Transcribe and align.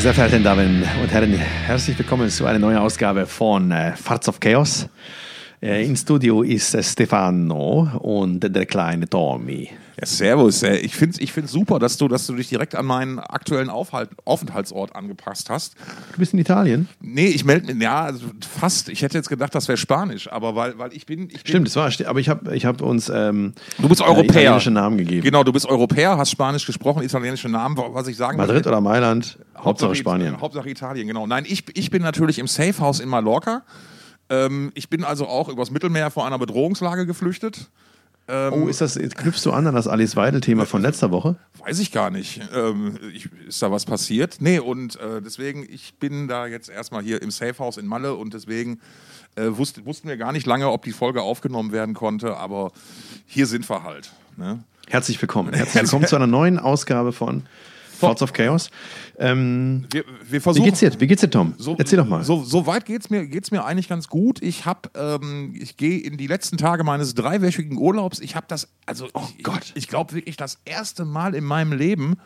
Sehr 0.00 0.14
verehrten 0.14 0.42
Damen 0.42 0.82
und 1.02 1.12
Herren, 1.12 1.34
herzlich 1.34 1.98
willkommen 1.98 2.30
zu 2.30 2.46
einer 2.46 2.58
neuen 2.58 2.78
Ausgabe 2.78 3.26
von 3.26 3.70
äh, 3.70 3.94
Farts 3.96 4.30
of 4.30 4.40
Chaos. 4.40 4.88
Äh, 5.60 5.84
Im 5.84 5.94
Studio 5.94 6.40
ist 6.40 6.74
Stefano 6.82 7.86
und 7.98 8.40
der 8.40 8.64
kleine 8.64 9.06
Tommy. 9.06 9.68
Ja, 10.00 10.06
servus. 10.06 10.62
Äh, 10.62 10.76
Ich 10.78 10.94
finde 10.96 11.14
es 11.16 11.20
ich 11.20 11.32
find's 11.32 11.52
super, 11.52 11.78
dass 11.78 11.96
du, 11.98 12.08
dass 12.08 12.26
du 12.26 12.34
dich 12.34 12.48
direkt 12.48 12.74
an 12.74 12.86
meinen 12.86 13.18
aktuellen 13.18 13.68
Aufhalt, 13.70 14.10
Aufenthaltsort 14.24 14.96
angepasst 14.96 15.50
hast. 15.50 15.74
Du 16.12 16.18
bist 16.18 16.32
in 16.32 16.38
Italien? 16.38 16.88
Nee, 17.00 17.26
ich 17.26 17.44
melde 17.44 17.74
mich, 17.74 17.82
ja, 17.82 18.02
also 18.04 18.26
fast. 18.58 18.88
Ich 18.88 19.02
hätte 19.02 19.18
jetzt 19.18 19.28
gedacht, 19.28 19.54
das 19.54 19.68
wäre 19.68 19.76
Spanisch, 19.76 20.30
aber 20.32 20.54
weil, 20.56 20.78
weil 20.78 20.92
ich 20.94 21.06
bin. 21.06 21.24
Ich 21.28 21.42
bin 21.42 21.46
Stimmt, 21.46 21.66
das 21.68 21.76
war, 21.76 21.90
aber 22.08 22.18
ich 22.20 22.28
habe 22.28 22.56
ich 22.56 22.64
hab 22.64 22.80
uns 22.82 23.08
ähm, 23.08 23.52
Du 23.78 23.88
bist 23.88 24.00
äh, 24.00 24.04
Europäer. 24.04 24.24
italienische 24.42 24.70
Namen 24.70 24.96
gegeben. 24.98 25.22
Genau, 25.22 25.44
du 25.44 25.52
bist 25.52 25.66
Europäer, 25.66 26.16
hast 26.16 26.30
Spanisch 26.30 26.66
gesprochen, 26.66 27.02
italienische 27.02 27.48
Namen, 27.48 27.76
was 27.76 28.08
ich 28.08 28.16
sagen 28.16 28.38
Madrid 28.38 28.64
will. 28.64 28.72
oder 28.72 28.80
Mailand, 28.80 29.38
Hauptsache 29.58 29.94
Spanien. 29.94 30.34
It- 30.34 30.40
Hauptsache 30.40 30.70
Italien, 30.70 31.06
genau. 31.08 31.26
Nein, 31.26 31.44
ich, 31.46 31.64
ich 31.76 31.90
bin 31.90 32.02
natürlich 32.02 32.38
im 32.38 32.46
Safehouse 32.46 33.00
in 33.00 33.08
Mallorca. 33.08 33.62
Ähm, 34.30 34.70
ich 34.74 34.88
bin 34.88 35.04
also 35.04 35.26
auch 35.26 35.48
übers 35.48 35.70
Mittelmeer 35.70 36.10
vor 36.10 36.26
einer 36.26 36.38
Bedrohungslage 36.38 37.04
geflüchtet. 37.04 37.68
Oh, 38.52 38.68
ist 38.68 38.80
das, 38.80 38.94
knüpfst 38.96 39.44
du 39.44 39.52
an 39.52 39.66
an 39.66 39.74
das 39.74 39.88
Alice 39.88 40.14
Weidel-Thema 40.14 40.66
von 40.66 40.82
letzter 40.82 41.10
Woche? 41.10 41.36
Weiß 41.58 41.78
ich 41.80 41.90
gar 41.90 42.10
nicht. 42.10 42.40
Ähm, 42.54 42.98
ich, 43.12 43.28
ist 43.48 43.62
da 43.62 43.70
was 43.70 43.84
passiert? 43.84 44.36
Nee, 44.40 44.58
und 44.58 44.96
äh, 44.96 45.20
deswegen, 45.20 45.66
ich 45.68 45.94
bin 45.94 46.28
da 46.28 46.46
jetzt 46.46 46.68
erstmal 46.68 47.02
hier 47.02 47.22
im 47.22 47.30
Safehouse 47.30 47.76
in 47.76 47.86
Malle 47.86 48.14
und 48.14 48.34
deswegen 48.34 48.80
äh, 49.36 49.46
wussten, 49.50 49.84
wussten 49.86 50.08
wir 50.08 50.16
gar 50.16 50.32
nicht 50.32 50.46
lange, 50.46 50.70
ob 50.70 50.84
die 50.84 50.92
Folge 50.92 51.22
aufgenommen 51.22 51.72
werden 51.72 51.94
konnte, 51.94 52.36
aber 52.36 52.72
hier 53.26 53.46
sind 53.46 53.68
wir 53.68 53.82
halt. 53.82 54.12
Ne? 54.36 54.62
Herzlich 54.88 55.20
willkommen. 55.20 55.52
Herzlich 55.52 55.82
willkommen 55.82 56.06
zu 56.06 56.16
einer 56.16 56.26
neuen 56.26 56.58
Ausgabe 56.58 57.12
von 57.12 57.44
Thoughts 58.00 58.22
of 58.22 58.32
Chaos. 58.32 58.70
Ähm, 59.18 59.86
Wir, 59.92 60.04
wir 60.04 60.32
wie 60.32 60.40
versuchen. 60.40 60.64
geht's 60.64 60.80
dir? 60.80 60.92
Wie 61.00 61.06
geht's 61.06 61.20
dir, 61.20 61.30
Tom? 61.30 61.54
So, 61.58 61.76
Erzähl 61.78 61.98
doch 61.98 62.06
mal. 62.08 62.24
So, 62.24 62.42
so 62.42 62.66
weit 62.66 62.84
geht's 62.86 63.10
mir, 63.10 63.26
geht's 63.26 63.50
mir 63.50 63.64
eigentlich 63.64 63.88
ganz 63.88 64.08
gut. 64.08 64.42
Ich 64.42 64.66
habe, 64.66 64.90
ähm, 64.94 65.54
ich 65.58 65.76
gehe 65.76 65.98
in 66.00 66.16
die 66.16 66.26
letzten 66.26 66.56
Tage 66.56 66.84
meines 66.84 67.14
dreiwöchigen 67.14 67.76
Urlaubs. 67.78 68.20
Ich 68.20 68.36
habe 68.36 68.46
das, 68.48 68.68
also 68.86 69.06
ich, 69.36 69.44
Gott. 69.44 69.62
ich, 69.64 69.76
ich 69.76 69.88
glaube 69.88 70.14
wirklich 70.14 70.36
das 70.36 70.58
erste 70.64 71.04
Mal 71.04 71.34
in 71.34 71.44
meinem 71.44 71.72
Leben 71.72 72.16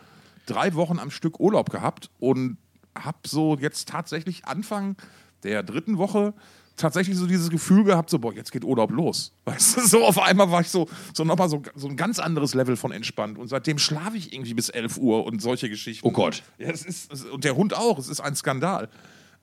drei 0.45 0.73
Wochen 0.75 0.99
am 0.99 1.11
Stück 1.11 1.39
Urlaub 1.39 1.69
gehabt 1.69 2.09
und 2.19 2.57
habe 2.97 3.17
so 3.25 3.57
jetzt 3.59 3.89
tatsächlich 3.89 4.45
Anfang 4.45 4.95
der 5.43 5.63
dritten 5.63 5.97
Woche 5.97 6.33
tatsächlich 6.75 7.17
so 7.17 7.25
dieses 7.27 7.49
Gefühl 7.49 7.83
gehabt, 7.83 8.09
so, 8.09 8.19
boah, 8.19 8.33
jetzt 8.33 8.51
geht 8.51 8.63
Urlaub 8.63 8.91
los. 8.91 9.31
Weißt 9.45 9.77
du, 9.77 9.81
so 9.87 10.05
auf 10.05 10.19
einmal 10.21 10.51
war 10.51 10.61
ich 10.61 10.69
so, 10.69 10.87
so 11.13 11.23
nochmal 11.23 11.49
so, 11.49 11.61
so 11.75 11.87
ein 11.87 11.95
ganz 11.95 12.19
anderes 12.19 12.53
Level 12.53 12.75
von 12.75 12.91
entspannt. 12.91 13.37
Und 13.37 13.47
seitdem 13.47 13.77
schlafe 13.77 14.17
ich 14.17 14.33
irgendwie 14.33 14.53
bis 14.53 14.69
11 14.69 14.97
Uhr 14.97 15.25
und 15.25 15.41
solche 15.41 15.69
Geschichten. 15.69 16.05
Oh 16.07 16.11
Gott. 16.11 16.43
Ja, 16.57 16.69
es 16.69 16.83
ist, 16.85 17.11
es- 17.13 17.25
und 17.25 17.43
der 17.43 17.55
Hund 17.55 17.75
auch, 17.75 17.97
es 17.99 18.07
ist 18.09 18.19
ein 18.21 18.35
Skandal. 18.35 18.89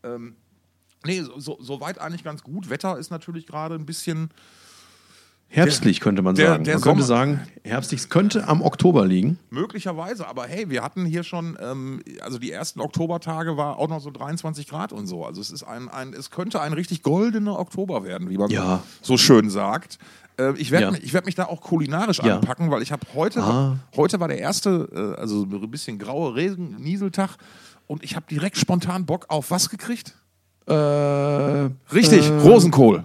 Ähm, 0.02 0.36
nee, 1.04 1.20
so, 1.22 1.38
so, 1.38 1.58
so 1.60 1.80
weit 1.80 1.98
eigentlich 2.00 2.24
ganz 2.24 2.42
gut. 2.42 2.68
Wetter 2.70 2.98
ist 2.98 3.10
natürlich 3.10 3.46
gerade 3.46 3.74
ein 3.76 3.86
bisschen, 3.86 4.30
Herbstlich 5.54 6.00
könnte 6.00 6.22
man 6.22 6.34
der- 6.34 6.48
sagen. 6.48 6.64
der 6.64 6.74
man 6.76 6.82
könnte 6.82 7.02
sagen, 7.02 7.40
herbstlich 7.62 8.00
es 8.00 8.08
könnte 8.08 8.48
am 8.48 8.62
Oktober 8.62 9.04
liegen. 9.06 9.38
möglicherweise, 9.50 10.26
aber 10.26 10.44
hey, 10.46 10.70
wir 10.70 10.82
hatten 10.82 11.04
hier 11.04 11.24
schon, 11.24 11.58
ähm, 11.60 12.02
also 12.22 12.38
die 12.38 12.50
ersten 12.50 12.80
Oktobertage 12.80 13.56
war 13.58 13.78
auch 13.78 13.88
noch 13.88 14.00
so 14.00 14.10
23 14.10 14.66
Grad 14.66 14.92
und 14.92 15.06
so. 15.06 15.26
Also 15.26 15.42
es 15.42 15.50
ist 15.50 15.62
ein, 15.62 15.90
ein 15.90 16.14
es 16.14 16.30
könnte 16.30 16.60
ein 16.62 16.72
richtig 16.72 17.02
goldener 17.02 17.58
Oktober 17.58 18.02
werden, 18.02 18.30
wie 18.30 18.38
man 18.38 18.48
Ja. 18.50 18.82
so 19.02 19.18
schön 19.18 19.50
sagt. 19.50 19.98
Äh, 20.38 20.54
ich 20.56 20.70
werde 20.70 20.86
Ja. 20.86 20.90
mich, 20.92 21.04
ich 21.04 21.12
werd 21.12 21.26
mich 21.26 21.34
da 21.34 21.44
auch 21.44 21.60
kulinarisch 21.60 22.20
Ja. 22.22 22.36
anpacken, 22.36 22.70
weil 22.70 22.80
ich 22.80 22.90
habe 22.90 23.06
heute, 23.14 23.42
Ah. 23.42 23.76
heute 23.94 24.18
war 24.20 24.28
der 24.28 24.38
erste, 24.38 24.88
äh, 25.16 25.20
also 25.20 25.42
ein 25.42 25.70
bisschen 25.70 25.98
graue 25.98 26.34
Regen, 26.34 26.76
Nieseltag 26.80 27.36
und 27.86 28.02
ich 28.02 28.16
habe 28.16 28.24
direkt 28.30 28.56
spontan 28.56 29.04
Bock 29.04 29.26
auf 29.28 29.50
was 29.50 29.68
gekriegt? 29.68 30.14
Äh, 30.66 30.72
Richtig, 31.92 32.26
äh, 32.26 32.38
Rosenkohl. 32.40 33.04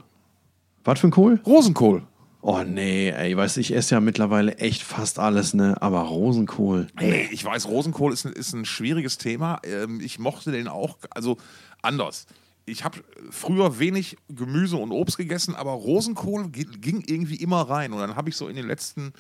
Was 0.86 1.00
für 1.02 1.08
ein 1.08 1.12
Kohl? 1.12 1.42
Rosenkohl. 1.46 2.04
Oh 2.50 2.64
nee, 2.66 3.10
ey, 3.10 3.36
weißt 3.36 3.58
du, 3.58 3.60
ich 3.60 3.76
esse 3.76 3.96
ja 3.96 4.00
mittlerweile 4.00 4.58
echt 4.58 4.82
fast 4.82 5.20
alles, 5.20 5.54
ne? 5.54 5.76
Aber 5.82 6.00
Rosenkohl. 6.04 6.88
Nee, 6.98 7.28
ich 7.30 7.44
weiß, 7.44 7.68
Rosenkohl 7.68 8.14
ist 8.14 8.26
ein, 8.26 8.32
ist 8.32 8.54
ein 8.54 8.64
schwieriges 8.64 9.18
Thema. 9.18 9.60
Ähm, 9.64 10.00
ich 10.00 10.18
mochte 10.18 10.54
den 10.54 10.70
auch, 10.70 10.98
also 11.10 11.36
anders. 11.82 12.26
Ich 12.66 12.86
habe 12.86 13.00
früher 13.32 13.80
wenig 13.80 14.16
Gemüse 14.30 14.78
und 14.78 14.94
Obst 14.94 15.18
gegessen, 15.18 15.56
aber 15.56 15.72
Rosenkohl 15.72 16.48
gi- 16.48 16.64
ging 16.80 17.04
irgendwie 17.06 17.36
immer 17.36 17.64
rein. 17.64 17.92
Und 17.92 18.00
dann 18.00 18.16
habe 18.16 18.30
ich 18.30 18.38
so 18.38 18.48
in 18.48 18.56
den 18.56 18.66
letzten, 18.66 19.12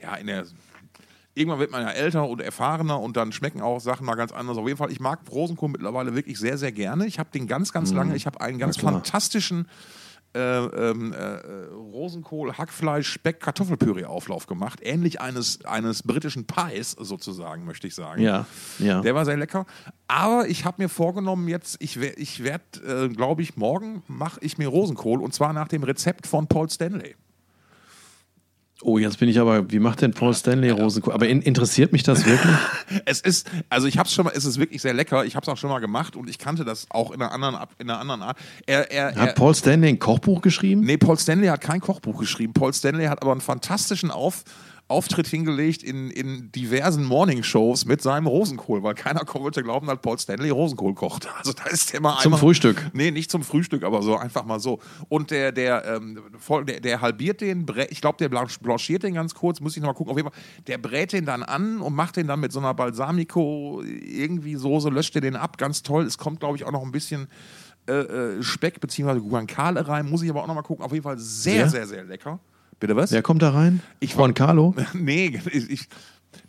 ja, 0.00 0.16
in 0.16 0.26
der. 0.26 0.44
Irgendwann 1.34 1.60
wird 1.60 1.70
man 1.70 1.82
ja 1.82 1.90
älter 1.90 2.28
und 2.28 2.40
erfahrener 2.40 2.98
und 3.00 3.16
dann 3.16 3.30
schmecken 3.30 3.60
auch 3.62 3.78
Sachen 3.80 4.04
mal 4.06 4.16
ganz 4.16 4.32
anders. 4.32 4.56
Auf 4.58 4.66
jeden 4.66 4.76
Fall, 4.76 4.90
ich 4.90 4.98
mag 4.98 5.20
Rosenkohl 5.30 5.68
mittlerweile 5.68 6.16
wirklich 6.16 6.36
sehr, 6.36 6.58
sehr 6.58 6.72
gerne. 6.72 7.06
Ich 7.06 7.20
habe 7.20 7.30
den 7.32 7.46
ganz, 7.46 7.72
ganz 7.72 7.92
lange, 7.92 8.16
ich 8.16 8.26
habe 8.26 8.40
einen 8.40 8.58
ganz 8.58 8.76
fantastischen 8.94 9.68
äh, 10.34 10.40
ähm, 10.40 11.12
äh, 11.12 11.36
Rosenkohl, 11.74 12.56
Hackfleisch, 12.56 13.08
Speck, 13.12 13.40
Kartoffelpüree 13.40 14.04
Auflauf 14.04 14.46
gemacht. 14.46 14.80
Ähnlich 14.82 15.20
eines, 15.20 15.64
eines 15.64 16.02
britischen 16.02 16.46
Pies 16.46 16.92
sozusagen, 16.92 17.64
möchte 17.64 17.86
ich 17.86 17.94
sagen. 17.94 18.22
Ja, 18.22 18.46
ja. 18.78 19.00
Der 19.00 19.14
war 19.14 19.24
sehr 19.24 19.36
lecker. 19.36 19.66
Aber 20.08 20.48
ich 20.48 20.64
habe 20.64 20.82
mir 20.82 20.88
vorgenommen, 20.88 21.48
jetzt, 21.48 21.76
ich, 21.80 21.96
ich 21.98 22.42
werde, 22.42 22.64
äh, 22.86 23.08
glaube 23.08 23.42
ich, 23.42 23.56
morgen 23.56 24.02
mache 24.08 24.40
ich 24.42 24.58
mir 24.58 24.68
Rosenkohl 24.68 25.20
und 25.20 25.34
zwar 25.34 25.52
nach 25.52 25.68
dem 25.68 25.82
Rezept 25.82 26.26
von 26.26 26.46
Paul 26.46 26.70
Stanley. 26.70 27.14
Oh, 28.84 28.98
jetzt 28.98 29.18
bin 29.18 29.28
ich 29.28 29.38
aber, 29.38 29.70
wie 29.70 29.78
macht 29.78 30.02
denn 30.02 30.12
Paul 30.12 30.34
Stanley 30.34 30.70
Rosenkohl? 30.70 31.12
Aber 31.14 31.28
in, 31.28 31.40
interessiert 31.42 31.92
mich 31.92 32.02
das 32.02 32.26
wirklich? 32.26 32.54
Es 33.04 33.20
ist, 33.20 33.50
also 33.70 33.86
ich 33.86 33.96
habe 33.96 34.06
es 34.06 34.14
schon 34.14 34.24
mal, 34.24 34.32
es 34.34 34.44
ist 34.44 34.58
wirklich 34.58 34.82
sehr 34.82 34.92
lecker. 34.92 35.24
Ich 35.24 35.34
habe 35.34 35.44
es 35.44 35.48
auch 35.48 35.56
schon 35.56 35.70
mal 35.70 35.78
gemacht 35.78 36.14
und 36.14 36.28
ich 36.28 36.38
kannte 36.38 36.64
das 36.64 36.86
auch 36.90 37.10
in 37.10 37.22
einer 37.22 37.32
anderen, 37.32 37.56
in 37.78 37.88
einer 37.88 37.98
anderen 38.00 38.22
Art. 38.22 38.38
Er, 38.66 38.90
er, 38.90 39.16
er, 39.16 39.22
Hat 39.22 39.34
Paul 39.34 39.54
Stanley 39.54 39.88
ein 39.88 39.98
Kochbuch 39.98 40.42
geschrieben? 40.42 40.82
Nee, 40.82 40.98
Paul 40.98 41.18
Stanley 41.18 41.48
hat 41.48 41.60
kein 41.60 41.80
Kochbuch 41.80 42.18
geschrieben. 42.18 42.52
Paul 42.52 42.72
Stanley 42.72 43.06
hat 43.06 43.22
aber 43.22 43.32
einen 43.32 43.40
fantastischen 43.40 44.10
Auf, 44.10 44.44
Auftritt 44.92 45.26
hingelegt 45.26 45.82
in, 45.82 46.10
in 46.10 46.52
diversen 46.52 47.04
Morningshows 47.04 47.84
mit 47.86 48.00
seinem 48.02 48.26
Rosenkohl, 48.28 48.82
weil 48.82 48.94
keiner 48.94 49.22
wollte 49.34 49.62
glauben, 49.64 49.86
dass 49.88 50.00
Paul 50.00 50.18
Stanley 50.18 50.50
Rosenkohl 50.50 50.94
kocht. 50.94 51.28
Also 51.38 51.52
da 51.52 51.64
ist 51.64 51.92
der 51.92 52.00
mal 52.00 52.18
Zum 52.18 52.26
einmal, 52.34 52.38
Frühstück? 52.40 52.90
Nee, 52.92 53.10
nicht 53.10 53.30
zum 53.30 53.42
Frühstück, 53.42 53.82
aber 53.82 54.02
so 54.02 54.16
einfach 54.16 54.44
mal 54.44 54.60
so. 54.60 54.78
Und 55.08 55.30
der, 55.32 55.50
der, 55.50 55.84
ähm, 55.86 56.20
voll, 56.38 56.64
der, 56.64 56.78
der 56.80 57.00
halbiert 57.00 57.40
den, 57.40 57.66
ich 57.90 58.00
glaube, 58.00 58.18
der 58.18 58.28
blanch- 58.30 58.60
blanchiert 58.60 59.02
den 59.02 59.14
ganz 59.14 59.34
kurz, 59.34 59.58
muss 59.60 59.76
ich 59.76 59.82
noch 59.82 59.88
mal 59.88 59.94
gucken. 59.94 60.12
Auf 60.12 60.16
jeden 60.18 60.30
Fall, 60.30 60.38
der 60.68 60.78
brät 60.78 61.12
den 61.12 61.24
dann 61.26 61.42
an 61.42 61.80
und 61.80 61.94
macht 61.94 62.16
den 62.16 62.28
dann 62.28 62.38
mit 62.38 62.52
so 62.52 62.60
einer 62.60 62.74
Balsamico 62.74 63.82
irgendwie 63.84 64.54
Soße, 64.54 64.88
löscht 64.90 65.14
den 65.16 65.34
ab, 65.36 65.58
ganz 65.58 65.82
toll. 65.82 66.04
Es 66.04 66.18
kommt, 66.18 66.40
glaube 66.40 66.56
ich, 66.56 66.64
auch 66.64 66.72
noch 66.72 66.82
ein 66.82 66.92
bisschen 66.92 67.28
äh, 67.88 67.92
äh, 67.92 68.42
Speck 68.42 68.80
bzw. 68.80 69.18
Guancale 69.20 69.88
rein, 69.88 70.08
muss 70.08 70.22
ich 70.22 70.30
aber 70.30 70.42
auch 70.42 70.46
noch 70.46 70.54
mal 70.54 70.62
gucken. 70.62 70.84
Auf 70.84 70.92
jeden 70.92 71.02
Fall 71.02 71.18
sehr, 71.18 71.62
Wer? 71.62 71.68
sehr, 71.70 71.86
sehr 71.86 72.04
lecker. 72.04 72.38
Bitte 72.82 72.96
was? 72.96 73.12
Wer 73.12 73.22
kommt 73.22 73.42
da 73.42 73.50
rein? 73.50 73.80
Ich- 74.00 74.14
Juan 74.14 74.34
Carlo? 74.34 74.74
Nee, 74.92 75.40
ich, 75.52 75.70
ich, 75.70 75.88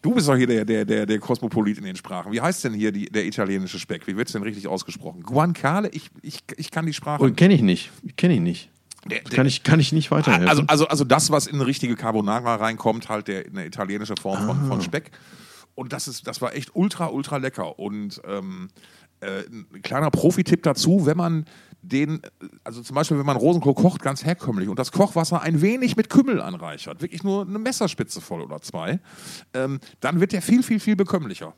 du 0.02 0.16
bist 0.16 0.28
doch 0.28 0.36
hier 0.36 0.48
der, 0.48 0.66
der, 0.66 0.84
der, 0.84 1.06
der 1.06 1.20
Kosmopolit 1.20 1.78
in 1.78 1.84
den 1.84 1.96
Sprachen. 1.96 2.32
Wie 2.32 2.42
heißt 2.42 2.64
denn 2.64 2.74
hier 2.74 2.92
die, 2.92 3.06
der 3.06 3.24
italienische 3.28 3.78
Speck? 3.78 4.08
Wie 4.08 4.18
wird 4.18 4.30
es 4.30 4.34
denn 4.34 4.42
richtig 4.42 4.68
ausgesprochen? 4.68 5.22
Guancale? 5.22 5.90
Ich, 5.90 6.10
ich, 6.24 6.40
ich 6.58 6.72
kann 6.72 6.88
die 6.88 6.94
Sprache. 6.94 7.24
Oh, 7.24 7.30
kenne 7.30 7.54
ich 7.54 7.62
nicht. 7.62 7.92
Kenne 8.18 8.34
ich 8.34 8.40
nicht. 8.40 8.72
Der- 9.06 9.22
Kann 9.22 9.46
ich, 9.46 9.62
kann 9.62 9.80
ich 9.80 9.92
nicht 9.94 10.10
weiterhelfen. 10.10 10.50
Also, 10.50 10.64
also, 10.66 10.88
also 10.88 11.04
das, 11.04 11.30
was 11.30 11.46
in 11.46 11.54
eine 11.56 11.68
richtige 11.68 11.96
Carbonara 11.96 12.56
reinkommt, 12.56 13.10
halt 13.10 13.28
der, 13.28 13.46
eine 13.46 13.68
italienische 13.68 14.16
Form 14.20 14.48
von, 14.48 14.58
Ah. 14.58 14.68
von 14.70 14.82
Speck. 14.82 15.12
Und 15.76 15.94
das, 15.94 16.08
ist, 16.08 16.26
das 16.26 16.42
war 16.42 16.56
echt 16.56 16.72
ultra, 16.74 17.08
ultra 17.10 17.38
lecker. 17.38 17.78
Und 17.78 18.20
ähm, 18.28 18.70
äh, 19.20 19.44
ein 19.52 19.82
kleiner 19.84 20.10
Profi-Tipp 20.10 20.64
dazu, 20.64 21.06
wenn 21.06 21.18
man 21.18 21.46
den, 21.84 22.22
also 22.64 22.82
zum 22.82 22.96
Beispiel, 22.96 23.20
wenn 23.20 23.26
man 23.26 23.38
Rosenkohl 23.38 23.76
kocht, 23.76 24.02
ganz 24.02 24.24
herkömmlich 24.26 24.70
und 24.70 24.80
das 24.80 24.92
Kochwasser 24.92 25.42
ein 25.42 25.62
wenig 25.62 25.96
mit 25.96 26.10
Kümmel 26.10 26.42
anreichert, 26.42 27.02
wirklich 27.02 27.24
nur 27.24 27.46
eine 27.46 27.60
Messerspitze 27.60 28.22
voll 28.22 28.42
oder 28.42 28.62
zwei, 28.62 29.00
ähm, 29.54 29.80
dann 30.00 30.20
wird 30.20 30.32
der 30.32 30.42
viel, 30.42 30.64
viel, 30.64 30.80
viel 30.80 30.96
bekömmlicher. 30.96 31.54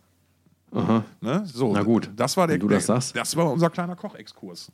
Ne? 1.21 1.43
So, 1.45 1.71
Na 1.71 1.83
gut, 1.83 2.09
das 2.15 2.35
war 2.35 2.47
der, 2.47 2.55
wenn 2.55 2.67
du 2.67 2.67
das 2.67 2.85
sagst. 2.85 3.15
Das 3.15 3.35
war 3.37 3.49
unser 3.49 3.69
kleiner 3.69 3.95
Kochexkurs. 3.95 4.71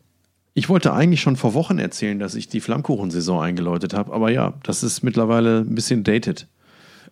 Ich 0.54 0.68
wollte 0.68 0.94
eigentlich 0.94 1.22
schon 1.22 1.36
vor 1.36 1.54
Wochen 1.54 1.80
erzählen, 1.80 2.18
dass 2.18 2.36
ich 2.36 2.48
die 2.48 2.60
Flammkuchensaison 2.60 3.42
eingeläutet 3.42 3.94
habe, 3.94 4.12
aber 4.12 4.32
ja, 4.32 4.54
das 4.64 4.84
ist 4.84 5.04
mittlerweile 5.04 5.60
ein 5.60 5.76
bisschen 5.76 6.04
dated. 6.04 6.48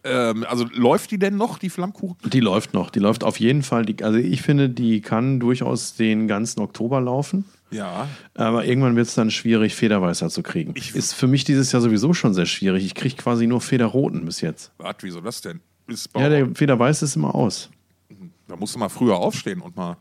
Ähm, 0.04 0.46
also 0.50 0.66
läuft 0.74 1.12
die 1.12 1.20
denn 1.20 1.38
noch, 1.38 1.58
die 1.58 1.70
Flammkuchen? 1.70 2.18
Die 2.30 2.40
läuft 2.40 2.74
noch, 2.74 2.90
die 2.90 3.00
läuft 3.00 3.24
auf 3.24 3.40
jeden 3.40 3.64
Fall. 3.64 3.86
Die, 3.86 4.04
also 4.04 4.18
ich 4.18 4.42
finde, 4.42 4.70
die 4.70 5.02
kann 5.02 5.40
durchaus 5.40 5.96
den 5.96 6.28
ganzen 6.28 6.62
Oktober 6.62 7.00
laufen. 7.00 7.46
Ja. 7.72 8.08
Aber 8.36 8.66
irgendwann 8.66 8.96
wird 8.96 9.08
es 9.08 9.16
dann 9.16 9.30
schwierig, 9.32 9.76
Federweißer 9.76 10.30
zu 10.30 10.42
kriegen. 10.44 10.74
Ich- 10.76 10.96
ist 10.96 11.14
für 11.14 11.28
mich 11.28 11.44
dieses 11.44 11.72
Jahr 11.72 11.82
sowieso 11.82 12.14
schon 12.14 12.34
sehr 12.34 12.46
schwierig. 12.46 12.86
Ich 12.86 12.96
kriege 12.96 13.16
quasi 13.16 13.46
nur 13.48 13.62
Federroten 13.62 14.26
bis 14.26 14.42
jetzt. 14.42 14.72
Warte, 14.78 15.06
wieso 15.06 15.22
das 15.22 15.42
denn? 15.42 15.60
Ist 15.88 16.10
Ja, 16.16 16.30
der 16.30 16.48
Federweiß 16.56 17.02
ist 17.04 17.16
immer 17.16 17.34
aus. 17.36 17.70
Da 18.48 18.56
musst 18.56 18.74
du 18.76 18.80
mal 18.80 18.90
früher 18.90 19.16
aufstehen 19.18 19.62
und 19.62 19.76
mal. 19.76 19.98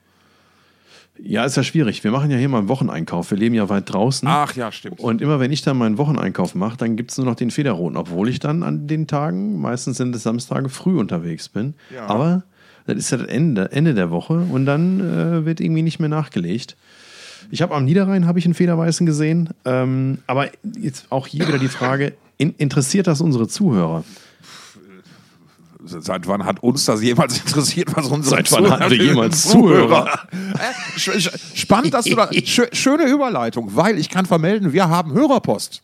Ja, 1.21 1.45
ist 1.45 1.57
ja 1.57 1.65
schwierig. 1.65 2.05
Wir 2.05 2.13
machen 2.13 2.31
ja 2.31 2.37
hier 2.37 2.49
mal 2.49 2.59
einen 2.59 2.69
Wocheneinkauf. 2.69 3.31
Wir 3.33 3.39
leben 3.39 3.55
ja 3.55 3.69
weit 3.69 3.93
draußen. 3.93 4.27
Ach 4.29 4.55
ja, 4.55 4.71
stimmt. 4.71 5.01
Und 5.01 5.21
immer 5.21 5.41
wenn 5.41 5.51
ich 5.51 5.63
dann 5.63 5.77
meinen 5.77 5.99
Wocheneinkauf 5.99 6.55
mache, 6.55 6.77
dann 6.77 6.95
gibt 6.97 7.11
es 7.11 7.17
nur 7.19 7.27
noch 7.27 7.35
den 7.35 7.51
Federroten, 7.51 7.97
obwohl 7.97 8.29
ich 8.29 8.39
dann 8.39 8.63
an 8.63 8.87
den 8.87 9.07
Tagen, 9.09 9.61
meistens 9.61 9.97
sind 9.97 10.15
es 10.15 10.23
Samstage, 10.23 10.69
früh 10.69 10.97
unterwegs 10.99 11.49
bin. 11.49 11.75
Ja. 11.93 12.07
Aber 12.07 12.45
Das 12.87 12.97
ist 12.97 13.11
ja 13.11 13.19
das 13.19 13.27
Ende, 13.27 13.71
Ende 13.73 13.93
der 13.93 14.11
Woche 14.11 14.33
und 14.35 14.65
dann 14.65 15.01
äh, 15.01 15.45
wird 15.45 15.61
irgendwie 15.61 15.83
nicht 15.83 15.99
mehr 15.99 16.09
nachgelegt. 16.09 16.75
Ich 17.51 17.63
habe 17.63 17.75
am 17.75 17.85
Niederrhein 17.85 18.27
habe 18.27 18.39
ich 18.39 18.45
einen 18.45 18.55
Federweißen 18.55 19.07
gesehen, 19.07 19.51
ähm, 19.65 20.19
aber 20.27 20.51
jetzt 20.79 21.07
auch 21.11 21.27
hier 21.27 21.47
wieder 21.49 21.59
die 21.59 21.69
Frage: 21.69 22.15
in, 22.37 22.55
interessiert 22.59 23.07
das 23.07 23.21
unsere 23.21 23.49
Zuhörer? 23.49 24.05
Seit 25.85 26.27
wann 26.27 26.45
hat 26.45 26.63
uns 26.63 26.85
das 26.85 27.03
jemals 27.03 27.39
interessiert, 27.47 27.95
was 27.97 28.09
unsere 28.09 28.37
Seit 28.37 28.53
wann 28.53 28.69
hatten 28.71 28.91
wir 28.91 28.99
jemals 29.03 29.45
Zuhörer? 29.49 30.27
Sch- 30.97 31.31
Spannend, 31.55 31.95
dass 31.95 32.05
du 32.05 32.17
da. 32.17 32.29
Schö 32.45 32.67
schöne 32.73 33.05
Überleitung, 33.05 33.75
weil 33.77 33.97
ich 33.99 34.11
kann 34.11 34.27
vermelden, 34.27 34.73
wir 34.73 34.89
haben 34.89 35.13
Hörerpost 35.13 35.83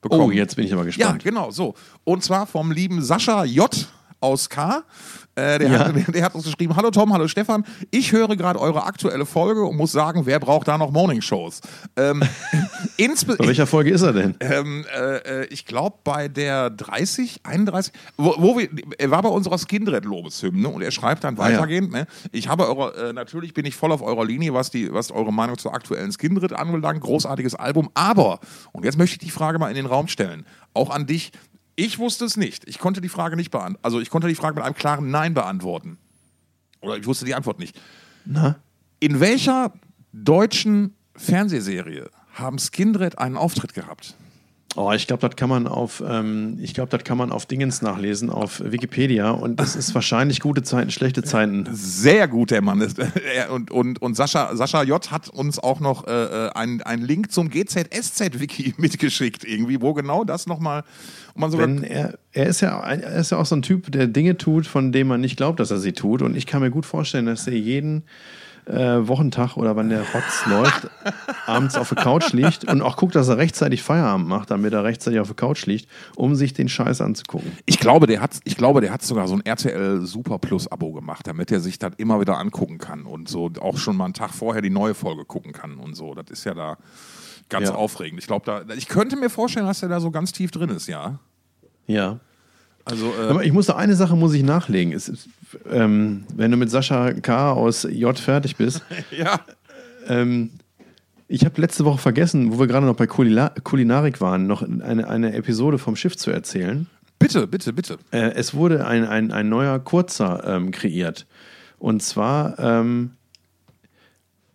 bekommen. 0.00 0.22
Oh, 0.22 0.30
jetzt 0.30 0.56
bin 0.56 0.64
ich 0.64 0.72
aber 0.72 0.82
Ja, 0.82 0.86
gespannt. 0.86 1.24
genau, 1.24 1.50
so. 1.50 1.74
Und 2.04 2.22
zwar 2.22 2.46
vom 2.46 2.70
lieben 2.70 3.02
Sascha 3.02 3.44
J. 3.44 3.88
aus 4.20 4.48
K. 4.48 4.82
Äh, 5.36 5.58
der, 5.58 5.68
Ja. 5.68 5.78
hat, 5.80 5.96
der, 5.96 6.02
der 6.12 6.24
hat 6.24 6.34
uns 6.34 6.44
geschrieben: 6.44 6.76
Hallo 6.76 6.90
Tom, 6.90 7.12
hallo 7.12 7.26
Stefan. 7.28 7.64
Ich 7.90 8.12
höre 8.12 8.36
gerade 8.36 8.60
eure 8.60 8.84
aktuelle 8.84 9.26
Folge 9.26 9.62
und 9.64 9.76
muss 9.76 9.90
sagen, 9.92 10.26
wer 10.26 10.38
braucht 10.38 10.68
da 10.68 10.78
noch 10.78 10.90
Morningshows? 10.92 11.60
Ähm, 11.96 12.22
Bei 12.98 13.46
welcher 13.48 13.66
Folge 13.66 13.90
ist 13.90 14.02
er 14.02 14.12
denn? 14.12 14.36
ähm, 14.40 14.84
äh, 14.96 15.16
äh, 15.42 15.46
ich 15.46 15.66
glaube 15.66 15.96
bei 16.04 16.28
der 16.28 16.70
30, 16.70 17.40
31, 17.42 17.92
wo, 18.16 18.34
wo 18.38 18.58
wir, 18.58 18.68
er 18.98 19.10
war 19.10 19.22
bei 19.22 19.28
unserer 19.28 19.58
Skindred-Lobeshymne 19.58 20.68
und 20.68 20.82
er 20.82 20.90
schreibt 20.90 21.24
dann 21.24 21.38
Ah, 21.38 21.48
ja. 21.50 21.56
weitergehend, 21.56 21.90
ne, 21.92 22.06
ich 22.32 22.48
habe 22.48 22.68
eure, 22.68 23.08
äh, 23.10 23.12
natürlich 23.12 23.54
bin 23.54 23.64
ich 23.66 23.74
voll 23.74 23.90
auf 23.92 24.02
eurer 24.02 24.24
Linie, 24.24 24.54
was, 24.54 24.70
die, 24.70 24.92
was 24.92 25.10
eure 25.10 25.32
Meinung 25.32 25.58
zur 25.58 25.74
aktuellen 25.74 26.12
Skindred 26.12 26.52
anbelangt, 26.52 27.00
großartiges 27.00 27.54
Album, 27.56 27.90
aber, 27.94 28.38
und 28.72 28.84
jetzt 28.84 28.96
möchte 28.98 29.14
ich 29.14 29.18
die 29.18 29.30
Frage 29.30 29.58
mal 29.58 29.68
in 29.68 29.74
den 29.74 29.86
Raum 29.86 30.06
stellen, 30.08 30.46
auch 30.74 30.90
an 30.90 31.06
dich, 31.06 31.32
ich 31.76 31.98
wusste 31.98 32.24
es 32.24 32.36
nicht, 32.36 32.68
ich 32.68 32.78
konnte 32.78 33.00
die 33.00 33.08
Frage 33.08 33.36
nicht 33.36 33.50
beantworten, 33.50 33.82
also 33.82 34.00
ich 34.00 34.10
konnte 34.10 34.28
die 34.28 34.34
Frage 34.34 34.56
mit 34.56 34.64
einem 34.64 34.74
klaren 34.74 35.10
Nein 35.10 35.34
beantworten. 35.34 35.98
Oder 36.80 36.96
ich 36.96 37.06
wusste 37.06 37.24
die 37.24 37.34
Antwort 37.34 37.58
nicht. 37.58 37.80
Na? 38.24 38.56
In 39.00 39.20
welcher 39.20 39.72
deutschen 40.12 40.94
Fernsehserie 41.16 42.10
haben 42.34 42.58
Skindred 42.58 43.18
einen 43.18 43.36
Auftritt 43.36 43.74
gehabt? 43.74 44.14
Oh, 44.76 44.90
ich 44.90 45.06
glaube, 45.06 45.28
das 45.28 45.36
kann 45.36 45.48
man 45.48 45.68
auf, 45.68 46.02
ähm, 46.04 46.58
ich 46.60 46.74
glaube, 46.74 46.90
das 46.90 47.04
kann 47.04 47.16
man 47.16 47.30
auf 47.30 47.46
Dingens 47.46 47.80
nachlesen, 47.80 48.28
auf 48.28 48.60
Wikipedia. 48.60 49.30
Und 49.30 49.60
das 49.60 49.76
ist 49.76 49.94
wahrscheinlich 49.94 50.40
gute 50.40 50.64
Zeiten, 50.64 50.90
schlechte 50.90 51.22
Zeiten. 51.22 51.64
Sehr 51.72 52.26
gut, 52.26 52.50
der 52.50 52.60
Mann. 52.60 52.80
ist. 52.80 52.98
Und, 53.50 53.70
und, 53.70 54.02
und 54.02 54.16
Sascha, 54.16 54.56
Sascha 54.56 54.82
J. 54.82 55.10
hat 55.10 55.28
uns 55.28 55.58
auch 55.58 55.78
noch 55.78 56.06
äh, 56.06 56.50
einen, 56.54 56.82
einen 56.82 57.04
Link 57.04 57.30
zum 57.30 57.50
GZSZ-Wiki 57.50 58.74
mitgeschickt, 58.78 59.44
irgendwie, 59.44 59.80
wo 59.80 59.94
genau 59.94 60.24
das 60.24 60.46
nochmal. 60.46 60.82
Wenn 61.36 61.82
er, 61.82 62.18
er 62.32 62.46
ist 62.46 62.60
ja, 62.60 62.78
er 62.80 63.16
ist 63.16 63.30
ja 63.30 63.38
auch 63.38 63.46
so 63.46 63.56
ein 63.56 63.62
Typ, 63.62 63.90
der 63.90 64.06
Dinge 64.06 64.36
tut, 64.36 64.66
von 64.66 64.92
denen 64.92 65.08
man 65.08 65.20
nicht 65.20 65.36
glaubt, 65.36 65.60
dass 65.60 65.70
er 65.70 65.78
sie 65.78 65.92
tut. 65.92 66.22
Und 66.22 66.36
ich 66.36 66.46
kann 66.46 66.62
mir 66.62 66.70
gut 66.70 66.86
vorstellen, 66.86 67.26
dass 67.26 67.46
er 67.46 67.54
jeden 67.54 68.04
äh, 68.66 69.06
Wochentag 69.06 69.56
oder 69.56 69.76
wann 69.76 69.88
der 69.88 70.00
Rotz 70.00 70.46
läuft, 70.46 70.88
abends 71.46 71.76
auf 71.76 71.88
der 71.90 72.02
Couch 72.02 72.32
liegt 72.32 72.64
und 72.64 72.82
auch 72.82 72.96
guckt, 72.96 73.14
dass 73.14 73.28
er 73.28 73.36
rechtzeitig 73.36 73.82
Feierabend 73.82 74.28
macht, 74.28 74.50
damit 74.50 74.72
er 74.72 74.84
rechtzeitig 74.84 75.20
auf 75.20 75.28
der 75.28 75.36
Couch 75.36 75.66
liegt, 75.66 75.88
um 76.16 76.34
sich 76.34 76.52
den 76.52 76.68
Scheiß 76.68 77.00
anzugucken. 77.00 77.52
Ich 77.66 77.78
glaube, 77.78 78.06
der 78.06 78.20
hat, 78.20 78.38
ich 78.44 78.56
glaube, 78.56 78.80
der 78.80 78.92
hat 78.92 79.02
sogar 79.02 79.28
so 79.28 79.34
ein 79.34 79.44
RTL 79.44 80.02
Super 80.06 80.38
Plus 80.38 80.70
Abo 80.70 80.92
gemacht, 80.92 81.26
damit 81.26 81.52
er 81.52 81.60
sich 81.60 81.78
das 81.78 81.92
immer 81.98 82.20
wieder 82.20 82.38
angucken 82.38 82.78
kann 82.78 83.02
und 83.02 83.28
so 83.28 83.50
auch 83.60 83.76
schon 83.76 83.96
mal 83.96 84.06
einen 84.06 84.14
Tag 84.14 84.32
vorher 84.32 84.62
die 84.62 84.70
neue 84.70 84.94
Folge 84.94 85.24
gucken 85.24 85.52
kann 85.52 85.76
und 85.76 85.94
so. 85.94 86.14
Das 86.14 86.30
ist 86.30 86.44
ja 86.44 86.54
da 86.54 86.78
ganz 87.48 87.68
Ja. 87.68 87.74
aufregend. 87.74 88.20
Ich 88.20 88.26
glaube, 88.26 88.44
da, 88.46 88.74
ich 88.74 88.88
könnte 88.88 89.16
mir 89.16 89.30
vorstellen, 89.30 89.66
dass 89.66 89.82
er 89.82 89.88
da 89.88 90.00
so 90.00 90.10
ganz 90.10 90.32
tief 90.32 90.50
drin 90.50 90.70
ist, 90.70 90.86
ja. 90.86 91.18
Ja. 91.86 92.18
Also, 92.84 93.06
äh, 93.18 93.28
Aber 93.30 93.44
ich 93.44 93.52
musste 93.52 93.76
eine 93.76 93.94
Sache 93.94 94.14
muss 94.16 94.34
ich 94.34 94.42
nachlegen. 94.42 94.92
Ist, 94.92 95.28
ähm, 95.70 96.24
wenn 96.34 96.50
du 96.50 96.56
mit 96.56 96.70
Sascha 96.70 97.12
K. 97.12 97.52
aus 97.52 97.84
J 97.90 98.18
fertig 98.18 98.56
bist, 98.56 98.82
ja. 99.10 99.40
ähm, 100.06 100.50
ich 101.28 101.44
habe 101.46 101.58
letzte 101.60 101.84
Woche 101.86 101.98
vergessen, 101.98 102.52
wo 102.52 102.58
wir 102.58 102.66
gerade 102.66 102.84
noch 102.86 102.96
bei 102.96 103.06
Kulina 103.06 103.48
Kulinarik 103.62 104.20
waren, 104.20 104.46
noch 104.46 104.62
eine, 104.62 105.08
eine 105.08 105.32
Episode 105.32 105.78
vom 105.78 105.96
Schiff 105.96 106.16
zu 106.16 106.30
erzählen. 106.30 106.86
Bitte, 107.18 107.46
bitte, 107.46 107.72
bitte. 107.72 107.98
Äh, 108.10 108.32
es 108.34 108.52
wurde 108.52 108.86
ein, 108.86 109.06
ein, 109.06 109.32
ein 109.32 109.48
neuer 109.48 109.78
Kurzer 109.78 110.42
ähm, 110.46 110.70
kreiert. 110.70 111.26
Und 111.78 112.02
zwar 112.02 112.58
ähm, 112.58 113.12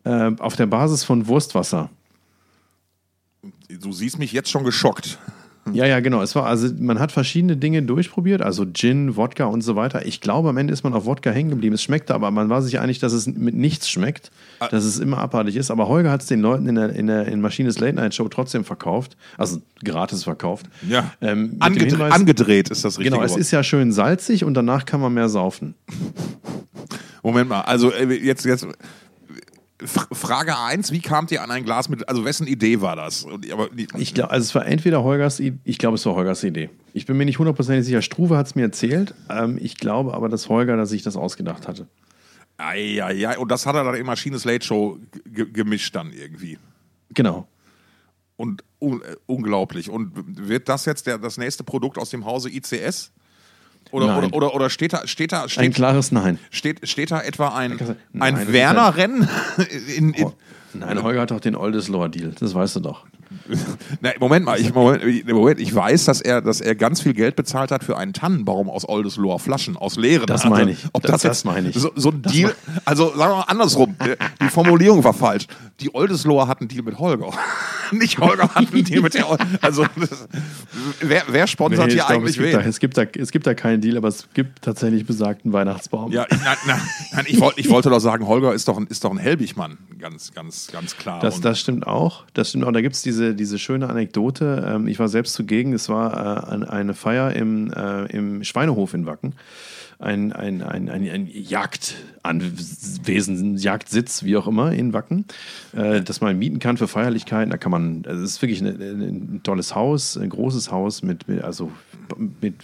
äh, 0.04 0.32
auf 0.38 0.56
der 0.56 0.68
Basis 0.68 1.04
von 1.04 1.28
Wurstwasser. 1.28 1.90
Du 3.70 3.92
siehst 3.92 4.18
mich 4.18 4.32
jetzt 4.32 4.50
schon 4.50 4.64
geschockt. 4.64 5.20
Ja, 5.72 5.86
ja, 5.86 6.00
genau. 6.00 6.24
Es 6.24 6.34
war, 6.36 6.48
also 6.48 6.68
man 6.80 6.98
hat 6.98 7.12
verschiedene 7.12 7.56
Dinge 7.56 7.84
durchprobiert, 7.84 8.42
also 8.42 8.66
Gin, 8.66 9.16
Wodka 9.16 9.46
und 9.46 9.62
so 9.62 9.76
weiter. 9.76 10.04
Ich 10.08 10.20
glaube, 10.20 10.50
am 10.50 10.58
Ende 10.58 10.74
ist 10.74 10.84
man 10.84 10.94
auf 10.96 11.06
Wodka 11.06 11.30
hängen 11.30 11.52
geblieben. 11.52 11.76
Es 11.76 11.84
schmeckte, 11.84 12.16
aber 12.16 12.32
man 12.32 12.50
war 12.50 12.64
sich 12.64 12.80
einig, 12.80 12.98
dass 12.98 13.14
es 13.14 13.28
mit 13.28 13.54
nichts 13.54 13.88
schmeckt, 13.88 14.32
dass 14.72 14.84
es 14.84 14.98
immer 14.98 15.20
abartig 15.20 15.56
ist. 15.58 15.70
Aber 15.70 15.88
Holger 15.88 16.10
hat 16.10 16.22
es 16.22 16.28
den 16.28 16.40
Leuten 16.42 16.68
in 16.68 16.74
der, 16.76 16.90
in 16.96 17.06
der 17.06 17.28
in 17.28 17.42
Maschines 17.42 17.78
Late 17.80 17.94
Night 17.98 18.16
Show 18.16 18.28
trotzdem 18.30 18.64
verkauft, 18.64 19.16
also 19.38 19.62
gratis 19.84 20.24
verkauft. 20.24 20.66
Ja. 20.88 21.12
Ähm, 21.22 21.58
Angedre 21.60 21.98
Hinweis- 21.98 22.14
angedreht 22.14 22.70
ist 22.72 22.84
das 22.84 22.98
richtige 22.98 23.12
Genau, 23.12 23.24
es 23.24 23.32
Wort. 23.34 23.42
ist 23.42 23.52
ja 23.52 23.62
schön 23.62 23.92
salzig 23.92 24.44
und 24.46 24.56
danach 24.56 24.86
kann 24.86 25.02
man 25.02 25.14
mehr 25.14 25.30
saufen. 25.30 25.76
Moment 27.22 27.50
mal, 27.50 27.62
also 27.62 27.92
äh, 27.92 28.12
jetzt, 28.16 28.46
jetzt 28.46 28.66
Frage 29.86 30.58
1, 30.58 30.92
wie 30.92 31.00
kamt 31.00 31.32
ihr 31.32 31.42
an 31.42 31.52
ein 31.52 31.64
Glas 31.64 31.88
mit, 31.90 32.08
also 32.10 32.26
wessen 32.26 32.48
Idee 32.48 32.82
war 32.82 32.96
das? 32.98 33.26
Aber, 33.52 33.70
Ich 33.98 34.14
glaube, 34.14 34.32
also 34.32 34.44
es 34.44 34.54
war 34.56 34.66
entweder 34.66 35.04
Holgers, 35.04 35.40
ich 35.40 35.78
glaube, 35.78 35.96
es 35.96 36.06
war 36.06 36.16
Holgers 36.16 36.44
Idee. 36.44 36.70
Ich 36.94 37.06
bin 37.06 37.16
mir 37.18 37.26
nicht 37.26 37.40
hundertprozentig 37.40 37.86
sicher. 37.86 38.02
Struve 38.02 38.36
hat 38.36 38.48
es 38.48 38.56
mir 38.56 38.64
erzählt. 38.64 39.14
Ähm, 39.30 39.58
ich 39.62 39.78
glaube 39.78 40.14
aber, 40.14 40.28
dass 40.28 40.50
Holger, 40.50 40.76
dass 40.76 40.90
sich 40.90 41.02
das 41.04 41.16
ausgedacht 41.16 41.68
hatte. 41.68 41.88
Eieiei, 42.58 43.38
und 43.38 43.50
das 43.52 43.66
hat 43.66 43.76
er 43.76 43.86
dann 43.86 43.96
in 43.96 44.06
Maschines 44.06 44.44
Late 44.44 44.66
Show 44.66 44.98
ge- 45.26 45.50
gemischt 45.50 45.96
dann 45.96 46.12
irgendwie. 46.12 46.58
Genau. 47.14 47.48
Und 48.36 48.64
un 48.80 49.02
äh, 49.02 49.16
unglaublich. 49.28 49.90
Und 49.90 50.12
wird 50.48 50.68
das 50.68 50.86
jetzt 50.86 51.08
der, 51.08 51.18
das 51.18 51.38
nächste 51.38 51.64
Produkt 51.64 51.98
aus 51.98 52.10
dem 52.10 52.26
Hause 52.26 52.50
ICS? 52.50 53.12
Oder, 53.92 54.18
oder, 54.18 54.34
oder, 54.34 54.54
oder 54.56 54.70
steht 54.70 54.94
da, 54.94 55.08
steht 55.08 55.32
da, 55.32 55.44
Ein 55.44 55.50
steht, 55.50 55.74
klares 55.76 56.12
Nein. 56.12 56.38
steht, 56.52 56.88
steht 56.88 57.12
da 57.12 57.22
etwa 57.22 57.50
ein, 57.50 57.72
Nein, 58.14 58.36
ein 58.36 58.46
das 58.46 58.54
Werner-Rennen? 58.54 59.28
Oh, 60.22 60.32
nein, 60.74 61.02
Holger 61.02 61.22
hat 61.22 61.32
doch 61.32 61.40
den 61.40 61.56
Oldesloher 61.56 62.10
Deal. 62.10 62.34
Das 62.40 62.54
weißt 62.54 62.76
du 62.78 62.80
doch. 62.82 63.06
Na, 64.02 64.12
Moment 64.20 64.46
mal, 64.46 64.60
ich, 64.60 64.74
Moment, 64.74 65.28
Moment, 65.28 65.60
ich 65.60 65.74
weiß, 65.74 66.06
dass 66.06 66.22
er, 66.22 66.42
dass 66.42 66.62
er 66.62 66.76
ganz 66.76 67.02
viel 67.02 67.14
Geld 67.14 67.36
bezahlt 67.36 67.72
hat 67.72 67.84
für 67.84 67.98
einen 67.98 68.14
Tannenbaum 68.14 68.70
aus 68.70 68.88
Oldesloher 68.88 69.40
Flaschen, 69.40 69.76
aus 69.78 69.98
leeren. 69.98 70.26
Das 70.28 70.42
Also, 70.42 70.50
meine 70.56 70.72
ich. 70.72 70.86
Ob 70.94 71.02
Das- 71.04 71.12
das, 71.14 71.22
das 71.24 71.46
meine 71.46 71.70
ich. 71.70 71.76
So, 71.76 71.92
so 71.96 72.10
ein 72.10 72.22
Deal, 72.24 72.56
also 72.86 73.08
sagen 73.16 73.20
wir 73.32 73.38
mal 73.38 73.42
andersrum, 73.44 73.96
die 74.42 74.50
Formulierung 74.50 75.04
war 75.04 75.14
falsch. 75.14 75.46
Die 75.80 75.94
Oldesloher 75.94 76.48
hatten 76.48 76.64
einen 76.64 76.70
Deal 76.70 76.84
mit 76.84 76.98
Holger. 77.00 77.32
Nicht 77.98 78.20
Holger 78.20 78.50
Ol- 78.56 79.38
Also, 79.62 79.86
das, 80.00 80.28
wer, 81.02 81.24
wer 81.30 81.48
sponsert 81.48 81.88
Nee, 81.88 81.94
hier 81.94 82.02
ich 82.02 82.08
glaube, 82.08 82.24
eigentlich 82.26 82.38
es, 82.38 82.42
gibt 82.42 82.54
da, 82.54 82.60
wen? 82.62 82.70
es, 82.70 82.80
gibt 82.80 82.98
da, 82.98 83.04
es 83.22 83.32
gibt 83.32 83.48
da 83.48 83.54
keinen 83.54 83.82
Deal, 83.82 83.98
aber 83.98 84.08
es 84.08 84.28
gibt 84.34 84.62
tatsächlich 84.62 85.06
besagten 85.06 85.54
Weihnachtsbaum. 85.54 86.12
Ja, 86.12 86.26
ich, 86.30 86.38
nein, 86.44 86.58
nein, 86.68 86.82
nein 87.14 87.26
ich, 87.28 87.40
wollte, 87.40 87.60
ich 87.60 87.70
wollte 87.70 87.90
doch 87.90 88.00
sagen, 88.00 88.28
Holger 88.28 88.54
ist 88.54 88.68
doch 88.68 88.78
ein, 88.78 88.88
ist 88.88 89.04
doch 89.04 89.12
ein 89.12 89.18
Helbigmann. 89.18 89.78
Ganz, 90.00 90.34
ganz, 90.34 90.68
ganz 90.72 90.96
klar. 90.98 91.20
Das, 91.20 91.42
das 91.42 91.60
stimmt 91.60 91.86
auch. 91.88 92.24
Das 92.34 92.50
stimmt 92.50 92.66
auch. 92.66 92.72
Da 92.72 92.82
gibt 92.82 92.96
es 92.96 93.02
diese, 93.02 93.34
diese 93.36 93.60
schöne 93.60 93.90
Anekdote. 93.90 94.66
Ähm, 94.76 94.88
ich 94.88 95.00
war 95.00 95.08
selbst 95.10 95.34
zugegen. 95.34 95.74
Es 95.74 95.90
war 95.90 96.48
äh, 96.48 96.52
ein- 96.54 96.64
eine 96.64 96.94
Feier 96.94 97.34
im, 97.34 97.72
äh, 97.74 98.06
im 98.06 98.44
Schweinehof 98.44 98.94
in 98.94 99.06
Wacken. 99.06 99.34
Ein, 100.02 100.32
ein, 100.32 100.62
ein, 100.64 100.88
ein, 100.90 101.10
ein 101.10 101.28
Jagdanwesen, 102.24 103.58
Jagdsitz, 103.58 104.24
wie 104.24 104.38
auch 104.38 104.48
immer, 104.48 104.72
in 104.72 104.94
Wacken, 104.94 105.26
äh, 105.76 106.02
das 106.02 106.22
man 106.22 106.38
mieten 106.40 106.60
kann 106.60 106.78
für 106.78 106.88
Feierlichkeiten. 106.88 107.50
Da 107.52 107.58
kann 107.58 107.72
man, 107.72 107.79
also 108.06 108.24
es 108.24 108.32
ist 108.32 108.42
wirklich 108.42 108.62
eine, 108.62 108.72
ein 108.72 109.42
tolles 109.44 109.76
Haus, 109.76 110.18
ein 110.18 110.30
großes 110.30 110.72
Haus 110.72 111.02
mit, 111.04 111.28
mit 111.28 111.42
also 111.44 111.72
mit 112.42 112.56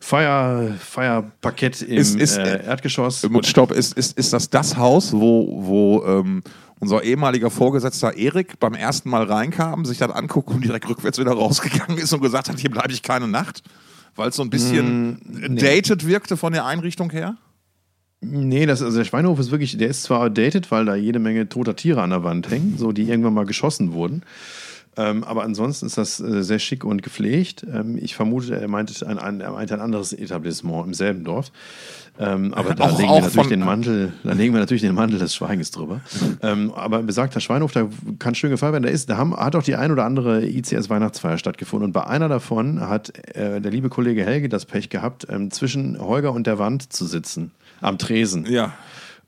Feier, 0.00 0.74
Feierparkett 0.78 1.82
im 1.82 1.98
Ist- 1.98 2.14
ist, 2.16 2.36
äh, 2.38 2.58
äh, 2.58 2.64
Erdgeschoss. 2.66 3.26
Stopp, 3.46 3.72
ist, 3.72 3.94
ist, 3.96 4.16
ist 4.16 4.32
das 4.32 4.48
das 4.48 4.76
Haus, 4.76 5.12
wo, 5.12 5.58
wo 5.64 6.04
ähm, 6.06 6.42
unser 6.78 7.02
ehemaliger 7.02 7.50
Vorgesetzter 7.50 8.16
Erik 8.16 8.60
beim 8.60 8.74
ersten 8.74 9.10
Mal 9.10 9.24
reinkam, 9.24 9.84
sich 9.84 9.98
das 9.98 10.10
anguckt 10.12 10.50
und 10.50 10.64
direkt 10.64 10.88
rückwärts 10.88 11.18
wieder 11.18 11.32
rausgegangen 11.32 11.98
ist 11.98 12.12
und 12.12 12.20
gesagt 12.22 12.48
hat, 12.48 12.58
hier 12.60 12.70
bleibe 12.70 12.92
ich 12.92 13.02
keine 13.02 13.26
Nacht? 13.26 13.62
Weil 14.14 14.28
es 14.30 14.36
so 14.36 14.42
ein 14.42 14.50
bisschen 14.50 15.20
dated 15.56 16.06
wirkte 16.06 16.36
von 16.36 16.52
der 16.52 16.64
Einrichtung 16.66 17.10
her? 17.10 17.36
Nee, 18.20 18.66
das, 18.66 18.82
also 18.82 18.98
der 18.98 19.04
Schweinehof 19.04 19.38
ist 19.38 19.50
wirklich, 19.52 19.76
der 19.78 19.88
ist 19.88 20.02
zwar 20.02 20.20
outdated, 20.22 20.70
weil 20.70 20.84
da 20.84 20.96
jede 20.96 21.20
Menge 21.20 21.48
toter 21.48 21.76
Tiere 21.76 22.02
an 22.02 22.10
der 22.10 22.24
Wand 22.24 22.50
hängen, 22.50 22.74
so 22.76 22.90
die 22.92 23.08
irgendwann 23.08 23.34
mal 23.34 23.46
geschossen 23.46 23.92
wurden. 23.92 24.22
Ähm, 24.96 25.22
aber 25.22 25.44
ansonsten 25.44 25.86
ist 25.86 25.96
das 25.96 26.18
äh, 26.18 26.42
sehr 26.42 26.58
schick 26.58 26.82
und 26.84 27.04
gepflegt. 27.04 27.64
Ähm, 27.72 27.96
ich 28.02 28.16
vermute, 28.16 28.60
er 28.60 28.66
meinte 28.66 29.06
ein, 29.06 29.16
ein, 29.20 29.40
er 29.40 29.52
meinte 29.52 29.74
ein 29.74 29.80
anderes 29.80 30.12
Etablissement 30.12 30.84
im 30.88 30.94
selben 30.94 31.22
Dorf. 31.22 31.52
Ähm, 32.18 32.52
aber 32.52 32.74
da, 32.74 32.86
Auch- 32.86 32.98
legen 32.98 33.12
wir 33.12 33.20
natürlich 33.20 33.46
den 33.46 33.60
Mantel, 33.60 34.12
da 34.24 34.32
legen 34.32 34.52
wir 34.52 34.58
natürlich 34.58 34.82
den 34.82 34.96
Mantel 34.96 35.20
des 35.20 35.36
Schweigens 35.36 35.70
drüber. 35.70 36.00
ähm, 36.42 36.72
aber 36.74 37.04
besagter 37.04 37.38
Schweinhof, 37.38 37.70
da 37.70 37.88
kann 38.18 38.34
schön 38.34 38.50
gefeiert 38.50 38.72
werden. 38.72 38.82
Da, 38.82 38.88
ist, 38.88 39.08
da 39.08 39.16
haben, 39.16 39.36
hat 39.36 39.54
auch 39.54 39.62
die 39.62 39.76
ein 39.76 39.92
oder 39.92 40.04
andere 40.04 40.44
ICS-Weihnachtsfeier 40.44 41.38
stattgefunden. 41.38 41.86
Und 41.86 41.92
bei 41.92 42.04
einer 42.04 42.28
davon 42.28 42.80
hat 42.80 43.16
äh, 43.36 43.60
der 43.60 43.70
liebe 43.70 43.90
Kollege 43.90 44.24
Helge 44.24 44.48
das 44.48 44.66
Pech 44.66 44.90
gehabt, 44.90 45.28
ähm, 45.30 45.52
zwischen 45.52 46.00
Holger 46.00 46.32
und 46.32 46.48
der 46.48 46.58
Wand 46.58 46.92
zu 46.92 47.06
sitzen. 47.06 47.52
Am 47.80 47.98
Tresen. 47.98 48.46
Ja. 48.50 48.74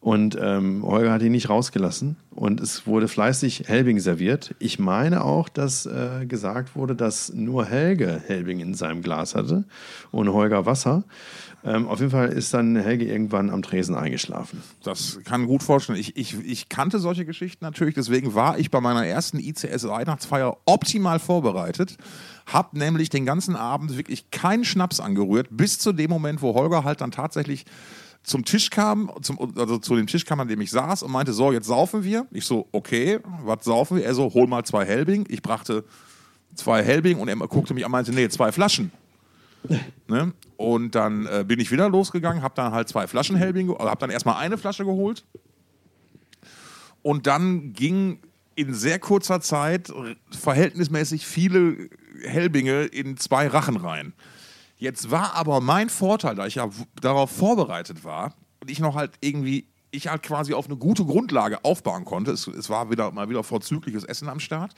Und 0.00 0.36
ähm, 0.40 0.82
Holger 0.82 1.12
hat 1.12 1.20
ihn 1.20 1.32
nicht 1.32 1.50
rausgelassen 1.50 2.16
und 2.30 2.58
es 2.60 2.86
wurde 2.86 3.06
fleißig 3.06 3.64
Helbing 3.66 4.00
serviert. 4.00 4.54
Ich 4.58 4.78
meine 4.78 5.22
auch, 5.22 5.50
dass 5.50 5.84
äh, 5.84 6.24
gesagt 6.26 6.74
wurde, 6.74 6.96
dass 6.96 7.34
nur 7.34 7.66
Helge 7.66 8.18
Helbing 8.26 8.60
in 8.60 8.72
seinem 8.72 9.02
Glas 9.02 9.34
hatte 9.34 9.64
und 10.10 10.32
Holger 10.32 10.64
Wasser. 10.64 11.04
Ähm, 11.62 11.86
auf 11.86 12.00
jeden 12.00 12.10
Fall 12.10 12.30
ist 12.30 12.54
dann 12.54 12.76
Helge 12.76 13.04
irgendwann 13.04 13.50
am 13.50 13.60
Tresen 13.60 13.94
eingeschlafen. 13.94 14.62
Das 14.82 15.20
kann 15.24 15.46
gut 15.46 15.62
vorstellen. 15.62 15.98
Ich, 15.98 16.16
ich, 16.16 16.34
ich 16.46 16.70
kannte 16.70 16.98
solche 16.98 17.26
Geschichten 17.26 17.62
natürlich, 17.62 17.94
deswegen 17.94 18.34
war 18.34 18.58
ich 18.58 18.70
bei 18.70 18.80
meiner 18.80 19.04
ersten 19.04 19.38
ICS-Weihnachtsfeier 19.38 20.56
optimal 20.64 21.18
vorbereitet. 21.18 21.98
Hab 22.46 22.72
nämlich 22.72 23.10
den 23.10 23.26
ganzen 23.26 23.54
Abend 23.54 23.98
wirklich 23.98 24.30
keinen 24.30 24.64
Schnaps 24.64 24.98
angerührt, 24.98 25.48
bis 25.50 25.78
zu 25.78 25.92
dem 25.92 26.08
Moment, 26.08 26.40
wo 26.40 26.54
Holger 26.54 26.84
halt 26.84 27.02
dann 27.02 27.10
tatsächlich 27.10 27.66
zum 28.22 28.44
Tisch 28.44 28.70
kam, 28.70 29.10
zum, 29.22 29.38
also 29.56 29.78
zu 29.78 29.96
dem 29.96 30.06
Tisch 30.06 30.24
kam, 30.24 30.40
an 30.40 30.48
dem 30.48 30.60
ich 30.60 30.70
saß 30.70 31.02
und 31.02 31.10
meinte, 31.10 31.32
so, 31.32 31.52
jetzt 31.52 31.66
saufen 31.66 32.04
wir. 32.04 32.26
Ich 32.30 32.44
so, 32.44 32.68
okay, 32.72 33.20
was 33.44 33.64
saufen 33.64 33.96
wir? 33.96 34.04
Er 34.04 34.14
so, 34.14 34.32
hol 34.32 34.46
mal 34.46 34.64
zwei 34.64 34.84
Helbing. 34.84 35.26
Ich 35.28 35.42
brachte 35.42 35.84
zwei 36.54 36.82
Helbing 36.82 37.18
und 37.18 37.28
er 37.28 37.36
guckte 37.36 37.74
mich 37.74 37.84
an 37.84 37.88
und 37.88 37.92
meinte, 37.92 38.12
nee, 38.12 38.28
zwei 38.28 38.52
Flaschen. 38.52 38.92
ne? 40.08 40.32
Und 40.56 40.94
dann 40.94 41.26
äh, 41.26 41.44
bin 41.46 41.60
ich 41.60 41.70
wieder 41.70 41.88
losgegangen, 41.88 42.42
habe 42.42 42.54
dann 42.54 42.72
halt 42.72 42.88
zwei 42.88 43.06
Flaschen 43.06 43.36
Helbing, 43.36 43.70
also 43.70 43.88
habe 43.88 44.00
dann 44.00 44.10
erstmal 44.10 44.36
eine 44.36 44.58
Flasche 44.58 44.84
geholt. 44.84 45.24
Und 47.02 47.26
dann 47.26 47.72
ging 47.72 48.18
in 48.54 48.74
sehr 48.74 48.98
kurzer 48.98 49.40
Zeit 49.40 49.90
verhältnismäßig 50.30 51.26
viele 51.26 51.88
Helbinge 52.24 52.82
in 52.84 53.16
zwei 53.16 53.46
Rachen 53.46 53.76
rein. 53.76 54.12
Jetzt 54.80 55.10
war 55.10 55.34
aber 55.34 55.60
mein 55.60 55.90
Vorteil, 55.90 56.34
da 56.34 56.46
ich 56.46 56.54
ja 56.54 56.70
darauf 57.02 57.30
vorbereitet 57.30 58.02
war 58.02 58.32
und 58.60 58.70
ich 58.70 58.80
noch 58.80 58.94
halt 58.94 59.12
irgendwie, 59.20 59.68
ich 59.90 60.08
halt 60.08 60.22
quasi 60.22 60.54
auf 60.54 60.64
eine 60.64 60.76
gute 60.76 61.04
Grundlage 61.04 61.62
aufbauen 61.66 62.06
konnte. 62.06 62.30
Es, 62.30 62.46
es 62.46 62.70
war 62.70 62.90
wieder 62.90 63.12
mal 63.12 63.28
wieder 63.28 63.44
vorzügliches 63.44 64.04
Essen 64.04 64.30
am 64.30 64.40
Start. 64.40 64.72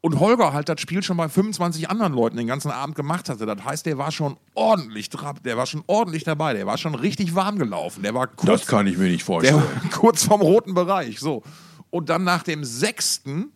Und 0.00 0.20
Holger 0.20 0.54
halt 0.54 0.70
das 0.70 0.80
Spiel 0.80 1.02
schon 1.02 1.18
bei 1.18 1.28
25 1.28 1.90
anderen 1.90 2.14
Leuten 2.14 2.38
den 2.38 2.46
ganzen 2.46 2.70
Abend 2.70 2.96
gemacht 2.96 3.28
hatte. 3.28 3.44
Das 3.44 3.62
heißt, 3.62 3.84
der 3.84 3.98
war 3.98 4.10
schon 4.10 4.38
ordentlich 4.54 5.10
der 5.10 5.56
war 5.58 5.66
schon 5.66 5.84
ordentlich 5.86 6.24
dabei, 6.24 6.54
der 6.54 6.66
war 6.66 6.78
schon 6.78 6.94
richtig 6.94 7.34
warm 7.34 7.58
gelaufen. 7.58 8.02
Der 8.02 8.14
war 8.14 8.26
kurz, 8.26 8.62
das 8.62 8.66
kann 8.66 8.86
ich 8.86 8.96
mir 8.96 9.10
nicht 9.10 9.24
vorstellen. 9.24 9.62
Der 9.62 9.82
war 9.82 9.90
kurz 9.92 10.24
vom 10.24 10.40
roten 10.40 10.72
Bereich. 10.72 11.20
So. 11.20 11.42
Und 11.90 12.08
dann 12.08 12.24
nach 12.24 12.42
dem 12.42 12.64
sechsten 12.64 13.52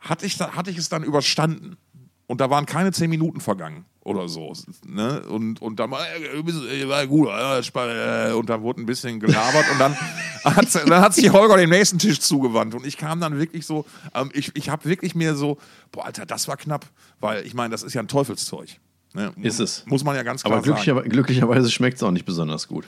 hatte 0.00 0.26
ich, 0.26 0.38
hatte 0.38 0.70
ich 0.70 0.76
es 0.76 0.90
dann 0.90 1.02
überstanden. 1.02 1.78
Und 2.26 2.42
da 2.42 2.50
waren 2.50 2.66
keine 2.66 2.92
zehn 2.92 3.08
Minuten 3.08 3.40
vergangen 3.40 3.86
oder 4.10 4.28
so. 4.28 4.52
Ne? 4.86 5.22
Und, 5.28 5.62
und 5.62 5.78
dann 5.78 5.92
äh, 5.92 6.88
war 6.88 7.06
gut, 7.06 7.28
äh, 7.28 8.32
und 8.32 8.50
dann 8.50 8.62
wurde 8.62 8.82
ein 8.82 8.86
bisschen 8.86 9.20
gelabert 9.20 9.64
und 9.72 9.78
dann 9.78 9.96
hat, 10.44 10.74
dann 10.74 11.00
hat 11.00 11.14
sich 11.14 11.32
Holger 11.32 11.56
dem 11.56 11.70
nächsten 11.70 11.98
Tisch 11.98 12.20
zugewandt. 12.20 12.74
Und 12.74 12.86
ich 12.86 12.96
kam 12.96 13.20
dann 13.20 13.38
wirklich 13.38 13.66
so, 13.66 13.86
ähm, 14.14 14.30
ich, 14.34 14.50
ich 14.54 14.68
habe 14.68 14.84
wirklich 14.84 15.14
mir 15.14 15.34
so, 15.34 15.58
boah, 15.92 16.06
Alter, 16.06 16.26
das 16.26 16.48
war 16.48 16.56
knapp, 16.56 16.86
weil 17.20 17.46
ich 17.46 17.54
meine, 17.54 17.70
das 17.70 17.82
ist 17.82 17.94
ja 17.94 18.02
ein 18.02 18.08
Teufelszeug. 18.08 18.68
Ne? 19.14 19.32
Ist 19.42 19.60
es. 19.60 19.84
Muss 19.86 20.04
man 20.04 20.16
ja 20.16 20.22
ganz 20.22 20.42
klar 20.42 20.54
Aber 20.54 20.62
glücklicher, 20.62 20.94
sagen. 20.94 21.08
glücklicherweise 21.08 21.70
schmeckt 21.70 21.96
es 21.96 22.02
auch 22.02 22.12
nicht 22.12 22.26
besonders 22.26 22.68
gut. 22.68 22.84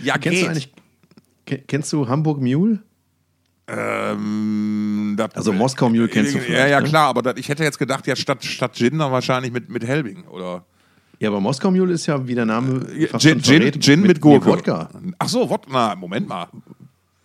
Ja, 0.00 0.18
kennst 0.18 0.40
geht. 0.40 0.46
du 0.46 0.50
eigentlich, 0.50 1.66
kennst 1.66 1.92
du 1.92 2.08
Hamburg 2.08 2.40
Mule? 2.40 2.80
Ähm, 3.74 5.14
dat, 5.16 5.34
also 5.34 5.52
Moskau 5.52 5.88
Mule 5.88 6.06
kennst 6.06 6.34
du 6.34 6.38
vielleicht, 6.38 6.60
Ja, 6.60 6.66
ja, 6.66 6.80
ne? 6.80 6.86
klar, 6.88 7.08
aber 7.08 7.22
dat, 7.22 7.38
ich 7.38 7.48
hätte 7.48 7.64
jetzt 7.64 7.78
gedacht, 7.78 8.06
ja, 8.06 8.14
statt, 8.14 8.44
statt 8.44 8.76
Gin 8.76 8.98
dann 8.98 9.10
wahrscheinlich 9.10 9.50
mit, 9.50 9.70
mit 9.70 9.86
Helbing, 9.86 10.24
oder? 10.24 10.64
Ja, 11.18 11.30
aber 11.30 11.40
Moskau 11.40 11.70
Mule 11.70 11.94
ist 11.94 12.06
ja, 12.06 12.26
wie 12.26 12.34
der 12.34 12.44
Name 12.44 12.84
Gin, 13.18 13.18
Gin, 13.18 13.40
verrät, 13.40 13.82
Gin 13.82 14.00
mit, 14.00 14.08
mit 14.08 14.20
Gurke. 14.20 14.46
Wodka. 14.46 14.90
Ach 15.18 15.28
so, 15.28 15.48
Wodka, 15.48 15.70
na, 15.72 15.94
Moment 15.94 16.28
mal. 16.28 16.48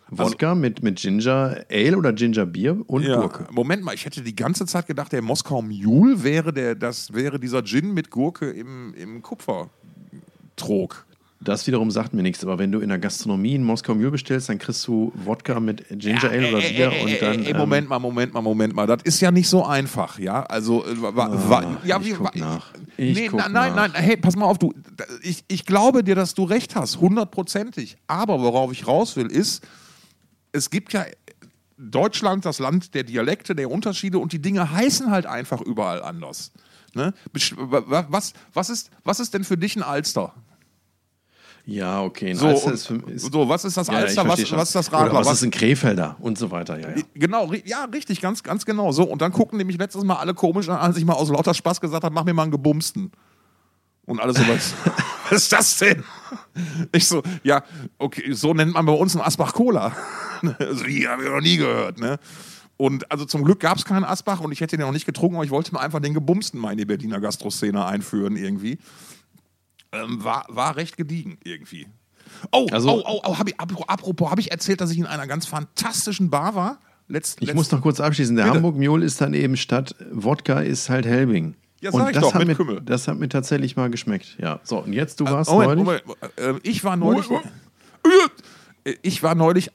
Wodka 0.09 0.49
also, 0.51 0.61
mit, 0.61 0.81
mit 0.83 0.97
Ginger 0.99 1.65
Ale 1.69 1.97
oder 1.97 2.13
Ginger 2.13 2.45
Bier 2.45 2.81
und 2.87 3.03
ja, 3.03 3.19
Gurke. 3.19 3.47
Moment 3.51 3.83
mal, 3.83 3.93
ich 3.93 4.05
hätte 4.05 4.21
die 4.21 4.35
ganze 4.35 4.65
Zeit 4.65 4.87
gedacht, 4.87 5.11
der 5.11 5.21
Moskau 5.21 5.61
Mule 5.61 6.23
wäre, 6.23 6.53
der, 6.53 6.75
das 6.75 7.13
wäre 7.13 7.39
dieser 7.39 7.61
Gin 7.63 7.93
mit 7.93 8.09
Gurke 8.09 8.49
im, 8.49 8.93
im 8.93 9.21
Kupfertrog. 9.21 11.06
Das 11.39 11.67
wiederum 11.67 11.91
sagt 11.91 12.13
mir 12.15 12.23
nichts, 12.23 12.43
aber 12.43 12.57
wenn 12.57 12.71
du 12.71 12.79
in 12.79 12.89
der 12.89 12.97
Gastronomie 12.97 13.53
in 13.53 13.63
Moskau 13.63 13.93
Mule 13.93 14.09
bestellst, 14.11 14.49
dann 14.49 14.57
kriegst 14.57 14.87
du 14.87 15.11
Wodka 15.13 15.59
mit 15.59 15.85
Ginger 15.89 16.31
Ale 16.31 16.49
oder 16.49 16.59
Bier 16.59 16.91
äh, 16.91 17.03
und 17.03 17.21
dann. 17.21 17.43
Äh, 17.45 17.53
Moment 17.53 17.87
mal, 17.87 17.99
Moment 17.99 18.33
mal, 18.33 18.41
Moment 18.41 18.73
mal. 18.73 18.87
Das 18.87 19.03
ist 19.03 19.21
ja 19.21 19.29
nicht 19.29 19.47
so 19.47 19.63
einfach, 19.63 20.17
ja? 20.17 20.43
Also, 20.43 20.83
äh, 20.83 20.99
wa, 20.99 21.13
wa, 21.15 21.63
oh, 21.63 21.87
ja, 21.87 21.99
ich 21.99 22.05
wie, 22.05 22.11
guck 22.13 22.35
nach. 22.35 22.73
Ich 22.97 23.15
nee, 23.15 23.27
guck 23.27 23.39
na, 23.39 23.49
nein, 23.49 23.75
nach. 23.75 23.93
nein, 23.93 24.03
hey, 24.03 24.17
pass 24.17 24.35
mal 24.35 24.45
auf, 24.45 24.57
du. 24.57 24.73
Ich, 25.21 25.43
ich 25.47 25.65
glaube 25.65 26.03
dir, 26.03 26.15
dass 26.15 26.33
du 26.33 26.43
recht 26.43 26.75
hast, 26.75 26.99
hundertprozentig. 26.99 27.97
Aber 28.07 28.41
worauf 28.41 28.71
ich 28.71 28.87
raus 28.87 29.15
will, 29.15 29.27
ist, 29.27 29.63
es 30.53 30.71
gibt 30.71 30.93
ja 30.93 31.05
Deutschland, 31.77 32.45
das 32.45 32.57
Land 32.57 32.95
der 32.95 33.03
Dialekte, 33.03 33.53
der 33.53 33.69
Unterschiede 33.69 34.17
und 34.17 34.33
die 34.33 34.41
Dinge 34.41 34.71
heißen 34.71 35.11
halt 35.11 35.27
einfach 35.27 35.61
überall 35.61 36.01
anders. 36.01 36.51
Ne? 36.95 37.13
Was, 37.31 38.33
was, 38.53 38.69
ist, 38.71 38.89
was 39.03 39.19
ist 39.19 39.35
denn 39.35 39.43
für 39.43 39.57
dich 39.57 39.75
ein 39.75 39.83
Alster? 39.83 40.33
Ja, 41.67 42.01
okay. 42.01 42.33
So, 42.33 42.47
ist, 42.47 42.65
ist, 42.65 43.29
so, 43.29 43.49
was 43.49 43.65
ist 43.65 43.75
das 43.75 43.87
ja, 43.87 43.95
Alster, 43.95 44.25
was, 44.25 44.39
was, 44.53 44.69
ist 44.69 44.75
das 44.75 44.93
Radler? 44.93 45.13
was, 45.13 45.27
was 45.27 45.33
ist 45.39 45.43
ein 45.43 45.51
Krefelder 45.51 46.15
und 46.21 46.37
so 46.37 46.49
weiter, 46.49 46.79
ja, 46.79 46.95
ja. 46.95 47.03
Genau, 47.13 47.51
ja, 47.65 47.83
richtig, 47.83 48.21
ganz, 48.21 48.41
ganz 48.41 48.63
genau. 48.63 48.93
So, 48.93 49.03
und 49.03 49.21
dann 49.21 49.33
gucken 49.33 49.57
nämlich 49.57 49.77
letztes 49.77 50.05
Mal 50.05 50.15
alle 50.15 50.33
komisch 50.33 50.69
an, 50.69 50.77
als 50.77 50.95
ich 50.95 51.03
mal 51.03 51.13
aus 51.13 51.27
lauter 51.27 51.53
Spaß 51.53 51.81
gesagt 51.81 52.05
habe, 52.05 52.15
mach 52.15 52.23
mir 52.23 52.33
mal 52.33 52.43
einen 52.43 52.51
Gebumsten. 52.51 53.11
Und 54.05 54.21
alle 54.21 54.31
so, 54.31 54.47
was, 54.47 54.75
was 55.29 55.41
ist 55.43 55.51
das 55.51 55.77
denn? 55.79 56.05
Ich 56.93 57.05
so, 57.05 57.21
ja, 57.43 57.61
okay, 57.97 58.31
so 58.31 58.53
nennt 58.53 58.73
man 58.73 58.85
bei 58.85 58.93
uns 58.93 59.13
einen 59.13 59.25
Asbach-Cola. 59.25 59.91
also, 60.59 60.83
die 60.87 61.05
habe 61.05 61.25
ich 61.25 61.29
noch 61.29 61.41
nie 61.41 61.57
gehört, 61.57 61.99
ne? 61.99 62.17
Und 62.77 63.11
also 63.11 63.25
zum 63.25 63.43
Glück 63.43 63.59
gab 63.59 63.77
es 63.77 63.83
keinen 63.83 64.05
Asbach 64.05 64.39
und 64.39 64.53
ich 64.53 64.61
hätte 64.61 64.77
den 64.77 64.85
noch 64.85 64.93
nicht 64.93 65.07
getrunken, 65.07 65.35
aber 65.35 65.43
ich 65.43 65.51
wollte 65.51 65.73
mir 65.73 65.81
einfach 65.81 65.99
den 65.99 66.13
Gebumsten 66.13 66.61
mal 66.61 66.71
in 66.71 66.77
die 66.77 66.85
Berliner 66.85 67.19
Gastroszene 67.19 67.83
einführen 67.83 68.37
irgendwie 68.37 68.77
ähm, 69.91 70.23
war, 70.23 70.45
war 70.49 70.75
recht 70.75 70.97
gediegen 70.97 71.37
irgendwie. 71.43 71.87
Oh, 72.51 72.67
also, 72.71 72.89
oh, 72.89 73.03
oh, 73.05 73.21
oh 73.25 73.39
hab 73.39 73.47
ich, 73.47 73.59
apropos, 73.59 74.29
habe 74.29 74.41
ich 74.41 74.51
erzählt, 74.51 74.81
dass 74.81 74.91
ich 74.91 74.97
in 74.97 75.05
einer 75.05 75.27
ganz 75.27 75.45
fantastischen 75.45 76.29
Bar 76.29 76.55
war? 76.55 76.79
Letzt, 77.07 77.41
ich 77.41 77.47
letzt, 77.47 77.55
muss 77.55 77.71
noch 77.71 77.81
kurz 77.81 77.99
abschließen. 77.99 78.35
Der? 78.35 78.47
Hamburg 78.49 78.75
Mule 78.75 79.05
ist 79.05 79.21
dann 79.21 79.33
eben 79.33 79.55
statt 79.55 79.95
Wodka 80.11 80.59
ist 80.59 80.89
halt 80.89 81.05
Helbing. 81.05 81.55
Ja, 81.79 81.91
sag 81.91 82.01
und 82.01 82.07
ich 82.07 82.13
das 82.15 82.23
doch, 82.23 82.33
hat 82.33 82.45
mit 82.45 82.59
mir. 82.59 82.81
Das 82.81 83.07
hat 83.07 83.17
mir 83.17 83.29
tatsächlich 83.29 83.75
mal 83.75 83.89
geschmeckt. 83.89 84.37
Ja. 84.41 84.59
So, 84.63 84.83
und 84.83 84.93
jetzt, 84.93 85.19
du 85.19 85.25
äh, 85.25 85.31
warst 85.31 85.49
Moment, 85.49 85.83
neulich. 85.83 86.05
Moment. 86.05 86.37
Äh, 86.37 86.53
ich 86.63 86.83
war 86.83 86.95
neulich. 86.95 87.27
Ich 89.01 89.23
war 89.23 89.35
neulich. 89.35 89.71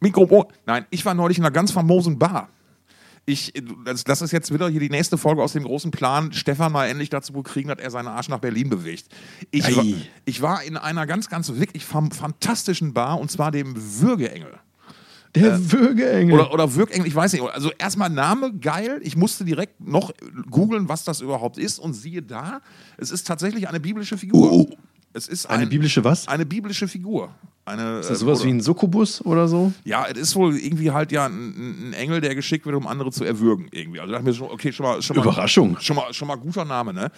Mikro. 0.00 0.50
Nein, 0.66 0.86
ich 0.90 1.04
war 1.04 1.14
neulich 1.14 1.38
in 1.38 1.44
einer 1.44 1.52
ganz 1.52 1.72
famosen 1.72 2.18
Bar 2.18 2.48
ich, 3.24 3.52
das, 3.84 4.04
das, 4.04 4.20
ist 4.22 4.32
jetzt 4.32 4.52
wieder 4.52 4.68
hier 4.68 4.80
die 4.80 4.90
nächste 4.90 5.16
Folge 5.16 5.42
aus 5.42 5.52
dem 5.52 5.62
großen 5.62 5.90
Plan, 5.90 6.32
Stefan 6.32 6.72
mal 6.72 6.88
endlich 6.88 7.08
dazu 7.08 7.32
kriegen, 7.42 7.68
dass 7.68 7.78
er 7.78 7.90
seinen 7.90 8.08
Arsch 8.08 8.28
nach 8.28 8.40
Berlin 8.40 8.68
bewegt. 8.68 9.06
Ich, 9.50 9.76
war, 9.76 9.84
ich 10.24 10.42
war 10.42 10.62
in 10.64 10.76
einer 10.76 11.06
ganz, 11.06 11.28
ganz 11.28 11.52
wirklich 11.54 11.84
fantastischen 11.84 12.92
Bar 12.92 13.20
und 13.20 13.30
zwar 13.30 13.52
dem 13.52 13.74
Würgeengel. 13.76 14.58
Der 15.34 15.54
äh, 15.54 15.72
Würgeengel. 15.72 16.34
Oder, 16.34 16.52
oder 16.52 16.74
Würgengel, 16.74 17.06
ich 17.06 17.14
weiß 17.14 17.32
nicht. 17.32 17.42
Also 17.42 17.70
erstmal 17.78 18.10
Name 18.10 18.52
geil. 18.54 19.00
Ich 19.02 19.16
musste 19.16 19.44
direkt 19.44 19.80
noch 19.80 20.12
googeln, 20.50 20.88
was 20.88 21.04
das 21.04 21.20
überhaupt 21.20 21.58
ist. 21.58 21.78
Und 21.78 21.94
siehe 21.94 22.22
da, 22.22 22.60
es 22.98 23.10
ist 23.10 23.26
tatsächlich 23.26 23.68
eine 23.68 23.80
biblische 23.80 24.18
Figur. 24.18 24.52
Oh. 24.52 24.70
Es 25.14 25.28
ist 25.28 25.46
eine 25.46 25.64
ein, 25.64 25.68
biblische 25.68 26.02
was? 26.04 26.26
Eine 26.28 26.46
biblische 26.46 26.88
Figur. 26.88 27.34
Eine, 27.64 28.00
ist 28.00 28.10
das 28.10 28.20
sowas 28.20 28.40
oder, 28.40 28.48
wie 28.48 28.54
ein 28.54 28.60
Succubus 28.60 29.24
oder 29.24 29.46
so? 29.46 29.72
Ja, 29.84 30.06
es 30.06 30.18
ist 30.18 30.34
wohl 30.34 30.56
irgendwie 30.56 30.90
halt 30.90 31.12
ja 31.12 31.26
ein, 31.26 31.90
ein, 31.90 31.92
Engel, 31.92 32.20
der 32.20 32.34
geschickt 32.34 32.66
wird, 32.66 32.74
um 32.74 32.86
andere 32.86 33.12
zu 33.12 33.24
erwürgen 33.24 33.68
irgendwie. 33.70 34.00
Also 34.00 34.12
dachte 34.12 34.22
ich 34.22 34.26
mir 34.26 34.34
schon, 34.34 34.50
okay, 34.50 34.72
schon 34.72 34.86
mal, 34.86 35.02
schon 35.02 35.16
mal 35.16 35.22
Überraschung. 35.22 35.76
Schon 35.80 35.96
mal, 35.96 36.12
schon 36.12 36.28
mal 36.28 36.36
guter 36.36 36.64
Name, 36.64 36.92
ne? 36.92 37.12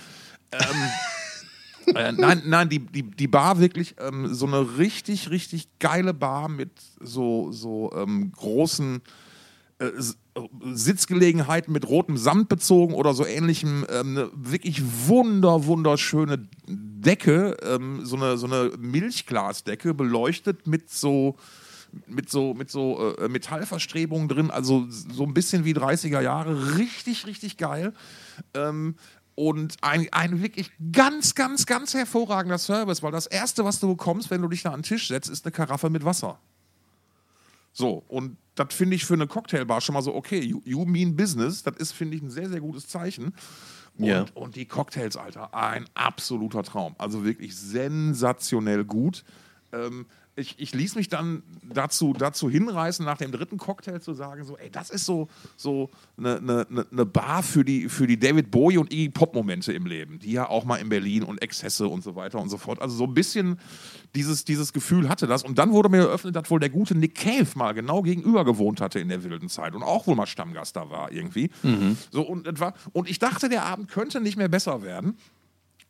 ähm, 0.53 1.95
äh, 1.95 2.13
nein, 2.13 2.43
nein, 2.47 2.69
die, 2.69 2.81
die, 2.81 3.03
die 3.03 3.29
Bar 3.29 3.59
wirklich 3.59 3.95
ähm, 3.99 4.35
so 4.35 4.47
eine 4.47 4.79
richtig, 4.79 5.31
richtig 5.31 5.69
geile 5.79 6.13
Bar 6.13 6.49
mit 6.49 6.73
so, 7.01 7.53
so 7.53 7.93
ähm, 7.95 8.33
großen 8.33 9.01
äh, 9.79 9.91
Sitzgelegenheiten 10.73 11.73
mit 11.73 11.89
rotem 11.89 12.17
Samt 12.17 12.49
bezogen 12.49 12.95
oder 12.95 13.15
so 13.15 13.25
ähnlichem. 13.25 13.87
Ähm, 13.89 14.17
eine 14.17 14.31
wirklich 14.35 14.83
wunder, 15.07 15.67
wunderschöne 15.67 16.49
Decke, 16.67 17.57
ähm, 17.63 18.05
so, 18.05 18.17
eine, 18.17 18.37
so 18.37 18.47
eine 18.47 18.73
Milchglasdecke, 18.79 19.95
beleuchtet 19.95 20.67
mit 20.67 20.91
so 20.91 21.37
mit 22.09 22.29
so, 22.29 22.55
mit 22.55 22.73
so 22.73 23.15
äh, 23.19 23.29
Metallverstrebungen 23.29 24.29
drin, 24.29 24.51
also 24.51 24.87
so 24.89 25.23
ein 25.23 25.33
bisschen 25.33 25.65
wie 25.65 25.75
30er 25.75 26.21
Jahre, 26.21 26.77
richtig, 26.77 27.25
richtig 27.25 27.57
geil. 27.57 27.93
Ähm, 28.53 28.97
und 29.37 29.77
ein, 29.81 30.09
ein 30.13 30.43
wirklich 30.43 30.71
ganz, 30.93 31.35
ganz, 31.35 31.67
ganz 31.67 31.95
hervorragender 31.95 32.59
Service, 32.59 33.03
weil 33.03 33.13
das 33.13 33.27
Erste, 33.27 33.65
was 33.65 33.81
du 33.81 33.89
bekommst, 33.89 34.31
wenn 34.31 34.43
du 34.43 34.49
dich 34.49 34.63
da 34.63 34.71
an 34.71 34.81
den 34.81 34.83
Tisch 34.85 35.09
setzt, 35.09 35.31
ist 35.31 35.45
eine 35.45 35.53
Karaffe 35.53 35.91
mit 35.91 36.05
Wasser. 36.05 36.39
So, 37.75 38.05
und 38.09 38.37
das 38.55 38.73
finde 38.73 38.95
ich 38.95 39.05
für 39.05 39.15
eine 39.15 39.27
Cocktailbar 39.27 39.81
schon 39.81 39.95
mal 39.95 40.03
so, 40.03 40.15
okay, 40.15 40.39
you, 40.41 40.63
you 40.65 40.85
mean 40.85 41.17
business, 41.17 41.65
das 41.65 41.77
ist, 41.77 41.93
finde 41.93 42.17
ich, 42.17 42.23
ein 42.23 42.31
sehr, 42.31 42.49
sehr 42.49 42.61
gutes 42.61 42.87
Zeichen. 42.87 43.35
Und, 43.99 44.05
ja. 44.07 44.25
und 44.35 44.57
die 44.57 44.65
Cocktails, 44.65 45.17
Alter, 45.17 45.53
ein 45.55 45.85
absoluter 45.95 46.63
Traum. 46.63 46.95
Also 46.99 47.25
wirklich 47.25 47.57
sensationell 47.57 48.85
gut. 48.85 49.25
ähm, 49.73 50.07
ich, 50.37 50.57
ich 50.59 50.75
ließ 50.75 50.97
mich 50.97 51.09
dann 51.09 51.43
dazu, 51.63 52.13
dazu 52.13 52.51
hinreißen, 52.51 53.05
nach 53.05 53.19
dem 53.19 53.31
dritten 53.31 53.57
Cocktail 53.57 54.01
zu 54.01 54.15
sagen, 54.15 54.45
so, 54.45 54.57
ey, 54.57 54.71
das 54.71 54.91
ist 54.91 55.07
so, 55.07 55.29
so 55.57 55.91
eine, 56.17 56.39
eine, 56.39 56.87
eine 56.91 57.07
Bar 57.07 57.43
für 57.43 57.65
die, 57.65 57.89
für 57.89 58.07
die 58.07 58.19
David 58.19 58.51
Bowie 58.51 58.79
und 58.79 58.93
Iggy 58.93 59.11
Pop-Momente 59.11 59.73
im 59.73 59.87
Leben, 59.87 60.19
die 60.19 60.33
ja 60.33 60.49
auch 60.49 60.65
mal 60.65 60.77
in 60.77 60.89
Berlin 60.89 61.23
und 61.23 61.41
Exzesse 61.41 61.87
und 61.87 62.03
so 62.03 62.17
weiter 62.17 62.41
und 62.41 62.49
so 62.49 62.59
fort. 62.59 62.83
Also 62.83 62.97
so 62.97 63.05
ein 63.05 63.15
bisschen 63.15 63.59
dieses, 64.15 64.45
dieses 64.45 64.73
Gefühl 64.73 65.09
hatte 65.09 65.27
das. 65.27 65.45
Und 65.45 65.59
dann 65.59 65.73
wurde 65.73 65.89
mir 65.89 65.99
eröffnet, 65.99 66.35
dass 66.35 66.51
wohl 66.51 66.61
der 66.61 66.71
gute 66.71 66.97
Nick 66.97 67.15
Cave 67.15 67.47
mal 67.55 67.73
genau 67.73 68.03
gegenüber 68.03 68.45
gewohnt 68.45 68.81
hatte 68.81 68.99
in 68.99 69.09
der 69.09 69.23
wilden 69.23 69.49
Zeit 69.49 69.75
und 69.75 69.83
auch 69.83 70.07
wohl 70.07 70.17
mal 70.17 70.27
Stammgast 70.27 70.77
da 70.77 70.91
war 70.91 71.13
irgendwie. 71.13 71.51
So, 72.11 72.23
und, 72.23 72.47
etwa, 72.47 72.75
und 72.93 73.09
ich 73.09 73.19
dachte, 73.19 73.49
der 73.49 73.65
Abend 73.65 73.89
könnte 73.89 74.21
nicht 74.21 74.37
mehr 74.37 74.49
besser 74.49 74.83
werden. 74.83 75.17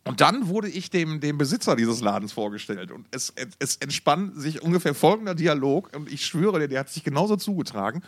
Und 0.05 0.21
dann 0.21 0.49
wurde 0.49 0.69
ich 0.69 0.91
dem, 0.91 1.21
dem 1.21 1.39
Besitzer 1.39 1.77
dieses 1.77 2.01
Ladens 2.03 2.33
vorgestellt. 2.33 2.91
Und 2.91 3.07
es, 3.11 3.33
es, 3.59 3.77
entspann 3.77 4.39
sich 4.39 4.61
ungefähr 4.61 4.95
folgender 4.95 5.35
Dialog. 5.35 5.97
Und 5.97 6.13
ich 6.13 6.27
schwöre 6.27 6.61
dir, 6.61 6.69
der 6.69 6.81
hat 6.81 6.91
sich 6.91 7.05
genauso 7.05 7.37
zugetragen. 7.37 8.03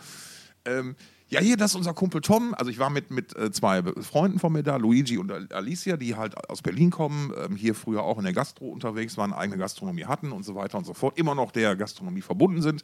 Ähm, 0.65 0.95
ja, 1.29 1.41
hier, 1.41 1.57
das 1.57 1.71
ist 1.71 1.75
unser 1.75 1.93
Kumpel 1.93 2.21
Tom. 2.21 2.53
Also 2.53 2.71
ich 2.71 2.79
war 2.79 2.89
mit, 2.89 3.11
mit 3.11 3.35
äh, 3.35 3.51
zwei 3.51 3.83
Freunden 4.01 4.39
von 4.39 4.53
mir 4.53 4.63
da, 4.63 4.77
Luigi 4.77 5.17
und 5.17 5.51
Alicia, 5.51 5.97
die 5.97 6.15
halt 6.15 6.49
aus 6.49 6.61
Berlin 6.61 6.89
kommen, 6.89 7.33
ähm, 7.37 7.57
hier 7.57 7.75
früher 7.75 8.03
auch 8.03 8.17
in 8.17 8.23
der 8.23 8.31
Gastro 8.31 8.69
unterwegs 8.69 9.17
waren, 9.17 9.33
eigene 9.33 9.57
Gastronomie 9.57 10.05
hatten 10.05 10.31
und 10.31 10.45
so 10.45 10.55
weiter 10.55 10.77
und 10.77 10.85
so 10.85 10.93
fort, 10.93 11.17
immer 11.17 11.35
noch 11.35 11.51
der 11.51 11.75
Gastronomie 11.75 12.21
verbunden 12.21 12.61
sind 12.61 12.81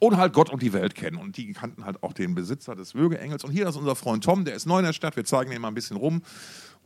und 0.00 0.16
halt 0.16 0.32
Gott 0.32 0.50
und 0.50 0.62
die 0.62 0.72
Welt 0.72 0.96
kennen. 0.96 1.16
Und 1.16 1.36
die 1.36 1.52
kannten 1.52 1.84
halt 1.84 2.02
auch 2.02 2.12
den 2.12 2.34
Besitzer 2.34 2.74
des 2.74 2.96
Würgeengels. 2.96 3.44
Und 3.44 3.52
hier 3.52 3.68
ist 3.68 3.76
unser 3.76 3.94
Freund 3.94 4.24
Tom, 4.24 4.44
der 4.44 4.56
ist 4.56 4.66
neu 4.66 4.80
in 4.80 4.84
der 4.84 4.92
Stadt, 4.92 5.14
wir 5.14 5.24
zeigen 5.24 5.52
ihn 5.52 5.60
mal 5.60 5.68
ein 5.68 5.74
bisschen 5.74 5.96
rum. 5.96 6.22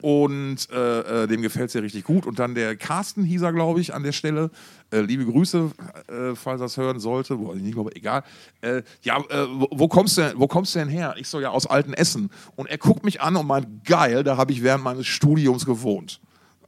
Und 0.02 0.68
äh, 0.72 1.24
äh, 1.24 1.26
dem 1.26 1.42
gefällt 1.42 1.68
es 1.68 1.74
ja 1.74 1.80
richtig 1.80 2.04
gut. 2.04 2.26
Und 2.26 2.38
dann 2.38 2.54
der 2.54 2.76
Carsten 2.76 3.24
hieß 3.24 3.42
er, 3.42 3.52
glaube 3.52 3.80
ich, 3.80 3.94
an 3.94 4.02
der 4.02 4.12
Stelle. 4.12 4.50
Äh, 4.92 5.00
liebe 5.00 5.24
Grüße, 5.24 5.70
äh, 6.08 6.34
falls 6.34 6.60
er 6.60 6.66
es 6.66 6.76
hören 6.76 7.00
sollte. 7.00 7.36
Boah, 7.36 7.54
ich 7.54 7.62
nicht 7.62 7.74
glaube, 7.74 7.94
egal. 7.94 8.24
Äh, 8.60 8.82
ja, 9.02 9.18
äh, 9.18 9.46
wo, 9.48 9.68
wo, 9.70 9.88
kommst 9.88 10.18
du, 10.18 10.32
wo 10.36 10.46
kommst 10.46 10.74
du 10.74 10.80
denn 10.80 10.88
her? 10.88 11.14
Ich 11.18 11.28
so, 11.28 11.40
ja, 11.40 11.50
aus 11.50 11.66
alten 11.66 11.92
Essen. 11.92 12.30
Und 12.56 12.68
er 12.68 12.78
guckt 12.78 13.04
mich 13.04 13.20
an 13.20 13.36
und 13.36 13.46
meint, 13.46 13.84
geil, 13.84 14.24
da 14.24 14.36
habe 14.36 14.52
ich 14.52 14.62
während 14.62 14.84
meines 14.84 15.06
Studiums 15.06 15.66
gewohnt. 15.66 16.20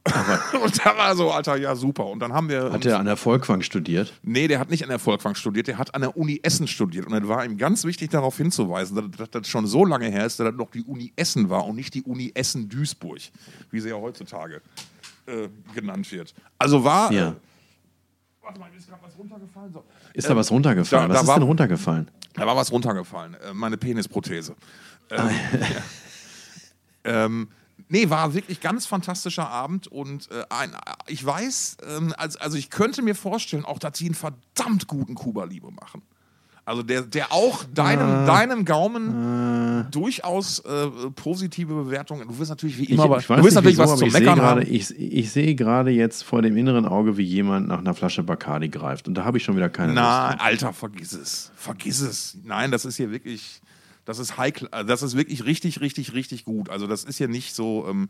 und 0.63 0.85
da 0.85 0.97
war 0.97 1.15
so, 1.15 1.31
Alter, 1.31 1.55
ja, 1.55 1.75
super. 1.75 2.07
Und 2.07 2.19
dann 2.19 2.33
haben 2.33 2.49
wir. 2.49 2.73
Hat 2.73 2.85
er 2.85 2.99
an 2.99 3.05
der 3.05 3.15
Volkwang 3.15 3.61
studiert? 3.61 4.13
Nee, 4.21 4.49
der 4.49 4.59
hat 4.59 4.69
nicht 4.69 4.83
an 4.83 4.89
der 4.89 4.99
Volkwang 4.99 5.33
studiert, 5.35 5.67
der 5.67 5.77
hat 5.77 5.95
an 5.95 6.01
der 6.01 6.17
Uni 6.17 6.41
Essen 6.43 6.67
studiert. 6.67 7.07
Und 7.07 7.13
es 7.13 7.27
war 7.27 7.45
ihm 7.45 7.57
ganz 7.57 7.85
wichtig, 7.85 8.11
darauf 8.11 8.35
hinzuweisen, 8.35 9.13
dass, 9.17 9.29
das 9.29 9.47
schon 9.47 9.65
so 9.65 9.85
lange 9.85 10.07
her 10.09 10.25
ist, 10.25 10.39
dass 10.41 10.47
das 10.47 10.55
noch 10.55 10.71
die 10.71 10.83
Uni 10.83 11.13
Essen 11.15 11.49
war 11.49 11.65
und 11.65 11.75
nicht 11.77 11.93
die 11.93 12.03
Uni 12.03 12.31
Essen-Duisburg, 12.35 13.21
wie 13.71 13.79
sie 13.79 13.89
ja 13.89 13.95
heutzutage 13.95 14.61
äh, 15.25 15.47
genannt 15.73 16.11
wird. 16.11 16.33
Also 16.57 16.83
war. 16.83 17.09
Ja. 17.13 17.29
Äh, 17.29 17.33
warte 18.41 18.59
mal, 18.59 18.69
ist 18.77 18.89
gerade 18.89 19.01
was 19.05 19.17
runtergefallen. 19.17 19.71
So. 19.71 19.83
Ist 20.13 20.29
da 20.29 20.35
was 20.35 20.51
runtergefallen? 20.51 21.07
da- 21.07 21.13
was 21.13 21.15
da 21.19 21.21
ist 21.21 21.27
war- 21.29 21.35
denn 21.39 21.47
runtergefallen? 21.47 22.11
Da 22.33 22.45
war 22.45 22.57
was 22.57 22.71
runtergefallen, 22.73 23.35
äh, 23.35 23.53
meine 23.53 23.77
Penisprothese. 23.77 24.53
Ähm, 25.11 25.29
ja. 27.05 27.25
ähm, 27.25 27.47
nee, 27.89 28.09
war 28.09 28.33
wirklich 28.33 28.61
ganz 28.61 28.85
fantastischer 28.85 29.49
Abend 29.49 29.87
und 29.87 30.29
äh, 30.31 30.43
ein, 30.49 30.71
ich 31.07 31.25
weiß, 31.25 31.77
ähm, 31.87 32.13
also, 32.17 32.39
also 32.39 32.57
ich 32.57 32.69
könnte 32.69 33.01
mir 33.01 33.15
vorstellen, 33.15 33.65
auch 33.65 33.79
dass 33.79 33.97
sie 33.97 34.05
einen 34.05 34.15
verdammt 34.15 34.87
guten 34.87 35.15
Kuba 35.15 35.45
Libre 35.45 35.71
machen. 35.71 36.01
Also 36.65 36.81
der, 36.81 37.01
der 37.01 37.33
auch 37.33 37.65
deinem, 37.65 38.25
deinem 38.25 38.63
Gaumen 38.63 39.85
durchaus 39.91 40.59
äh, 40.59 40.87
positive 41.13 41.73
Bewertungen. 41.73 42.25
Du 42.25 42.39
wirst 42.39 42.51
natürlich 42.51 42.77
wie 42.77 42.83
Ich, 42.83 42.91
immer, 42.91 43.17
ich 43.17 43.29
weiß 43.29 43.39
du 43.39 43.43
wirst 43.43 43.55
natürlich 43.55 43.77
wieso, 43.77 43.91
was 43.91 43.99
zum 43.99 44.07
ich 44.07 44.13
sehe 44.13 44.21
Meckern 44.21 44.39
gerade, 44.39 44.61
haben. 44.61 44.73
ich, 44.73 44.97
ich 44.97 45.31
sehe 45.31 45.55
gerade 45.55 45.91
jetzt 45.91 46.23
vor 46.23 46.41
dem 46.41 46.55
inneren 46.55 46.85
Auge, 46.85 47.17
wie 47.17 47.23
jemand 47.23 47.67
nach 47.67 47.79
einer 47.79 47.93
Flasche 47.93 48.23
Bacardi 48.23 48.69
greift. 48.69 49.09
Und 49.09 49.15
da 49.15 49.25
habe 49.25 49.37
ich 49.37 49.43
schon 49.43 49.57
wieder 49.57 49.67
keine 49.67 49.91
Na, 49.91 50.27
Lust. 50.27 50.39
drauf. 50.39 50.45
Alter, 50.45 50.73
vergiss 50.73 51.11
es. 51.11 51.51
Vergiss 51.57 51.99
es. 51.99 52.37
Nein, 52.45 52.71
das 52.71 52.85
ist 52.85 52.95
hier 52.95 53.11
wirklich, 53.11 53.59
das 54.05 54.19
ist 54.19 54.37
high, 54.37 54.53
cl- 54.53 54.83
das 54.83 55.01
ist 55.03 55.15
wirklich 55.15 55.45
richtig, 55.45 55.81
richtig, 55.81 56.13
richtig 56.13 56.43
gut. 56.45 56.69
Also 56.69 56.87
das 56.87 57.03
ist 57.03 57.17
hier 57.17 57.27
nicht 57.27 57.53
so, 57.55 57.87
ähm, 57.89 58.09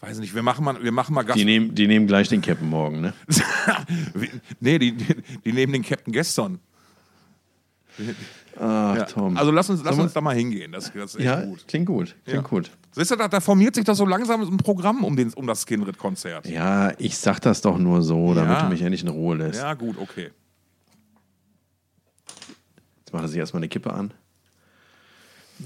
weiß 0.00 0.18
nicht, 0.18 0.34
wir 0.34 0.42
machen 0.42 0.64
mal, 0.64 0.82
wir 0.82 0.92
machen 0.92 1.14
mal 1.14 1.22
Gast. 1.22 1.38
Die 1.38 1.44
nehmen, 1.44 1.74
die 1.74 1.86
nehmen 1.86 2.06
gleich 2.06 2.28
den 2.28 2.42
Captain 2.42 2.68
morgen, 2.68 3.00
ne? 3.00 3.12
nee, 4.60 4.78
die, 4.78 4.92
die, 4.92 5.14
die 5.44 5.52
nehmen 5.52 5.72
den 5.72 5.82
Captain 5.82 6.12
gestern. 6.12 6.58
Ach, 8.58 8.96
Ja. 8.96 9.04
Tom. 9.04 9.36
Also 9.36 9.50
lass 9.50 9.70
uns, 9.70 9.82
lass 9.82 9.98
uns 9.98 10.12
da 10.12 10.20
mal 10.20 10.34
hingehen. 10.34 10.72
Das, 10.72 10.92
das 10.92 11.14
ist 11.14 11.16
echt 11.16 11.24
ja, 11.24 11.44
gut. 11.44 11.66
klingt 11.66 11.86
gut. 11.86 12.14
Klingt 12.24 12.42
Ja. 12.42 12.48
gut. 12.48 12.70
Siehst 12.92 13.10
du, 13.10 13.16
da, 13.16 13.28
da 13.28 13.40
formiert 13.40 13.74
sich 13.74 13.84
das 13.84 13.96
so 13.98 14.04
langsam 14.06 14.42
ein 14.42 14.56
Programm 14.58 15.04
um, 15.04 15.16
den, 15.16 15.32
um 15.34 15.46
das 15.46 15.62
Skinrit-Konzert. 15.62 16.46
Ja, 16.46 16.92
ich 16.98 17.16
sag 17.18 17.40
das 17.40 17.60
doch 17.62 17.78
nur 17.78 18.02
so, 18.02 18.34
damit 18.34 18.56
Ja. 18.58 18.62
du 18.64 18.68
mich 18.70 18.82
endlich 18.82 19.02
in 19.02 19.08
Ruhe 19.08 19.36
lässt. 19.36 19.60
Ja, 19.60 19.74
gut, 19.74 19.96
okay. 19.98 20.30
Jetzt 22.98 23.12
macht 23.12 23.22
er 23.24 23.28
sich 23.28 23.38
erstmal 23.38 23.60
eine 23.60 23.68
Kippe 23.68 23.92
an. 23.92 24.12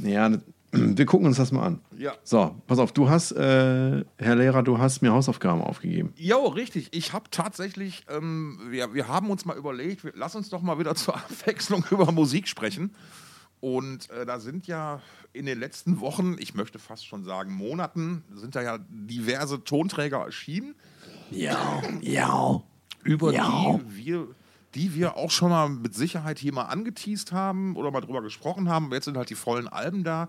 Ja, 0.03 0.31
wir 0.72 1.07
gucken 1.07 1.26
uns 1.26 1.37
das 1.37 1.50
mal 1.50 1.64
an. 1.66 1.81
Ja. 1.98 2.12
So, 2.22 2.55
pass 2.66 2.79
auf, 2.79 2.92
du 2.92 3.09
hast, 3.11 3.33
äh, 3.33 4.05
Herr 4.18 4.37
Lehrer, 4.37 4.62
du 4.62 4.79
hast 4.79 5.03
mir 5.03 5.12
Hausaufgaben 5.12 5.61
aufgegeben. 5.62 6.12
Jo, 6.16 6.46
richtig. 6.46 6.88
Ich 6.92 7.12
habe 7.12 7.24
tatsächlich, 7.31 8.05
ähm, 8.09 8.59
wir, 8.68 8.94
wir 8.94 9.09
haben 9.09 9.31
uns 9.31 9.44
mal 9.44 9.57
überlegt, 9.57 10.05
wir, 10.05 10.12
lass 10.14 10.37
uns 10.37 10.48
doch 10.48 10.62
mal 10.62 10.79
wieder 10.79 10.94
zur 10.96 11.16
Abwechslung 11.16 11.85
über 11.90 12.12
Musik 12.12 12.46
sprechen. 12.46 12.94
Und 13.61 14.09
äh, 14.11 14.24
da 14.24 14.38
sind 14.40 14.66
ja 14.68 15.00
in 15.33 15.44
den 15.46 15.59
letzten 15.61 16.00
Wochen, 16.00 16.37
ich 16.38 16.55
möchte 16.55 16.79
fast 16.79 17.07
schon 17.07 17.24
sagen 17.24 17.53
Monaten, 17.53 18.24
sind 18.35 18.55
da 18.57 18.62
ja 18.62 18.79
diverse 18.88 19.62
Tonträger 19.64 20.18
erschienen, 20.18 20.74
Ja, 21.31 21.83
ja. 22.00 22.62
über 23.05 23.33
Ja. 23.33 23.79
die 23.79 24.07
wir 24.07 24.29
die 24.74 24.94
wir 24.94 25.16
auch 25.16 25.30
schon 25.30 25.50
mal 25.50 25.68
mit 25.68 25.94
Sicherheit 25.94 26.38
hier 26.38 26.52
mal 26.52 26.64
angeteased 26.64 27.33
haben 27.33 27.76
oder 27.76 27.90
mal 27.90 28.00
drüber 28.00 28.22
gesprochen 28.22 28.68
haben. 28.68 28.92
Jetzt 28.92 29.06
sind 29.06 29.16
halt 29.16 29.30
die 29.30 29.35
vollen 29.35 29.68
Alben 29.68 30.04
da. 30.04 30.28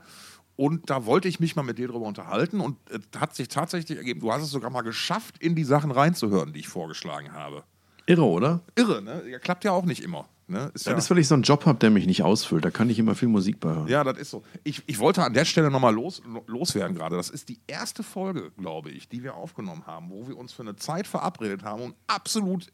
Und 0.55 0.89
da 0.89 1.05
wollte 1.05 1.27
ich 1.27 1.39
mich 1.39 1.55
mal 1.55 1.63
mit 1.63 1.77
dir 1.77 1.87
drüber 1.87 2.05
unterhalten 2.05 2.59
und 2.59 2.77
es 2.89 3.19
hat 3.19 3.35
sich 3.35 3.47
tatsächlich 3.47 3.97
ergeben, 3.97 4.19
du 4.19 4.31
hast 4.31 4.43
es 4.43 4.49
sogar 4.51 4.69
mal 4.69 4.81
geschafft, 4.81 5.37
in 5.39 5.55
die 5.55 5.63
Sachen 5.63 5.91
reinzuhören, 5.91 6.53
die 6.53 6.59
ich 6.59 6.67
vorgeschlagen 6.67 7.33
habe. 7.33 7.63
Irre, 8.05 8.25
oder? 8.25 8.61
Irre, 8.75 9.01
ne? 9.01 9.23
Ja, 9.27 9.39
klappt 9.39 9.63
ja 9.63 9.71
auch 9.71 9.85
nicht 9.85 10.03
immer. 10.03 10.27
Ne? 10.47 10.69
Ist 10.73 10.85
ja, 10.85 10.93
Das 10.93 11.05
ist, 11.05 11.09
weil 11.09 11.19
ich 11.19 11.27
so 11.29 11.33
einen 11.33 11.43
Job 11.43 11.65
habe, 11.65 11.79
der 11.79 11.89
mich 11.89 12.05
nicht 12.05 12.23
ausfüllt. 12.23 12.65
Da 12.65 12.71
kann 12.71 12.89
ich 12.89 12.99
immer 12.99 13.15
viel 13.15 13.29
Musik 13.29 13.61
bei 13.61 13.69
hören. 13.69 13.87
ja, 13.87 14.03
das 14.03 14.17
ist 14.17 14.31
so. 14.31 14.43
Ich, 14.65 14.83
ich 14.85 14.99
wollte 14.99 15.23
an 15.23 15.33
der 15.33 15.45
Stelle 15.45 15.71
nochmal 15.71 15.93
los, 15.95 16.21
loswerden 16.45 16.95
gerade. 16.95 17.15
Das 17.15 17.29
ist 17.29 17.47
die 17.47 17.59
erste 17.67 18.03
Folge, 18.03 18.51
glaube 18.57 18.91
ich, 18.91 19.07
die 19.07 19.23
wir 19.23 19.35
aufgenommen 19.35 19.87
haben, 19.87 20.09
wo 20.09 20.27
wir 20.27 20.37
uns 20.37 20.51
für 20.51 20.63
eine 20.63 20.75
Zeit 20.75 21.07
verabredet 21.07 21.63
haben 21.63 21.81
und 21.81 21.95
absolut, 22.07 22.67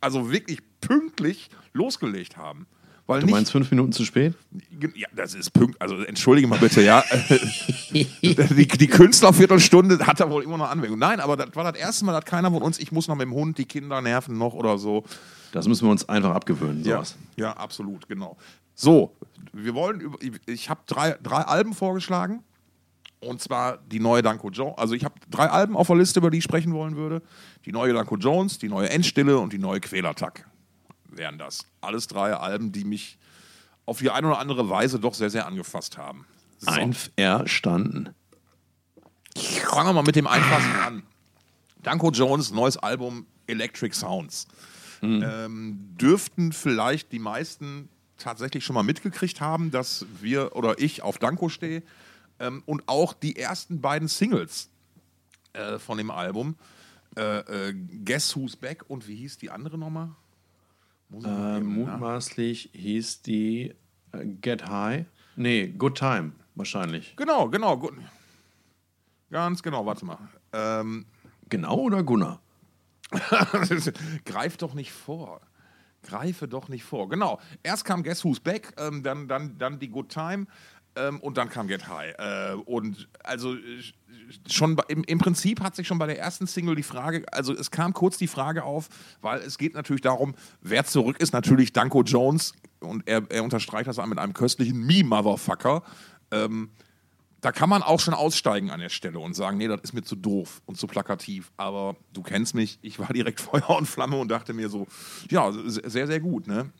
also 0.00 0.30
wirklich 0.30 0.60
pünktlich 0.80 1.50
losgelegt 1.72 2.36
haben. 2.36 2.66
Weil 3.06 3.20
Du 3.20 3.26
meinst 3.26 3.50
fünf 3.50 3.70
Minuten 3.70 3.92
zu 3.92 4.04
spät? 4.04 4.34
Ja, 4.94 5.08
das 5.14 5.34
ist 5.34 5.52
pünkt. 5.52 5.80
Also 5.82 5.96
entschuldige 5.96 6.46
mal 6.46 6.58
bitte, 6.58 6.82
ja. 6.82 7.02
die, 7.90 8.06
die 8.68 8.86
Künstlerviertelstunde 8.86 10.06
hat 10.06 10.20
da 10.20 10.30
wohl 10.30 10.44
immer 10.44 10.56
noch 10.56 10.70
Anwendung. 10.70 10.98
Nein, 11.00 11.18
aber 11.18 11.36
das 11.36 11.54
war 11.56 11.70
das 11.70 11.80
erste 11.80 12.04
Mal, 12.04 12.12
dass 12.12 12.24
keiner 12.24 12.50
von 12.50 12.62
uns, 12.62 12.78
ich 12.78 12.92
muss 12.92 13.08
noch 13.08 13.16
mit 13.16 13.26
dem 13.26 13.34
Hund, 13.34 13.58
die 13.58 13.64
Kinder 13.64 14.00
nerven 14.00 14.38
noch 14.38 14.54
oder 14.54 14.78
so. 14.78 15.04
Das 15.50 15.66
müssen 15.66 15.86
wir 15.86 15.90
uns 15.90 16.08
einfach 16.08 16.32
abgewöhnen. 16.32 16.84
Ja, 16.84 16.96
Sowas. 16.96 17.16
ja, 17.36 17.52
absolut, 17.52 18.08
genau. 18.08 18.36
So, 18.74 19.14
wir 19.52 19.74
wollen 19.74 20.00
über, 20.00 20.16
ich 20.46 20.70
habe 20.70 20.80
drei, 20.86 21.16
drei 21.22 21.42
Alben 21.42 21.74
vorgeschlagen. 21.74 22.42
Und 23.22 23.40
zwar 23.40 23.78
die 23.78 24.00
neue 24.00 24.22
Danko 24.22 24.50
Jones. 24.50 24.78
Also 24.78 24.94
ich 24.94 25.04
habe 25.04 25.14
drei 25.30 25.48
Alben 25.48 25.76
auf 25.76 25.86
der 25.86 25.96
Liste, 25.96 26.18
über 26.18 26.30
die 26.30 26.38
ich 26.38 26.44
sprechen 26.44 26.72
wollen 26.72 26.96
würde. 26.96 27.22
Die 27.64 27.72
neue 27.72 27.92
Danko 27.92 28.16
Jones, 28.16 28.58
die 28.58 28.68
neue 28.68 28.90
Endstille 28.90 29.38
und 29.38 29.52
die 29.52 29.58
neue 29.58 29.80
Quälertack 29.80 30.48
wären 31.08 31.38
das. 31.38 31.66
Alles 31.80 32.08
drei 32.08 32.34
Alben, 32.34 32.72
die 32.72 32.84
mich 32.84 33.18
auf 33.86 33.98
die 33.98 34.10
eine 34.10 34.26
oder 34.26 34.38
andere 34.38 34.68
Weise 34.68 34.98
doch 34.98 35.14
sehr, 35.14 35.30
sehr 35.30 35.46
angefasst 35.46 35.98
haben. 35.98 36.26
So. 36.58 36.70
Einverstanden. 36.70 38.10
Fangen 39.36 39.88
wir 39.88 39.92
mal 39.92 40.02
mit 40.02 40.16
dem 40.16 40.26
Einfachsten 40.26 40.76
an. 40.76 41.02
Danko 41.82 42.10
Jones, 42.10 42.52
neues 42.52 42.76
Album 42.76 43.26
Electric 43.46 43.94
Sounds. 43.94 44.46
Ähm, 45.02 45.96
dürften 46.00 46.52
vielleicht 46.52 47.10
die 47.10 47.18
meisten 47.18 47.88
tatsächlich 48.18 48.64
schon 48.64 48.74
mal 48.74 48.84
mitgekriegt 48.84 49.40
haben, 49.40 49.72
dass 49.72 50.06
wir 50.20 50.54
oder 50.54 50.78
ich 50.78 51.02
auf 51.02 51.18
Danko 51.18 51.48
stehe. 51.48 51.82
Ähm, 52.42 52.62
und 52.66 52.82
auch 52.88 53.14
die 53.14 53.36
ersten 53.36 53.80
beiden 53.80 54.08
Singles 54.08 54.68
äh, 55.54 55.78
von 55.78 55.96
dem 55.96 56.10
Album. 56.10 56.56
Äh, 57.16 57.68
äh, 57.68 57.74
Guess 58.04 58.36
Who's 58.36 58.56
Back 58.56 58.84
und 58.88 59.08
wie 59.08 59.16
hieß 59.16 59.38
die 59.38 59.50
andere 59.50 59.78
nochmal? 59.78 60.10
Äh, 61.12 61.60
mutmaßlich 61.60 62.70
hieß 62.72 63.22
die 63.22 63.74
äh, 64.12 64.24
Get 64.24 64.68
High. 64.68 65.06
Nee, 65.36 65.68
Good 65.68 65.98
Time, 65.98 66.32
wahrscheinlich. 66.54 67.14
Genau, 67.16 67.48
genau. 67.48 67.78
Gut. 67.78 67.94
Ganz 69.30 69.62
genau, 69.62 69.86
warte 69.86 70.04
mal. 70.04 70.18
Ähm, 70.52 71.06
Genau 71.52 71.76
oder 71.80 72.02
Gunnar? 72.02 72.40
Greif 74.24 74.56
doch 74.56 74.72
nicht 74.72 74.90
vor. 74.90 75.42
Greife 76.02 76.48
doch 76.48 76.70
nicht 76.70 76.82
vor. 76.82 77.10
Genau. 77.10 77.40
Erst 77.62 77.84
kam 77.84 78.02
Guess 78.02 78.24
Who's 78.24 78.40
Back, 78.40 78.72
ähm, 78.78 79.02
dann, 79.02 79.28
dann, 79.28 79.58
dann 79.58 79.78
die 79.78 79.90
Good 79.90 80.08
Time 80.08 80.46
ähm, 80.96 81.20
und 81.20 81.36
dann 81.36 81.48
kam 81.48 81.68
Get 81.68 81.88
High. 81.88 82.14
Äh, 82.18 82.54
und 82.64 83.08
also 83.24 83.54
äh, 83.54 83.82
schon 84.48 84.76
im, 84.88 85.04
im 85.04 85.18
Prinzip 85.18 85.60
hat 85.60 85.76
sich 85.76 85.86
schon 85.86 85.98
bei 85.98 86.06
der 86.06 86.18
ersten 86.18 86.46
Single 86.46 86.74
die 86.74 86.82
Frage, 86.82 87.24
also 87.32 87.52
es 87.52 87.70
kam 87.70 87.92
kurz 87.92 88.16
die 88.18 88.26
Frage 88.26 88.64
auf, 88.64 88.88
weil 89.20 89.40
es 89.40 89.58
geht 89.58 89.74
natürlich 89.74 90.02
darum, 90.02 90.34
wer 90.60 90.84
zurück 90.84 91.20
ist, 91.20 91.32
natürlich 91.32 91.72
Danko 91.72 92.02
Jones 92.02 92.52
und 92.80 93.06
er, 93.06 93.22
er 93.30 93.44
unterstreicht 93.44 93.88
das 93.88 94.04
mit 94.06 94.18
einem 94.18 94.34
köstlichen 94.34 94.84
Me-Motherfucker. 94.84 95.82
Ähm, 96.30 96.70
da 97.42 97.50
kann 97.50 97.68
man 97.68 97.82
auch 97.82 97.98
schon 97.98 98.14
aussteigen 98.14 98.70
an 98.70 98.78
der 98.78 98.88
Stelle 98.88 99.18
und 99.18 99.34
sagen, 99.34 99.58
nee, 99.58 99.66
das 99.66 99.80
ist 99.82 99.92
mir 99.92 100.02
zu 100.02 100.14
doof 100.14 100.62
und 100.64 100.78
zu 100.78 100.86
plakativ. 100.86 101.50
Aber 101.56 101.96
du 102.12 102.22
kennst 102.22 102.54
mich, 102.54 102.78
ich 102.82 102.98
war 103.00 103.08
direkt 103.08 103.40
Feuer 103.40 103.70
und 103.70 103.86
Flamme 103.86 104.16
und 104.16 104.28
dachte 104.28 104.52
mir 104.54 104.68
so, 104.68 104.86
ja, 105.28 105.52
sehr, 105.66 106.06
sehr 106.06 106.20
gut, 106.20 106.46
ne? 106.46 106.70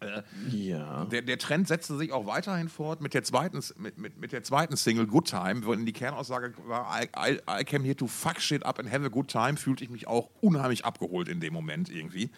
Äh, 0.00 0.22
ja. 0.48 1.04
Der, 1.06 1.22
der, 1.22 1.38
Trend 1.38 1.68
setzte 1.68 1.96
sich 1.98 2.12
auch 2.12 2.26
weiterhin 2.26 2.70
fort 2.70 3.02
mit 3.02 3.12
der 3.12 3.22
zweiten, 3.22 3.60
mit, 3.76 3.98
mit, 3.98 4.18
mit 4.18 4.32
der 4.32 4.42
zweiten 4.42 4.76
Single 4.76 5.06
Good 5.06 5.28
Time, 5.28 5.66
wo 5.66 5.74
die 5.74 5.92
Kernaussage 5.92 6.54
war, 6.66 7.02
I, 7.02 7.08
I, 7.16 7.38
I 7.60 7.64
came 7.64 7.84
here 7.84 7.96
to 7.96 8.06
fuck 8.06 8.40
shit 8.40 8.64
up 8.64 8.78
and 8.78 8.90
have 8.90 9.04
a 9.04 9.08
good 9.08 9.28
time, 9.28 9.56
fühlte 9.56 9.84
ich 9.84 9.90
mich 9.90 10.06
auch 10.06 10.30
unheimlich 10.40 10.86
abgeholt 10.86 11.28
in 11.28 11.40
dem 11.40 11.52
Moment 11.52 11.90
irgendwie. 11.90 12.30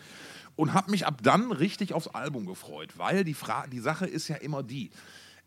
Und 0.57 0.75
habe 0.75 0.91
mich 0.91 1.07
ab 1.07 1.21
dann 1.23 1.53
richtig 1.53 1.95
aufs 1.95 2.09
Album 2.09 2.47
gefreut, 2.47 2.99
weil 2.99 3.25
die, 3.25 3.35
Fra 3.35 3.67
die 3.69 3.79
Sache 3.79 4.07
ist 4.07 4.29
ja 4.29 4.37
immer 4.37 4.63
die, 4.63 4.91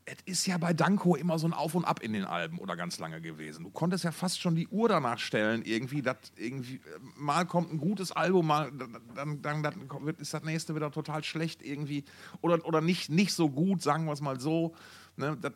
es 0.06 0.18
ist 0.26 0.46
ja 0.46 0.58
bei 0.60 0.74
Danko 0.74 1.16
immer 1.16 1.40
so 1.40 1.48
ein 1.48 1.54
Auf 1.54 1.74
und 1.74 1.84
Ab 1.84 2.02
in 2.02 2.14
den 2.14 2.26
Alben 2.26 2.60
oder 2.60 2.76
ganz 2.76 3.00
lange 3.00 3.22
gewesen. 3.22 3.64
Du 3.64 3.72
konntest 3.72 4.04
ja 4.04 4.12
fast 4.12 4.40
schon 4.40 4.56
die 4.56 4.68
Uhr 4.68 4.88
danach 4.88 5.18
stellen, 5.18 5.64
irgendwie, 5.66 6.04
dass 6.04 6.18
irgendwie, 6.36 6.80
mal 7.16 7.46
kommt 7.46 7.74
ein 7.74 7.80
gutes 7.80 8.12
Album, 8.12 8.48
mal 8.48 8.72
dann, 9.16 9.42
dann, 9.42 9.64
dann 9.64 9.90
ist 10.20 10.34
das 10.34 10.44
nächste 10.44 10.76
wieder 10.76 10.92
total 10.92 11.24
schlecht 11.24 11.64
irgendwie. 11.64 12.04
Oder, 12.42 12.64
oder 12.66 12.82
nicht, 12.82 13.10
nicht 13.10 13.34
so 13.34 13.50
gut, 13.50 13.82
sagen 13.82 14.06
wir 14.06 14.14
es 14.14 14.22
mal 14.22 14.40
so. 14.40 14.76
Ne, 15.18 15.38
das, 15.40 15.54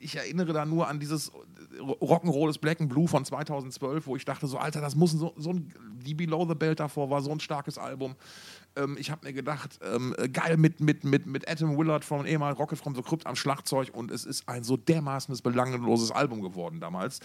ich 0.00 0.16
erinnere 0.16 0.54
da 0.54 0.64
nur 0.64 0.88
an 0.88 0.98
dieses 0.98 1.30
Rock'n'Roll 1.78 2.48
ist 2.48 2.58
Black 2.58 2.80
and 2.80 2.88
Blue 2.88 3.06
von 3.06 3.22
2012, 3.22 4.06
wo 4.06 4.16
ich 4.16 4.24
dachte 4.24 4.46
so, 4.46 4.56
Alter, 4.56 4.80
das 4.80 4.94
muss 4.94 5.12
so, 5.12 5.34
so 5.36 5.50
ein, 5.50 5.74
die 6.06 6.14
Below 6.14 6.46
the 6.48 6.54
Belt 6.54 6.80
davor 6.80 7.10
war 7.10 7.20
so 7.20 7.30
ein 7.30 7.40
starkes 7.40 7.76
Album. 7.76 8.16
Ähm, 8.76 8.96
ich 8.98 9.10
habe 9.10 9.26
mir 9.26 9.34
gedacht, 9.34 9.78
ähm, 9.82 10.14
geil 10.32 10.56
mit, 10.56 10.80
mit, 10.80 11.04
mit, 11.04 11.26
mit 11.26 11.46
Adam 11.50 11.76
Willard 11.76 12.02
von 12.02 12.24
ehemaligen 12.24 12.58
Rocket 12.58 12.78
from 12.78 12.94
the 12.94 13.02
Crypt 13.02 13.26
am 13.26 13.36
Schlagzeug 13.36 13.90
und 13.92 14.10
es 14.10 14.24
ist 14.24 14.48
ein 14.48 14.64
so 14.64 14.78
dermaßen 14.78 15.36
belangloses 15.42 16.10
Album 16.10 16.40
geworden 16.40 16.80
damals. 16.80 17.20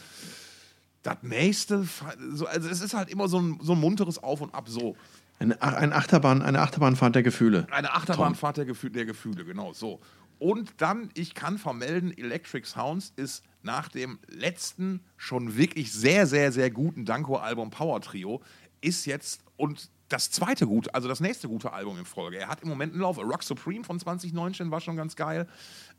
Das 1.01 1.17
nächste, 1.21 1.87
also 2.25 2.47
es 2.47 2.81
ist 2.81 2.93
halt 2.93 3.09
immer 3.09 3.29
so 3.29 3.39
ein, 3.39 3.59
so 3.61 3.71
ein 3.71 3.79
munteres 3.79 4.21
Auf 4.21 4.41
und 4.41 4.53
Ab 4.53 4.67
so. 4.67 4.97
Eine, 5.39 5.61
eine, 5.61 5.95
Achterbahn, 5.95 6.41
eine 6.41 6.61
Achterbahnfahrt 6.61 7.15
der 7.15 7.23
Gefühle. 7.23 7.67
Eine 7.71 7.93
Achterbahnfahrt 7.93 8.57
der, 8.57 8.65
Gefühl, 8.65 8.91
der 8.91 9.05
Gefühle, 9.05 9.43
genau 9.43 9.73
so. 9.73 9.99
Und 10.43 10.73
dann, 10.81 11.09
ich 11.13 11.35
kann 11.35 11.57
vermelden, 11.57 12.11
Electric 12.17 12.67
Sounds 12.67 13.13
ist 13.15 13.45
nach 13.61 13.87
dem 13.87 14.19
letzten, 14.27 14.99
schon 15.15 15.55
wirklich 15.55 15.93
sehr, 15.93 16.27
sehr, 16.27 16.51
sehr 16.51 16.69
guten 16.69 17.05
Danko-Album 17.05 17.69
Power 17.69 18.01
Trio, 18.01 18.43
ist 18.81 19.05
jetzt 19.05 19.41
und 19.55 19.89
das 20.09 20.31
zweite 20.31 20.67
gute, 20.67 20.93
also 20.93 21.07
das 21.07 21.21
nächste 21.21 21.47
gute 21.47 21.71
Album 21.71 21.97
in 21.97 22.03
Folge. 22.03 22.39
Er 22.39 22.49
hat 22.49 22.61
im 22.61 22.67
Moment 22.67 22.91
einen 22.91 23.03
Lauf. 23.03 23.17
Rock 23.19 23.41
Supreme 23.41 23.85
von 23.85 23.97
2019 23.97 24.69
war 24.69 24.81
schon 24.81 24.97
ganz 24.97 25.15
geil. 25.15 25.47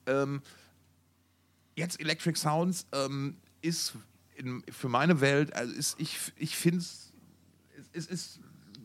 Ähm, 0.04 0.42
jetzt 1.74 1.98
Electric 1.98 2.38
Sounds 2.38 2.86
ähm, 2.92 3.38
ist 3.62 3.94
in, 4.36 4.62
für 4.70 4.90
meine 4.90 5.22
Welt, 5.22 5.56
also 5.56 5.72
ist, 5.72 5.98
ich, 5.98 6.18
ich 6.36 6.54
finde 6.54 6.80
es, 6.80 7.14
ist, 7.94 8.10
ist 8.10 8.40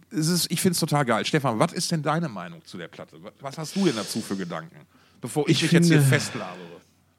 es 0.10 0.28
ist, 0.30 0.52
ich 0.52 0.62
finde 0.62 0.76
es 0.76 0.80
total 0.80 1.04
geil. 1.04 1.26
Stefan, 1.26 1.60
was 1.60 1.74
ist 1.74 1.92
denn 1.92 2.02
deine 2.02 2.30
Meinung 2.30 2.64
zu 2.64 2.78
der 2.78 2.88
Platte? 2.88 3.20
Was 3.42 3.58
hast 3.58 3.76
du 3.76 3.84
denn 3.84 3.98
dazu 3.98 4.22
für 4.22 4.38
Gedanken? 4.38 4.88
Bevor 5.22 5.48
ich, 5.48 5.58
ich 5.58 5.62
mich 5.64 5.72
finde, 5.72 5.88
jetzt 5.90 6.02
hier 6.02 6.02
festlabere. 6.02 6.70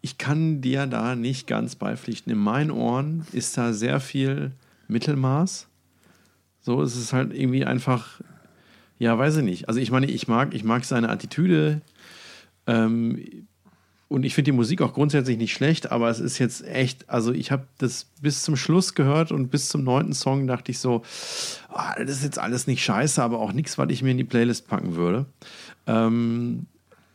Ich 0.02 0.18
kann 0.18 0.60
dir 0.60 0.86
da 0.86 1.14
nicht 1.14 1.46
ganz 1.46 1.74
beipflichten. 1.74 2.32
In 2.32 2.38
meinen 2.38 2.70
Ohren 2.70 3.26
ist 3.32 3.58
da 3.58 3.72
sehr 3.72 4.00
viel 4.00 4.52
Mittelmaß. 4.88 5.68
So 6.62 6.82
ist 6.82 6.96
es 6.96 7.12
halt 7.12 7.34
irgendwie 7.34 7.64
einfach, 7.64 8.20
ja, 8.98 9.16
weiß 9.18 9.36
ich 9.36 9.44
nicht. 9.44 9.68
Also 9.68 9.80
ich 9.80 9.90
meine, 9.90 10.06
ich 10.06 10.28
mag, 10.28 10.54
ich 10.54 10.64
mag 10.64 10.84
seine 10.84 11.08
Attitüde. 11.10 11.82
Ähm, 12.66 13.46
und 14.08 14.24
ich 14.24 14.34
finde 14.34 14.50
die 14.50 14.56
Musik 14.56 14.82
auch 14.82 14.92
grundsätzlich 14.92 15.38
nicht 15.38 15.52
schlecht, 15.52 15.92
aber 15.92 16.10
es 16.10 16.18
ist 16.18 16.38
jetzt 16.38 16.66
echt, 16.66 17.08
also 17.08 17.32
ich 17.32 17.52
habe 17.52 17.68
das 17.78 18.06
bis 18.20 18.42
zum 18.42 18.56
Schluss 18.56 18.94
gehört 18.96 19.30
und 19.30 19.50
bis 19.50 19.68
zum 19.68 19.84
neunten 19.84 20.14
Song 20.14 20.48
dachte 20.48 20.72
ich 20.72 20.80
so, 20.80 21.02
oh, 21.72 21.80
das 21.96 22.16
ist 22.16 22.24
jetzt 22.24 22.38
alles 22.40 22.66
nicht 22.66 22.82
scheiße, 22.82 23.22
aber 23.22 23.38
auch 23.38 23.52
nichts, 23.52 23.78
was 23.78 23.88
ich 23.90 24.02
mir 24.02 24.10
in 24.10 24.18
die 24.18 24.24
Playlist 24.24 24.66
packen 24.66 24.96
würde. 24.96 25.26
Ähm, 25.86 26.66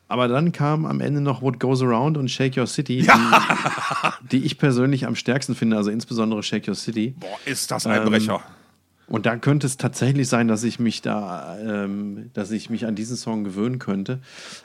aber 0.07 0.27
dann 0.27 0.51
kam 0.51 0.85
am 0.85 1.01
Ende 1.01 1.21
noch 1.21 1.41
What 1.41 1.59
Goes 1.59 1.81
Around 1.81 2.17
und 2.17 2.29
Shake 2.29 2.57
Your 2.57 2.67
City, 2.67 3.01
ja. 3.01 3.17
die, 4.21 4.39
die, 4.39 4.45
ich 4.45 4.57
persönlich 4.57 5.07
am 5.07 5.15
stärksten 5.15 5.55
finde, 5.55 5.77
also 5.77 5.89
insbesondere 5.89 6.43
Shake 6.43 6.67
Your 6.67 6.75
City. 6.75 7.15
Boah, 7.19 7.37
ist 7.45 7.71
das 7.71 7.87
ein 7.87 8.05
Brecher. 8.05 8.35
Ähm, 8.35 8.55
und 9.07 9.27
da 9.27 9.35
könnte 9.37 9.67
es 9.67 9.77
tatsächlich 9.77 10.27
sein, 10.27 10.47
dass 10.47 10.63
ich 10.63 10.79
mich 10.79 11.01
da, 11.01 11.57
ähm, 11.59 12.31
dass 12.33 12.49
ich 12.49 12.71
mich 12.71 12.87
an 12.87 12.95
diesen 12.95 13.15
Song 13.15 13.43
gewöhnen 13.43 13.77
könnte. 13.77 14.19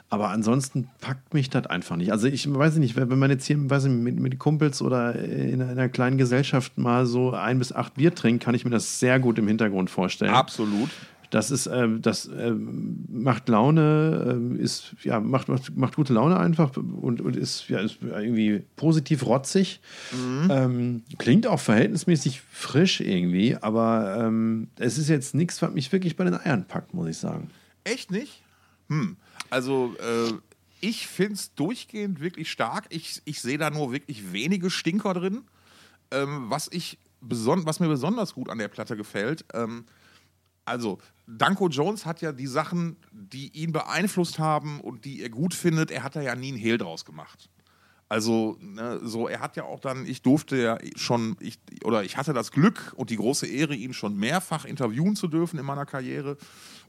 Aber 0.08 0.30
ansonsten 0.30 0.88
packt 1.00 1.34
mich 1.34 1.50
das 1.50 1.66
einfach 1.66 1.96
nicht. 1.96 2.10
Also 2.10 2.26
ich 2.26 2.52
weiß 2.52 2.76
nicht, 2.76 2.96
wenn 2.96 3.18
man 3.18 3.30
jetzt 3.30 3.44
hier 3.44 3.58
weiß 3.68 3.84
nicht, 3.84 4.02
mit, 4.02 4.18
mit 4.18 4.38
Kumpels 4.38 4.80
oder 4.80 5.14
in 5.14 5.60
einer 5.60 5.90
kleinen 5.90 6.16
Gesellschaft 6.16 6.78
mal 6.78 7.04
so 7.04 7.32
ein 7.32 7.58
bis 7.58 7.72
acht 7.72 7.94
Bier 7.94 8.14
trinkt, 8.14 8.42
kann 8.42 8.54
ich 8.54 8.64
mir 8.64 8.70
das 8.70 8.98
sehr 8.98 9.20
gut 9.20 9.38
im 9.38 9.46
Hintergrund 9.46 9.90
vorstellen. 9.90 10.32
Absolut. 10.32 10.88
Das 11.30 11.52
ist, 11.52 11.66
äh, 11.68 11.88
das 12.00 12.26
äh, 12.26 12.50
macht 12.50 13.48
Laune, 13.48 14.40
äh, 14.58 14.62
ist, 14.62 14.94
ja, 15.02 15.20
macht, 15.20 15.48
macht, 15.48 15.76
macht, 15.76 15.96
gute 15.96 16.12
Laune 16.12 16.38
einfach 16.38 16.76
und, 16.76 17.20
und 17.20 17.36
ist, 17.36 17.68
ja, 17.68 17.78
ist 17.78 17.98
irgendwie 18.02 18.64
positiv 18.74 19.24
rotzig. 19.24 19.80
Mhm. 20.12 20.48
Ähm, 20.50 21.02
klingt 21.18 21.46
auch 21.46 21.60
verhältnismäßig 21.60 22.42
frisch 22.50 23.00
irgendwie, 23.00 23.56
aber 23.56 24.18
ähm, 24.20 24.68
es 24.76 24.98
ist 24.98 25.08
jetzt 25.08 25.34
nichts, 25.34 25.62
was 25.62 25.72
mich 25.72 25.92
wirklich 25.92 26.16
bei 26.16 26.24
den 26.24 26.34
Eiern 26.34 26.66
packt, 26.66 26.94
muss 26.94 27.08
ich 27.08 27.18
sagen. 27.18 27.50
Echt 27.84 28.10
nicht? 28.10 28.42
Hm. 28.88 29.16
Also, 29.50 29.94
äh, 30.00 30.32
ich 30.80 31.06
finde 31.06 31.34
es 31.34 31.54
durchgehend 31.54 32.20
wirklich 32.20 32.50
stark. 32.50 32.86
Ich, 32.88 33.22
ich 33.24 33.40
sehe 33.40 33.58
da 33.58 33.70
nur 33.70 33.92
wirklich 33.92 34.32
wenige 34.32 34.70
Stinker 34.70 35.14
drin. 35.14 35.42
Ähm, 36.10 36.46
was, 36.48 36.68
ich 36.72 36.98
was 37.20 37.80
mir 37.80 37.88
besonders 37.88 38.34
gut 38.34 38.48
an 38.48 38.58
der 38.58 38.68
Platte 38.68 38.96
gefällt, 38.96 39.44
ähm, 39.52 39.84
also 40.64 40.98
Danko 41.36 41.68
Jones 41.68 42.06
hat 42.06 42.20
ja 42.22 42.32
die 42.32 42.46
Sachen, 42.46 42.96
die 43.12 43.48
ihn 43.48 43.72
beeinflusst 43.72 44.38
haben 44.38 44.80
und 44.80 45.04
die 45.04 45.22
er 45.22 45.30
gut 45.30 45.54
findet, 45.54 45.90
er 45.90 46.02
hat 46.02 46.16
da 46.16 46.20
ja 46.20 46.34
nie 46.34 46.48
einen 46.48 46.58
Hehl 46.58 46.78
draus 46.78 47.04
gemacht. 47.04 47.48
Also, 48.08 48.56
ne, 48.60 48.98
so, 49.04 49.28
er 49.28 49.38
hat 49.38 49.54
ja 49.54 49.62
auch 49.62 49.78
dann, 49.78 50.04
ich 50.04 50.22
durfte 50.22 50.56
ja 50.56 50.78
schon, 50.96 51.36
ich, 51.38 51.60
oder 51.84 52.02
ich 52.02 52.16
hatte 52.16 52.32
das 52.32 52.50
Glück 52.50 52.92
und 52.96 53.10
die 53.10 53.16
große 53.16 53.46
Ehre, 53.46 53.72
ihn 53.76 53.94
schon 53.94 54.16
mehrfach 54.16 54.64
interviewen 54.64 55.14
zu 55.14 55.28
dürfen 55.28 55.60
in 55.60 55.64
meiner 55.64 55.86
Karriere. 55.86 56.36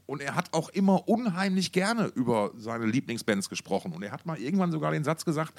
Und 0.06 0.20
er 0.20 0.34
hat 0.34 0.52
auch 0.52 0.68
immer 0.70 1.08
unheimlich 1.08 1.70
gerne 1.70 2.06
über 2.16 2.50
seine 2.56 2.86
Lieblingsbands 2.86 3.48
gesprochen. 3.48 3.92
Und 3.92 4.02
er 4.02 4.10
hat 4.10 4.26
mal 4.26 4.36
irgendwann 4.36 4.72
sogar 4.72 4.90
den 4.90 5.04
Satz 5.04 5.24
gesagt, 5.24 5.54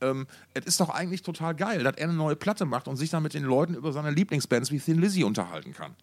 ähm, 0.00 0.26
es 0.54 0.64
ist 0.64 0.80
doch 0.80 0.88
eigentlich 0.88 1.20
total 1.20 1.54
geil, 1.54 1.84
dass 1.84 1.96
er 1.98 2.04
eine 2.04 2.16
neue 2.16 2.34
Platte 2.34 2.64
macht 2.64 2.88
und 2.88 2.96
sich 2.96 3.10
dann 3.10 3.22
mit 3.22 3.34
den 3.34 3.44
Leuten 3.44 3.74
über 3.74 3.92
seine 3.92 4.12
Lieblingsbands 4.12 4.70
wie 4.70 4.80
Thin 4.80 4.98
Lizzy 4.98 5.24
unterhalten 5.24 5.74
kann. 5.74 5.94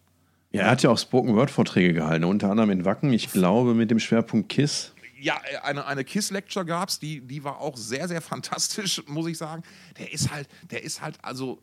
Ja, 0.52 0.64
er 0.64 0.72
hat 0.72 0.82
ja 0.82 0.90
auch 0.90 0.98
Spoken-Word-Vorträge 0.98 1.94
gehalten, 1.94 2.24
unter 2.24 2.50
anderem 2.50 2.72
in 2.72 2.86
Wacken, 2.86 3.14
ich 3.14 3.32
glaube 3.32 3.76
mit 3.76 3.92
dem 3.92 4.00
Schwerpunkt 4.00 4.50
KISS. 4.50 4.94
Ja, 5.20 5.40
eine, 5.64 5.86
eine 5.86 6.04
KISS-Lecture 6.04 6.66
gab 6.66 6.90
es, 6.90 6.98
die, 6.98 7.22
die 7.22 7.44
war 7.44 7.60
auch 7.60 7.78
sehr, 7.78 8.08
sehr 8.08 8.22
fantastisch, 8.22 9.04
muss 9.08 9.28
ich 9.28 9.38
sagen. 9.38 9.64
Der 10.00 10.12
ist 10.12 10.32
halt, 10.32 10.48
der 10.72 10.84
ist 10.84 11.02
halt, 11.02 11.18
also, 11.22 11.60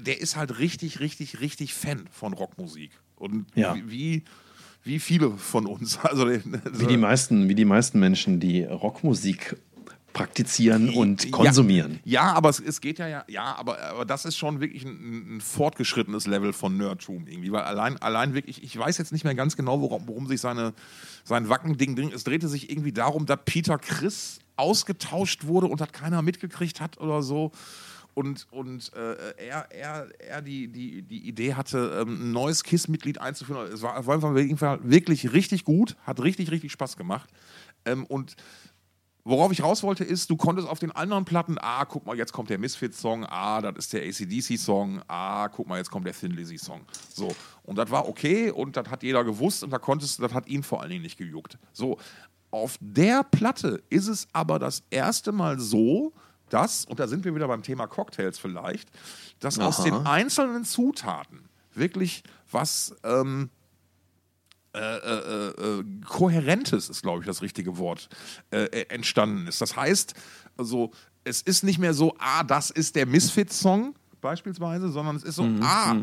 der 0.00 0.20
ist 0.20 0.36
halt 0.36 0.58
richtig, 0.58 1.00
richtig, 1.00 1.40
richtig 1.40 1.74
Fan 1.74 2.08
von 2.10 2.32
Rockmusik. 2.32 2.90
Und 3.16 3.46
ja. 3.54 3.76
wie, 3.84 4.24
wie 4.82 4.98
viele 4.98 5.30
von 5.32 5.66
uns. 5.66 5.98
Also, 6.02 6.28
wie, 6.28 6.86
die 6.86 6.96
meisten, 6.96 7.48
wie 7.48 7.54
die 7.54 7.64
meisten 7.64 8.00
Menschen, 8.00 8.40
die 8.40 8.64
Rockmusik 8.64 9.56
praktizieren 10.12 10.90
und 10.90 11.30
konsumieren. 11.30 12.00
Ja, 12.04 12.28
ja 12.28 12.32
aber 12.34 12.48
es, 12.48 12.60
es, 12.60 12.80
geht 12.80 12.98
ja, 12.98 13.08
ja, 13.08 13.24
ja 13.28 13.56
aber, 13.56 13.80
aber 13.80 14.04
das 14.04 14.24
ist 14.24 14.36
schon 14.36 14.60
wirklich 14.60 14.84
ein, 14.84 15.36
ein, 15.36 15.40
fortgeschrittenes 15.40 16.26
Level 16.26 16.52
von 16.52 16.76
Nerdtum 16.76 17.26
irgendwie, 17.26 17.52
weil 17.52 17.62
allein, 17.62 17.96
allein 17.98 18.34
wirklich, 18.34 18.62
ich 18.62 18.76
weiß 18.76 18.98
jetzt 18.98 19.12
nicht 19.12 19.24
mehr 19.24 19.34
ganz 19.34 19.56
genau, 19.56 19.80
worum, 19.80 20.06
worum 20.06 20.26
sich 20.26 20.40
seine, 20.40 20.74
sein 21.24 21.48
Wacken-Ding 21.48 21.96
dreht. 21.96 22.12
Es 22.12 22.24
drehte 22.24 22.48
sich 22.48 22.70
irgendwie 22.70 22.92
darum, 22.92 23.26
dass 23.26 23.38
Peter 23.44 23.78
Chris 23.78 24.40
ausgetauscht 24.56 25.46
wurde 25.46 25.66
und 25.66 25.80
hat 25.80 25.92
keiner 25.92 26.22
mitgekriegt 26.22 26.80
hat 26.80 26.98
oder 26.98 27.22
so. 27.22 27.52
Und, 28.14 28.48
und 28.50 28.92
äh, 28.94 29.46
er, 29.46 29.70
er, 29.70 30.08
er 30.18 30.42
die, 30.42 30.68
die, 30.68 31.02
die 31.02 31.28
Idee 31.28 31.54
hatte, 31.54 32.00
ähm, 32.02 32.30
ein 32.30 32.32
neues 32.32 32.64
KISS-Mitglied 32.64 33.20
einzuführen. 33.20 33.72
Es 33.72 33.82
war 33.82 33.96
auf 33.96 34.36
jeden 34.36 34.58
Fall 34.58 34.80
wirklich 34.82 35.32
richtig 35.32 35.64
gut, 35.64 35.96
hat 36.04 36.20
richtig, 36.20 36.50
richtig 36.50 36.72
Spaß 36.72 36.96
gemacht. 36.96 37.30
Ähm, 37.84 38.04
und 38.04 38.36
Worauf 39.24 39.52
ich 39.52 39.62
raus 39.62 39.82
wollte, 39.82 40.02
ist, 40.02 40.30
du 40.30 40.36
konntest 40.36 40.66
auf 40.68 40.78
den 40.78 40.92
anderen 40.92 41.24
Platten, 41.24 41.56
ah, 41.60 41.84
guck 41.84 42.06
mal, 42.06 42.16
jetzt 42.16 42.32
kommt 42.32 42.48
der 42.48 42.58
Misfits-Song, 42.58 43.26
ah, 43.26 43.60
das 43.60 43.76
ist 43.76 43.92
der 43.92 44.02
ACDC-Song, 44.02 45.02
ah, 45.08 45.48
guck 45.48 45.68
mal, 45.68 45.78
jetzt 45.78 45.90
kommt 45.90 46.06
der 46.06 46.14
Thin 46.14 46.32
Lizzy-Song. 46.32 46.80
So. 47.12 47.34
Und 47.62 47.76
das 47.76 47.90
war 47.90 48.08
okay 48.08 48.50
und 48.50 48.76
das 48.76 48.88
hat 48.88 49.02
jeder 49.02 49.22
gewusst 49.24 49.62
und 49.62 49.70
da 49.70 49.78
konntest, 49.78 50.22
das 50.22 50.32
hat 50.32 50.46
ihn 50.48 50.62
vor 50.62 50.80
allen 50.80 50.90
Dingen 50.90 51.02
nicht 51.02 51.18
gejuckt. 51.18 51.58
So. 51.72 51.98
Auf 52.50 52.76
der 52.80 53.22
Platte 53.22 53.82
ist 53.90 54.08
es 54.08 54.26
aber 54.32 54.58
das 54.58 54.82
erste 54.90 55.32
Mal 55.32 55.60
so, 55.60 56.12
dass, 56.48 56.84
und 56.84 56.98
da 56.98 57.06
sind 57.06 57.24
wir 57.24 57.34
wieder 57.34 57.46
beim 57.46 57.62
Thema 57.62 57.86
Cocktails 57.86 58.38
vielleicht, 58.38 58.90
dass 59.38 59.58
aus 59.58 59.80
Aha. 59.80 59.84
den 59.84 59.94
einzelnen 60.06 60.64
Zutaten 60.64 61.48
wirklich 61.74 62.24
was 62.50 62.96
ähm, 63.04 63.50
äh, 64.74 64.78
äh, 64.78 65.48
äh, 65.48 65.84
Kohärentes 66.06 66.88
ist, 66.88 67.02
glaube 67.02 67.20
ich, 67.20 67.26
das 67.26 67.42
richtige 67.42 67.76
Wort, 67.78 68.08
äh, 68.50 68.64
äh, 68.64 68.86
entstanden 68.88 69.46
ist. 69.48 69.60
Das 69.60 69.76
heißt, 69.76 70.14
also, 70.56 70.92
es 71.24 71.42
ist 71.42 71.64
nicht 71.64 71.78
mehr 71.78 71.94
so, 71.94 72.14
ah, 72.18 72.44
das 72.44 72.70
ist 72.70 72.96
der 72.96 73.06
Misfits-Song 73.06 73.94
beispielsweise, 74.20 74.90
sondern 74.90 75.16
es 75.16 75.24
ist 75.24 75.36
so, 75.36 75.48
ah, 75.60 75.96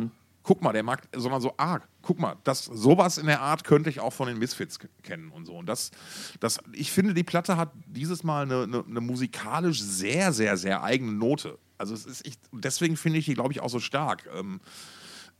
guck 0.43 0.61
mal, 0.61 0.73
der 0.73 0.83
mag, 0.83 1.07
sondern 1.15 1.41
so, 1.41 1.53
ah, 1.57 1.79
guck 2.01 2.19
mal, 2.19 2.35
das, 2.43 2.65
sowas 2.65 3.17
in 3.17 3.27
der 3.27 3.41
Art 3.41 3.63
könnte 3.63 3.89
ich 3.89 3.99
auch 3.99 4.13
von 4.13 4.27
den 4.27 4.37
Misfits 4.37 4.79
kennen 5.03 5.29
und 5.29 5.45
so. 5.45 5.53
Und 5.53 5.67
das, 5.67 5.91
das, 6.39 6.59
ich 6.71 6.91
finde, 6.91 7.13
die 7.13 7.23
Platte 7.23 7.57
hat 7.57 7.71
dieses 7.85 8.23
Mal 8.23 8.43
eine, 8.43 8.63
eine, 8.63 8.83
eine 8.85 9.01
musikalisch 9.01 9.81
sehr, 9.81 10.31
sehr, 10.33 10.57
sehr 10.57 10.83
eigene 10.83 11.11
Note. 11.11 11.57
Also 11.77 11.93
es 11.93 12.05
ist, 12.05 12.25
ich, 12.25 12.35
deswegen 12.51 12.97
finde 12.97 13.19
ich 13.19 13.25
die, 13.25 13.33
glaube 13.33 13.51
ich, 13.51 13.59
auch 13.59 13.69
so 13.69 13.79
stark. 13.79 14.27
Ähm, 14.33 14.61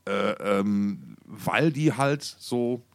äh, 0.07 0.59
ähm, 0.59 1.17
weil 1.25 1.71
die 1.71 1.93
halt 1.93 2.23
so 2.23 2.85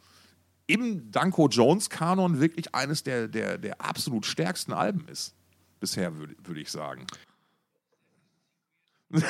im 0.67 1.11
Danko 1.11 1.47
Jones-Kanon 1.47 2.39
wirklich 2.39 2.73
eines 2.73 3.03
der, 3.03 3.27
der, 3.27 3.57
der 3.57 3.81
absolut 3.81 4.25
stärksten 4.25 4.73
Alben 4.73 5.07
ist. 5.07 5.35
Bisher, 5.79 6.15
würde 6.15 6.35
würd 6.43 6.57
ich 6.57 6.71
sagen. 6.71 7.05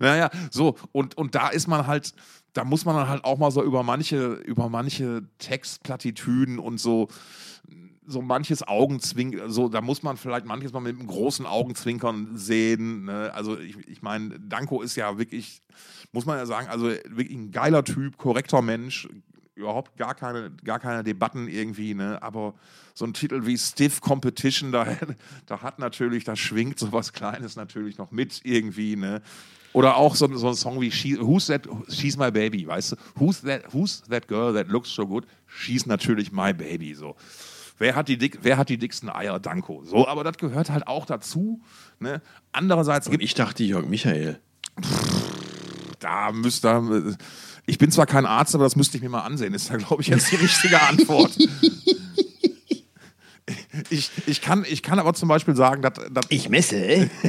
naja, 0.00 0.30
so, 0.50 0.76
und, 0.92 1.16
und 1.16 1.34
da 1.34 1.48
ist 1.48 1.68
man 1.68 1.86
halt, 1.86 2.12
da 2.52 2.64
muss 2.64 2.84
man 2.84 2.96
dann 2.96 3.08
halt 3.08 3.24
auch 3.24 3.38
mal 3.38 3.50
so 3.52 3.62
über 3.62 3.82
manche, 3.82 4.32
über 4.32 4.68
manche 4.68 5.22
Textplattitüden 5.38 6.58
und 6.58 6.78
so, 6.78 7.08
so 8.08 8.22
manches 8.22 8.66
Augenzwinkern, 8.66 9.50
so, 9.50 9.68
da 9.68 9.80
muss 9.80 10.02
man 10.02 10.16
vielleicht 10.16 10.46
manches 10.46 10.72
mal 10.72 10.80
mit 10.80 10.98
einem 10.98 11.06
großen 11.06 11.44
Augenzwinkern 11.44 12.36
sehen. 12.36 13.04
Ne? 13.04 13.30
Also 13.34 13.58
ich, 13.58 13.76
ich 13.86 14.02
meine, 14.02 14.40
Danko 14.40 14.80
ist 14.80 14.96
ja 14.96 15.18
wirklich, 15.18 15.62
muss 16.12 16.24
man 16.24 16.38
ja 16.38 16.46
sagen, 16.46 16.68
also 16.68 16.88
wirklich 16.88 17.30
ein 17.30 17.52
geiler 17.52 17.84
Typ, 17.84 18.16
korrekter 18.16 18.62
Mensch, 18.62 19.08
überhaupt 19.54 19.96
gar 19.98 20.14
keine, 20.14 20.50
gar 20.64 20.78
keine 20.78 21.04
Debatten 21.04 21.48
irgendwie, 21.48 21.92
ne? 21.92 22.22
Aber 22.22 22.54
so 22.94 23.04
ein 23.04 23.12
Titel 23.12 23.44
wie 23.44 23.58
Stiff 23.58 24.00
Competition, 24.00 24.72
da, 24.72 24.96
da 25.46 25.62
hat 25.62 25.78
natürlich, 25.78 26.24
da 26.24 26.36
schwingt 26.36 26.78
so 26.78 26.92
was 26.92 27.12
Kleines 27.12 27.56
natürlich 27.56 27.98
noch 27.98 28.10
mit 28.10 28.40
irgendwie, 28.44 28.96
ne? 28.96 29.20
Oder 29.74 29.96
auch 29.96 30.14
so, 30.14 30.34
so 30.36 30.48
ein 30.48 30.54
Song 30.54 30.80
wie 30.80 30.90
She, 30.90 31.18
Who's 31.20 31.46
That, 31.46 31.68
She's 31.88 32.16
My 32.16 32.30
Baby, 32.30 32.66
weißt 32.66 32.92
du? 32.92 32.96
Who's 33.16 33.42
that, 33.42 33.72
who's 33.72 34.02
that 34.08 34.26
girl 34.26 34.54
that 34.54 34.68
looks 34.68 34.88
so 34.88 35.06
good? 35.06 35.26
She's 35.46 35.86
natürlich 35.86 36.32
my 36.32 36.52
baby, 36.52 36.94
so. 36.94 37.16
Wer 37.78 37.94
hat, 37.94 38.08
die 38.08 38.18
dick, 38.18 38.38
wer 38.42 38.56
hat 38.56 38.68
die 38.68 38.78
dicksten 38.78 39.08
Eier? 39.08 39.38
Danko. 39.38 39.84
So, 39.84 40.08
aber 40.08 40.24
das 40.24 40.36
gehört 40.36 40.70
halt 40.70 40.86
auch 40.86 41.06
dazu. 41.06 41.60
Ne? 42.00 42.20
Andererseits 42.52 43.08
gibt 43.08 43.22
ich 43.22 43.34
dachte 43.34 43.62
Jörg 43.62 43.86
Michael. 43.86 44.40
da 46.00 46.32
müsste 46.32 47.16
ich 47.66 47.78
bin 47.78 47.90
zwar 47.90 48.06
kein 48.06 48.24
Arzt, 48.24 48.54
aber 48.54 48.64
das 48.64 48.76
müsste 48.76 48.96
ich 48.96 49.02
mir 49.02 49.10
mal 49.10 49.20
ansehen. 49.20 49.52
Ist 49.52 49.70
da, 49.70 49.76
glaube 49.76 50.02
ich, 50.02 50.08
jetzt 50.08 50.30
die 50.32 50.36
richtige 50.36 50.80
Antwort. 50.82 51.36
Ich, 53.90 54.10
ich, 54.26 54.42
kann, 54.42 54.66
ich 54.68 54.82
kann 54.82 54.98
aber 54.98 55.14
zum 55.14 55.28
Beispiel 55.28 55.56
sagen, 55.56 55.80
dass, 55.80 55.94
dass 56.10 56.26
Ich 56.28 56.50
messe. 56.50 57.08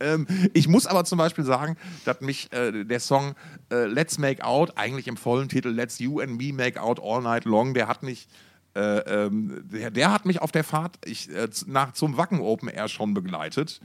ähm, 0.00 0.26
ich 0.52 0.68
muss 0.68 0.86
aber 0.86 1.04
zum 1.04 1.18
Beispiel 1.18 1.44
sagen, 1.44 1.76
dass 2.04 2.20
mich 2.20 2.52
äh, 2.52 2.84
der 2.84 3.00
Song 3.00 3.34
äh, 3.70 3.86
Let's 3.86 4.18
Make 4.18 4.44
Out, 4.44 4.76
eigentlich 4.76 5.08
im 5.08 5.16
vollen 5.16 5.48
Titel 5.48 5.68
Let's 5.68 5.98
You 5.98 6.20
and 6.20 6.36
Me 6.36 6.52
Make 6.52 6.80
Out 6.80 7.00
All 7.02 7.22
Night 7.22 7.44
Long, 7.44 7.74
der 7.74 7.88
hat 7.88 8.02
mich, 8.02 8.28
äh, 8.74 8.80
ähm, 8.80 9.62
der, 9.70 9.90
der 9.90 10.12
hat 10.12 10.26
mich 10.26 10.40
auf 10.42 10.52
der 10.52 10.64
Fahrt 10.64 10.98
ich, 11.04 11.30
äh, 11.30 11.48
nach, 11.66 11.92
zum 11.92 12.16
Wacken 12.16 12.40
Open 12.40 12.68
Air 12.68 12.88
schon 12.88 13.14
begleitet 13.14 13.80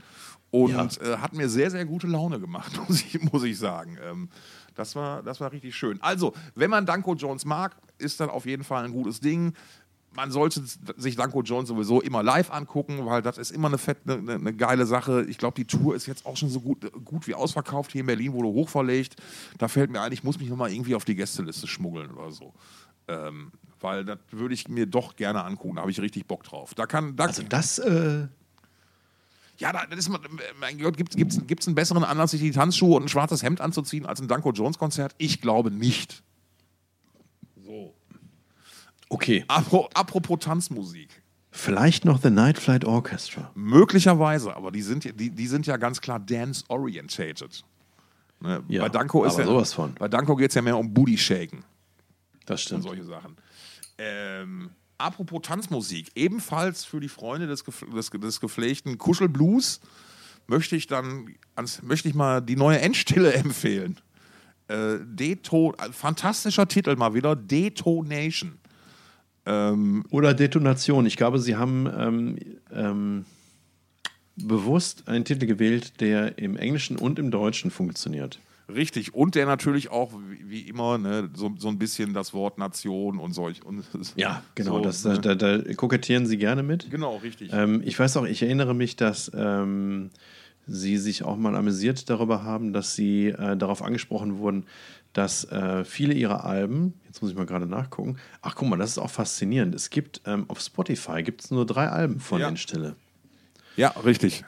und 0.50 0.70
Ja. 0.72 1.14
äh, 1.14 1.16
hat 1.18 1.32
mir 1.32 1.48
sehr, 1.48 1.70
sehr 1.70 1.84
gute 1.84 2.06
Laune 2.06 2.40
gemacht, 2.40 2.72
muss 2.88 3.00
ich, 3.02 3.20
muss 3.32 3.44
ich 3.44 3.58
sagen. 3.58 3.98
Ähm, 4.02 4.28
das 4.74 4.96
war, 4.96 5.22
das 5.22 5.40
war 5.40 5.52
richtig 5.52 5.74
schön. 5.76 5.98
Also, 6.00 6.32
wenn 6.54 6.70
man 6.70 6.86
Danko 6.86 7.14
Jones 7.14 7.44
mag, 7.44 7.76
ist 7.98 8.18
das 8.20 8.28
auf 8.30 8.46
jeden 8.46 8.64
Fall 8.64 8.84
ein 8.84 8.92
gutes 8.92 9.20
Ding. 9.20 9.52
Man 10.12 10.32
sollte 10.32 10.62
sich 10.96 11.14
Danko 11.14 11.42
Jones 11.42 11.68
sowieso 11.68 12.00
immer 12.00 12.22
live 12.22 12.50
angucken, 12.50 13.06
weil 13.06 13.22
das 13.22 13.38
ist 13.38 13.52
immer 13.52 13.68
eine, 13.68 13.78
fett, 13.78 13.98
eine, 14.04 14.14
eine, 14.14 14.34
eine 14.34 14.52
geile 14.52 14.84
Sache. 14.84 15.24
Ich 15.28 15.38
glaube, 15.38 15.54
die 15.54 15.66
Tour 15.66 15.94
ist 15.94 16.06
jetzt 16.06 16.26
auch 16.26 16.36
schon 16.36 16.48
so 16.48 16.60
gut, 16.60 16.90
gut 17.04 17.28
wie 17.28 17.34
ausverkauft. 17.34 17.92
Hier 17.92 18.00
in 18.00 18.06
Berlin 18.06 18.32
wurde 18.32 18.48
hochverlegt. 18.48 19.16
Da 19.58 19.68
fällt 19.68 19.90
mir 19.90 20.00
ein, 20.00 20.12
ich 20.12 20.24
muss 20.24 20.38
mich 20.40 20.48
nochmal 20.48 20.72
irgendwie 20.72 20.94
auf 20.96 21.04
die 21.04 21.14
Gästeliste 21.14 21.68
schmuggeln 21.68 22.10
oder 22.10 22.32
so. 22.32 22.52
Ähm, 23.06 23.52
weil 23.78 24.04
das 24.04 24.18
würde 24.30 24.54
ich 24.54 24.68
mir 24.68 24.86
doch 24.86 25.16
gerne 25.16 25.44
angucken. 25.44 25.76
Da 25.76 25.82
habe 25.82 25.90
ich 25.90 26.00
richtig 26.00 26.26
Bock 26.26 26.42
drauf. 26.42 26.74
Da 26.74 26.86
kann, 26.86 27.14
da, 27.16 27.26
Also 27.26 27.42
das, 27.44 27.78
äh, 27.78 28.26
ja, 29.58 29.72
da, 29.72 29.84
das 29.86 29.98
ist, 29.98 30.10
mein 30.58 30.78
Gott, 30.78 30.96
gibt 30.96 31.14
es 31.14 31.66
einen 31.66 31.74
besseren 31.74 32.02
Anlass, 32.02 32.30
sich 32.30 32.40
die 32.40 32.50
Tanzschuhe 32.50 32.96
und 32.96 33.04
ein 33.04 33.08
schwarzes 33.08 33.42
Hemd 33.42 33.60
anzuziehen 33.60 34.06
als 34.06 34.20
ein 34.20 34.26
Danko 34.26 34.52
Jones 34.52 34.78
Konzert? 34.78 35.14
Ich 35.18 35.40
glaube 35.40 35.70
nicht. 35.70 36.22
Okay. 39.10 39.44
Apro, 39.48 39.88
apropos 39.92 40.38
Tanzmusik. 40.38 41.10
Vielleicht 41.50 42.04
noch 42.04 42.22
The 42.22 42.30
Night 42.30 42.58
Flight 42.58 42.84
Orchestra. 42.84 43.50
Möglicherweise, 43.54 44.54
aber 44.56 44.70
die 44.70 44.82
sind, 44.82 45.04
ja- 45.04 45.10
die, 45.12 45.30
die 45.30 45.46
sind 45.48 45.66
ja 45.66 45.76
ganz 45.76 46.00
klar 46.00 46.20
dance-orientated. 46.20 47.64
Ne? 48.40 48.62
Ja, 48.68 48.82
bei 48.82 48.88
Danko 48.88 49.24
ist 49.24 49.34
aber 49.34 49.42
ja, 49.42 49.46
sowas 49.48 49.72
von. 49.74 49.92
Bei 49.94 50.06
Danko 50.08 50.36
geht 50.36 50.50
es 50.50 50.54
ja 50.54 50.62
mehr 50.62 50.78
um 50.78 50.94
Booty-Shaken 50.94 51.64
Das 52.46 52.60
und 52.60 52.66
stimmt. 52.66 52.82
solche 52.84 53.04
Sachen. 53.04 53.36
Ähm, 53.98 54.70
apropos 54.96 55.40
Tanzmusik, 55.42 56.10
ebenfalls 56.14 56.84
für 56.84 57.00
die 57.00 57.08
Freunde 57.08 57.48
des, 57.48 57.64
des, 57.64 58.10
des 58.10 58.40
gepflegten 58.40 58.96
Kuschelblues 58.96 59.80
möchte 60.46 60.76
ich 60.76 60.86
dann 60.86 61.34
ans, 61.56 61.82
möchte 61.82 62.08
ich 62.08 62.14
mal 62.14 62.40
die 62.40 62.56
neue 62.56 62.80
Endstille 62.80 63.32
empfehlen. 63.34 63.98
Äh, 64.68 64.98
Deto, 65.02 65.74
äh, 65.78 65.90
fantastischer 65.92 66.68
Titel 66.68 66.94
mal 66.94 67.12
wieder, 67.12 67.34
Detonation. 67.34 68.59
Ähm, 69.46 70.04
Oder 70.10 70.34
Detonation. 70.34 71.06
Ich 71.06 71.16
glaube, 71.16 71.38
sie 71.38 71.56
haben 71.56 71.88
ähm, 71.96 72.36
ähm, 72.72 73.24
bewusst 74.36 75.08
einen 75.08 75.24
Titel 75.24 75.46
gewählt, 75.46 76.00
der 76.00 76.38
im 76.38 76.56
Englischen 76.56 76.96
und 76.96 77.18
im 77.18 77.30
Deutschen 77.30 77.70
funktioniert. 77.70 78.38
Richtig, 78.74 79.14
und 79.14 79.34
der 79.34 79.46
natürlich 79.46 79.90
auch, 79.90 80.12
wie, 80.46 80.62
immer, 80.62 80.96
ne, 80.98 81.28
so, 81.34 81.52
so 81.58 81.68
ein 81.68 81.78
bisschen 81.78 82.14
das 82.14 82.32
Wort 82.32 82.58
Nation 82.58 83.18
und 83.18 83.32
solch. 83.32 83.64
Und, 83.64 83.84
genau. 84.54 84.76
so, 84.76 84.80
das, 84.80 85.04
ne? 85.04 85.18
da, 85.18 85.34
da, 85.34 85.58
da 85.58 85.74
kokettieren 85.74 86.26
sie 86.26 86.38
gerne 86.38 86.62
mit. 86.62 86.90
Genau, 86.90 87.16
richtig. 87.16 87.50
Ähm, 87.52 87.82
ich 87.84 87.98
weiß 87.98 88.16
auch, 88.16 88.24
ich 88.24 88.42
erinnere 88.42 88.74
mich, 88.74 88.96
dass 88.96 89.30
ähm, 89.34 90.10
Sie 90.66 90.98
sich 90.98 91.24
auch 91.24 91.36
mal 91.36 91.56
amüsiert 91.56 92.08
darüber 92.08 92.44
haben, 92.44 92.72
dass 92.72 92.94
Sie 92.94 93.28
äh, 93.28 93.56
darauf 93.56 93.82
angesprochen 93.82 94.38
wurden, 94.38 94.66
dass 95.12 95.44
äh, 95.44 95.84
viele 95.84 96.14
Ihrer 96.14 96.44
Alben, 96.44 96.94
jetzt 97.06 97.20
muss 97.22 97.30
ich 97.32 97.36
mal 97.36 97.46
gerade 97.46 97.66
nachgucken, 97.66 98.16
ach 98.42 98.54
guck 98.54 98.68
mal, 98.68 98.76
das 98.76 98.90
ist 98.90 98.98
auch 98.98 99.10
faszinierend. 99.10 99.74
Es 99.74 99.90
gibt 99.90 100.20
ähm, 100.26 100.44
auf 100.48 100.60
Spotify 100.60 101.22
gibt 101.22 101.42
es 101.44 101.50
nur 101.50 101.66
drei 101.66 101.88
Alben 101.88 102.20
von 102.20 102.40
Ja. 102.40 102.48
Endstille. 102.48 102.94
ja, 103.76 103.88
richtig. 104.04 104.44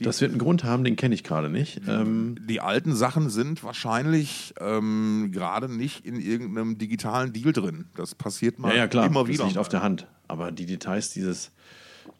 Das 0.00 0.20
wird 0.20 0.30
einen 0.30 0.38
Grund 0.38 0.62
haben, 0.62 0.84
den 0.84 0.94
kenne 0.94 1.12
ich 1.12 1.24
gerade 1.24 1.50
nicht. 1.50 1.80
Ähm, 1.88 2.36
Die 2.48 2.60
alten 2.60 2.94
Sachen 2.94 3.30
sind 3.30 3.64
wahrscheinlich 3.64 4.54
ähm, 4.60 5.30
gerade 5.32 5.68
nicht 5.68 6.06
in 6.06 6.20
irgendeinem 6.20 6.78
digitalen 6.78 7.32
Deal 7.32 7.52
drin. 7.52 7.86
Das 7.96 8.14
passiert 8.14 8.60
mal 8.60 8.70
ja, 8.70 8.76
ja, 8.76 8.86
klar, 8.86 9.06
immer 9.06 9.22
das 9.24 9.28
wieder. 9.32 9.44
liegt 9.46 9.58
auf 9.58 9.68
der 9.68 9.82
Hand. 9.82 10.06
Aber 10.28 10.52
die 10.52 10.66
Details 10.66 11.10
dieses, 11.10 11.50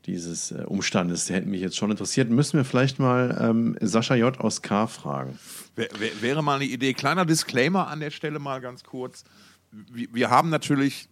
dieses 0.06 0.52
äh, 0.52 0.64
Umstandes, 0.66 1.26
die 1.26 1.34
hätten 1.34 1.50
mich 1.50 1.60
jetzt 1.60 1.76
schon 1.76 1.90
interessiert. 1.90 2.30
Müssen 2.30 2.56
wir 2.56 2.64
vielleicht 2.64 2.98
mal 2.98 3.36
ähm, 3.40 3.76
Sascha 3.80 4.14
J. 4.14 4.38
aus 4.40 4.62
K. 4.62 4.86
fragen. 4.86 5.38
Wär, 5.76 5.88
wär, 5.98 6.10
wäre 6.20 6.42
mal 6.42 6.56
eine 6.56 6.64
Idee. 6.64 6.94
Kleiner 6.94 7.24
Disclaimer 7.24 7.88
an 7.88 8.00
der 8.00 8.10
Stelle 8.10 8.38
mal 8.38 8.60
ganz 8.60 8.84
kurz. 8.84 9.24
Wir, 9.70 10.08
wir 10.12 10.30
haben 10.30 10.50
natürlich 10.50 11.08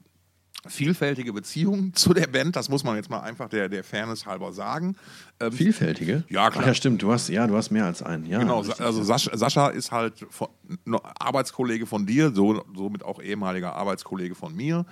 vielfältige 0.68 1.32
Beziehungen 1.32 1.94
zu 1.94 2.14
der 2.14 2.26
Band. 2.26 2.56
Das 2.56 2.68
muss 2.68 2.84
man 2.84 2.96
jetzt 2.96 3.10
mal 3.10 3.20
einfach 3.20 3.48
der, 3.48 3.68
der 3.68 3.84
Fairness 3.84 4.26
halber 4.26 4.52
sagen. 4.52 4.96
Ähm, 5.40 5.52
Vielfältige? 5.52 6.24
Ja, 6.28 6.50
klar. 6.50 6.64
Ach 6.64 6.68
ja, 6.68 6.74
stimmt. 6.74 7.02
Du 7.02 7.12
hast, 7.12 7.28
ja, 7.28 7.46
du 7.46 7.56
hast 7.56 7.70
mehr 7.70 7.84
als 7.84 8.02
einen. 8.02 8.26
Ja, 8.26 8.38
Genau, 8.38 8.60
richtig. 8.60 8.80
also 8.80 9.02
Sascha, 9.02 9.36
Sascha 9.36 9.68
ist 9.68 9.92
halt 9.92 10.26
von, 10.30 10.48
Arbeitskollege 11.18 11.86
von 11.86 12.06
dir, 12.06 12.32
so, 12.34 12.64
somit 12.74 13.04
auch 13.04 13.20
ehemaliger 13.20 13.74
Arbeitskollege 13.74 14.34
von 14.34 14.54
mir. 14.54 14.86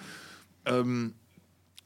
Ähm, 0.67 1.15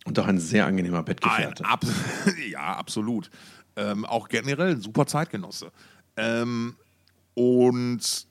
Und 0.09 0.19
auch 0.19 0.27
ein 0.27 0.39
sehr 0.39 0.67
angenehmer 0.67 1.03
Bettgefährte. 1.03 1.65
ab, 1.65 1.85
ja, 2.51 2.77
absolut. 2.77 3.31
Ähm, 3.77 4.05
auch 4.05 4.29
generell 4.29 4.73
ein 4.73 4.81
super 4.81 5.07
Zeitgenosse. 5.07 5.71
Ähm, 6.17 6.77
und 7.35 8.27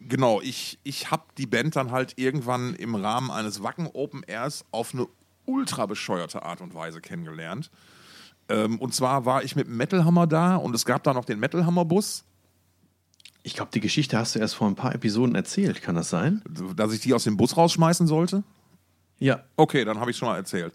genau, 0.00 0.40
ich, 0.40 0.78
ich 0.82 1.10
habe 1.10 1.24
die 1.38 1.46
Band 1.46 1.76
dann 1.76 1.90
halt 1.90 2.14
irgendwann 2.16 2.74
im 2.74 2.94
Rahmen 2.94 3.30
eines 3.30 3.62
Wacken 3.62 3.88
Open 3.92 4.22
Airs 4.24 4.64
auf 4.70 4.92
eine 4.92 5.06
ultra 5.46 5.86
bescheuerte 5.86 6.42
Art 6.42 6.60
und 6.60 6.74
Weise 6.74 7.00
kennengelernt. 7.00 7.70
Ähm, 8.48 8.78
und 8.78 8.94
zwar 8.94 9.24
war 9.24 9.42
ich 9.42 9.56
mit 9.56 9.68
Metalhammer 9.68 10.26
da 10.26 10.56
und 10.56 10.74
es 10.74 10.84
gab 10.84 11.02
da 11.04 11.14
noch 11.14 11.24
den 11.24 11.40
Metalhammer-Bus. 11.40 12.24
Ich 13.42 13.54
glaube, 13.54 13.70
die 13.72 13.80
Geschichte 13.80 14.18
hast 14.18 14.34
du 14.34 14.38
erst 14.38 14.54
vor 14.54 14.68
ein 14.68 14.74
paar 14.74 14.94
Episoden 14.94 15.34
erzählt. 15.34 15.82
Kann 15.82 15.94
das 15.94 16.10
sein? 16.10 16.42
dass 16.76 16.92
ich 16.92 17.00
die 17.00 17.14
aus 17.14 17.24
dem 17.24 17.36
Bus 17.36 17.56
rausschmeißen 17.56 18.06
sollte? 18.06 18.42
Ja. 19.24 19.40
Okay, 19.56 19.84
dann 19.84 20.00
habe 20.00 20.10
ich 20.10 20.16
schon 20.16 20.28
mal 20.28 20.36
erzählt. 20.36 20.72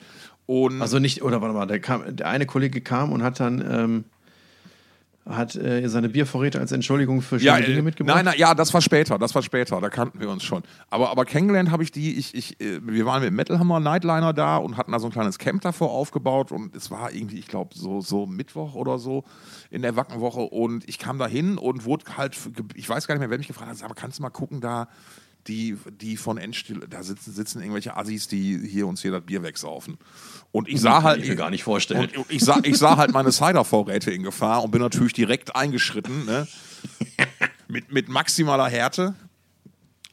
Und 0.47 0.81
Also 0.81 0.97
nicht, 0.97 1.21
oder 1.21 1.41
warte 1.41 1.53
mal, 1.53 1.67
der, 1.67 1.79
kam, 1.79 2.15
der 2.15 2.27
eine 2.27 2.47
Kollege 2.47 2.81
kam 2.81 3.11
und 3.11 3.21
hat 3.21 3.39
dann 3.39 3.63
ähm, 3.71 4.05
hat 5.27 5.55
äh, 5.55 5.87
seine 5.87 6.09
Biervorräte 6.09 6.59
als 6.59 6.71
Entschuldigung 6.71 7.21
für 7.21 7.39
schöne 7.39 7.59
ja, 7.59 7.61
Dinge 7.61 7.79
äh, 7.79 7.81
mitgebracht. 7.83 8.15
Nein, 8.15 8.25
nein, 8.25 8.33
ja, 8.37 8.55
das 8.55 8.73
war 8.73 8.81
später, 8.81 9.19
das 9.19 9.35
war 9.35 9.43
später, 9.43 9.79
da 9.79 9.89
kannten 9.89 10.19
wir 10.19 10.29
uns 10.29 10.43
schon. 10.43 10.63
Aber, 10.89 11.11
aber 11.11 11.25
kennengelernt 11.25 11.69
habe 11.69 11.83
ich 11.83 11.91
die, 11.91 12.17
ich, 12.17 12.33
ich, 12.33 12.59
äh, 12.59 12.79
wir 12.81 13.05
waren 13.05 13.21
mit 13.21 13.31
Metal 13.31 13.59
Hammer 13.59 13.79
Nightliner 13.79 14.33
da 14.33 14.57
und 14.57 14.77
hatten 14.77 14.91
da 14.91 14.97
so 14.97 15.07
ein 15.07 15.11
kleines 15.11 15.37
Camp 15.37 15.61
davor 15.61 15.91
aufgebaut 15.91 16.51
und 16.51 16.75
es 16.75 16.89
war 16.89 17.13
irgendwie, 17.13 17.37
ich 17.37 17.47
glaube, 17.47 17.75
so, 17.75 18.01
so 18.01 18.25
Mittwoch 18.25 18.73
oder 18.73 18.97
so 18.97 19.23
in 19.69 19.83
der 19.83 19.95
Wackenwoche 19.95 20.41
und 20.41 20.89
ich 20.89 20.97
kam 20.97 21.19
da 21.19 21.27
hin 21.27 21.59
und 21.59 21.85
wurde 21.85 22.05
halt, 22.17 22.35
ich 22.73 22.89
weiß 22.89 23.05
gar 23.05 23.13
nicht 23.13 23.19
mehr, 23.19 23.29
wer 23.29 23.37
mich 23.37 23.47
gefragt 23.47 23.69
hat, 23.69 23.83
aber 23.83 23.93
kannst 23.93 24.17
du 24.17 24.23
mal 24.23 24.31
gucken, 24.31 24.61
da 24.61 24.87
die, 25.49 25.77
die 25.99 26.15
von 26.15 26.37
Endstill, 26.37 26.79
da 26.87 27.03
sitzen, 27.03 27.33
sitzen 27.33 27.59
irgendwelche 27.59 27.97
Assis, 27.97 28.27
die 28.27 28.57
hier 28.65 28.87
uns 28.87 29.01
hier 29.01 29.11
das 29.11 29.23
Bier 29.23 29.43
wegsaufen. 29.43 29.97
Und 30.51 30.69
ich 30.69 30.79
sah 30.79 30.93
kann 30.95 31.03
halt. 31.03 31.23
ich 31.23 31.29
mir 31.29 31.35
gar 31.35 31.49
nicht 31.49 31.63
vorstellen. 31.63 32.09
Und 32.15 32.29
ich 32.29 32.41
sah, 32.41 32.59
ich 32.63 32.77
sah 32.77 32.97
halt 32.97 33.11
meine 33.11 33.31
Cider-Vorräte 33.31 34.11
in 34.11 34.23
Gefahr 34.23 34.63
und 34.63 34.71
bin 34.71 34.81
natürlich 34.81 35.13
direkt 35.13 35.55
eingeschritten, 35.55 36.25
ne? 36.25 36.47
mit, 37.67 37.91
mit 37.91 38.07
maximaler 38.07 38.69
Härte. 38.69 39.15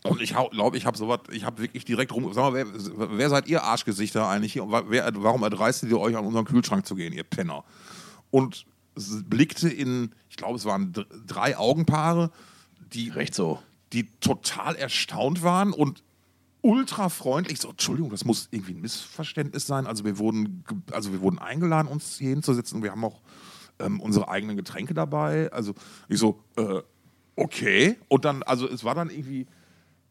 Und 0.02 0.22
ich 0.22 0.34
glaube, 0.52 0.76
ich 0.76 0.86
habe 0.86 0.96
sowas, 0.96 1.20
ich 1.32 1.44
habe 1.44 1.62
wirklich 1.62 1.84
direkt 1.84 2.12
rum. 2.12 2.32
Sag 2.32 2.52
mal, 2.52 2.54
wer, 2.54 3.18
wer 3.18 3.28
seid 3.28 3.48
ihr 3.48 3.62
Arschgesichter 3.62 4.28
eigentlich 4.28 4.54
hier? 4.54 4.64
Wer, 4.88 5.10
warum 5.16 5.42
erdreistet 5.42 5.90
ihr 5.90 5.98
euch 5.98 6.16
an 6.16 6.24
unseren 6.24 6.44
Kühlschrank 6.44 6.86
zu 6.86 6.94
gehen, 6.94 7.12
ihr 7.12 7.24
Penner? 7.24 7.64
Und 8.30 8.66
blickte 9.24 9.68
in, 9.68 10.14
ich 10.30 10.36
glaube, 10.36 10.56
es 10.56 10.64
waren 10.64 10.92
dr- 10.92 11.06
drei 11.26 11.56
Augenpaare, 11.58 12.30
die, 12.92 13.10
Recht 13.10 13.34
so. 13.34 13.60
Die 13.92 14.10
total 14.20 14.76
erstaunt 14.76 15.42
waren 15.42 15.72
und 15.72 16.02
ultra 16.62 17.08
freundlich. 17.08 17.60
So, 17.60 17.70
Entschuldigung, 17.70 18.10
das 18.10 18.24
muss 18.24 18.48
irgendwie 18.50 18.74
ein 18.74 18.80
Missverständnis 18.80 19.66
sein. 19.66 19.86
Also 19.86 20.04
wir 20.04 20.18
wurden, 20.18 20.64
also 20.90 21.12
wir 21.12 21.20
wurden 21.20 21.38
eingeladen, 21.38 21.86
uns 21.86 22.18
hier 22.18 22.30
hinzusetzen. 22.30 22.82
Wir 22.82 22.90
haben 22.90 23.04
auch 23.04 23.20
ähm, 23.78 24.00
unsere 24.00 24.28
eigenen 24.28 24.56
Getränke 24.56 24.94
dabei. 24.94 25.52
Also 25.52 25.74
ich 26.08 26.18
so, 26.18 26.42
äh, 26.56 26.82
okay. 27.36 27.96
Und 28.08 28.24
dann, 28.24 28.42
also 28.42 28.68
es 28.68 28.82
war 28.82 28.94
dann 28.94 29.10
irgendwie 29.10 29.46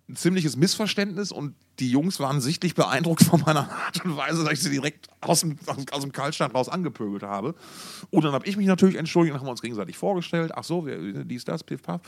ein 0.07 0.15
ziemliches 0.15 0.55
Missverständnis 0.55 1.31
und 1.31 1.55
die 1.79 1.89
Jungs 1.89 2.19
waren 2.19 2.39
sichtlich 2.39 2.75
beeindruckt 2.75 3.23
von 3.23 3.41
meiner 3.41 3.69
Art 3.71 4.05
und 4.05 4.15
Weise, 4.15 4.43
dass 4.43 4.53
ich 4.53 4.61
sie 4.61 4.69
direkt 4.69 5.07
aus 5.19 5.41
dem, 5.41 5.57
aus, 5.91 6.01
dem 6.01 6.11
Kaltstand 6.11 6.53
raus 6.53 6.69
angepöbelt 6.69 7.23
habe. 7.23 7.55
Und 8.11 8.23
dann 8.23 8.31
habe 8.33 8.45
ich 8.45 8.55
mich 8.55 8.67
natürlich 8.67 8.97
entschuldigt 8.97 9.33
und 9.33 9.41
haben 9.41 9.47
uns 9.47 9.61
gegenseitig 9.61 9.97
vorgestellt. 9.97 10.51
Ach 10.55 10.63
so, 10.63 10.85
wir, 10.85 11.25
dies, 11.25 11.43
das, 11.43 11.63
piff, 11.63 11.81
paff. 11.81 12.01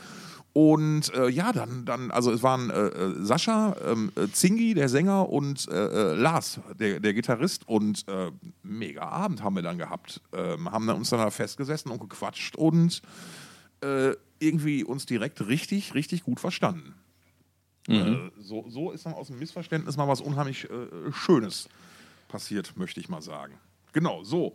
Und 0.52 1.12
äh, 1.14 1.28
ja, 1.28 1.52
dann, 1.52 1.84
dann, 1.84 2.10
also 2.12 2.32
es 2.32 2.42
waren 2.42 2.70
äh, 2.70 2.86
äh, 2.86 3.14
Sascha, 3.24 3.76
ähm, 3.84 4.12
äh, 4.14 4.28
Zingi, 4.28 4.74
der 4.74 4.88
Sänger, 4.88 5.28
und 5.28 5.68
äh, 5.68 5.74
äh, 5.74 6.14
Lars, 6.14 6.60
der, 6.78 7.00
der 7.00 7.14
Gitarrist. 7.14 7.66
Und 7.68 8.06
äh, 8.08 8.30
mega 8.62 9.02
Abend 9.02 9.42
haben 9.42 9.56
wir 9.56 9.62
dann 9.62 9.76
gehabt. 9.76 10.20
Ähm, 10.32 10.70
haben 10.70 10.86
dann 10.86 10.96
uns 10.96 11.10
dann 11.10 11.18
da 11.18 11.30
festgesessen 11.30 11.90
und 11.90 12.00
gequatscht 12.00 12.56
und 12.56 13.02
irgendwie 14.40 14.82
uns 14.82 15.06
direkt 15.06 15.46
richtig, 15.46 15.94
richtig 15.94 16.24
gut 16.24 16.40
verstanden. 16.40 16.94
Äh, 17.88 18.30
so, 18.38 18.66
so 18.68 18.90
ist 18.90 19.06
dann 19.06 19.14
aus 19.14 19.28
dem 19.28 19.38
Missverständnis 19.38 19.96
mal 19.96 20.08
was 20.08 20.20
unheimlich 20.20 20.64
äh, 20.64 21.12
Schönes 21.12 21.68
passiert, 22.28 22.76
möchte 22.76 23.00
ich 23.00 23.08
mal 23.08 23.22
sagen. 23.22 23.54
Genau, 23.92 24.22
so. 24.22 24.54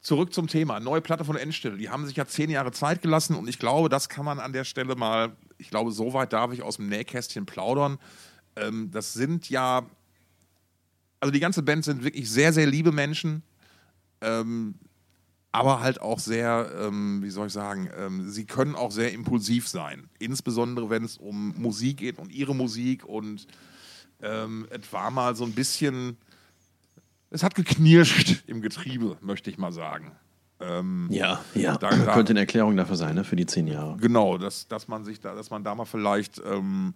Zurück 0.00 0.34
zum 0.34 0.48
Thema. 0.48 0.80
Neue 0.80 1.00
Platte 1.00 1.24
von 1.24 1.36
Endstelle. 1.36 1.78
Die 1.78 1.88
haben 1.88 2.06
sich 2.06 2.16
ja 2.16 2.26
zehn 2.26 2.50
Jahre 2.50 2.72
Zeit 2.72 3.00
gelassen 3.00 3.36
und 3.36 3.48
ich 3.48 3.58
glaube, 3.58 3.88
das 3.88 4.08
kann 4.08 4.24
man 4.24 4.38
an 4.38 4.52
der 4.52 4.64
Stelle 4.64 4.96
mal, 4.96 5.36
ich 5.56 5.70
glaube, 5.70 5.92
so 5.92 6.12
weit 6.12 6.32
darf 6.32 6.52
ich 6.52 6.62
aus 6.62 6.76
dem 6.76 6.88
Nähkästchen 6.88 7.46
plaudern. 7.46 7.98
Ähm, 8.56 8.90
das 8.90 9.12
sind 9.12 9.48
ja, 9.48 9.86
also 11.20 11.30
die 11.30 11.40
ganze 11.40 11.62
Band 11.62 11.84
sind 11.84 12.04
wirklich 12.04 12.30
sehr, 12.30 12.52
sehr 12.52 12.66
liebe 12.66 12.92
Menschen. 12.92 13.42
Ähm, 14.20 14.74
aber 15.54 15.78
halt 15.80 16.02
auch 16.02 16.18
sehr, 16.18 16.68
ähm, 16.80 17.22
wie 17.22 17.30
soll 17.30 17.46
ich 17.46 17.52
sagen, 17.52 17.88
ähm, 17.96 18.28
sie 18.28 18.44
können 18.44 18.74
auch 18.74 18.90
sehr 18.90 19.12
impulsiv 19.12 19.68
sein. 19.68 20.08
Insbesondere 20.18 20.90
wenn 20.90 21.04
es 21.04 21.16
um 21.16 21.54
Musik 21.56 21.98
geht 21.98 22.18
und 22.18 22.32
ihre 22.32 22.56
Musik. 22.56 23.04
Und 23.04 23.46
ähm, 24.20 24.66
es 24.70 24.92
war 24.92 25.12
mal 25.12 25.36
so 25.36 25.44
ein 25.44 25.52
bisschen, 25.52 26.16
es 27.30 27.44
hat 27.44 27.54
geknirscht 27.54 28.42
im 28.48 28.62
Getriebe, 28.62 29.16
möchte 29.20 29.48
ich 29.48 29.56
mal 29.56 29.70
sagen. 29.72 30.10
Ähm, 30.58 31.06
Ja, 31.12 31.44
ja. 31.54 31.76
Da- 31.78 31.90
da- 31.90 32.14
Könnte 32.14 32.30
eine 32.32 32.40
Erklärung 32.40 32.76
dafür 32.76 32.96
sein, 32.96 33.14
ne? 33.14 33.22
für 33.22 33.36
die 33.36 33.46
zehn 33.46 33.68
Jahre. 33.68 33.96
Genau, 33.98 34.38
dass, 34.38 34.66
dass 34.66 34.88
man 34.88 35.04
sich 35.04 35.20
da, 35.20 35.36
dass 35.36 35.50
man 35.50 35.62
da 35.62 35.72
mal 35.76 35.84
vielleicht 35.84 36.42
ähm, 36.44 36.88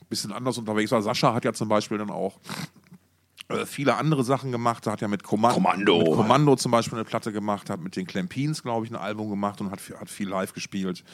ein 0.00 0.06
bisschen 0.08 0.30
anders 0.32 0.56
unterwegs 0.56 0.92
war. 0.92 1.02
Sascha 1.02 1.34
hat 1.34 1.44
ja 1.44 1.52
zum 1.52 1.68
Beispiel 1.68 1.98
dann 1.98 2.10
auch 2.10 2.38
viele 3.66 3.96
andere 3.96 4.24
Sachen 4.24 4.52
gemacht. 4.52 4.86
Er 4.86 4.92
hat 4.92 5.00
ja 5.00 5.08
mit 5.08 5.22
Kommando, 5.22 5.54
Kommando. 5.54 5.98
mit 5.98 6.12
Kommando 6.14 6.56
zum 6.56 6.72
Beispiel 6.72 6.98
eine 6.98 7.04
Platte 7.04 7.32
gemacht, 7.32 7.70
hat 7.70 7.80
mit 7.80 7.94
den 7.96 8.06
Clampins, 8.06 8.62
glaube 8.62 8.86
ich, 8.86 8.92
ein 8.92 8.96
Album 8.96 9.28
gemacht 9.30 9.60
und 9.60 9.70
hat, 9.70 9.80
viel- 9.80 9.96
hat 9.98 10.08
viel 10.10 10.28
live 10.28 10.52
gespielt. 10.52 11.04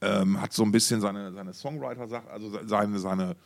Ähm, 0.00 0.40
hat 0.40 0.52
so 0.52 0.64
ein 0.64 0.72
bisschen 0.72 1.00
seine, 1.00 1.32
seine 1.32 1.52
Songwriter-Sache, 1.52 2.28
also 2.30 2.50
seine, 2.66 2.98
seine 2.98 3.36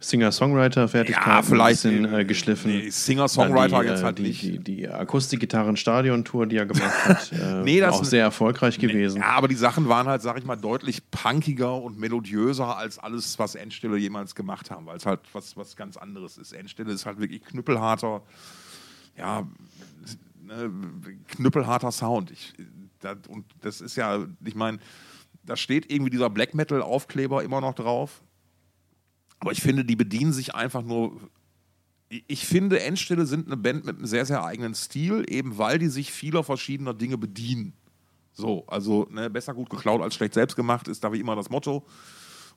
Singer-Songwriter-Fertigkeit 0.00 1.26
Ja, 1.26 1.42
vielleicht, 1.42 1.84
ein 1.86 2.02
bisschen 2.02 2.14
äh, 2.14 2.20
äh, 2.20 2.24
geschliffen. 2.24 2.70
nee, 2.70 2.90
Singer-Songwriter 2.90 3.82
jetzt 3.84 4.00
äh, 4.00 4.04
halt 4.04 4.18
die, 4.18 4.22
nicht. 4.22 4.42
Die, 4.42 4.58
die 4.58 4.88
Akustikgitarren-Stadion-Tour, 4.88 6.46
die 6.46 6.56
er 6.56 6.66
gemacht 6.66 7.04
hat, 7.06 7.32
äh, 7.32 7.62
Nee, 7.62 7.80
das- 7.80 7.92
war 7.94 8.00
auch 8.00 8.04
sehr 8.04 8.22
erfolgreich 8.22 8.78
gewesen. 8.78 9.18
Ja, 9.20 9.30
aber 9.30 9.48
die 9.48 9.54
Sachen 9.56 9.88
waren 9.88 10.06
halt, 10.06 10.22
sag 10.22 10.38
ich 10.38 10.44
mal, 10.44 10.56
deutlich 10.56 11.10
punkiger 11.10 11.74
und 11.82 11.98
melodiöser 11.98 12.76
als 12.76 12.98
alles, 12.98 13.38
was 13.38 13.54
Endstille 13.54 13.96
jemals 13.96 14.34
gemacht 14.34 14.70
haben, 14.70 14.86
weil 14.86 14.96
es 14.96 15.06
halt 15.06 15.20
was, 15.32 15.56
was 15.56 15.76
ganz 15.76 15.96
anderes 15.96 16.38
ist. 16.38 16.52
Endstille 16.52 16.92
ist 16.92 17.06
halt 17.06 17.18
wirklich 17.20 17.42
knüppelharter, 17.44 18.22
ja, 19.16 19.46
ne, 20.42 20.70
knüppelharter 21.28 21.90
Sound. 21.92 22.30
Ich, 22.30 22.54
das, 23.00 23.16
und 23.28 23.44
das 23.62 23.80
ist 23.80 23.96
ja, 23.96 24.26
ich 24.44 24.54
meine, 24.54 24.78
da 25.44 25.56
steht 25.56 25.90
irgendwie 25.90 26.10
dieser 26.10 26.30
Black 26.30 26.54
Metal-Aufkleber 26.54 27.42
immer 27.42 27.60
noch 27.60 27.74
drauf. 27.74 28.22
Aber 29.40 29.52
ich 29.52 29.60
finde, 29.60 29.84
die 29.84 29.96
bedienen 29.96 30.32
sich 30.32 30.54
einfach 30.54 30.82
nur 30.82 31.20
ich 32.26 32.46
finde, 32.46 32.80
Endstille 32.80 33.26
sind 33.26 33.46
eine 33.46 33.56
Band 33.56 33.84
mit 33.84 33.96
einem 33.96 34.06
sehr, 34.06 34.24
sehr 34.24 34.42
eigenen 34.42 34.74
Stil, 34.74 35.26
eben 35.28 35.58
weil 35.58 35.78
die 35.78 35.88
sich 35.88 36.10
vieler 36.10 36.42
verschiedener 36.42 36.94
Dinge 36.94 37.18
bedienen. 37.18 37.74
So, 38.32 38.66
also 38.66 39.06
ne, 39.10 39.28
besser 39.28 39.52
gut 39.52 39.68
geklaut 39.68 40.00
als 40.00 40.14
schlecht 40.14 40.32
selbst 40.32 40.56
gemacht 40.56 40.88
ist 40.88 41.04
da 41.04 41.12
wie 41.12 41.20
immer 41.20 41.36
das 41.36 41.50
Motto. 41.50 41.84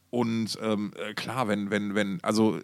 Und 0.09 0.57
ähm, 0.61 0.93
äh, 0.95 1.13
klar, 1.15 1.47
wenn, 1.47 1.69
wenn, 1.69 1.95
wenn, 1.95 2.23
also 2.23 2.57
äh, 2.59 2.61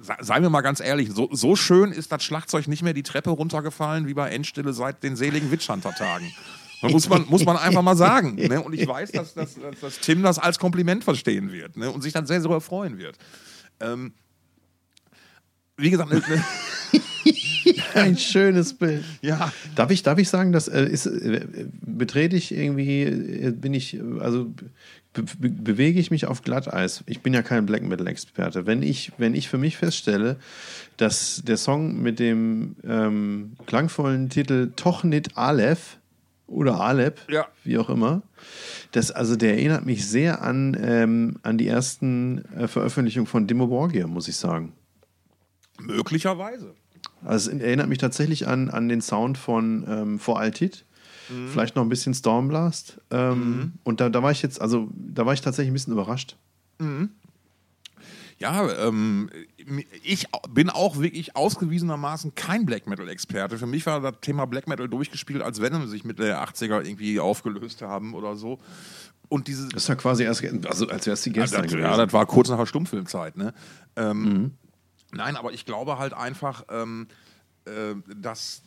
se- 0.00 0.16
seien 0.20 0.42
wir 0.42 0.50
mal 0.50 0.60
ganz 0.60 0.80
ehrlich, 0.80 1.10
so, 1.12 1.28
so 1.32 1.56
schön 1.56 1.92
ist 1.92 2.12
das 2.12 2.22
Schlagzeug 2.24 2.68
nicht 2.68 2.82
mehr 2.82 2.94
die 2.94 3.02
Treppe 3.04 3.30
runtergefallen 3.30 4.06
wie 4.06 4.14
bei 4.14 4.28
Endstille 4.30 4.72
seit 4.74 5.02
den 5.02 5.16
seligen 5.16 5.50
Witchhunter-Tagen. 5.50 6.30
Muss 6.82 7.08
man, 7.08 7.26
muss 7.28 7.44
man 7.44 7.56
einfach 7.56 7.82
mal 7.82 7.96
sagen. 7.96 8.36
Ne? 8.42 8.60
Und 8.60 8.74
ich 8.74 8.86
weiß, 8.86 9.12
dass, 9.12 9.34
dass, 9.34 9.56
dass, 9.80 10.00
Tim 10.00 10.22
das 10.22 10.38
als 10.38 10.58
Kompliment 10.58 11.04
verstehen 11.04 11.52
wird 11.52 11.76
ne? 11.76 11.90
und 11.90 12.02
sich 12.02 12.12
dann 12.12 12.26
sehr, 12.26 12.40
sehr 12.40 12.60
freuen 12.60 12.98
wird. 12.98 13.16
Ähm, 13.80 14.12
wie 15.76 15.90
gesagt, 15.90 16.12
ne, 16.12 16.20
ne, 16.28 16.44
Ein 17.94 18.16
schönes 18.16 18.74
Bild. 18.74 19.04
ja, 19.20 19.52
Darf 19.74 19.90
ich, 19.90 20.02
darf 20.02 20.18
ich 20.18 20.28
sagen, 20.28 20.52
dass 20.52 20.68
äh, 20.68 20.84
ist, 20.84 21.06
äh, 21.06 21.66
betrete 21.80 22.36
ich 22.36 22.52
irgendwie, 22.52 23.02
äh, 23.02 23.52
bin 23.52 23.74
ich, 23.74 24.00
also 24.20 24.52
be 25.12 25.24
bewege 25.38 26.00
ich 26.00 26.10
mich 26.10 26.26
auf 26.26 26.42
Glatteis. 26.42 27.04
Ich 27.06 27.20
bin 27.20 27.34
ja 27.34 27.42
kein 27.42 27.66
Black 27.66 27.82
Metal-Experte. 27.82 28.66
Wenn 28.66 28.82
ich, 28.82 29.12
wenn 29.18 29.34
ich 29.34 29.48
für 29.48 29.58
mich 29.58 29.76
feststelle, 29.76 30.36
dass 30.96 31.42
der 31.46 31.58
Song 31.58 32.00
mit 32.00 32.18
dem 32.18 32.76
ähm, 32.84 33.52
klangvollen 33.66 34.30
Titel 34.30 34.72
Tochnit 34.74 35.36
Aleph 35.36 35.98
oder 36.52 36.80
Alep, 36.80 37.20
Ja. 37.30 37.46
wie 37.64 37.78
auch 37.78 37.88
immer, 37.90 38.22
das, 38.92 39.10
also 39.10 39.36
der 39.36 39.54
erinnert 39.54 39.86
mich 39.86 40.06
sehr 40.06 40.42
an, 40.42 40.76
ähm, 40.80 41.36
an 41.42 41.58
die 41.58 41.66
ersten 41.68 42.44
äh, 42.56 42.68
Veröffentlichungen 42.68 43.26
von 43.26 43.46
Borgia, 43.46 44.06
muss 44.06 44.28
ich 44.28 44.36
sagen. 44.36 44.72
möglicherweise. 45.80 46.74
Also 47.24 47.50
es 47.50 47.60
erinnert 47.60 47.88
mich 47.88 47.98
tatsächlich 47.98 48.46
an, 48.48 48.68
an 48.70 48.88
den 48.88 49.00
Sound 49.00 49.38
von 49.38 49.84
ähm, 49.88 50.18
Vor 50.18 50.38
Altit. 50.38 50.84
Vielleicht 51.50 51.76
noch 51.76 51.82
ein 51.82 51.88
bisschen 51.88 52.12
Stormblast. 52.12 53.00
Ähm, 53.10 53.72
Und 53.84 54.00
da, 54.02 54.10
da 54.10 54.22
war 54.22 54.32
ich 54.32 54.42
jetzt, 54.42 54.60
also 54.60 54.90
da 54.94 55.24
war 55.24 55.32
ich 55.32 55.40
tatsächlich 55.40 55.70
ein 55.70 55.74
bisschen 55.74 55.94
überrascht. 55.94 56.36
Ja, 58.42 58.68
ähm, 58.88 59.30
ich 60.02 60.26
bin 60.50 60.68
auch 60.68 60.98
wirklich 60.98 61.36
ausgewiesenermaßen 61.36 62.34
kein 62.34 62.66
Black 62.66 62.88
Metal-Experte. 62.88 63.56
Für 63.56 63.68
mich 63.68 63.86
war 63.86 64.00
das 64.00 64.14
Thema 64.20 64.46
Black 64.46 64.66
Metal 64.66 64.88
durchgespielt, 64.88 65.42
als 65.42 65.60
wenn 65.60 65.72
sie 65.80 65.86
sich 65.86 66.02
mit 66.02 66.18
der 66.18 66.42
80er 66.44 66.84
irgendwie 66.84 67.20
aufgelöst 67.20 67.82
haben 67.82 68.14
oder 68.14 68.34
so. 68.34 68.58
Und 69.28 69.46
diese. 69.46 69.68
Das 69.68 69.84
ist 69.84 69.88
ja 69.88 69.94
quasi 69.94 70.24
erst, 70.24 70.44
also 70.66 70.88
als 70.88 71.06
wäre 71.06 71.14
es 71.14 71.22
die 71.22 71.30
gestern 71.30 71.62
gewesen. 71.68 71.84
ja, 71.84 71.96
das 71.96 72.12
war 72.12 72.26
kurz 72.26 72.48
nach 72.48 72.58
der 72.58 72.66
Stummfilmzeit. 72.66 73.36
Ne? 73.36 73.54
Ähm, 73.94 74.54
Nein, 75.12 75.36
aber 75.36 75.52
ich 75.52 75.64
glaube 75.64 75.98
halt 75.98 76.12
einfach, 76.12 76.64
ähm, 76.68 77.06
äh, 77.64 77.94
dass. 78.16 78.62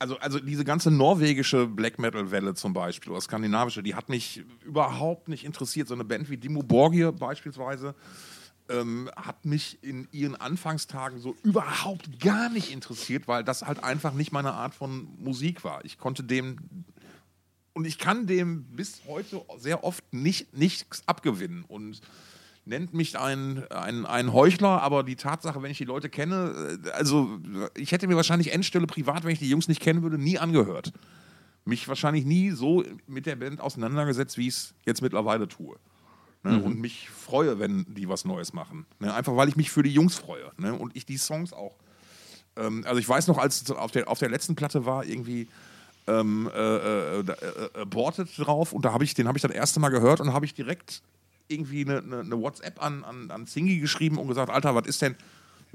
Also, 0.00 0.16
also 0.20 0.38
diese 0.38 0.64
ganze 0.64 0.92
norwegische 0.92 1.66
Black 1.66 1.98
Metal-Welle 1.98 2.54
zum 2.54 2.72
Beispiel, 2.72 3.10
oder 3.10 3.20
skandinavische, 3.20 3.82
die 3.82 3.96
hat 3.96 4.08
mich 4.08 4.44
überhaupt 4.64 5.28
nicht 5.28 5.44
interessiert. 5.44 5.88
So 5.88 5.94
eine 5.94 6.04
Band 6.04 6.30
wie 6.30 6.36
Dimo 6.36 6.62
Borgir 6.62 7.10
beispielsweise, 7.10 7.96
ähm, 8.68 9.10
hat 9.16 9.44
mich 9.44 9.82
in 9.82 10.08
ihren 10.12 10.36
Anfangstagen 10.36 11.20
so 11.20 11.36
überhaupt 11.42 12.20
gar 12.20 12.48
nicht 12.48 12.72
interessiert, 12.72 13.28
weil 13.28 13.44
das 13.44 13.62
halt 13.62 13.82
einfach 13.82 14.12
nicht 14.12 14.32
meine 14.32 14.52
Art 14.52 14.74
von 14.74 15.08
Musik 15.18 15.64
war. 15.64 15.84
Ich 15.84 15.98
konnte 15.98 16.22
dem 16.24 16.58
und 17.78 17.84
ich 17.84 17.98
kann 17.98 18.26
dem 18.26 18.64
bis 18.64 19.02
heute 19.06 19.40
sehr 19.58 19.84
oft 19.84 20.02
nicht, 20.12 20.52
nichts 20.52 21.02
abgewinnen 21.06 21.64
und 21.68 22.00
nennt 22.64 22.92
mich 22.92 23.18
ein, 23.18 23.66
ein, 23.70 24.04
ein 24.04 24.32
Heuchler, 24.32 24.82
aber 24.82 25.04
die 25.04 25.16
Tatsache, 25.16 25.62
wenn 25.62 25.70
ich 25.70 25.78
die 25.78 25.84
Leute 25.84 26.08
kenne, 26.08 26.78
äh, 26.84 26.90
also 26.90 27.38
ich 27.76 27.92
hätte 27.92 28.06
mir 28.06 28.16
wahrscheinlich 28.16 28.52
Endstelle 28.52 28.86
privat, 28.86 29.24
wenn 29.24 29.30
ich 29.30 29.38
die 29.38 29.48
Jungs 29.48 29.68
nicht 29.68 29.80
kennen 29.80 30.02
würde, 30.02 30.18
nie 30.18 30.38
angehört. 30.38 30.92
Mich 31.64 31.86
wahrscheinlich 31.86 32.24
nie 32.24 32.50
so 32.50 32.82
mit 33.06 33.26
der 33.26 33.36
Band 33.36 33.60
auseinandergesetzt, 33.60 34.38
wie 34.38 34.48
ich 34.48 34.54
es 34.54 34.74
jetzt 34.84 35.00
mittlerweile 35.00 35.48
tue. 35.48 35.76
Ne? 36.42 36.52
Mhm. 36.52 36.62
Und 36.62 36.80
mich 36.80 37.08
freue, 37.10 37.58
wenn 37.58 37.86
die 37.88 38.08
was 38.08 38.24
Neues 38.24 38.52
machen. 38.52 38.86
Ne? 39.00 39.12
Einfach 39.12 39.36
weil 39.36 39.48
ich 39.48 39.56
mich 39.56 39.70
für 39.70 39.82
die 39.82 39.92
Jungs 39.92 40.16
freue. 40.16 40.50
Ne? 40.56 40.74
Und 40.74 40.96
ich 40.96 41.06
die 41.06 41.18
Songs 41.18 41.52
auch. 41.52 41.76
Ähm, 42.56 42.84
also 42.86 42.98
ich 43.00 43.08
weiß 43.08 43.26
noch, 43.26 43.38
als 43.38 43.62
es 43.62 43.70
auf 43.70 43.90
der, 43.90 44.08
auf 44.08 44.18
der 44.18 44.28
letzten 44.28 44.54
Platte 44.54 44.84
war, 44.86 45.04
irgendwie 45.04 45.48
ähm, 46.06 46.50
äh, 46.54 46.76
äh, 46.76 47.20
äh, 47.20 47.80
Aborted 47.80 48.28
drauf 48.38 48.72
und 48.72 48.84
da 48.84 48.92
habe 48.92 49.04
ich, 49.04 49.14
den 49.14 49.28
habe 49.28 49.36
ich 49.36 49.42
das 49.42 49.52
erste 49.52 49.78
Mal 49.78 49.90
gehört 49.90 50.20
und 50.20 50.32
habe 50.32 50.46
ich 50.46 50.54
direkt 50.54 51.02
irgendwie 51.48 51.84
eine, 51.84 51.98
eine, 51.98 52.20
eine 52.20 52.40
WhatsApp 52.40 52.82
an, 52.82 53.04
an, 53.04 53.30
an 53.30 53.46
Zingy 53.46 53.78
geschrieben 53.78 54.18
und 54.18 54.28
gesagt, 54.28 54.50
Alter, 54.50 54.74
was 54.74 54.86
ist 54.86 55.02
denn, 55.02 55.16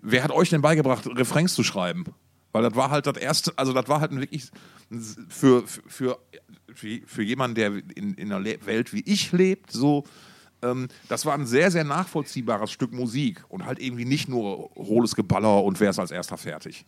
wer 0.01 0.23
hat 0.23 0.31
euch 0.31 0.49
denn 0.49 0.61
beigebracht, 0.61 1.05
Refrains 1.07 1.53
zu 1.53 1.63
schreiben? 1.63 2.05
Weil 2.51 2.63
das 2.63 2.75
war 2.75 2.91
halt 2.91 3.07
das 3.07 3.17
erste, 3.17 3.53
also 3.57 3.73
das 3.73 3.87
war 3.87 3.99
halt 3.99 4.11
wirklich 4.15 4.51
für, 5.29 5.63
für, 5.67 6.19
für, 6.73 6.99
für 7.05 7.23
jemanden, 7.23 7.55
der 7.55 7.71
in, 7.95 8.13
in 8.13 8.31
einer 8.31 8.43
Welt 8.43 8.93
wie 8.93 9.01
ich 9.01 9.31
lebt, 9.31 9.71
so 9.71 10.03
ähm, 10.63 10.87
das 11.09 11.25
war 11.25 11.33
ein 11.33 11.45
sehr, 11.45 11.69
sehr 11.71 11.83
nachvollziehbares 11.83 12.71
Stück 12.71 12.93
Musik 12.93 13.43
und 13.49 13.65
halt 13.65 13.79
irgendwie 13.79 14.05
nicht 14.05 14.27
nur 14.29 14.71
hohles 14.75 15.15
Geballer 15.15 15.63
und 15.63 15.79
wer 15.79 15.89
ist 15.89 15.99
als 15.99 16.11
erster 16.11 16.37
fertig. 16.37 16.85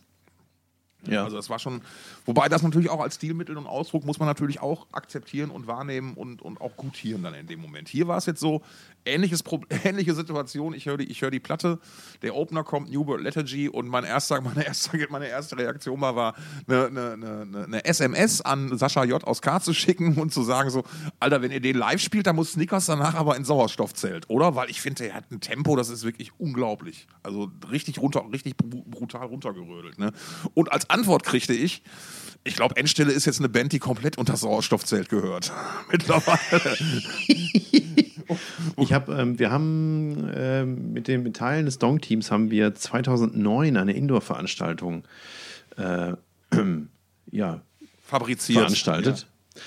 Ja. 1.06 1.24
Also 1.24 1.36
das 1.36 1.50
war 1.50 1.58
schon, 1.58 1.82
wobei 2.24 2.48
das 2.48 2.62
natürlich 2.62 2.90
auch 2.90 3.00
als 3.00 3.16
Stilmittel 3.16 3.56
und 3.56 3.66
Ausdruck 3.66 4.04
muss 4.04 4.18
man 4.18 4.26
natürlich 4.26 4.60
auch 4.60 4.86
akzeptieren 4.92 5.50
und 5.50 5.66
wahrnehmen 5.66 6.14
und, 6.14 6.42
und 6.42 6.60
auch 6.60 6.76
gutieren 6.76 7.22
dann 7.22 7.34
in 7.34 7.46
dem 7.46 7.60
Moment. 7.60 7.88
Hier 7.88 8.08
war 8.08 8.18
es 8.18 8.26
jetzt 8.26 8.40
so, 8.40 8.62
ähnliches 9.06 9.42
Pro 9.42 9.60
ähnliche 9.84 10.14
Situation, 10.14 10.74
ich 10.74 10.86
höre 10.86 10.98
die, 10.98 11.06
hör 11.06 11.30
die 11.30 11.40
Platte, 11.40 11.78
der 12.22 12.34
Opener 12.34 12.64
kommt, 12.64 12.90
New 12.92 13.06
World 13.06 13.22
Lethargy 13.22 13.68
und 13.68 13.88
mein 13.88 14.04
erster, 14.04 14.40
meine, 14.42 14.66
erste, 14.66 15.06
meine 15.10 15.28
erste 15.28 15.58
Reaktion 15.58 16.00
war, 16.00 16.16
war 16.16 16.34
eine, 16.68 16.86
eine, 16.86 17.12
eine, 17.12 17.64
eine 17.64 17.84
SMS 17.84 18.40
an 18.40 18.76
Sascha 18.76 19.04
J. 19.04 19.22
aus 19.24 19.42
K. 19.42 19.60
zu 19.60 19.74
schicken 19.74 20.16
und 20.16 20.32
zu 20.32 20.42
sagen 20.42 20.70
so, 20.70 20.84
Alter, 21.20 21.42
wenn 21.42 21.50
ihr 21.50 21.60
den 21.60 21.76
live 21.76 22.00
spielt, 22.00 22.26
dann 22.26 22.36
muss 22.36 22.52
Snickers 22.52 22.86
danach 22.86 23.14
aber 23.14 23.36
in 23.36 23.44
Sauerstoffzelt, 23.44 24.28
oder? 24.28 24.54
Weil 24.54 24.70
ich 24.70 24.80
finde, 24.80 25.08
er 25.08 25.14
hat 25.14 25.30
ein 25.30 25.40
Tempo, 25.40 25.76
das 25.76 25.88
ist 25.88 26.04
wirklich 26.04 26.32
unglaublich. 26.38 27.06
Also 27.22 27.50
richtig 27.70 27.98
runter, 27.98 28.24
richtig 28.32 28.56
brutal 28.56 29.26
runtergerödelt. 29.26 29.98
Ne? 29.98 30.12
Und 30.54 30.72
als 30.72 30.90
Antwort 30.90 31.24
kriegte 31.24 31.52
ich, 31.52 31.82
ich 32.44 32.54
glaube, 32.54 32.76
Endstelle 32.76 33.12
ist 33.12 33.24
jetzt 33.24 33.40
eine 33.40 33.48
Band, 33.48 33.72
die 33.72 33.80
komplett 33.80 34.18
unter 34.18 34.36
Sauerstoffzelt 34.36 35.08
gehört. 35.08 35.52
Mittlerweile. 35.90 36.76
ich 38.76 38.92
habe, 38.92 39.14
ähm, 39.14 39.38
wir 39.38 39.50
haben 39.50 40.28
äh, 40.28 40.64
mit 40.64 41.08
den 41.08 41.32
Teilen 41.32 41.66
des 41.66 41.78
Dong-Teams 41.78 42.30
haben 42.30 42.50
wir 42.50 42.74
2009 42.74 43.76
eine 43.76 43.92
Indoor-Veranstaltung 43.92 45.04
äh, 45.76 46.12
ja, 47.30 47.60
fabriziert, 48.02 48.58
veranstaltet. 48.58 49.26
Ja. 49.54 49.60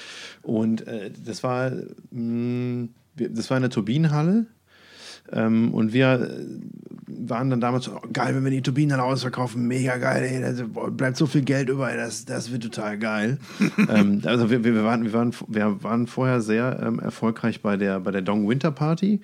Und 0.43 0.87
äh, 0.87 1.11
das 1.11 1.43
war, 1.43 1.71
mh, 2.11 2.11
mm, 2.11 2.89
das 3.15 3.49
war 3.49 3.57
eine 3.57 3.69
Turbinenhalle 3.69 4.45
ähm, 5.31 5.73
und 5.73 5.93
wir 5.93 6.13
äh, 6.13 6.45
waren 7.07 7.49
dann 7.49 7.61
damals 7.61 7.85
so, 7.85 7.95
oh, 7.95 8.01
geil, 8.11 8.35
wenn 8.35 8.43
wir 8.43 8.51
die 8.51 8.61
Turbinen 8.61 8.89
dann 8.89 8.99
ausverkaufen, 8.99 9.67
mega 9.67 9.97
geil, 9.97 10.23
ey, 10.23 10.41
da 10.41 10.63
bleibt 10.89 11.17
so 11.17 11.25
viel 11.25 11.41
Geld 11.41 11.69
über, 11.69 11.91
ey, 11.91 11.97
das, 11.97 12.25
das 12.25 12.51
wird 12.51 12.63
total 12.63 12.97
geil. 12.97 13.39
ähm, 13.89 14.21
also 14.25 14.49
wir, 14.49 14.63
wir, 14.63 14.83
waren, 14.83 15.03
wir, 15.03 15.13
waren, 15.13 15.33
wir 15.47 15.83
waren 15.83 16.07
vorher 16.07 16.41
sehr 16.41 16.79
ähm, 16.83 16.99
erfolgreich 16.99 17.61
bei 17.61 17.77
der, 17.77 17.99
bei 17.99 18.11
der 18.11 18.21
Dong 18.21 18.47
Winter 18.47 18.71
Party, 18.71 19.21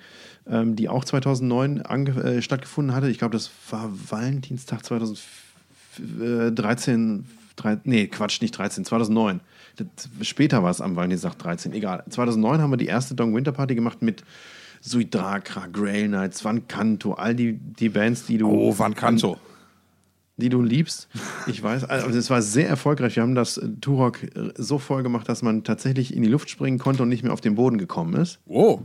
ähm, 0.48 0.76
die 0.76 0.88
auch 0.88 1.04
2009 1.04 1.80
äh, 1.80 2.42
stattgefunden 2.42 2.94
hatte. 2.94 3.10
Ich 3.10 3.18
glaube, 3.18 3.32
das 3.32 3.50
war 3.70 3.90
Valentinstag 4.10 4.84
2013, 4.84 7.24
3, 7.56 7.78
nee, 7.84 8.06
Quatsch, 8.06 8.40
nicht 8.40 8.56
13, 8.56 8.84
2009. 8.84 9.40
Das, 9.76 9.86
später 10.22 10.62
war 10.62 10.70
es 10.70 10.80
am 10.80 10.96
Valentinstag 10.96 11.38
13, 11.38 11.72
egal. 11.72 12.04
2009 12.08 12.60
haben 12.60 12.70
wir 12.70 12.76
die 12.76 12.86
erste 12.86 13.14
Dong 13.14 13.34
Winter 13.34 13.52
Party 13.52 13.74
gemacht 13.74 14.02
mit 14.02 14.22
Suidrakra, 14.80 15.66
Grail 15.72 16.08
Knights, 16.08 16.44
Van 16.44 16.66
Canto, 16.68 17.14
all 17.14 17.34
die, 17.34 17.54
die 17.54 17.88
Bands, 17.88 18.26
die 18.26 18.38
du. 18.38 18.50
Oh, 18.50 18.78
Van 18.78 18.94
Canto. 18.94 19.38
Die 20.38 20.50
du 20.50 20.60
liebst. 20.60 21.08
Ich 21.46 21.62
weiß, 21.62 21.84
also 21.84 22.18
es 22.18 22.28
war 22.28 22.42
sehr 22.42 22.68
erfolgreich. 22.68 23.16
Wir 23.16 23.22
haben 23.22 23.34
das 23.34 23.56
äh, 23.56 23.68
Turok 23.80 24.22
äh, 24.22 24.52
so 24.56 24.78
voll 24.78 25.02
gemacht, 25.02 25.28
dass 25.28 25.42
man 25.42 25.64
tatsächlich 25.64 26.14
in 26.14 26.22
die 26.22 26.28
Luft 26.28 26.50
springen 26.50 26.78
konnte 26.78 27.02
und 27.02 27.08
nicht 27.08 27.22
mehr 27.22 27.32
auf 27.32 27.40
den 27.40 27.54
Boden 27.54 27.78
gekommen 27.78 28.14
ist. 28.14 28.38
Oh. 28.46 28.80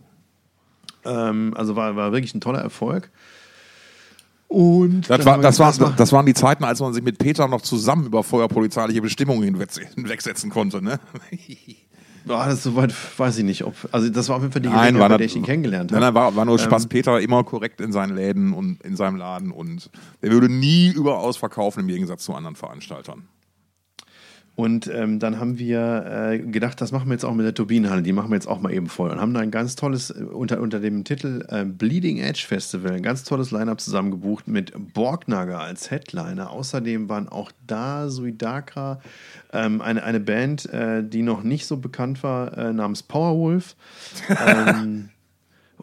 Ähm, 1.04 1.54
also 1.58 1.76
war, 1.76 1.98
war 1.98 2.14
wirklich 2.14 2.34
ein 2.34 2.40
toller 2.40 2.60
Erfolg. 2.60 3.12
Und 4.48 5.10
das, 5.10 5.26
war, 5.26 5.38
das, 5.38 5.60
war, 5.60 5.94
das 5.96 6.12
waren 6.12 6.26
die 6.26 6.34
Zeiten, 6.34 6.66
als 6.66 6.82
man 6.82 6.94
sich 6.94 7.04
mit 7.04 7.18
Peter 7.18 7.48
noch 7.48 7.62
zusammen 7.62 8.06
über 8.06 8.22
feuerpolizeiliche 8.22 9.02
Bestimmungen 9.02 9.44
hinwegsetzen 9.44 10.50
konnte, 10.50 10.82
ne? 10.82 11.00
Boah, 12.26 12.46
das 12.46 12.64
soweit 12.64 12.94
weiß 13.20 13.38
ich 13.40 13.44
nicht. 13.44 13.64
Ob, 13.64 13.76
also 13.92 14.10
das 14.10 14.30
war 14.30 14.38
auf 14.38 14.42
jeden 14.42 14.54
Fall 14.54 14.62
die 14.62 14.70
Gelegenheit, 14.70 14.94
nein, 14.94 15.10
bei 15.10 15.18
der 15.18 15.26
ich 15.26 15.36
ihn 15.36 15.44
kennengelernt 15.44 15.92
habe. 15.92 16.02
Nein, 16.02 16.14
nein, 16.14 16.22
war, 16.22 16.36
war 16.36 16.46
nur 16.46 16.60
Spaß. 16.60 16.84
Ähm, 16.84 16.90
Peter 16.90 17.20
immer 17.20 17.44
korrekt 17.44 17.82
in 17.82 17.92
seinen 17.92 18.16
Läden 18.16 18.54
und 18.54 18.82
in 18.84 18.96
seinem 18.96 19.16
Laden 19.16 19.52
und 19.52 19.90
er 20.22 20.32
würde 20.32 20.50
nie 20.50 20.90
überaus 20.90 21.38
verkaufen 21.38 21.82
im 21.82 21.88
Gegensatz 21.88 22.24
zu 22.24 22.34
anderen 22.34 22.56
Veranstaltern. 22.56 23.24
Und 24.56 24.88
ähm, 24.88 25.20
dann 25.20 25.40
haben 25.40 25.58
wir 25.58 26.32
äh, 26.32 26.40
gedacht, 26.40 26.82
das 26.82 26.92
machen 26.92 27.08
wir 27.08 27.14
jetzt 27.14 27.24
auch 27.24 27.34
mit 27.34 27.46
der 27.46 27.54
Turbinenhalle, 27.54 28.02
die 28.02 28.12
machen 28.12 28.30
wir 28.30 28.36
jetzt 28.36 28.48
auch 28.48 28.60
mal 28.60 28.74
eben 28.74 28.88
voll. 28.88 29.10
Und 29.10 29.20
haben 29.20 29.34
da 29.34 29.40
ein 29.40 29.50
ganz 29.50 29.76
tolles, 29.76 30.10
äh, 30.10 30.24
unter, 30.24 30.60
unter 30.60 30.80
dem 30.80 31.04
Titel 31.06 31.46
äh, 31.50 31.64
Bleeding 31.64 32.18
Edge 32.18 32.44
Festival, 32.46 32.92
ein 32.92 33.02
ganz 33.02 33.24
tolles 33.24 33.52
Line-Up 33.52 33.80
zusammengebucht 33.80 34.48
mit 34.48 34.74
Borgnager 34.94 35.60
als 35.62 35.90
Headliner. 35.90 36.52
Außerdem 36.52 37.08
waren 37.08 37.30
auch 37.30 37.52
da 37.66 38.10
Suidakra, 38.10 39.00
ähm, 39.54 39.82
eine, 39.82 40.04
eine 40.04 40.20
Band, 40.20 40.66
äh, 40.72 41.02
die 41.04 41.24
noch 41.24 41.44
nicht 41.44 41.66
so 41.66 41.78
bekannt 41.78 42.22
war, 42.22 42.58
äh, 42.58 42.74
namens 42.74 43.04
Powerwolf. 43.04 43.76
ähm, 44.48 45.10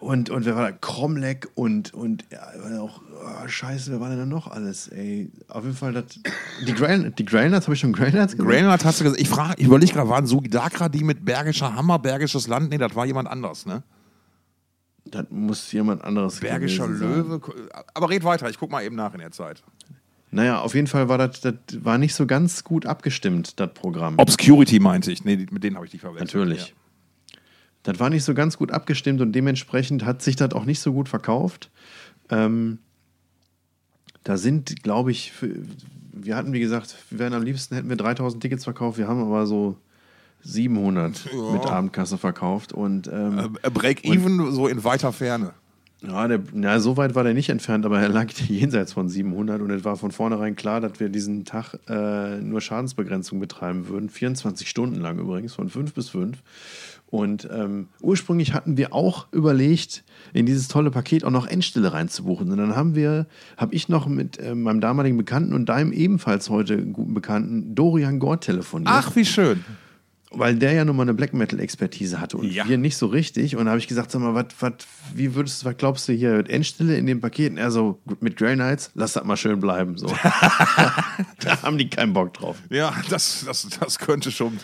und, 0.01 0.31
und 0.31 0.45
wer 0.45 0.57
war 0.57 0.71
da? 0.71 0.73
Kromleck 0.73 1.49
und, 1.55 1.93
und 1.95 2.25
ja, 2.31 2.81
auch, 2.81 3.01
oh, 3.03 3.49
scheiße, 3.49 3.91
wer 3.91 4.01
war 4.01 4.09
denn 4.09 4.19
da 4.19 4.27
noch 4.27 4.49
alles? 4.49 4.89
Ey, 4.89 5.31
auf 5.49 5.65
jeden 5.65 5.77
Fall, 5.77 5.93
das, 5.93 6.05
die, 6.67 6.73
Grail, 6.73 7.11
die 7.11 7.25
Grailnuts, 7.25 7.67
habe 7.67 7.75
ich 7.75 7.81
schon 7.81 7.93
Grailnuts 7.93 8.37
gesagt? 8.37 8.49
Grailnuts 8.49 8.85
hast 8.85 9.01
du 9.01 9.05
gesagt. 9.05 9.21
Ich 9.21 9.29
frage, 9.29 9.55
ich 9.59 9.67
überlege 9.67 9.93
gerade, 9.93 10.09
waren 10.09 10.27
Sugidakra 10.27 10.89
die 10.89 11.05
mit 11.05 11.25
Bergischer 11.25 11.75
Hammer, 11.75 11.99
Bergisches 11.99 12.47
Land? 12.47 12.71
Nee, 12.71 12.79
das 12.79 12.95
war 12.95 13.07
jemand 13.07 13.29
anders, 13.29 13.67
ne? 13.67 13.83
Das 15.05 15.27
muss 15.31 15.73
jemand 15.73 16.05
anderes 16.05 16.41
Bergischer 16.41 16.87
Löwe. 16.87 17.41
Aber 17.95 18.11
red 18.11 18.25
weiter, 18.25 18.49
ich 18.51 18.59
guck 18.59 18.71
mal 18.71 18.83
eben 18.85 18.97
nach 18.97 19.15
in 19.15 19.21
der 19.21 19.31
Zeit. 19.31 19.63
Naja, 20.31 20.61
auf 20.61 20.75
jeden 20.75 20.87
Fall 20.87 21.09
war 21.09 21.17
das, 21.17 21.41
das 21.41 21.55
war 21.81 21.97
nicht 21.97 22.15
so 22.15 22.27
ganz 22.27 22.63
gut 22.63 22.85
abgestimmt, 22.85 23.59
das 23.59 23.73
Programm. 23.73 24.19
Obscurity 24.19 24.79
meinte 24.79 25.11
ich. 25.11 25.25
Nee, 25.25 25.47
mit 25.51 25.65
denen 25.65 25.77
habe 25.77 25.87
ich 25.87 25.93
die 25.93 25.99
verwechselt. 25.99 26.35
Natürlich. 26.35 26.69
Ja. 26.69 26.75
Das 27.89 28.01
war 28.01 28.11
nicht 28.11 28.25
so 28.25 28.35
ganz 28.35 28.59
gut 28.59 28.71
abgestimmt 28.71 29.23
und 29.23 29.33
dementsprechend 29.33 30.05
hat 30.05 30.21
sich 30.21 30.37
das 30.37 30.53
auch 30.53 30.67
nicht 30.67 30.79
so 30.79 30.93
gut 30.93 31.09
verkauft. 31.09 31.71
Ähm, 32.29 32.81
da 34.25 34.37
sind, 34.37 34.83
glaube 34.83 35.11
ich, 35.11 35.33
wir 36.13 36.37
hatten, 36.37 36.53
wie 36.53 36.61
gesagt, 36.61 36.95
wir 37.09 37.19
wären 37.19 37.33
am 37.33 37.43
liebsten 37.43 37.77
hätten 37.77 37.89
wir 37.89 37.97
3000 37.97 38.43
Tickets 38.43 38.65
verkauft, 38.65 38.99
wir 38.99 39.09
haben 39.09 39.23
aber 39.23 39.47
so 39.47 39.79
700 40.43 41.31
ja. 41.33 41.53
mit 41.53 41.65
Abendkasse 41.65 42.19
verkauft 42.19 42.75
und 42.75 43.09
ähm, 43.09 43.57
äh, 43.63 43.71
Break-even 43.71 44.53
so 44.53 44.69
in 44.69 44.85
weiter 44.85 45.15
Ferne. 45.15 45.55
Ja, 46.07 46.29
der, 46.29 46.41
na, 46.53 46.79
so 46.79 46.97
weit 46.97 47.17
war 47.17 47.25
der 47.25 47.35
nicht 47.35 47.49
entfernt, 47.49 47.85
aber 47.85 48.01
er 48.01 48.09
lag 48.09 48.31
jenseits 48.49 48.93
von 48.93 49.09
700 49.09 49.61
und 49.61 49.71
es 49.71 49.85
war 49.85 49.97
von 49.97 50.13
vornherein 50.13 50.55
klar, 50.55 50.81
dass 50.81 51.01
wir 51.01 51.09
diesen 51.09 51.45
Tag 51.45 51.75
äh, 51.89 52.37
nur 52.37 52.61
Schadensbegrenzung 52.61 53.41
betreiben 53.41 53.89
würden. 53.89 54.09
24 54.09 54.69
Stunden 54.69 55.01
lang 55.01 55.19
übrigens, 55.19 55.55
von 55.55 55.69
5 55.69 55.95
bis 55.95 56.11
5. 56.11 56.39
Und 57.11 57.49
ähm, 57.51 57.89
ursprünglich 58.03 58.53
hatten 58.53 58.77
wir 58.77 58.93
auch 58.93 59.29
überlegt, 59.33 60.05
in 60.35 60.45
dieses 60.45 60.69
tolle 60.69 60.91
Paket 60.91 61.25
auch 61.25 61.31
noch 61.31 61.47
Endstille 61.47 61.93
reinzubuchen. 61.93 62.51
Und 62.53 62.59
dann 62.59 62.77
haben 62.77 62.95
wir, 62.95 63.27
habe 63.57 63.75
ich 63.75 63.89
noch 63.89 64.07
mit 64.07 64.39
äh, 64.39 64.55
meinem 64.55 64.83
damaligen 64.83 65.17
Bekannten 65.17 65.55
und 65.55 65.71
deinem 65.71 65.93
ebenfalls 65.93 66.51
heute 66.51 66.85
guten 66.85 67.15
Bekannten 67.15 67.75
Dorian 67.75 68.19
Gord 68.19 68.45
telefoniert. 68.45 68.91
Ach, 68.93 69.17
wie 69.17 69.25
schön. 69.25 69.65
Weil 70.31 70.57
der 70.57 70.73
ja 70.73 70.85
nun 70.85 70.95
mal 70.95 71.05
eine 71.05 71.15
Black 71.15 71.33
Metal-Expertise 71.33 72.21
hatte 72.21 72.37
und 72.37 72.53
ja. 72.53 72.69
wir 72.69 72.77
nicht 72.77 72.99
so 72.99 73.07
richtig. 73.07 73.57
Und 73.57 73.65
da 73.65 73.71
habe 73.71 73.79
ich 73.79 73.89
gesagt, 73.89 74.11
sag 74.11 74.21
mal, 74.21 74.35
wat, 74.35 74.55
wat, 74.61 74.87
wie 75.15 75.35
würdest 75.35 75.63
du, 75.63 75.67
was 75.67 75.77
glaubst 75.79 76.07
du 76.07 76.13
hier, 76.13 76.45
Endstille 76.51 76.99
in 76.99 77.07
dem 77.07 77.21
Paket? 77.21 77.53
Und 77.53 77.57
er 77.57 77.71
so, 77.71 78.03
mit 78.21 78.37
Grey 78.37 78.55
Knights, 78.55 78.91
lass 78.95 79.15
das 79.15 79.25
mal 79.25 79.39
schön 79.39 79.59
bleiben. 79.59 79.97
So. 79.97 80.07
da 81.41 81.63
haben 81.63 81.79
die 81.79 81.89
keinen 81.89 82.13
Bock 82.13 82.35
drauf. 82.35 82.59
Ja, 82.69 82.95
das, 83.09 83.45
das, 83.47 83.69
das 83.81 83.99
könnte 83.99 84.31
schon 84.31 84.59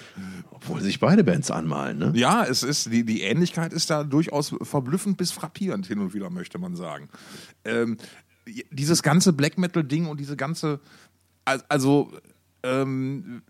Obwohl 0.51 0.83
sich 0.83 1.01
beide 1.01 1.25
Bands 1.25 1.51
anmalen, 1.51 1.99
ne? 1.99 2.12
Ja, 2.15 2.45
es 2.45 2.62
ist, 2.62 2.93
die, 2.93 3.05
die 3.05 3.23
Ähnlichkeit 3.23 3.73
ist 3.73 3.89
da 3.89 4.05
durchaus 4.05 4.55
verblüffend 4.62 5.17
bis 5.17 5.33
frappierend 5.33 5.87
hin 5.87 5.99
und 5.99 6.12
wieder, 6.12 6.29
möchte 6.29 6.59
man 6.59 6.77
sagen. 6.77 7.09
Ähm, 7.65 7.97
dieses 8.71 9.03
ganze 9.03 9.33
Black 9.33 9.57
Metal-Ding 9.57 10.07
und 10.07 10.21
diese 10.21 10.37
ganze, 10.37 10.81
also, 11.69 12.12
ähm, 12.62 13.43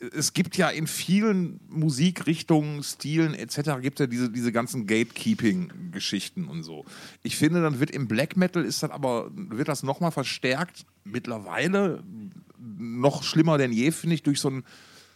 es 0.00 0.32
gibt 0.32 0.56
ja 0.56 0.68
in 0.68 0.86
vielen 0.86 1.60
Musikrichtungen, 1.68 2.82
Stilen 2.84 3.34
etc. 3.34 3.80
gibt 3.80 3.98
ja 3.98 4.06
diese, 4.06 4.30
diese 4.30 4.52
ganzen 4.52 4.86
Gatekeeping-Geschichten 4.86 6.46
und 6.46 6.62
so. 6.62 6.84
Ich 7.22 7.36
finde, 7.36 7.62
dann 7.62 7.80
wird 7.80 7.90
im 7.90 8.06
Black 8.06 8.36
Metal 8.36 8.64
ist 8.64 8.82
das 8.82 8.90
aber, 8.90 9.30
wird 9.34 9.68
das 9.68 9.82
nochmal 9.82 10.12
verstärkt, 10.12 10.86
mittlerweile 11.04 12.04
noch 12.58 13.24
schlimmer 13.24 13.58
denn 13.58 13.72
je, 13.72 13.90
finde 13.90 14.14
ich, 14.14 14.22
durch 14.22 14.40
so 14.40 14.50
ein, 14.50 14.64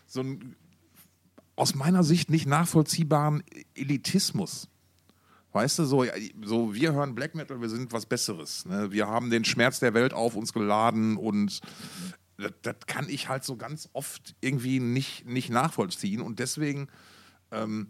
so 0.06 0.20
ein 0.20 0.56
aus 1.54 1.74
meiner 1.74 2.02
Sicht 2.02 2.30
nicht 2.30 2.46
nachvollziehbaren 2.46 3.44
Elitismus. 3.74 4.68
Weißt 5.52 5.78
du, 5.78 5.84
so, 5.84 6.04
so 6.42 6.74
wir 6.74 6.94
hören 6.94 7.14
Black 7.14 7.34
Metal, 7.34 7.60
wir 7.60 7.68
sind 7.68 7.92
was 7.92 8.06
Besseres. 8.06 8.64
Ne? 8.64 8.90
Wir 8.90 9.06
haben 9.06 9.28
den 9.28 9.44
Schmerz 9.44 9.80
der 9.80 9.92
Welt 9.92 10.14
auf 10.14 10.34
uns 10.34 10.54
geladen 10.54 11.18
und 11.18 11.60
das, 12.42 12.52
das, 12.62 12.76
kann 12.86 13.08
ich 13.08 13.28
halt 13.28 13.44
so 13.44 13.56
ganz 13.56 13.88
oft 13.92 14.34
irgendwie 14.40 14.80
nicht, 14.80 15.26
nicht 15.26 15.50
nachvollziehen. 15.50 16.20
Und 16.20 16.38
deswegen 16.38 16.88
ähm, 17.50 17.88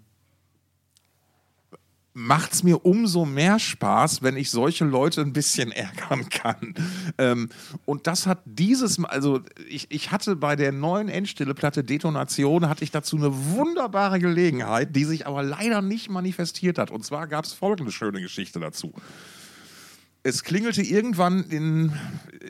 macht 2.15 2.53
es 2.53 2.63
mir 2.63 2.85
umso 2.85 3.25
mehr 3.25 3.59
Spaß, 3.59 4.23
wenn 4.23 4.37
ich 4.37 4.51
solche 4.51 4.85
Leute 4.85 5.23
ein 5.23 5.33
bisschen 5.33 5.73
ärgern 5.73 6.29
kann. 6.29 6.75
Ähm, 7.19 7.49
und 7.85 8.07
das 8.07 8.27
hat 8.27 8.43
dieses 8.45 8.99
Mal, 8.99 9.09
also 9.09 9.41
ich, 9.69 9.91
ich 9.91 10.13
hatte 10.13 10.37
bei 10.37 10.57
der 10.57 10.73
neuen 10.73 11.09
Endstille-Platte 11.09 11.85
Detonation, 11.85 12.69
hatte 12.69 12.85
ich 12.85 12.91
dazu 12.91 13.17
eine 13.17 13.33
wunderbare 13.53 14.19
Gelegenheit, 14.19 14.95
die 14.95 15.05
sich 15.05 15.27
aber 15.27 15.43
leider 15.43 15.83
nicht 15.83 16.11
manifestiert 16.11 16.79
hat. 16.79 16.91
Und 16.91 17.05
zwar 17.05 17.27
gab 17.27 17.45
es 17.45 17.53
folgende 17.53 17.93
schöne 17.93 18.21
Geschichte 18.21 18.61
dazu 18.61 18.93
es 20.25 20.45
klingelte 20.45 20.83
irgendwann 20.83 21.45
in, 21.45 21.93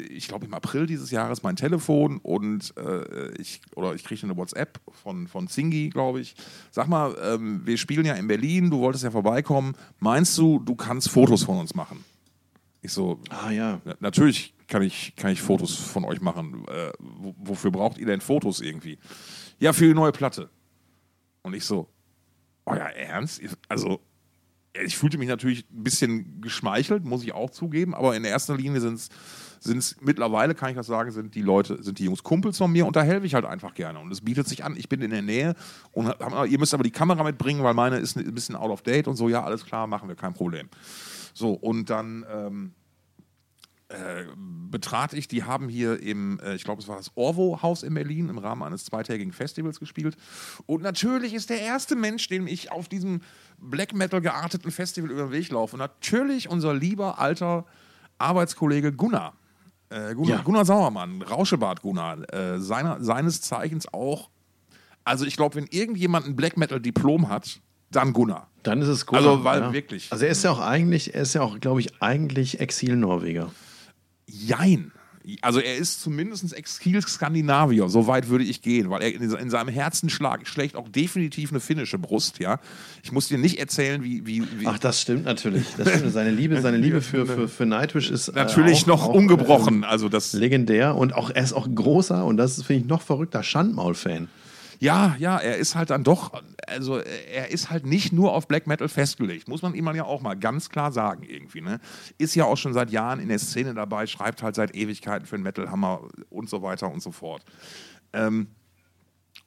ich 0.08 0.28
glaube 0.28 0.46
im 0.46 0.54
April 0.54 0.86
dieses 0.86 1.10
Jahres 1.10 1.42
mein 1.42 1.56
Telefon 1.56 2.18
und 2.18 2.74
äh, 2.76 3.32
ich, 3.40 3.60
oder 3.74 3.94
ich 3.94 4.04
kriegte 4.04 4.26
eine 4.26 4.36
WhatsApp 4.36 4.80
von, 5.02 5.26
von 5.26 5.48
Zingi, 5.48 5.88
glaube 5.88 6.20
ich. 6.20 6.34
Sag 6.70 6.88
mal, 6.88 7.16
ähm, 7.22 7.62
wir 7.64 7.78
spielen 7.78 8.04
ja 8.04 8.14
in 8.14 8.28
Berlin, 8.28 8.70
du 8.70 8.80
wolltest 8.80 9.04
ja 9.04 9.10
vorbeikommen. 9.10 9.74
Meinst 10.00 10.36
du, 10.36 10.58
du 10.58 10.74
kannst 10.74 11.08
Fotos 11.10 11.44
von 11.44 11.58
uns 11.58 11.74
machen? 11.74 12.04
Ich 12.82 12.92
so, 12.92 13.20
ah 13.30 13.50
ja. 13.50 13.80
Natürlich 14.00 14.54
kann 14.66 14.82
ich, 14.82 15.14
kann 15.16 15.30
ich 15.30 15.40
Fotos 15.40 15.74
von 15.74 16.04
euch 16.04 16.20
machen. 16.20 16.66
Äh, 16.68 16.92
wofür 16.98 17.70
braucht 17.70 17.96
ihr 17.96 18.06
denn 18.06 18.20
Fotos 18.20 18.60
irgendwie? 18.60 18.98
Ja, 19.60 19.72
für 19.72 19.86
die 19.86 19.94
neue 19.94 20.12
Platte. 20.12 20.50
Und 21.42 21.54
ich 21.54 21.64
so, 21.64 21.88
euer 22.66 22.80
Ernst? 22.80 23.40
Also, 23.68 24.00
ich 24.84 24.96
fühlte 24.96 25.18
mich 25.18 25.28
natürlich 25.28 25.66
ein 25.70 25.84
bisschen 25.84 26.40
geschmeichelt, 26.40 27.04
muss 27.04 27.22
ich 27.22 27.32
auch 27.32 27.50
zugeben, 27.50 27.94
aber 27.94 28.16
in 28.16 28.24
erster 28.24 28.56
Linie 28.56 28.80
sind 28.80 28.94
es 28.94 29.08
sind 29.62 29.78
es 29.78 29.96
mittlerweile, 30.00 30.54
kann 30.54 30.70
ich 30.70 30.76
das 30.76 30.88
sagen, 30.88 31.12
sind 31.12 31.36
die 31.36 31.42
Leute, 31.42 31.80
sind 31.82 31.98
die 32.00 32.04
Jungs 32.04 32.24
Kumpels 32.24 32.58
von 32.58 32.72
mir 32.72 32.84
und 32.84 32.96
da 32.96 33.02
helfe 33.02 33.26
ich 33.26 33.34
halt 33.34 33.44
einfach 33.44 33.74
gerne. 33.74 34.00
Und 34.00 34.10
es 34.10 34.20
bietet 34.20 34.48
sich 34.48 34.64
an, 34.64 34.76
ich 34.76 34.88
bin 34.88 35.00
in 35.00 35.10
der 35.10 35.22
Nähe 35.22 35.54
und 35.92 36.08
hab, 36.08 36.48
ihr 36.48 36.58
müsst 36.58 36.74
aber 36.74 36.82
die 36.82 36.90
Kamera 36.90 37.22
mitbringen, 37.22 37.62
weil 37.62 37.74
meine 37.74 37.98
ist 37.98 38.16
ein 38.16 38.34
bisschen 38.34 38.56
out 38.56 38.70
of 38.70 38.82
date 38.82 39.06
und 39.06 39.14
so, 39.14 39.28
ja, 39.28 39.44
alles 39.44 39.64
klar, 39.64 39.86
machen 39.86 40.08
wir, 40.08 40.16
kein 40.16 40.34
Problem. 40.34 40.68
So, 41.32 41.52
und 41.52 41.90
dann 41.90 42.26
ähm, 42.28 42.72
äh, 43.92 44.24
betrat 44.70 45.12
ich, 45.12 45.28
die 45.28 45.44
haben 45.44 45.68
hier 45.68 46.00
im, 46.00 46.40
äh, 46.40 46.54
ich 46.54 46.64
glaube, 46.64 46.80
es 46.80 46.88
war 46.88 46.96
das 46.96 47.12
Orvo-Haus 47.14 47.82
in 47.82 47.94
Berlin 47.94 48.28
im 48.28 48.38
Rahmen 48.38 48.62
eines 48.62 48.84
zweitägigen 48.84 49.32
Festivals 49.32 49.78
gespielt. 49.78 50.16
Und 50.66 50.82
natürlich 50.82 51.34
ist 51.34 51.50
der 51.50 51.60
erste 51.60 51.94
Mensch, 51.94 52.26
dem 52.28 52.46
ich 52.46 52.72
auf 52.72 52.88
diesem 52.88 53.20
Black 53.58 53.94
Metal 53.94 54.20
gearteten 54.20 54.70
Festival 54.70 55.10
über 55.10 55.24
den 55.24 55.32
Weg 55.32 55.50
laufe, 55.50 55.76
natürlich 55.76 56.48
unser 56.48 56.74
lieber 56.74 57.18
alter 57.18 57.66
Arbeitskollege 58.18 58.92
Gunnar. 58.92 59.34
Äh, 59.90 60.14
Gunnar, 60.14 60.38
ja. 60.38 60.42
Gunnar, 60.42 60.64
Sauermann, 60.64 61.20
Rauschebart 61.22 61.82
Gunnar, 61.82 62.32
äh, 62.32 62.58
seiner, 62.58 63.02
seines 63.04 63.42
Zeichens 63.42 63.92
auch. 63.92 64.30
Also 65.04 65.26
ich 65.26 65.36
glaube, 65.36 65.56
wenn 65.56 65.66
irgendjemand 65.66 66.26
ein 66.26 66.34
Black 66.34 66.56
Metal 66.56 66.80
Diplom 66.80 67.28
hat, 67.28 67.60
dann 67.90 68.14
Gunnar. 68.14 68.48
Dann 68.62 68.80
ist 68.80 68.88
es 68.88 69.04
Gunnar. 69.04 69.24
Also 69.24 69.44
weil 69.44 69.60
ja. 69.60 69.72
wirklich. 69.72 70.10
Also 70.10 70.24
er 70.24 70.30
ist 70.30 70.42
ja 70.44 70.50
auch 70.50 70.60
eigentlich, 70.60 71.14
er 71.14 71.22
ist 71.22 71.34
ja 71.34 71.42
auch, 71.42 71.60
glaube 71.60 71.80
ich, 71.80 72.00
eigentlich 72.00 72.60
Exil-Norweger. 72.60 73.50
Jein. 74.32 74.92
Also 75.40 75.60
er 75.60 75.76
ist 75.76 76.02
zumindest 76.02 76.52
Exil-Skandinavier, 76.52 77.88
so 77.88 78.08
weit 78.08 78.28
würde 78.28 78.44
ich 78.44 78.60
gehen, 78.60 78.90
weil 78.90 79.02
er 79.02 79.14
in, 79.14 79.50
seinem 79.50 79.68
Herzen 79.68 80.10
schlägt 80.10 80.74
auch 80.74 80.88
definitiv 80.88 81.52
eine 81.52 81.60
finnische 81.60 81.96
Brust, 81.96 82.40
ja. 82.40 82.58
Ich 83.04 83.12
muss 83.12 83.28
dir 83.28 83.38
nicht 83.38 83.60
erzählen, 83.60 84.02
wie. 84.02 84.26
wie, 84.26 84.42
wie 84.58 84.66
Ach, 84.66 84.80
das 84.80 85.00
stimmt 85.00 85.24
natürlich. 85.24 85.64
Das 85.76 85.88
stimmt. 85.90 86.12
Seine 86.12 86.32
Liebe, 86.32 86.60
seine 86.60 86.76
Liebe 86.76 87.00
für, 87.00 87.26
für, 87.26 87.46
für 87.46 87.66
Nightwish 87.66 88.10
ist. 88.10 88.28
Äh, 88.28 88.32
natürlich 88.34 88.80
äh, 88.80 88.82
auch, 88.82 88.86
noch 88.88 89.02
auch, 89.04 89.14
ungebrochen. 89.14 89.84
also 89.84 90.08
das 90.08 90.32
legendär 90.32 90.96
und 90.96 91.14
auch 91.14 91.30
er 91.30 91.44
ist 91.44 91.52
auch 91.52 91.68
großer, 91.72 92.24
und 92.24 92.36
das 92.36 92.60
finde 92.62 92.82
ich 92.82 92.88
noch 92.88 93.02
verrückter, 93.02 93.44
Schandmaul-Fan. 93.44 94.28
Ja, 94.82 95.14
ja, 95.20 95.38
er 95.38 95.58
ist 95.58 95.76
halt 95.76 95.90
dann 95.90 96.02
doch, 96.02 96.32
also 96.66 96.98
er 96.98 97.52
ist 97.52 97.70
halt 97.70 97.86
nicht 97.86 98.12
nur 98.12 98.32
auf 98.32 98.48
Black 98.48 98.66
Metal 98.66 98.88
festgelegt, 98.88 99.46
muss 99.46 99.62
man 99.62 99.76
ihm 99.76 99.86
ja 99.94 100.02
auch 100.02 100.20
mal 100.20 100.34
ganz 100.34 100.70
klar 100.70 100.90
sagen 100.90 101.22
irgendwie. 101.22 101.60
Ne? 101.60 101.78
Ist 102.18 102.34
ja 102.34 102.46
auch 102.46 102.56
schon 102.56 102.74
seit 102.74 102.90
Jahren 102.90 103.20
in 103.20 103.28
der 103.28 103.38
Szene 103.38 103.74
dabei, 103.74 104.08
schreibt 104.08 104.42
halt 104.42 104.56
seit 104.56 104.74
Ewigkeiten 104.74 105.24
für 105.24 105.36
den 105.36 105.44
Metal 105.44 105.70
Hammer 105.70 106.08
und 106.30 106.50
so 106.50 106.62
weiter 106.62 106.90
und 106.90 107.00
so 107.00 107.12
fort. 107.12 107.44
Ähm, 108.12 108.48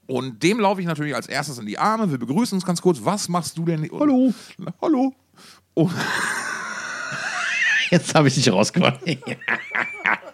und 0.08 0.42
dem 0.42 0.62
laufe 0.62 0.80
ich 0.80 0.88
natürlich 0.88 1.16
als 1.16 1.28
erstes 1.28 1.58
in 1.58 1.66
die 1.66 1.78
Arme. 1.78 2.10
Wir 2.10 2.18
begrüßen 2.18 2.56
uns 2.56 2.66
ganz 2.66 2.82
kurz. 2.82 3.04
Was 3.04 3.28
machst 3.28 3.58
du 3.58 3.66
denn? 3.66 3.90
Hallo. 3.92 4.34
Hallo. 4.82 5.14
Oh. 5.74 5.90
Jetzt 7.90 8.16
habe 8.16 8.30
ich 8.30 8.36
dich 8.36 8.50
rausgebracht. 8.50 9.02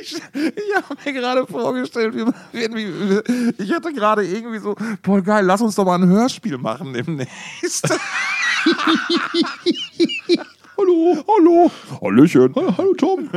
Ich, 0.00 0.14
ich 0.14 0.74
habe 0.74 0.96
mir 1.04 1.12
gerade 1.12 1.46
vorgestellt, 1.46 2.14
wie, 2.14 2.24
wie, 2.52 3.62
ich 3.62 3.70
hätte 3.70 3.92
gerade 3.92 4.24
irgendwie 4.24 4.58
so, 4.58 4.74
boah 5.02 5.20
geil, 5.20 5.44
lass 5.44 5.60
uns 5.60 5.74
doch 5.74 5.84
mal 5.84 6.00
ein 6.00 6.08
Hörspiel 6.08 6.56
machen 6.56 6.94
demnächst. 6.94 7.88
hallo, 10.78 11.24
hallo. 11.28 11.70
Hallöchen. 12.00 12.54
Hallo, 12.54 12.74
hallo 12.76 12.94
Tom. 12.94 13.28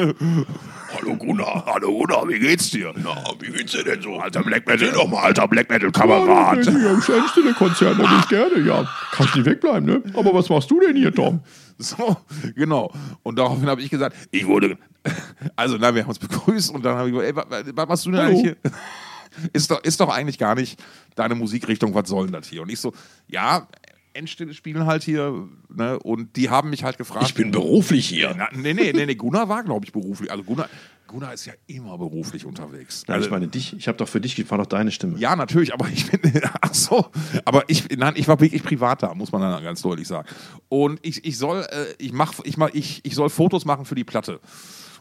Hallo 0.94 1.16
Gunnar, 1.16 1.66
hallo 1.66 2.00
Gunnar, 2.00 2.28
wie 2.28 2.40
geht's 2.40 2.70
dir? 2.70 2.94
Na, 2.96 3.16
wie 3.40 3.52
geht's 3.52 3.72
dir 3.72 3.84
denn 3.84 4.02
so? 4.02 4.18
Alter 4.18 4.44
Black 4.44 4.68
Metal, 4.68 4.92
doch 4.92 5.08
mal, 5.08 5.24
alter 5.24 5.48
Black 5.48 5.70
Metal 5.70 5.92
Kamerad. 5.92 6.66
Ja, 6.66 6.98
ich 6.98 7.32
stille 7.32 7.54
Konzert 7.54 7.98
natürlich 7.98 8.28
gerne, 8.28 8.60
ja. 8.60 8.88
Kann 9.12 9.26
ich 9.28 9.36
nicht 9.36 9.46
wegbleiben, 9.46 9.86
ne? 9.86 10.04
Aber 10.14 10.34
was 10.34 10.50
machst 10.50 10.70
du 10.70 10.80
denn 10.80 10.96
hier, 10.96 11.14
Tom? 11.14 11.42
So, 11.78 12.16
genau. 12.56 12.92
Und 13.24 13.40
daraufhin 13.40 13.68
habe 13.68 13.82
ich 13.82 13.90
gesagt, 13.90 14.16
ich 14.32 14.46
wurde. 14.46 14.78
Also, 15.56 15.78
na, 15.80 15.94
wir 15.94 16.04
haben 16.04 16.10
uns 16.10 16.20
begrüßt 16.20 16.72
und 16.72 16.84
dann 16.86 16.98
habe 16.98 17.10
ich 17.10 17.16
gesagt, 17.16 17.68
ey, 17.68 17.72
was 17.76 17.88
machst 17.88 18.06
du 18.06 18.12
denn 18.12 18.20
Hallo. 18.20 18.30
eigentlich 18.30 18.56
hier? 18.64 18.72
Ist 19.54 19.72
doch, 19.72 19.82
ist 19.82 19.98
doch 20.02 20.10
eigentlich 20.10 20.38
gar 20.38 20.56
nicht 20.56 20.78
deine 21.16 21.36
Musikrichtung, 21.36 21.94
was 21.94 22.10
soll 22.10 22.26
denn 22.26 22.34
das 22.34 22.50
hier? 22.50 22.64
Und 22.64 22.70
ich 22.70 22.82
so, 22.82 22.94
ja, 23.28 23.66
Endstille 24.14 24.54
spielen 24.54 24.86
halt 24.86 25.04
hier, 25.04 25.48
ne? 25.70 26.00
Und 26.00 26.36
die 26.36 26.50
haben 26.50 26.70
mich 26.70 26.84
halt 26.84 26.98
gefragt. 26.98 27.28
Ich 27.28 27.34
bin 27.34 27.52
beruflich 27.52 28.08
hier. 28.10 28.34
Na, 28.38 28.50
nee, 28.52 28.74
nee, 28.74 28.92
nee, 28.94 29.06
nee, 29.06 29.16
Gunnar 29.16 29.48
war, 29.48 29.64
glaube 29.64 29.86
ich, 29.86 29.94
beruflich. 29.94 30.30
Also 30.32 30.44
Gunnar, 30.44 30.68
Gunnar 31.08 31.34
ist 31.34 31.46
ja 31.46 31.54
immer 31.68 31.98
beruflich 31.98 32.46
unterwegs. 32.46 33.04
Nein, 33.08 33.16
also, 33.16 33.28
ich 33.28 33.32
meine 33.32 33.48
dich, 33.48 33.76
ich 33.78 33.88
habe 33.88 33.98
doch 33.98 34.08
für 34.08 34.22
dich, 34.22 34.50
war 34.50 34.58
doch 34.58 34.66
deine 34.66 34.92
Stimme. 34.92 35.18
Ja, 35.18 35.36
natürlich, 35.36 35.74
aber 35.74 35.88
ich 35.90 36.10
bin, 36.10 36.42
ach 36.62 36.74
so, 36.74 37.06
aber 37.46 37.64
ich, 37.68 37.90
nein, 37.98 38.14
ich 38.16 38.28
war 38.28 38.40
wirklich 38.40 38.64
privat 38.64 39.04
da, 39.04 39.14
muss 39.14 39.32
man 39.32 39.42
dann 39.42 39.64
ganz 39.64 39.82
deutlich 39.82 40.08
sagen. 40.08 40.28
Und 40.70 41.00
ich, 41.04 41.26
ich 41.26 41.38
soll, 41.38 41.66
äh, 41.70 41.94
ich 41.98 42.14
mach, 42.14 42.34
ich 42.44 42.58
mach, 42.58 42.70
ich, 42.74 43.02
ich 43.04 43.16
soll 43.16 43.30
Fotos 43.30 43.66
machen 43.66 43.86
für 43.86 43.96
die 43.96 44.04
Platte. 44.04 44.40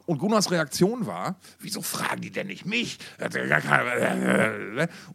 Und 0.07 0.19
Gunnars 0.19 0.51
Reaktion 0.51 1.07
war, 1.07 1.37
wieso 1.61 1.83
fragen 1.83 2.21
die 2.21 2.31
denn 2.31 2.49
nicht 2.49 2.67
mich? 2.67 2.99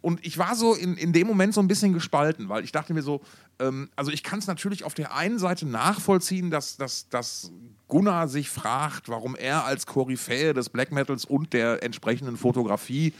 Und 0.00 0.24
ich 0.24 0.38
war 0.38 0.54
so 0.54 0.74
in, 0.74 0.96
in 0.96 1.12
dem 1.12 1.26
Moment 1.26 1.54
so 1.54 1.60
ein 1.60 1.68
bisschen 1.68 1.92
gespalten, 1.92 2.48
weil 2.48 2.64
ich 2.64 2.72
dachte 2.72 2.94
mir 2.94 3.02
so, 3.02 3.20
ähm, 3.58 3.90
also 3.96 4.10
ich 4.10 4.22
kann 4.22 4.38
es 4.38 4.46
natürlich 4.46 4.84
auf 4.84 4.94
der 4.94 5.14
einen 5.14 5.38
Seite 5.38 5.66
nachvollziehen, 5.66 6.50
dass, 6.50 6.76
dass, 6.76 7.08
dass 7.08 7.52
Gunnar 7.88 8.28
sich 8.28 8.48
fragt, 8.48 9.08
warum 9.08 9.36
er 9.36 9.64
als 9.64 9.86
Koryphäe 9.86 10.54
des 10.54 10.70
Black 10.70 10.92
Metals 10.92 11.24
und 11.24 11.52
der 11.52 11.82
entsprechenden 11.82 12.36
Fotografie 12.36 13.12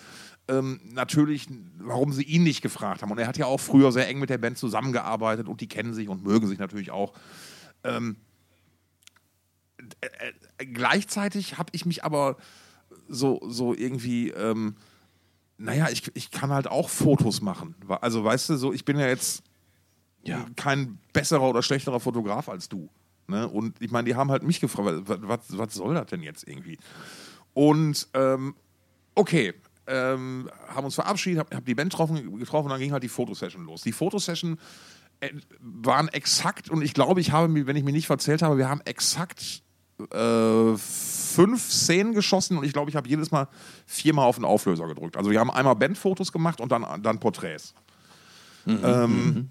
ähm, 0.48 0.80
natürlich, 0.92 1.48
warum 1.78 2.12
sie 2.12 2.22
ihn 2.22 2.42
nicht 2.42 2.62
gefragt 2.62 3.02
haben. 3.02 3.10
Und 3.10 3.18
er 3.18 3.26
hat 3.26 3.36
ja 3.36 3.46
auch 3.46 3.60
früher 3.60 3.92
sehr 3.92 4.08
eng 4.08 4.18
mit 4.18 4.30
der 4.30 4.38
Band 4.38 4.58
zusammengearbeitet 4.58 5.48
und 5.48 5.60
die 5.60 5.68
kennen 5.68 5.94
sich 5.94 6.08
und 6.08 6.24
mögen 6.24 6.46
sich 6.46 6.58
natürlich 6.58 6.90
auch. 6.90 7.12
Ähm, 7.84 8.16
äh, 10.00 10.32
äh, 10.58 10.66
gleichzeitig 10.66 11.58
habe 11.58 11.70
ich 11.72 11.86
mich 11.86 12.04
aber 12.04 12.36
so, 13.08 13.40
so 13.46 13.74
irgendwie, 13.74 14.30
ähm, 14.30 14.76
naja, 15.58 15.88
ich, 15.90 16.10
ich 16.14 16.30
kann 16.30 16.50
halt 16.50 16.66
auch 16.66 16.88
Fotos 16.88 17.40
machen. 17.40 17.74
Also 18.00 18.24
weißt 18.24 18.50
du, 18.50 18.56
so 18.56 18.72
ich 18.72 18.84
bin 18.84 18.98
ja 18.98 19.06
jetzt 19.06 19.42
ja. 20.22 20.46
kein 20.56 20.98
besserer 21.12 21.48
oder 21.48 21.62
schlechterer 21.62 22.00
Fotograf 22.00 22.48
als 22.48 22.68
du. 22.68 22.88
Ne? 23.28 23.48
Und 23.48 23.80
ich 23.80 23.90
meine, 23.90 24.04
die 24.06 24.14
haben 24.14 24.30
halt 24.30 24.42
mich 24.42 24.60
gefragt, 24.60 25.02
was, 25.06 25.40
was, 25.50 25.74
soll 25.74 25.94
das 25.94 26.06
denn 26.06 26.22
jetzt 26.22 26.46
irgendwie? 26.46 26.78
Und 27.54 28.08
ähm, 28.14 28.54
okay, 29.14 29.54
ähm, 29.86 30.50
haben 30.68 30.84
uns 30.84 30.94
verabschiedet, 30.94 31.40
habe 31.40 31.56
hab 31.56 31.64
die 31.64 31.74
Band 31.74 31.90
getroffen, 31.90 32.38
getroffen 32.38 32.66
und 32.66 32.70
dann 32.70 32.80
ging 32.80 32.92
halt 32.92 33.02
die 33.02 33.08
Fotosession 33.08 33.64
los. 33.64 33.82
Die 33.82 33.92
Fotosession 33.92 34.58
äh, 35.20 35.30
waren 35.60 36.08
exakt, 36.08 36.70
und 36.70 36.82
ich 36.82 36.94
glaube, 36.94 37.20
ich 37.20 37.32
habe, 37.32 37.48
mir, 37.48 37.66
wenn 37.66 37.76
ich 37.76 37.84
mich 37.84 37.94
nicht 37.94 38.06
verzählt 38.06 38.42
habe, 38.42 38.58
wir 38.58 38.68
haben 38.68 38.80
exakt 38.84 39.62
äh, 40.12 40.76
fünf 40.76 41.70
Szenen 41.70 42.12
geschossen 42.12 42.58
und 42.58 42.64
ich 42.64 42.72
glaube, 42.72 42.90
ich 42.90 42.96
habe 42.96 43.08
jedes 43.08 43.30
Mal 43.30 43.48
viermal 43.86 44.26
auf 44.26 44.36
den 44.36 44.44
Auflöser 44.44 44.86
gedrückt. 44.86 45.16
Also 45.16 45.30
wir 45.30 45.40
haben 45.40 45.50
einmal 45.50 45.76
Bandfotos 45.76 46.32
gemacht 46.32 46.60
und 46.60 46.72
dann, 46.72 46.84
dann 47.02 47.18
Porträts. 47.18 47.74
Mhm, 48.64 48.80
ähm, 48.82 49.10
mhm. 49.10 49.50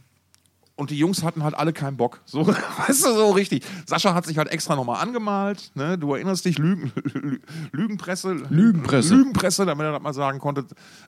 Und 0.77 0.89
die 0.89 0.97
Jungs 0.97 1.23
hatten 1.23 1.41
halt 1.41 1.55
alle 1.55 1.71
keinen 1.71 1.95
Bock. 1.95 2.21
So, 2.25 2.45
weißt 2.87 3.05
du, 3.05 3.13
so 3.13 3.31
richtig. 3.31 3.63
Sascha 3.85 4.13
hat 4.13 4.25
sich 4.25 4.37
halt 4.37 4.49
extra 4.49 4.75
nochmal 4.75 5.01
angemalt. 5.01 5.71
Ne? 5.73 5.97
Du 5.97 6.13
erinnerst 6.13 6.43
dich, 6.43 6.57
Lügen, 6.57 6.91
Lügenpresse. 7.71 8.33
Lügenpresse. 8.49 9.15
Lügenpresse, 9.15 9.65
damit 9.65 9.85
er 9.85 9.93
das 9.93 10.01
mal 10.01 10.13
sagen 10.13 10.39
konnte. 10.39 10.65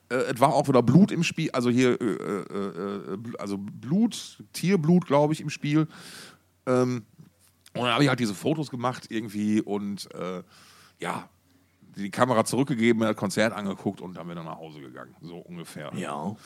Äh, 0.08 0.14
es 0.34 0.40
war 0.40 0.54
auch 0.54 0.68
wieder 0.68 0.82
Blut 0.82 1.12
im 1.12 1.22
Spiel. 1.22 1.50
Also 1.50 1.68
hier, 1.68 2.00
äh, 2.00 2.04
äh, 2.04 3.14
äh 3.14 3.18
also 3.38 3.58
Blut, 3.58 4.42
Tierblut, 4.54 5.06
glaube 5.06 5.34
ich, 5.34 5.42
im 5.42 5.50
Spiel. 5.50 5.86
Ähm, 6.66 7.04
und 7.78 7.84
dann 7.84 7.94
habe 7.94 8.04
ich 8.04 8.08
halt 8.08 8.20
diese 8.20 8.34
Fotos 8.34 8.70
gemacht 8.70 9.06
irgendwie 9.10 9.60
und 9.60 10.12
äh, 10.14 10.42
ja, 10.98 11.28
die 11.96 12.10
Kamera 12.10 12.44
zurückgegeben, 12.44 13.02
das 13.02 13.16
Konzert 13.16 13.52
angeguckt 13.52 14.00
und 14.00 14.16
dann 14.16 14.28
wieder 14.28 14.42
nach 14.42 14.58
Hause 14.58 14.80
gegangen. 14.80 15.14
So 15.20 15.38
ungefähr. 15.38 15.92
Ja. 15.94 16.36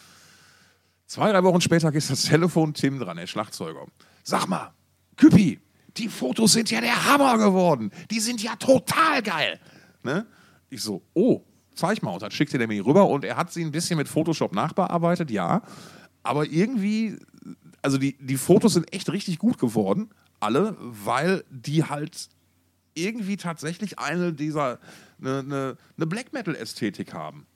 Zwei, 1.06 1.30
drei 1.30 1.42
Wochen 1.44 1.60
später 1.60 1.92
geht 1.92 2.08
das 2.08 2.22
Telefon 2.22 2.72
Tim 2.72 2.98
dran, 2.98 3.16
der 3.16 3.26
Schlagzeuger. 3.26 3.86
Sag 4.22 4.46
mal, 4.46 4.72
Küppi, 5.16 5.60
die 5.96 6.08
Fotos 6.08 6.52
sind 6.52 6.70
ja 6.70 6.80
der 6.80 7.04
Hammer 7.04 7.36
geworden. 7.36 7.90
Die 8.10 8.20
sind 8.20 8.42
ja 8.42 8.56
total 8.56 9.22
geil. 9.22 9.60
Ne? 10.02 10.26
Ich 10.70 10.82
so, 10.82 11.02
oh, 11.12 11.42
zeig 11.74 12.02
mal. 12.02 12.12
Und 12.12 12.22
dann 12.22 12.30
schickte 12.30 12.56
der 12.56 12.66
mir 12.66 12.84
rüber 12.84 13.08
und 13.08 13.24
er 13.24 13.36
hat 13.36 13.52
sie 13.52 13.62
ein 13.62 13.72
bisschen 13.72 13.98
mit 13.98 14.08
Photoshop 14.08 14.54
nachbearbeitet, 14.54 15.30
ja. 15.30 15.62
Aber 16.22 16.46
irgendwie, 16.46 17.18
also 17.82 17.98
die, 17.98 18.16
die 18.18 18.36
Fotos 18.36 18.74
sind 18.74 18.92
echt 18.94 19.10
richtig 19.10 19.38
gut 19.38 19.58
geworden, 19.58 20.10
alle, 20.40 20.76
weil 20.78 21.44
die 21.50 21.84
halt 21.84 22.28
irgendwie 22.94 23.36
tatsächlich 23.36 23.98
eine 23.98 24.32
dieser, 24.32 24.78
eine, 25.20 25.38
eine, 25.40 25.76
eine 25.96 26.06
Black 26.06 26.32
Metal-Ästhetik 26.32 27.12
haben. 27.12 27.46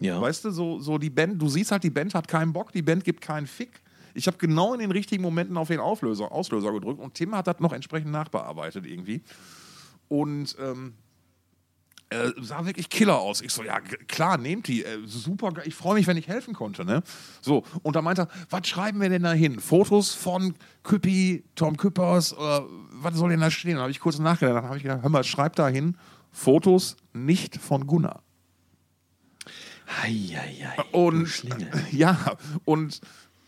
Ja. 0.00 0.20
Weißt 0.20 0.44
du, 0.44 0.50
so, 0.50 0.80
so 0.80 0.98
die 0.98 1.10
Band, 1.10 1.40
du 1.40 1.48
siehst 1.48 1.70
halt, 1.70 1.84
die 1.84 1.90
Band 1.90 2.14
hat 2.14 2.26
keinen 2.26 2.52
Bock, 2.52 2.72
die 2.72 2.82
Band 2.82 3.04
gibt 3.04 3.20
keinen 3.20 3.46
Fick. 3.46 3.80
Ich 4.14 4.26
habe 4.26 4.36
genau 4.36 4.74
in 4.74 4.80
den 4.80 4.90
richtigen 4.90 5.22
Momenten 5.22 5.56
auf 5.56 5.68
den 5.68 5.80
Auflöser, 5.80 6.32
Auslöser 6.32 6.72
gedrückt 6.72 7.00
und 7.00 7.14
Tim 7.14 7.34
hat 7.34 7.46
das 7.46 7.60
noch 7.60 7.72
entsprechend 7.72 8.10
nachbearbeitet 8.10 8.84
irgendwie. 8.86 9.22
Und 10.08 10.56
ähm, 10.60 10.94
äh, 12.12 12.32
sah 12.40 12.64
wirklich 12.66 12.88
Killer 12.88 13.18
aus. 13.18 13.40
Ich 13.40 13.52
so, 13.52 13.62
ja, 13.62 13.80
klar, 13.80 14.38
nehmt 14.38 14.68
die. 14.68 14.84
Äh, 14.84 14.98
super, 15.06 15.52
ich 15.64 15.74
freue 15.74 15.94
mich, 15.94 16.06
wenn 16.06 16.16
ich 16.16 16.28
helfen 16.28 16.54
konnte. 16.54 16.84
Ne? 16.84 17.02
So, 17.40 17.64
und 17.82 17.96
da 17.96 18.02
meinte 18.02 18.22
er, 18.22 18.28
was 18.50 18.66
schreiben 18.66 19.00
wir 19.00 19.08
denn 19.08 19.22
da 19.22 19.32
hin? 19.32 19.58
Fotos 19.60 20.14
von 20.14 20.54
Küppi, 20.82 21.44
Tom 21.54 21.76
Küppers, 21.76 22.36
oder 22.36 22.66
was 22.92 23.14
soll 23.14 23.30
denn 23.30 23.40
da 23.40 23.50
stehen? 23.50 23.76
Da 23.76 23.82
habe 23.82 23.90
ich 23.90 24.00
kurz 24.00 24.18
nachgedacht. 24.18 24.56
Dann 24.56 24.64
habe 24.64 24.76
ich 24.76 24.82
gedacht, 24.82 25.02
hör 25.02 25.10
mal, 25.10 25.24
schreib 25.24 25.56
da 25.56 25.68
hin, 25.68 25.96
Fotos 26.30 26.96
nicht 27.12 27.56
von 27.56 27.86
Gunnar. 27.86 28.22
Eieiei, 30.02 30.76
und 30.92 31.44
ja, 31.92 32.36
und 32.64 33.00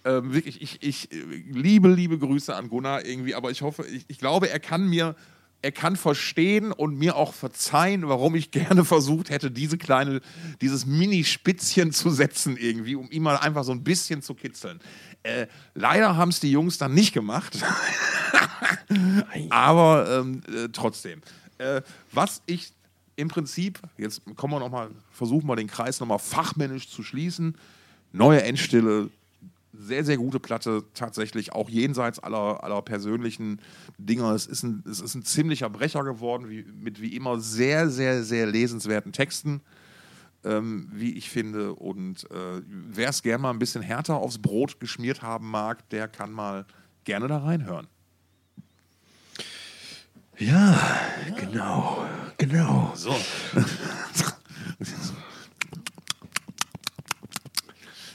äh, 0.05 0.21
wirklich, 0.23 0.61
ich, 0.61 0.83
ich 0.83 1.09
liebe, 1.51 1.89
liebe 1.89 2.19
Grüße 2.19 2.55
an 2.55 2.69
Gunnar 2.69 3.05
irgendwie, 3.05 3.35
aber 3.35 3.51
ich 3.51 3.63
hoffe, 3.63 3.87
ich, 3.87 4.05
ich 4.09 4.19
glaube, 4.19 4.51
er 4.51 4.61
kann 4.61 4.89
mir, 4.89 5.17
er 5.65 5.73
kann 5.73 5.97
verstehen 5.97 6.73
und 6.73 6.99
mir 6.99 7.17
auch 7.17 7.33
verzeihen, 7.33 8.07
warum 8.07 8.35
ich 8.35 8.51
gerne 8.51 8.85
versucht 8.85 9.31
hätte, 9.31 9.51
diese 9.51 9.79
kleine, 9.79 10.21
dieses 10.61 10.85
Mini-Spitzchen 10.85 11.91
zu 11.91 12.11
setzen 12.11 12.59
irgendwie, 12.59 12.97
um 12.97 13.11
ihn 13.11 13.23
mal 13.23 13.39
einfach 13.39 13.65
so 13.65 13.73
ein 13.73 13.83
bisschen 13.83 14.21
zu 14.21 14.35
kitzeln. 14.35 14.79
Äh, 15.23 15.47
leider 15.73 16.19
haben 16.19 16.29
es 16.29 16.41
die 16.41 16.51
Jungs 16.51 16.77
dann 16.77 16.93
nicht 16.93 17.15
gemacht. 17.15 17.59
aber 19.49 20.21
ähm, 20.21 20.43
äh, 20.55 20.69
trotzdem. 20.71 21.23
Äh, 21.57 21.81
was 22.13 22.43
ich 22.45 22.71
im 23.17 23.29
Prinzip, 23.29 23.81
jetzt 23.97 24.21
kommen 24.37 24.53
wir 24.53 24.61
noch 24.61 24.71
mal, 24.71 24.91
versuchen 25.13 25.47
wir 25.47 25.57
den 25.57 25.69
Kreis 25.69 25.99
noch 25.99 26.07
mal 26.07 26.19
fachmännisch 26.19 26.91
zu 26.91 27.03
schließen. 27.03 27.57
Neue 28.13 28.43
Endstille, 28.43 29.09
sehr, 29.77 30.05
sehr 30.05 30.17
gute 30.17 30.41
Platte, 30.41 30.85
tatsächlich 30.95 31.53
auch 31.53 31.69
jenseits 31.69 32.19
aller, 32.19 32.63
aller 32.63 32.83
persönlichen 32.83 33.61
Dinger. 33.99 34.33
Es 34.33 34.47
ist, 34.47 34.63
ein, 34.63 34.85
es 34.89 35.01
ist 35.01 35.15
ein 35.15 35.25
ziemlicher 35.25 35.71
Brecher 35.71 36.05
geworden, 36.05 36.49
wie, 36.49 36.65
mit 36.65 37.01
wie 37.01 37.17
immer 37.17 37.41
sehr, 37.41 37.91
sehr, 37.91 38.23
sehr 38.23 38.47
lesenswerten 38.47 39.13
Texten, 39.13 39.63
ähm, 40.45 40.89
wie 40.93 41.13
ich 41.13 41.31
finde. 41.31 41.75
Und 41.75 42.31
äh, 42.31 42.63
wer 42.67 43.09
es 43.09 43.23
gerne 43.23 43.43
mal 43.43 43.51
ein 43.51 43.59
bisschen 43.59 43.83
härter 43.83 44.17
aufs 44.17 44.39
Brot 44.39 44.81
geschmiert 44.81 45.23
haben 45.23 45.51
mag, 45.51 45.89
der 45.91 46.09
kann 46.09 46.33
mal 46.33 46.67
gerne 47.05 47.29
da 47.29 47.39
reinhören. 47.39 47.87
Ja, 50.39 50.81
genau, 51.39 52.07
genau. 52.39 52.93
So. 52.97 53.15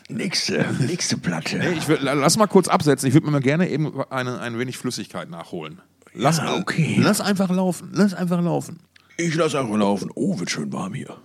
nächste, 0.09 0.65
nächste 0.79 1.17
Platte. 1.17 1.57
Nee, 1.57 1.73
ich 1.73 1.87
würd, 1.87 2.01
lass 2.01 2.37
mal 2.37 2.47
kurz 2.47 2.67
absetzen. 2.67 3.07
Ich 3.07 3.13
würde 3.13 3.27
mir 3.27 3.31
mal 3.31 3.41
gerne 3.41 3.69
eben 3.69 4.01
eine, 4.09 4.39
ein 4.39 4.59
wenig 4.59 4.77
Flüssigkeit 4.77 5.29
nachholen. 5.29 5.81
Lass, 6.13 6.37
ja, 6.37 6.55
okay. 6.55 6.97
Lass 6.99 7.21
einfach 7.21 7.49
laufen. 7.49 7.91
Lass 7.93 8.13
einfach 8.13 8.41
laufen. 8.41 8.79
Ich 9.17 9.35
lass 9.35 9.55
einfach 9.55 9.77
laufen. 9.77 10.11
Oh, 10.15 10.39
wird 10.39 10.49
schön 10.49 10.71
warm 10.73 10.93
hier. 10.93 11.17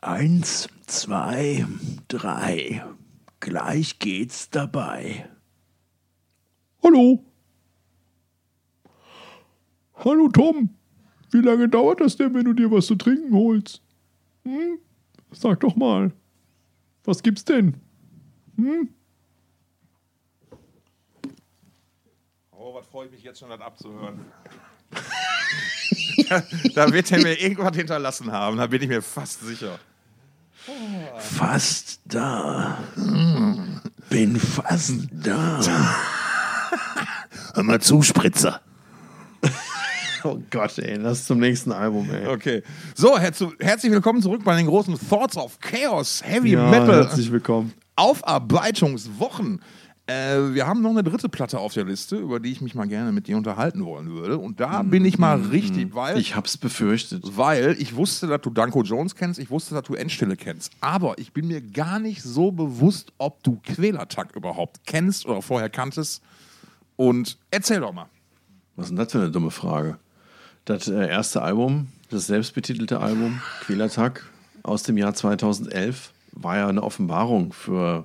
Eins, 0.00 0.68
zwei, 0.86 1.66
drei. 2.08 2.84
Gleich 3.40 3.98
geht's 3.98 4.50
dabei. 4.50 5.28
Hallo. 6.82 7.24
Hallo 9.94 10.28
Tom, 10.28 10.70
wie 11.30 11.42
lange 11.42 11.68
dauert 11.68 12.00
das 12.00 12.16
denn, 12.16 12.32
wenn 12.32 12.44
du 12.44 12.54
dir 12.54 12.70
was 12.70 12.86
zu 12.86 12.94
trinken 12.96 13.34
holst? 13.34 13.82
Hm? 14.44 14.78
Sag 15.30 15.60
doch 15.60 15.76
mal, 15.76 16.12
was 17.10 17.22
gibt's 17.22 17.44
denn? 17.44 17.74
Hm? 18.56 18.88
Oh, 22.52 22.74
was 22.74 22.86
freue 22.86 23.06
ich 23.06 23.12
mich 23.12 23.22
jetzt 23.22 23.40
schon, 23.40 23.50
das 23.50 23.60
abzuhören. 23.60 24.24
da, 26.28 26.42
da 26.74 26.92
wird 26.92 27.10
er 27.10 27.18
mir 27.18 27.40
irgendwas 27.40 27.76
hinterlassen 27.76 28.30
haben, 28.30 28.56
da 28.56 28.66
bin 28.66 28.80
ich 28.82 28.88
mir 28.88 29.02
fast 29.02 29.40
sicher. 29.40 29.78
Fast 31.18 32.00
da. 32.04 32.78
Bin 34.08 34.36
fast 34.36 35.08
da. 35.10 35.60
Hör 37.54 37.62
mal 37.64 37.80
zu, 37.80 38.02
Spritzer. 38.02 38.60
Oh 40.24 40.38
Gott, 40.50 40.78
ey, 40.78 40.96
lass 40.96 41.24
zum 41.24 41.38
nächsten 41.38 41.72
Album, 41.72 42.08
ey. 42.10 42.26
Okay. 42.26 42.62
So, 42.94 43.18
her 43.18 43.32
herzlich 43.58 43.92
willkommen 43.92 44.22
zurück 44.22 44.42
bei 44.44 44.56
den 44.56 44.66
großen 44.66 44.96
Thoughts 45.08 45.36
of 45.36 45.58
Chaos, 45.60 46.22
Heavy 46.24 46.52
ja, 46.52 46.70
Metal. 46.70 47.04
Herzlich 47.04 47.32
willkommen. 47.32 47.72
Aufarbeitungswochen. 47.96 49.60
Äh, 50.06 50.54
wir 50.54 50.66
haben 50.66 50.82
noch 50.82 50.90
eine 50.90 51.02
dritte 51.02 51.28
Platte 51.28 51.58
auf 51.58 51.72
der 51.72 51.84
Liste, 51.84 52.16
über 52.16 52.40
die 52.40 52.50
ich 52.50 52.60
mich 52.60 52.74
mal 52.74 52.86
gerne 52.86 53.12
mit 53.12 53.28
dir 53.28 53.36
unterhalten 53.36 53.84
wollen 53.84 54.10
würde. 54.10 54.38
Und 54.38 54.60
da 54.60 54.82
bin 54.82 55.04
ich 55.04 55.18
mal 55.18 55.40
richtig, 55.40 55.94
weil. 55.94 56.18
Ich 56.18 56.34
hab's 56.34 56.56
befürchtet. 56.56 57.22
Weil 57.36 57.76
ich 57.78 57.94
wusste, 57.94 58.26
dass 58.26 58.40
du 58.40 58.50
Danko 58.50 58.82
Jones 58.82 59.14
kennst, 59.14 59.38
ich 59.38 59.50
wusste, 59.50 59.74
dass 59.74 59.84
du 59.84 59.94
Endstille 59.94 60.36
kennst. 60.36 60.72
Aber 60.80 61.18
ich 61.18 61.32
bin 61.32 61.46
mir 61.46 61.60
gar 61.60 61.98
nicht 61.98 62.22
so 62.22 62.50
bewusst, 62.50 63.12
ob 63.18 63.42
du 63.42 63.60
Quälertag 63.64 64.34
überhaupt 64.34 64.80
kennst 64.86 65.26
oder 65.26 65.42
vorher 65.42 65.70
kanntest. 65.70 66.22
Und 66.96 67.38
erzähl 67.50 67.80
doch 67.80 67.92
mal. 67.92 68.06
Was 68.76 68.86
ist 68.86 68.90
denn 68.90 68.96
das 68.96 69.12
für 69.12 69.18
eine 69.18 69.30
dumme 69.30 69.50
Frage? 69.50 69.98
Das 70.70 70.86
äh, 70.86 71.08
erste 71.08 71.42
Album, 71.42 71.88
das 72.10 72.28
selbstbetitelte 72.28 73.00
Album, 73.00 73.40
Quälertag 73.62 74.24
aus 74.62 74.84
dem 74.84 74.96
Jahr 74.96 75.14
2011, 75.14 76.12
war 76.30 76.58
ja 76.58 76.68
eine 76.68 76.84
Offenbarung 76.84 77.52
für 77.52 78.04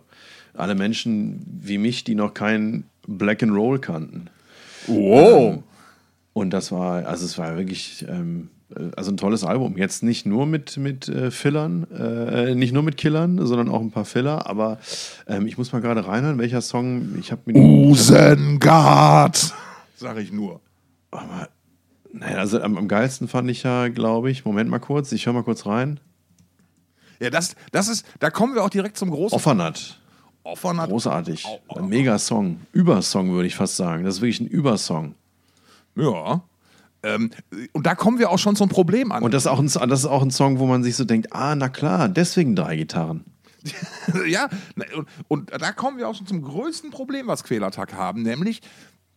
alle 0.56 0.74
Menschen 0.74 1.46
wie 1.46 1.78
mich, 1.78 2.06
die 2.06 2.16
noch 2.16 2.34
kein 2.34 2.86
Black 3.08 3.44
and 3.44 3.56
Roll 3.56 3.78
kannten. 3.78 4.32
Wow! 4.88 5.54
Ähm, 5.54 5.64
und 6.34 6.50
das 6.50 6.72
war, 6.72 7.06
also 7.06 7.26
es 7.26 7.38
war 7.38 7.56
wirklich, 7.56 8.04
ähm, 8.10 8.50
also 8.96 9.12
ein 9.12 9.18
tolles 9.18 9.44
Album. 9.44 9.78
Jetzt 9.78 10.02
nicht 10.02 10.26
nur 10.26 10.48
mit, 10.48 10.78
mit 10.78 11.08
äh, 11.08 11.30
Fillern, 11.30 11.84
äh, 11.92 12.56
nicht 12.56 12.74
nur 12.74 12.82
mit 12.82 12.98
Killern, 12.98 13.46
sondern 13.46 13.70
auch 13.70 13.82
ein 13.82 13.92
paar 13.92 14.06
Filler. 14.06 14.50
Aber 14.50 14.80
ähm, 15.28 15.46
ich 15.46 15.60
muss 15.60 15.72
mal 15.72 15.82
gerade 15.82 16.08
reinhören, 16.08 16.40
welcher 16.40 16.62
Song 16.62 17.16
ich 17.20 17.32
habe 17.32 17.42
mir. 17.46 17.60
Usengard! 17.60 19.54
Sag 19.98 20.18
ich 20.18 20.32
nur. 20.32 20.62
Aber 21.12 21.48
naja, 22.16 22.38
also 22.38 22.62
am, 22.62 22.78
am 22.78 22.88
geilsten 22.88 23.28
fand 23.28 23.50
ich 23.52 23.64
ja, 23.64 23.90
glaube 23.90 24.32
ich, 24.32 24.46
Moment 24.46 24.70
mal 24.70 24.80
kurz, 24.80 25.12
ich 25.12 25.26
höre 25.26 25.34
mal 25.34 25.44
kurz 25.44 25.66
rein. 25.66 26.00
Ja, 27.20 27.30
das, 27.30 27.56
das 27.72 27.88
ist, 27.88 28.06
da 28.20 28.30
kommen 28.30 28.56
wir 28.56 28.64
auch 28.64 28.70
direkt 28.70 28.98
zum 28.98 29.10
großen. 29.10 29.36
Offernat. 29.36 30.00
Offernat. 30.44 30.90
Großartig. 30.90 31.46
Oh, 31.68 31.80
Ein 31.80 31.90
Mega-Song. 31.90 32.62
Übersong, 32.72 33.32
würde 33.32 33.48
ich 33.48 33.56
fast 33.56 33.76
sagen. 33.76 34.04
Das 34.04 34.16
ist 34.16 34.22
wirklich 34.22 34.40
ein 34.40 34.48
Übersong. 34.48 35.16
Ja. 35.96 36.44
Ähm, 37.04 37.32
und 37.74 37.86
da 37.86 37.96
kommen 37.96 38.20
wir 38.20 38.30
auch 38.30 38.40
schon 38.40 38.56
zum 38.56 38.70
Problem 38.70 39.12
an. 39.12 39.24
Und 39.24 39.34
das 39.34 39.44
ist, 39.44 39.48
auch 39.48 39.60
ein, 39.60 39.90
das 39.90 40.00
ist 40.00 40.06
auch 40.06 40.22
ein 40.22 40.32
Song, 40.32 40.60
wo 40.60 40.66
man 40.66 40.84
sich 40.84 40.96
so 40.96 41.04
denkt, 41.04 41.34
ah, 41.34 41.56
na 41.56 41.70
klar, 41.70 42.08
deswegen 42.10 42.56
drei 42.56 42.78
Gitarren. 42.78 43.26
ja, 44.28 44.48
und, 44.96 45.08
und, 45.28 45.52
da 45.52 45.72
kommen 45.72 45.98
wir 45.98 46.08
auch 46.08 46.16
schon 46.16 46.28
zum 46.28 46.42
größten 46.42 46.92
Problem, 46.92 47.28
was 47.28 47.44
Quälertag 47.44 47.94
haben, 47.94 48.22
nämlich, 48.22 48.62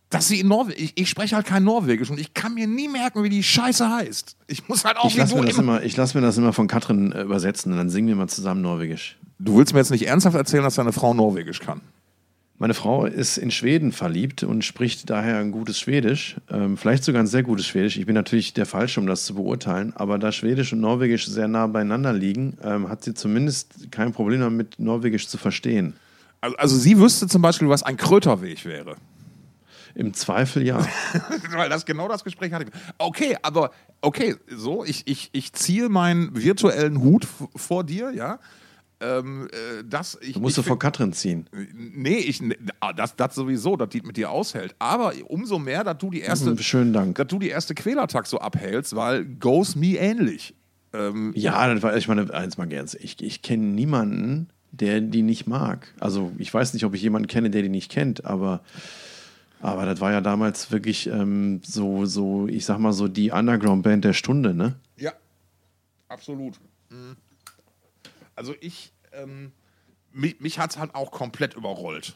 dass 0.09 0.27
sie 0.27 0.39
in 0.39 0.47
Norwegen, 0.47 0.81
ich, 0.81 0.93
ich, 0.95 1.09
spreche 1.09 1.35
halt 1.35 1.45
kein 1.45 1.63
Norwegisch 1.63 2.09
und 2.09 2.19
ich 2.19 2.33
kann 2.33 2.55
mir 2.55 2.67
nie 2.67 2.87
merken, 2.87 3.23
wie 3.23 3.29
die 3.29 3.43
Scheiße 3.43 3.89
heißt. 3.89 4.35
Ich 4.47 4.67
muss 4.67 4.83
halt 4.83 4.97
auch 4.97 5.05
ich 5.05 5.15
lasse 5.15 5.35
mir, 5.35 5.45
das 5.45 5.57
immer, 5.57 5.83
ich 5.83 5.95
lass 5.97 6.15
mir 6.15 6.21
das 6.21 6.37
immer 6.37 6.51
von 6.51 6.67
Katrin 6.67 7.11
äh, 7.11 7.21
übersetzen 7.21 7.71
und 7.71 7.77
dann 7.77 7.89
singen 7.89 8.07
wir 8.07 8.15
mal 8.15 8.27
zusammen 8.27 8.61
Norwegisch. 8.61 9.17
Du 9.37 9.57
willst 9.57 9.73
mir 9.73 9.79
jetzt 9.79 9.91
nicht 9.91 10.07
ernsthaft 10.07 10.35
erzählen, 10.35 10.63
dass 10.63 10.75
deine 10.75 10.93
Frau 10.93 11.13
Norwegisch 11.13 11.59
kann? 11.59 11.81
Meine 12.57 12.73
Frau 12.73 13.05
ist 13.05 13.37
in 13.37 13.51
Schweden 13.51 13.93
verliebt 13.93 14.43
und 14.43 14.65
spricht 14.65 15.09
daher 15.09 15.37
ein 15.37 15.51
gutes 15.51 15.79
Schwedisch, 15.79 16.35
ähm, 16.49 16.75
vielleicht 16.75 17.05
sogar 17.05 17.23
ein 17.23 17.27
sehr 17.27 17.43
gutes 17.43 17.65
Schwedisch. 17.65 17.95
Ich 17.95 18.05
bin 18.05 18.15
natürlich 18.15 18.53
der 18.53 18.65
Falsche, 18.65 18.99
um 18.99 19.07
das 19.07 19.23
zu 19.23 19.35
beurteilen, 19.35 19.93
aber 19.95 20.17
da 20.17 20.33
Schwedisch 20.33 20.73
und 20.73 20.81
Norwegisch 20.81 21.27
sehr 21.27 21.47
nah 21.47 21.67
beieinander 21.67 22.11
liegen, 22.11 22.57
ähm, 22.61 22.89
hat 22.89 23.05
sie 23.05 23.13
zumindest 23.13 23.91
kein 23.91 24.11
Problem 24.11 24.41
damit, 24.41 24.77
Norwegisch 24.77 25.29
zu 25.29 25.37
verstehen. 25.37 25.93
Also, 26.41 26.57
also 26.57 26.77
sie 26.77 26.97
wüsste 26.97 27.27
zum 27.27 27.41
Beispiel, 27.41 27.69
was 27.69 27.83
ein 27.83 27.95
Kröterweg 27.95 28.65
wäre. 28.65 28.97
Im 29.99 30.13
Zweifel 30.13 30.65
ja. 30.65 30.87
Weil 31.51 31.67
das 31.67 31.85
genau 31.85 32.07
das 32.07 32.23
Gespräch 32.23 32.53
hatte. 32.53 32.67
Okay, 32.97 33.35
aber 33.41 33.71
okay, 33.99 34.37
so, 34.47 34.85
ich, 34.85 35.05
ich, 35.05 35.29
ich 35.33 35.51
ziehe 35.51 35.89
meinen 35.89 36.41
virtuellen 36.41 37.01
Hut 37.01 37.27
vor 37.53 37.83
dir, 37.83 38.11
ja. 38.11 38.39
Ähm, 39.01 39.49
äh, 39.51 39.83
das, 39.83 40.17
ich, 40.21 40.35
du 40.35 40.39
musst 40.39 40.57
ich 40.57 40.63
du 40.63 40.69
vor 40.69 40.79
Katrin 40.79 41.11
ziehen. 41.11 41.49
Nee, 41.73 42.15
ich, 42.15 42.41
ah, 42.79 42.93
das, 42.93 43.17
das 43.17 43.35
sowieso, 43.35 43.75
dass 43.75 43.89
die 43.89 43.99
mit 43.99 44.15
dir 44.15 44.31
aushält. 44.31 44.73
Aber 44.79 45.11
umso 45.27 45.59
mehr, 45.59 45.83
dass 45.83 45.97
du 45.97 46.09
die 46.09 46.21
erste, 46.21 46.51
mhm, 46.51 46.59
Schönen 46.59 46.93
Dank. 46.93 47.17
dass 47.17 47.27
du 47.27 47.37
die 47.37 47.49
erste 47.49 47.75
Quälertag 47.75 48.25
so 48.25 48.39
abhältst, 48.39 48.95
weil 48.95 49.25
Goes 49.25 49.75
Me 49.75 49.97
ähnlich. 49.97 50.55
Ähm, 50.93 51.33
ja, 51.35 51.73
das 51.73 51.83
war, 51.83 51.97
ich 51.97 52.07
meine, 52.07 52.33
eins 52.33 52.57
mal 52.57 52.69
ganz, 52.69 52.93
ich, 52.93 53.21
ich 53.21 53.41
kenne 53.41 53.65
niemanden, 53.65 54.47
der 54.71 55.01
die 55.01 55.23
nicht 55.23 55.45
mag. 55.45 55.93
Also 55.99 56.31
ich 56.37 56.53
weiß 56.53 56.73
nicht, 56.73 56.85
ob 56.85 56.95
ich 56.95 57.01
jemanden 57.01 57.27
kenne, 57.27 57.49
der 57.49 57.63
die 57.63 57.69
nicht 57.69 57.91
kennt, 57.91 58.23
aber 58.23 58.61
aber 59.61 59.85
das 59.85 59.99
war 59.99 60.11
ja 60.11 60.21
damals 60.21 60.71
wirklich 60.71 61.07
ähm, 61.07 61.61
so, 61.63 62.05
so, 62.05 62.47
ich 62.47 62.65
sag 62.65 62.77
mal 62.79 62.93
so 62.93 63.07
die 63.07 63.31
Underground-Band 63.31 64.05
der 64.05 64.13
Stunde, 64.13 64.53
ne? 64.53 64.75
Ja, 64.97 65.13
absolut. 66.07 66.59
Mhm. 66.89 67.17
Also 68.35 68.55
ich, 68.61 68.93
ähm, 69.11 69.51
mich, 70.13 70.39
mich 70.39 70.59
hat 70.59 70.71
es 70.71 70.77
halt 70.77 70.95
auch 70.95 71.11
komplett 71.11 71.55
überrollt. 71.55 72.15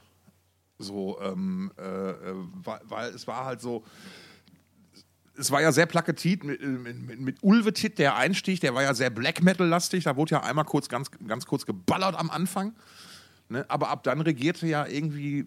So, 0.79 1.19
ähm, 1.21 1.71
äh, 1.77 1.81
äh, 1.83 2.35
weil, 2.63 2.79
weil, 2.85 3.09
es 3.13 3.27
war 3.27 3.45
halt 3.45 3.61
so, 3.61 3.83
es 5.37 5.51
war 5.51 5.61
ja 5.61 5.71
sehr 5.71 5.85
plakativ 5.85 6.43
mit, 6.43 6.61
mit, 6.61 7.19
mit 7.19 7.37
Ulve 7.41 7.71
der 7.71 8.15
Einstieg, 8.15 8.61
der 8.61 8.73
war 8.73 8.83
ja 8.83 8.93
sehr 8.93 9.09
Black 9.09 9.41
Metal-lastig, 9.41 10.03
da 10.03 10.15
wurde 10.15 10.31
ja 10.31 10.43
einmal 10.43 10.65
kurz, 10.65 10.89
ganz, 10.89 11.09
ganz 11.27 11.45
kurz 11.45 11.65
geballert 11.65 12.15
am 12.15 12.29
Anfang. 12.29 12.73
Ne? 13.49 13.65
Aber 13.69 13.89
ab 13.89 14.03
dann 14.03 14.21
regierte 14.21 14.67
ja 14.67 14.85
irgendwie 14.85 15.45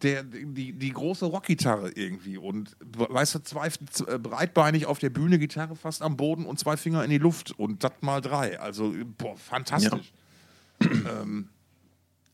der, 0.00 0.22
die, 0.22 0.72
die 0.72 0.90
große 0.90 1.26
Rockgitarre 1.26 1.90
irgendwie 1.90 2.38
und 2.38 2.76
weißt 2.80 3.34
du, 3.34 3.38
zwei 3.42 3.66
äh, 3.66 4.18
breitbeinig 4.18 4.86
auf 4.86 4.98
der 4.98 5.10
Bühne, 5.10 5.38
Gitarre 5.38 5.76
fast 5.76 6.02
am 6.02 6.16
Boden 6.16 6.46
und 6.46 6.58
zwei 6.58 6.76
Finger 6.76 7.04
in 7.04 7.10
die 7.10 7.18
Luft 7.18 7.58
und 7.58 7.84
das 7.84 7.92
mal 8.00 8.20
drei. 8.20 8.58
Also, 8.58 8.94
boah, 9.18 9.36
fantastisch. 9.36 10.12
Ja. 10.80 10.88
ähm, 11.22 11.48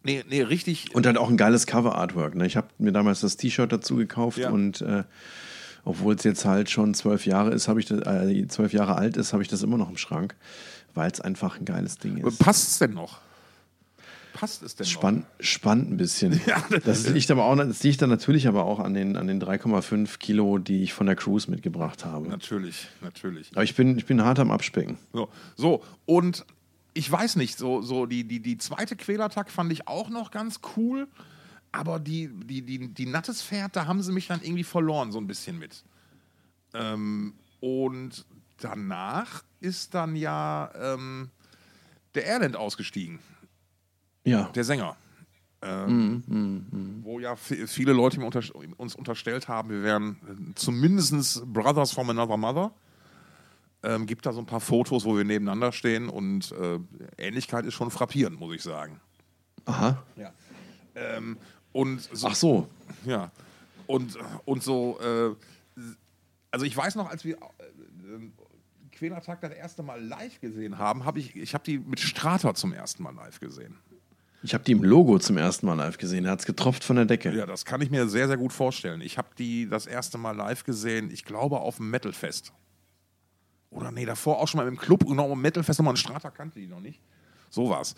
nee, 0.05 0.25
nee, 0.29 0.43
richtig. 0.43 0.95
Und 0.95 1.05
dann 1.05 1.17
auch 1.17 1.29
ein 1.29 1.37
geiles 1.37 1.67
Cover-Artwork. 1.67 2.37
Ne? 2.37 2.47
Ich 2.47 2.57
habe 2.57 2.69
mir 2.79 2.93
damals 2.93 3.21
das 3.21 3.37
T-Shirt 3.37 3.73
dazu 3.73 3.97
gekauft 3.97 4.39
ja. 4.39 4.51
und 4.51 4.81
äh, 4.81 5.05
obwohl 5.85 6.15
es 6.15 6.25
jetzt 6.25 6.45
halt 6.45 6.71
schon 6.71 6.95
zwölf 6.95 7.27
Jahre 7.27 7.51
ist, 7.51 7.67
habe 7.67 7.81
ich 7.81 7.87
das, 7.87 8.01
äh, 8.07 8.47
zwölf 8.49 8.73
Jahre 8.73 8.97
alt 8.97 9.17
ist, 9.17 9.33
habe 9.33 9.43
ich 9.43 9.49
das 9.49 9.63
immer 9.63 9.79
noch 9.79 9.89
im 9.89 9.97
Schrank, 9.97 10.37
weil 10.95 11.11
es 11.11 11.21
einfach 11.21 11.59
ein 11.59 11.65
geiles 11.65 11.99
Ding 11.99 12.19
ist. 12.19 12.39
Passt 12.39 12.69
es 12.69 12.79
denn 12.79 12.93
noch? 12.93 13.21
Passt 14.33 14.63
es 14.63 14.77
denn 14.77 14.87
Spann, 14.87 15.27
Spannend 15.41 15.91
ein 15.91 15.97
bisschen. 15.97 16.41
Ja, 16.47 16.63
das, 16.85 17.09
liegt 17.09 17.31
aber 17.31 17.45
auch, 17.45 17.57
das 17.57 17.83
liegt 17.83 18.01
dann 18.03 18.11
natürlich 18.11 18.49
aber 18.49 18.65
auch 18.65 18.79
an 18.79 18.95
den, 18.95 19.17
an 19.17 19.27
den 19.27 19.43
3,5 19.43 20.19
Kilo, 20.19 20.59
die 20.59 20.83
ich 20.83 20.93
von 20.93 21.07
der 21.07 21.17
Cruise 21.17 21.51
mitgebracht 21.51 22.05
habe. 22.05 22.29
Natürlich, 22.29 22.89
natürlich. 23.01 23.51
Aber 23.53 23.65
ich 23.65 23.75
bin, 23.75 23.99
ich 23.99 24.07
bin 24.07 24.23
hart 24.23 24.39
am 24.39 24.51
Abspecken. 24.51 24.99
So, 25.13 25.29
so 25.57 25.83
und 26.07 26.45
ich 26.95 27.11
weiß 27.11 27.37
nicht, 27.37 27.59
so, 27.59 27.83
so 27.83 28.07
die, 28.07 28.25
die, 28.25 28.41
die 28.41 28.59
zweite 28.59 28.97
Quälertag 28.97 29.51
fand 29.51 29.73
ich 29.73 29.87
auch 29.87 30.11
noch 30.11 30.31
ganz 30.31 30.61
cool, 30.77 31.07
aber 31.71 32.01
die, 32.01 32.29
die, 32.29 32.63
die, 32.63 32.89
die 32.89 33.07
Nattes 33.07 33.43
Pferd, 33.43 33.77
da 33.77 33.87
haben 33.87 34.03
sie 34.03 34.13
mich 34.13 34.27
dann 34.27 34.43
irgendwie 34.43 34.65
verloren, 34.65 35.13
so 35.13 35.19
ein 35.19 35.27
bisschen 35.27 35.59
mit. 35.59 35.85
Ähm, 36.75 37.35
und 37.61 38.25
danach 38.59 39.45
ist 39.61 39.95
dann 39.95 40.17
ja 40.17 40.71
ähm, 40.75 41.31
der 42.15 42.27
Erland 42.27 42.57
ausgestiegen. 42.57 43.21
Ja. 44.29 44.51
Der 44.55 44.65
Sänger. 44.65 44.97
Ähm, 45.61 46.23
mm, 46.27 46.35
mm, 46.35 46.67
mm. 46.71 47.05
Wo 47.05 47.19
ja 47.19 47.35
viele 47.35 47.93
Leute 47.93 48.21
unter 48.21 48.41
uns 48.77 48.95
unterstellt 48.95 49.49
haben, 49.49 49.71
wir 49.71 49.83
wären 49.83 50.17
äh, 50.29 50.55
zumindest 50.55 51.45
Brothers 51.53 51.91
from 51.91 52.11
Another 52.11 52.37
Mother. 52.37 52.73
Ähm, 53.83 54.07
gibt 54.07 54.27
da 54.27 54.33
so 54.33 54.41
ein 54.41 54.47
paar 54.47 54.61
Fotos, 54.61 55.05
wo 55.05 55.17
wir 55.17 55.25
nebeneinander 55.25 55.73
stehen 55.73 56.09
und 56.09 56.53
äh, 56.53 56.79
Ähnlichkeit 57.17 57.65
ist 57.65 57.75
schon 57.75 57.91
frappierend, 57.91 58.39
muss 58.39 58.55
ich 58.55 58.63
sagen. 58.63 59.01
Aha. 59.65 60.03
Ja. 60.17 60.33
Ähm, 60.95 61.37
und 61.73 62.03
so, 62.13 62.29
Ach 62.29 62.35
so. 62.35 62.69
Ja. 63.05 63.31
Und, 63.87 64.17
und 64.45 64.63
so, 64.63 64.99
äh, 65.01 65.35
also 66.51 66.67
ich 66.67 66.77
weiß 66.77 66.97
noch, 66.97 67.09
als 67.09 67.25
wir 67.25 67.37
äh, 67.37 67.39
Quälertag 68.93 69.41
das 69.41 69.53
erste 69.53 69.83
Mal 69.83 70.03
live 70.03 70.41
gesehen 70.41 70.79
haben, 70.79 71.05
habe 71.05 71.21
ich, 71.21 71.37
ich 71.37 71.55
habe 71.55 71.65
die 71.65 71.79
mit 71.79 72.01
Strata 72.01 72.55
zum 72.55 72.73
ersten 72.73 73.03
Mal 73.03 73.15
live 73.15 73.39
gesehen. 73.39 73.77
Ich 74.43 74.55
habe 74.55 74.63
die 74.63 74.73
im 74.73 74.85
Logo 74.85 75.19
zum 75.19 75.37
ersten 75.37 75.67
Mal 75.67 75.75
live 75.75 75.99
gesehen. 75.99 76.25
Er 76.25 76.33
hat 76.33 76.41
es 76.41 76.47
getropft 76.47 76.85
von 76.85 76.97
der 76.97 77.07
Decke. 77.07 77.35
Ja, 77.35 77.47
das 77.47 77.65
kann 77.65 77.81
ich 77.81 77.91
mir 77.91 78.09
sehr, 78.09 78.29
sehr 78.29 78.37
gut 78.37 78.53
vorstellen. 78.53 79.01
Ich 79.01 79.19
habe 79.19 79.29
die 79.37 79.69
das 79.69 79.87
erste 79.87 80.17
Mal 80.17 80.37
live 80.37 80.65
gesehen, 80.65 81.11
ich 81.11 81.25
glaube, 81.25 81.59
auf 81.59 81.77
dem 81.77 81.91
Metalfest. 81.91 82.53
Oder 83.71 83.91
nee, 83.91 84.07
davor 84.07 84.39
auch 84.39 84.49
schon 84.49 84.59
mal 84.59 84.69
im 84.69 84.77
Club, 84.77 85.05
genau, 85.07 85.33
im 85.33 85.41
Metalfest 85.41 85.79
nochmal 85.81 85.95
ein 85.95 85.99
Strata 85.99 86.31
kannte 86.31 86.61
die 86.61 86.69
noch 86.69 86.81
nicht. 86.81 87.01
So 87.51 87.69
war's. 87.69 87.95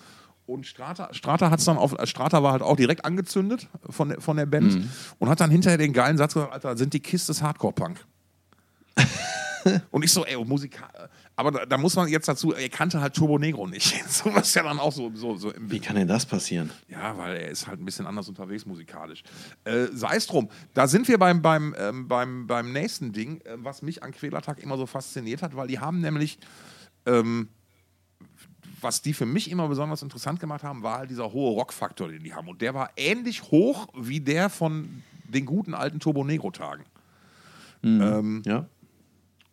Und 0.46 0.66
Strata, 0.66 1.12
Strata 1.12 1.50
hat's 1.50 1.64
dann 1.64 1.76
auf, 1.76 1.94
Strata 2.04 2.42
war 2.42 2.52
halt 2.52 2.62
auch 2.62 2.74
direkt 2.74 3.04
angezündet 3.04 3.68
von 3.88 4.08
der, 4.08 4.20
von 4.20 4.36
der 4.36 4.46
Band 4.46 4.74
mhm. 4.74 4.90
und 5.18 5.28
hat 5.28 5.40
dann 5.40 5.50
hinterher 5.50 5.78
den 5.78 5.92
geilen 5.92 6.16
Satz 6.16 6.34
gesagt, 6.34 6.52
Alter, 6.52 6.76
sind 6.76 6.92
die 6.92 7.00
Kisses 7.00 7.42
Hardcore-Punk. 7.42 8.04
und 9.90 10.04
ich 10.04 10.12
so, 10.12 10.24
ey, 10.24 10.42
Musiker. 10.44 10.88
Aber 11.40 11.52
da, 11.52 11.64
da, 11.64 11.78
muss 11.78 11.96
man 11.96 12.06
jetzt 12.06 12.28
dazu, 12.28 12.52
er 12.52 12.68
kannte 12.68 13.00
halt 13.00 13.14
Turbo 13.14 13.38
Negro 13.38 13.66
nicht. 13.66 13.94
so 14.10 14.34
was 14.34 14.52
ja 14.52 14.62
dann 14.62 14.78
auch 14.78 14.92
so. 14.92 15.10
so, 15.14 15.36
so 15.36 15.54
Wie 15.58 15.80
kann 15.80 15.96
denn 15.96 16.06
das 16.06 16.26
passieren? 16.26 16.70
Ja, 16.86 17.16
weil 17.16 17.36
er 17.36 17.48
ist 17.48 17.66
halt 17.66 17.80
ein 17.80 17.86
bisschen 17.86 18.06
anders 18.06 18.28
unterwegs 18.28 18.66
musikalisch. 18.66 19.22
Äh, 19.64 19.86
Sei 19.90 20.16
es 20.16 20.26
drum. 20.26 20.50
Da 20.74 20.86
sind 20.86 21.08
wir 21.08 21.16
beim, 21.16 21.40
beim, 21.40 21.74
ähm, 21.78 22.08
beim, 22.08 22.46
beim 22.46 22.74
nächsten 22.74 23.12
Ding, 23.12 23.40
äh, 23.40 23.54
was 23.56 23.80
mich 23.80 24.02
an 24.02 24.12
Quälertag 24.12 24.58
immer 24.58 24.76
so 24.76 24.84
fasziniert 24.84 25.40
hat, 25.40 25.56
weil 25.56 25.66
die 25.66 25.78
haben 25.78 26.02
nämlich. 26.02 26.38
Ähm, 27.06 27.48
was 28.82 29.00
die 29.02 29.12
für 29.12 29.26
mich 29.26 29.50
immer 29.50 29.68
besonders 29.68 30.02
interessant 30.02 30.40
gemacht 30.40 30.62
haben, 30.62 30.82
war 30.82 30.98
halt 30.98 31.10
dieser 31.10 31.32
hohe 31.32 31.52
Rockfaktor, 31.52 32.08
den 32.08 32.22
die 32.22 32.32
haben. 32.32 32.48
Und 32.48 32.62
der 32.62 32.72
war 32.74 32.90
ähnlich 32.96 33.42
hoch 33.50 33.88
wie 33.94 34.20
der 34.20 34.48
von 34.48 35.02
den 35.24 35.44
guten 35.44 35.74
alten 35.74 36.00
Turbo 36.00 36.24
Negro-Tagen. 36.24 36.84
Mhm. 37.82 38.00
Ähm, 38.00 38.42
ja. 38.46 38.66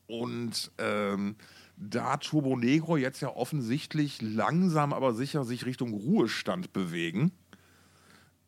Und 0.07 0.71
ähm, 0.77 1.35
da 1.77 2.17
Turbo 2.17 2.57
Negro 2.57 2.97
jetzt 2.97 3.21
ja 3.21 3.29
offensichtlich 3.29 4.21
langsam, 4.21 4.93
aber 4.93 5.13
sicher 5.13 5.45
sich 5.45 5.65
Richtung 5.65 5.93
Ruhestand 5.93 6.73
bewegen, 6.73 7.31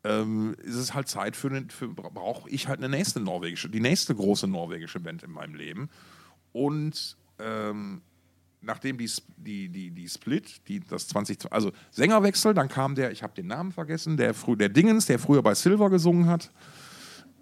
ähm, 0.04 0.56
ist 0.64 0.76
es 0.76 0.94
halt 0.94 1.08
Zeit 1.08 1.36
für, 1.36 1.66
für 1.70 1.90
brauche 1.90 2.50
ich 2.50 2.68
halt 2.68 2.80
eine 2.80 2.90
nächste 2.90 3.20
norwegische, 3.20 3.70
die 3.70 3.82
nächste 3.82 4.16
große 4.16 4.48
norwegische 4.48 5.00
Band 5.00 5.24
in 5.24 5.32
meinem 5.32 5.56
Leben. 5.56 5.90
Und 6.54 7.18
ähm, 7.38 8.02
nachdem 8.62 8.98
die, 8.98 9.10
die, 9.38 9.70
die, 9.70 9.92
die 9.92 10.10
Split, 10.10 10.68
die, 10.68 10.80
das 10.80 11.08
20, 11.10 11.52
also 11.52 11.72
Sängerwechsel, 11.92 12.54
dann 12.54 12.68
kam 12.68 12.96
der, 12.96 13.12
ich 13.12 13.24
habe 13.24 13.34
den 13.34 13.48
Namen 13.48 13.72
vergessen, 13.72 14.18
der, 14.18 14.34
der 14.34 14.70
Dingens, 14.70 15.06
der 15.06 15.20
früher 15.20 15.44
bei 15.44 15.54
Silver 15.54 15.90
gesungen 15.90 16.28
hat, 16.28 16.52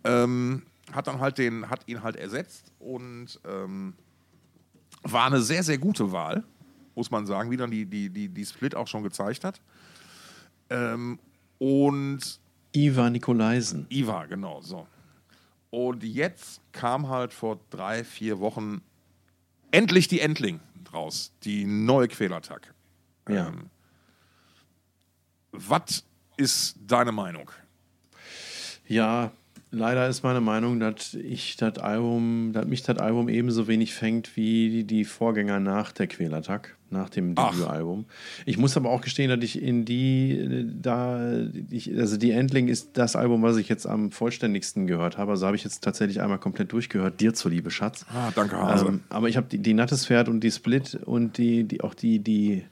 ähm, 0.04 0.64
hat 0.92 1.08
dann 1.08 1.20
halt 1.20 1.38
den, 1.38 1.70
hat 1.70 1.88
ihn 1.88 2.04
halt 2.04 2.16
ersetzt 2.16 2.72
und 2.80 3.40
ähm, 3.46 3.94
war 5.04 5.26
eine 5.26 5.42
sehr, 5.42 5.64
sehr 5.64 5.78
gute 5.78 6.12
Wahl, 6.12 6.44
muss 6.96 7.12
man 7.12 7.26
sagen, 7.26 7.52
wie 7.52 7.58
dann 7.58 7.72
die, 7.72 7.86
die, 7.86 8.10
die, 8.10 8.30
die 8.30 8.46
Split 8.46 8.76
auch 8.76 8.88
schon 8.88 9.04
gezeigt 9.04 9.44
hat. 9.44 9.62
Ähm, 10.70 11.20
und. 11.60 12.40
Iva 12.74 13.10
Nikolaisen. 13.10 13.88
Iva, 13.90 14.26
genau, 14.26 14.62
so. 14.62 14.88
Und 15.70 16.04
jetzt 16.04 16.62
kam 16.72 17.10
halt 17.10 17.34
vor 17.34 17.60
drei, 17.70 18.04
vier 18.04 18.40
Wochen 18.40 18.82
endlich 19.72 20.08
die 20.08 20.22
Endling 20.22 20.60
draus, 20.84 21.34
die 21.44 21.66
neue 21.66 22.08
Quälattack. 22.08 22.74
Ja. 23.28 23.48
Ähm, 23.48 23.70
was 25.52 26.04
ist 26.38 26.78
deine 26.86 27.12
Meinung? 27.12 27.52
Ja, 28.88 29.32
Leider 29.70 30.08
ist 30.08 30.24
meine 30.24 30.40
Meinung, 30.40 30.80
dass 30.80 31.14
ich 31.14 31.58
das 31.58 31.78
Album, 31.78 32.52
dass 32.54 32.66
mich 32.66 32.84
das 32.84 33.00
Album 33.00 33.28
ebenso 33.28 33.68
wenig 33.68 33.94
fängt 33.94 34.38
wie 34.38 34.86
die, 34.86 35.04
Vorgänger 35.04 35.60
nach 35.60 35.92
der 35.92 36.08
Quälattack, 36.08 36.78
nach 36.90 37.10
dem. 37.10 37.36
Debütalbum. 37.36 38.06
Ich 38.46 38.58
muss 38.58 38.78
aber 38.78 38.90
auch 38.90 39.02
gestehen, 39.02 39.30
dass 39.30 39.44
ich 39.44 39.62
in 39.62 39.84
die, 39.84 40.66
da, 40.82 41.48
ich, 41.70 41.94
also 41.98 42.16
die 42.16 42.32
Endling 42.32 42.70
ist 42.70 42.92
das 42.94 43.18
Album, 43.18 43.42
was 43.42 43.58
ich 43.58 43.68
jetzt 43.68 43.86
am 43.86 44.12
vollständigsten 44.12 44.88
gehört 44.88 45.18
habe. 45.18 45.32
Also 45.32 45.46
habe 45.46 45.58
ich 45.58 45.66
jetzt 45.66 45.84
tatsächlich 45.84 46.22
einmal 46.22 46.40
komplett 46.40 46.72
durchgehört. 46.72 47.20
Dir 47.20 47.34
zuliebe, 47.34 47.70
Schatz. 47.70 48.06
Ah, 48.14 48.32
danke, 48.34 48.56
Hase. 48.58 48.86
Ähm, 48.86 49.02
aber 49.10 49.28
ich 49.28 49.36
habe 49.36 49.48
die, 49.48 49.58
die 49.58 49.74
Nattes 49.74 50.06
Pferd 50.06 50.30
und 50.30 50.40
die 50.42 50.52
Split 50.52 50.96
und 50.96 51.38
die, 51.38 51.66
die 51.66 51.82
auch 51.82 51.94
die, 51.94 52.20
die 52.20 52.64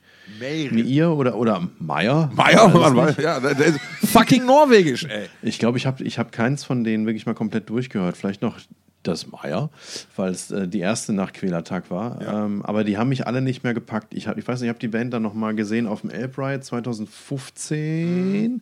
Mir 0.71 1.11
oder, 1.11 1.35
oder 1.37 1.67
Meier. 1.79 2.31
Meier. 2.35 2.67
Mann, 2.69 3.15
ja, 3.21 3.39
der 3.39 3.53
der 3.55 3.65
ist 3.67 3.79
fucking 4.11 4.45
norwegisch, 4.45 5.05
ey. 5.05 5.27
Ich 5.41 5.59
glaube, 5.59 5.77
ich 5.77 5.85
habe 5.85 6.03
ich 6.03 6.19
hab 6.19 6.31
keins 6.31 6.63
von 6.63 6.83
denen 6.83 7.05
wirklich 7.05 7.25
mal 7.25 7.35
komplett 7.35 7.69
durchgehört. 7.69 8.17
Vielleicht 8.17 8.41
noch 8.41 8.57
das 9.03 9.27
Meier, 9.27 9.69
weil 10.15 10.31
es 10.31 10.49
äh, 10.49 10.67
die 10.67 10.79
erste 10.79 11.13
nach 11.13 11.31
Quälertag 11.31 11.91
war. 11.91 12.21
Ja. 12.23 12.45
Ähm, 12.45 12.63
aber 12.63 12.83
die 12.83 12.97
haben 12.97 13.09
mich 13.09 13.27
alle 13.27 13.41
nicht 13.41 13.63
mehr 13.63 13.75
gepackt. 13.75 14.15
Ich, 14.15 14.27
hab, 14.27 14.37
ich 14.37 14.47
weiß 14.47 14.59
nicht, 14.61 14.67
ich 14.67 14.69
habe 14.69 14.79
die 14.79 14.87
Band 14.87 15.13
dann 15.13 15.21
noch 15.21 15.35
mal 15.35 15.53
gesehen 15.53 15.85
auf 15.85 16.01
dem 16.01 16.09
Elb 16.09 16.37
Ride 16.39 16.61
2015. 16.61 18.61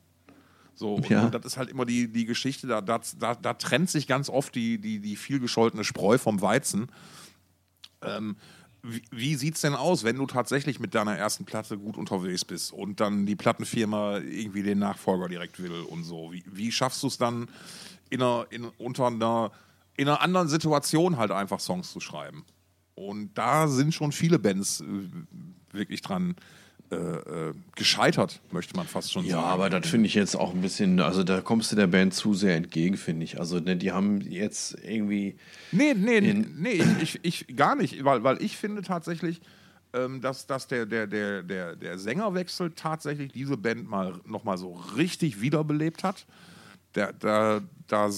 So, 0.75 0.95
und, 0.95 1.09
Ja. 1.09 1.25
und 1.25 1.35
das 1.35 1.45
ist 1.45 1.57
halt 1.57 1.69
immer 1.69 1.85
die, 1.85 2.07
die 2.11 2.25
Geschichte, 2.25 2.67
da, 2.67 2.81
da, 2.81 2.99
da, 3.19 3.35
da 3.35 3.53
trennt 3.53 3.89
sich 3.89 4.07
ganz 4.07 4.29
oft 4.29 4.55
die, 4.55 4.79
die, 4.79 4.99
die 4.99 5.15
viel 5.15 5.39
gescholtene 5.39 5.83
Spreu 5.83 6.17
vom 6.17 6.41
Weizen. 6.41 6.89
Ähm, 8.01 8.35
wie, 8.83 9.03
wie 9.11 9.35
sieht 9.35 9.55
es 9.55 9.61
denn 9.61 9.75
aus, 9.75 10.03
wenn 10.03 10.15
du 10.15 10.25
tatsächlich 10.25 10.79
mit 10.79 10.95
deiner 10.95 11.15
ersten 11.15 11.45
Platte 11.45 11.77
gut 11.77 11.97
unterwegs 11.97 12.43
bist 12.45 12.73
und 12.73 12.99
dann 12.99 13.25
die 13.27 13.35
Plattenfirma 13.35 14.17
irgendwie 14.17 14.63
den 14.63 14.79
Nachfolger 14.79 15.27
direkt 15.27 15.61
will 15.61 15.81
und 15.81 16.03
so? 16.03 16.31
Wie, 16.31 16.43
wie 16.47 16.71
schaffst 16.71 17.03
du 17.03 17.07
es 17.07 17.17
dann 17.17 17.47
in 18.09 18.21
einer, 18.21 18.47
in, 18.49 18.65
unter 18.79 19.07
einer, 19.07 19.51
in 19.97 20.07
einer 20.07 20.21
anderen 20.21 20.47
Situation 20.47 21.17
halt 21.17 21.31
einfach 21.31 21.59
Songs 21.59 21.91
zu 21.91 21.99
schreiben? 21.99 22.43
Und 22.95 23.35
da 23.35 23.67
sind 23.67 23.93
schon 23.93 24.11
viele 24.11 24.39
Bands 24.39 24.81
äh, 24.81 24.85
wirklich 25.71 26.01
dran 26.01 26.35
äh, 26.91 26.95
äh, 26.95 27.53
gescheitert, 27.75 28.41
möchte 28.51 28.75
man 28.75 28.85
fast 28.85 29.11
schon 29.13 29.25
Ja, 29.25 29.37
sagen. 29.37 29.47
aber 29.47 29.69
das 29.69 29.87
finde 29.87 30.07
ich 30.07 30.13
jetzt 30.13 30.35
auch 30.35 30.53
ein 30.53 30.61
bisschen, 30.61 30.99
also 30.99 31.23
da 31.23 31.39
kommst 31.41 31.71
du 31.71 31.75
der 31.75 31.87
Band 31.87 32.13
zu 32.13 32.33
sehr 32.33 32.55
entgegen, 32.55 32.97
finde 32.97 33.23
ich. 33.23 33.39
Also 33.39 33.59
ne, 33.59 33.77
die 33.77 33.91
haben 33.91 34.19
jetzt 34.21 34.77
irgendwie, 34.83 35.35
Nee, 35.71 35.93
nee, 35.93 36.19
nee, 36.21 36.83
ich, 37.01 37.19
ich, 37.23 37.45
ich 37.47 37.55
gar 37.55 37.75
nicht, 37.75 38.03
weil, 38.03 38.23
weil 38.23 38.41
ich 38.43 38.57
finde 38.57 38.81
tatsächlich, 38.81 39.39
ähm, 39.93 40.21
dass, 40.21 40.47
dass 40.47 40.67
der, 40.67 40.85
der, 40.85 41.07
der, 41.07 41.43
der, 41.43 41.75
der 41.75 41.97
Sängerwechsel 41.97 42.71
tatsächlich 42.71 43.31
diese 43.31 43.57
Band 43.57 43.89
mal 43.89 44.19
nochmal 44.25 44.57
so 44.57 44.73
richtig 44.97 45.41
wiederbelebt 45.41 46.03
hat. 46.03 46.25
Da, 46.93 47.11
da, 47.13 47.61
da 47.87 48.09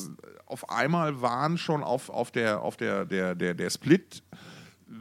auf 0.48 0.70
einmal 0.72 1.22
waren 1.22 1.58
schon 1.60 1.84
auf, 1.84 2.10
auf 2.10 2.32
der, 2.32 2.62
auf 2.62 2.76
der, 2.78 3.06
der, 3.06 3.36
der, 3.36 3.54
der 3.54 3.70
Split 3.70 4.24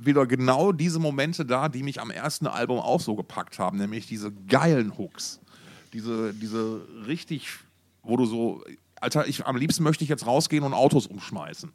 wieder 0.00 0.26
genau 0.26 0.72
diese 0.72 0.98
Momente 0.98 1.44
da, 1.44 1.68
die 1.68 1.82
mich 1.82 2.00
am 2.00 2.10
ersten 2.10 2.46
Album 2.46 2.78
auch 2.78 3.00
so 3.00 3.14
gepackt 3.14 3.58
haben, 3.58 3.78
nämlich 3.78 4.06
diese 4.06 4.32
geilen 4.32 4.96
Hooks. 4.96 5.40
Diese, 5.92 6.32
diese 6.32 6.86
richtig, 7.06 7.48
wo 8.02 8.16
du 8.16 8.24
so, 8.24 8.64
Alter, 9.00 9.26
ich, 9.26 9.44
am 9.46 9.56
liebsten 9.56 9.82
möchte 9.82 10.04
ich 10.04 10.10
jetzt 10.10 10.26
rausgehen 10.26 10.64
und 10.64 10.74
Autos 10.74 11.06
umschmeißen. 11.06 11.72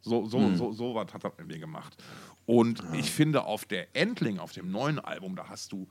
So, 0.00 0.26
so, 0.26 0.54
so, 0.54 0.72
so 0.72 0.94
was 0.94 1.12
hat 1.12 1.24
er 1.24 1.32
mit 1.38 1.48
mir 1.48 1.58
gemacht. 1.58 1.96
Und 2.46 2.82
ich 2.94 3.10
finde, 3.10 3.44
auf 3.44 3.66
der 3.66 3.94
Endling, 3.94 4.38
auf 4.38 4.52
dem 4.52 4.70
neuen 4.70 4.98
Album, 4.98 5.36
da 5.36 5.48
hast 5.48 5.72
du 5.72 5.86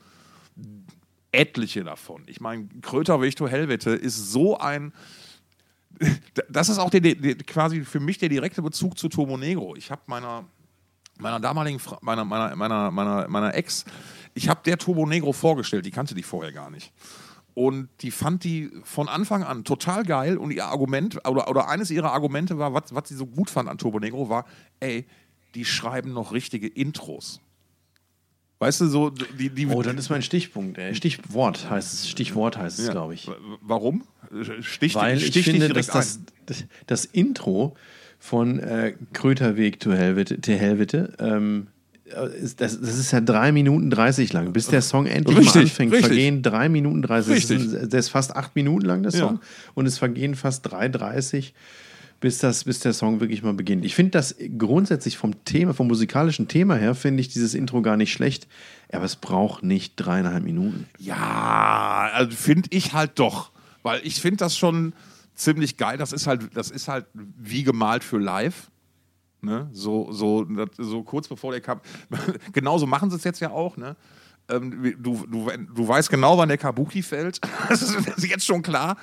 etliche 1.32 1.84
davon. 1.84 2.23
Ich 2.25 2.41
meine, 2.41 2.67
Kröterweg 2.82 3.36
to 3.36 3.47
Hellwette 3.47 3.91
ist 3.91 4.32
so 4.32 4.57
ein. 4.57 4.93
Das 6.49 6.69
ist 6.69 6.78
auch 6.78 6.91
der, 6.91 7.01
der, 7.01 7.36
quasi 7.36 7.84
für 7.84 7.99
mich 7.99 8.19
der 8.19 8.30
direkte 8.30 8.61
Bezug 8.61 8.97
zu 8.97 9.09
Turbo 9.09 9.36
Negro. 9.38 9.75
Ich 9.75 9.89
habe 9.89 10.01
meiner, 10.05 10.45
meiner 11.18 11.39
damaligen, 11.39 11.80
Fra 11.80 11.97
meiner, 12.01 12.26
meiner, 12.26 12.55
meiner, 12.55 12.91
meiner, 12.91 13.28
meiner 13.28 13.55
Ex, 13.55 13.86
ich 14.34 14.49
habe 14.49 14.61
der 14.65 14.78
Turbo 14.78 15.05
Negro 15.05 15.34
vorgestellt, 15.34 15.86
die 15.86 15.91
kannte 15.91 16.15
die 16.15 16.24
vorher 16.24 16.51
gar 16.51 16.70
nicht. 16.70 16.91
Und 17.53 17.89
die 18.01 18.11
fand 18.11 18.43
die 18.43 18.70
von 18.84 19.09
Anfang 19.09 19.43
an 19.43 19.63
total 19.63 20.03
geil 20.03 20.38
und 20.38 20.51
ihr 20.51 20.65
Argument, 20.65 21.18
oder, 21.28 21.49
oder 21.49 21.70
eines 21.70 21.89
ihrer 21.89 22.13
Argumente 22.13 22.59
war, 22.59 22.74
was, 22.74 22.93
was 22.93 23.09
sie 23.09 23.15
so 23.15 23.26
gut 23.26 23.49
fand 23.49 23.68
an 23.68 23.80
Turbo 23.80 23.99
Negro, 23.99 24.30
war, 24.30 24.45
ey, 24.80 25.07
die 25.55 25.65
schreiben 25.65 26.13
noch 26.13 26.34
richtige 26.34 26.68
Intros. 26.68 27.41
Weißt 28.59 28.82
du, 28.82 28.88
so, 28.88 29.09
die, 29.11 29.49
die, 29.49 29.68
oh, 29.68 29.84
das 29.84 29.95
ist 29.95 30.09
mein 30.09 30.24
Stichpunkt. 30.24 30.78
Äh, 30.78 30.95
Stichwort 30.95 31.70
heißt 31.70 31.93
es, 31.93 32.09
Stichwort 32.09 32.57
heißt 32.57 32.80
es, 32.80 32.89
glaube 32.89 33.13
ich. 33.13 33.30
Warum? 33.61 34.03
Stich, 34.61 34.95
Weil 34.95 35.22
ich 35.22 35.43
finde, 35.43 35.70
dass 35.70 35.88
das, 35.88 36.20
das, 36.45 36.65
das 36.88 37.05
Intro 37.05 37.76
von 38.20 38.59
äh, 38.59 38.93
Kröterweg 39.13 39.80
to 39.80 39.91
Helvete, 39.93 40.41
to 40.41 40.51
Helvete 40.51 41.13
ähm, 41.20 41.68
äh, 42.05 42.38
ist, 42.38 42.61
das, 42.61 42.80
das 42.80 42.97
ist 42.97 43.11
ja 43.11 43.22
drei 43.22 43.51
Minuten 43.51 43.89
30 43.89 44.34
lang. 44.34 44.53
Bis 44.53 44.68
der 44.68 44.82
Song 44.82 45.05
endlich 45.05 45.38
Richtig, 45.38 45.55
mal 45.55 45.61
anfängt, 45.61 45.91
richtig. 45.93 46.07
vergehen 46.07 46.41
drei 46.41 46.70
Minuten 46.70 47.01
30. 47.01 47.34
Richtig. 47.34 47.57
Das 47.72 47.84
ist, 47.84 47.93
der 47.93 47.99
ist 47.99 48.09
fast 48.09 48.36
acht 48.36 48.55
Minuten 48.55 48.86
lang, 48.86 49.03
der 49.03 49.11
Ja. 49.11 49.20
Song. 49.20 49.39
Und 49.74 49.86
es 49.86 49.97
vergehen 49.97 50.36
fast 50.36 50.68
3,30 50.74 51.51
bis, 52.20 52.39
das, 52.39 52.63
bis 52.63 52.80
der 52.80 52.93
Song 52.93 53.20
wirklich 53.20 53.43
mal 53.43 53.53
beginnt. 53.53 53.86
Ich 53.86 53.93
finde 53.95 54.11
das 54.11 54.36
grundsätzlich 54.57 55.18
vom 55.18 55.43
Thema, 55.45 55.74
vom 55.74 55.88
musikalischen 55.88 56.47
Thema 56.47 56.76
her, 56.76 56.95
finde 56.95 57.22
ich 57.22 57.30
dieses 57.30 57.53
Intro 57.53 57.82
gar 57.82 57.97
nicht 57.97 58.11
schlecht. 58.11 58.47
Aber 58.91 59.05
es 59.05 59.15
braucht 59.15 59.63
nicht 59.63 59.93
dreieinhalb 59.97 60.43
Minuten. 60.43 60.88
Ja, 60.97 62.09
also 62.13 62.36
finde 62.36 62.70
ich 62.72 62.93
halt 62.93 63.11
doch. 63.15 63.51
Weil 63.84 64.01
ich 64.03 64.22
finde 64.22 64.38
das 64.38 64.57
schon 64.57 64.93
ziemlich 65.38 65.78
geil. 65.78 65.98
Das 65.98 66.12
ist 66.12 66.28
halt, 66.28 66.56
das 66.56 66.72
ist 66.72 66.88
halt 66.88 67.06
wie 67.14 67.64
gemalt 67.64 68.04
für 68.04 68.18
live. 68.18 68.70
Ne? 69.42 69.70
So, 69.72 70.12
so, 70.12 70.46
so 70.78 71.04
kurz 71.04 71.28
bevor 71.28 71.52
der 71.52 71.62
Cup. 71.62 71.86
Genauso 72.54 72.88
machen 72.88 73.10
sie 73.10 73.16
es 73.16 73.24
jetzt 73.24 73.40
ja 73.40 73.52
auch, 73.52 73.78
ne? 73.78 73.96
Ähm, 74.50 74.96
du, 75.00 75.26
du, 75.28 75.50
du 75.50 75.88
weißt 75.88 76.10
genau, 76.10 76.38
wann 76.38 76.48
der 76.48 76.58
Kabuki 76.58 77.04
fällt. 77.04 77.40
das 77.70 77.82
ist 77.82 78.26
jetzt 78.26 78.46
schon 78.46 78.62
klar. 78.62 78.98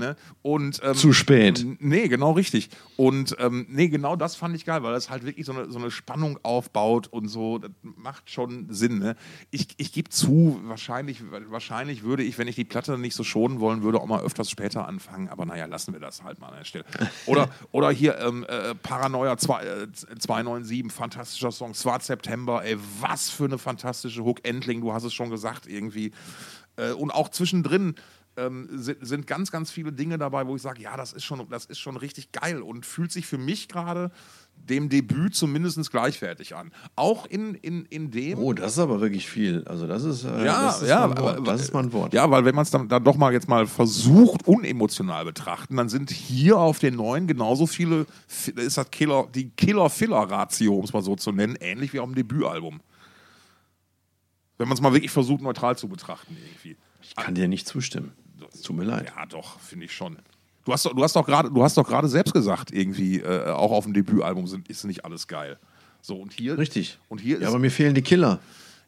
Ne? 0.00 0.16
Und, 0.42 0.80
ähm, 0.82 0.94
Zu 0.94 1.12
spät. 1.12 1.64
Nee, 1.78 2.08
genau 2.08 2.32
richtig. 2.32 2.70
Und 2.96 3.36
ähm, 3.38 3.66
nee, 3.68 3.88
genau 3.88 4.16
das 4.16 4.34
fand 4.34 4.56
ich 4.56 4.64
geil, 4.64 4.82
weil 4.82 4.92
das 4.92 5.10
halt 5.10 5.24
wirklich 5.24 5.46
so 5.46 5.52
eine, 5.52 5.70
so 5.70 5.78
eine 5.78 5.90
Spannung 5.90 6.38
aufbaut 6.42 7.06
und 7.08 7.28
so. 7.28 7.58
Das 7.58 7.70
macht 7.82 8.28
schon 8.30 8.66
Sinn. 8.70 8.98
Ne? 8.98 9.14
Ich, 9.50 9.68
ich 9.76 9.92
gebe 9.92 10.08
zu, 10.08 10.58
wahrscheinlich, 10.64 11.22
wahrscheinlich 11.48 12.02
würde 12.02 12.22
ich, 12.22 12.38
wenn 12.38 12.48
ich 12.48 12.56
die 12.56 12.64
Platte 12.64 12.98
nicht 12.98 13.14
so 13.14 13.22
schonen 13.22 13.60
wollen 13.60 13.82
würde, 13.82 14.00
auch 14.00 14.06
mal 14.06 14.22
öfters 14.22 14.50
später 14.50 14.88
anfangen. 14.88 15.28
Aber 15.28 15.44
naja, 15.46 15.66
lassen 15.66 15.92
wir 15.92 16.00
das 16.00 16.24
halt 16.24 16.40
mal 16.40 16.48
an 16.48 16.56
der 16.58 16.64
Stelle. 16.64 16.84
Oder, 17.26 17.50
oder 17.72 17.90
hier 17.90 18.18
ähm, 18.18 18.44
äh, 18.48 18.74
Paranoia 18.74 19.36
2, 19.36 19.62
äh, 19.62 19.86
297, 19.92 20.90
fantastischer 20.90 21.52
Song, 21.52 21.74
Swart 21.74 22.02
September, 22.02 22.64
ey, 22.64 22.76
was 23.00 23.30
für 23.30 23.44
eine 23.44 23.58
fantastische 23.58 24.24
Hook. 24.24 24.40
Endling, 24.42 24.80
du 24.80 24.92
hast 24.92 25.04
es 25.04 25.12
schon 25.12 25.30
gesagt, 25.30 25.66
irgendwie. 25.66 26.12
Äh, 26.76 26.92
und 26.92 27.10
auch 27.10 27.28
zwischendrin 27.28 27.94
ähm, 28.36 28.68
sind, 28.72 28.98
sind, 29.06 29.26
ganz, 29.26 29.50
ganz 29.50 29.70
viele 29.70 29.92
Dinge 29.92 30.18
dabei, 30.18 30.46
wo 30.46 30.56
ich 30.56 30.62
sage, 30.62 30.82
ja, 30.82 30.96
das 30.96 31.12
ist, 31.12 31.24
schon, 31.24 31.46
das 31.50 31.66
ist 31.66 31.78
schon 31.78 31.96
richtig 31.96 32.32
geil 32.32 32.62
und 32.62 32.86
fühlt 32.86 33.12
sich 33.12 33.26
für 33.26 33.38
mich 33.38 33.68
gerade 33.68 34.10
dem 34.56 34.88
Debüt 34.88 35.34
zumindest 35.34 35.90
gleichwertig 35.90 36.54
an. 36.54 36.70
Auch 36.96 37.26
in, 37.26 37.54
in, 37.54 37.86
in 37.86 38.10
dem. 38.10 38.38
Oh, 38.38 38.52
das 38.52 38.72
ist 38.72 38.78
aber 38.78 39.00
wirklich 39.00 39.28
viel. 39.28 39.64
Also, 39.66 39.86
das 39.86 40.04
ist, 40.04 40.24
äh, 40.24 40.44
ja, 40.44 40.66
das 40.66 40.82
ist, 40.82 40.88
ja, 40.88 41.16
Wort. 41.18 41.46
Das 41.46 41.60
ist 41.60 41.72
mal 41.72 41.82
ein 41.82 41.92
Wort. 41.92 42.12
Ja, 42.12 42.30
weil 42.30 42.44
wenn 42.44 42.54
man 42.54 42.62
es 42.62 42.70
dann, 42.70 42.88
dann 42.88 43.02
doch 43.02 43.16
mal 43.16 43.32
jetzt 43.32 43.48
mal 43.48 43.66
versucht, 43.66 44.46
unemotional 44.46 45.24
betrachten, 45.24 45.76
dann 45.76 45.88
sind 45.88 46.10
hier 46.10 46.58
auf 46.58 46.78
den 46.78 46.96
neuen 46.96 47.26
genauso 47.26 47.66
viele, 47.66 48.06
ist 48.28 48.76
das 48.76 48.90
Killer, 48.90 49.28
die 49.34 49.50
Killer-Filler-Ratio, 49.50 50.74
um 50.74 50.84
es 50.84 50.92
mal 50.92 51.02
so 51.02 51.16
zu 51.16 51.32
nennen, 51.32 51.56
ähnlich 51.60 51.92
wie 51.92 52.00
auf 52.00 52.08
dem 52.08 52.14
Debütalbum. 52.14 52.80
Wenn 54.58 54.68
man 54.68 54.76
es 54.76 54.82
mal 54.82 54.92
wirklich 54.92 55.10
versucht, 55.10 55.40
neutral 55.40 55.78
zu 55.78 55.88
betrachten, 55.88 56.36
irgendwie. 56.36 56.76
Ich 57.02 57.16
kann 57.16 57.34
dir 57.34 57.48
nicht 57.48 57.66
zustimmen. 57.66 58.12
Es 58.60 58.66
tut 58.66 58.76
mir 58.76 58.84
leid. 58.84 59.10
Ja, 59.16 59.24
doch, 59.24 59.58
finde 59.58 59.86
ich 59.86 59.92
schon. 59.94 60.18
Du 60.66 60.72
hast, 60.72 60.84
du 60.84 61.02
hast 61.02 61.16
doch 61.16 61.24
gerade, 61.24 61.50
du 61.50 61.62
hast 61.62 61.78
doch 61.78 61.88
gerade 61.88 62.08
selbst 62.08 62.34
gesagt, 62.34 62.70
irgendwie 62.72 63.20
äh, 63.20 63.50
auch 63.50 63.72
auf 63.72 63.84
dem 63.84 63.94
Debütalbum 63.94 64.46
sind, 64.46 64.68
ist 64.68 64.84
nicht 64.84 65.04
alles 65.06 65.26
geil. 65.26 65.58
So 66.02 66.16
und 66.16 66.34
hier. 66.34 66.58
Richtig. 66.58 66.98
Und 67.08 67.22
hier 67.22 67.36
ja, 67.36 67.42
ist, 67.42 67.48
aber 67.48 67.58
mir 67.58 67.70
fehlen 67.70 67.94
die 67.94 68.02
Killer. 68.02 68.38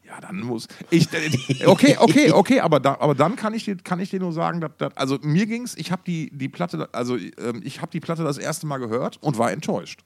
Ja, 0.04 0.20
dann 0.20 0.40
muss 0.40 0.68
ich. 0.90 1.08
Äh, 1.14 1.64
okay, 1.66 1.96
okay, 1.98 2.32
okay, 2.32 2.60
aber, 2.60 2.80
da, 2.80 2.98
aber 3.00 3.14
dann 3.14 3.34
kann 3.34 3.54
ich 3.54 3.64
dir, 3.64 3.76
kann 3.76 3.98
ich 3.98 4.10
dir 4.10 4.20
nur 4.20 4.32
sagen, 4.34 4.60
dass, 4.60 4.72
dass 4.76 4.94
also 4.94 5.18
mir 5.22 5.46
ging's. 5.46 5.74
Ich 5.74 5.90
habe 5.90 6.02
die, 6.06 6.30
die 6.36 6.50
Platte, 6.50 6.90
also 6.92 7.16
ähm, 7.16 7.62
ich 7.64 7.80
habe 7.80 7.90
die 7.90 8.00
Platte 8.00 8.24
das 8.24 8.36
erste 8.36 8.66
Mal 8.66 8.76
gehört 8.76 9.22
und 9.22 9.38
war 9.38 9.52
enttäuscht. 9.52 10.04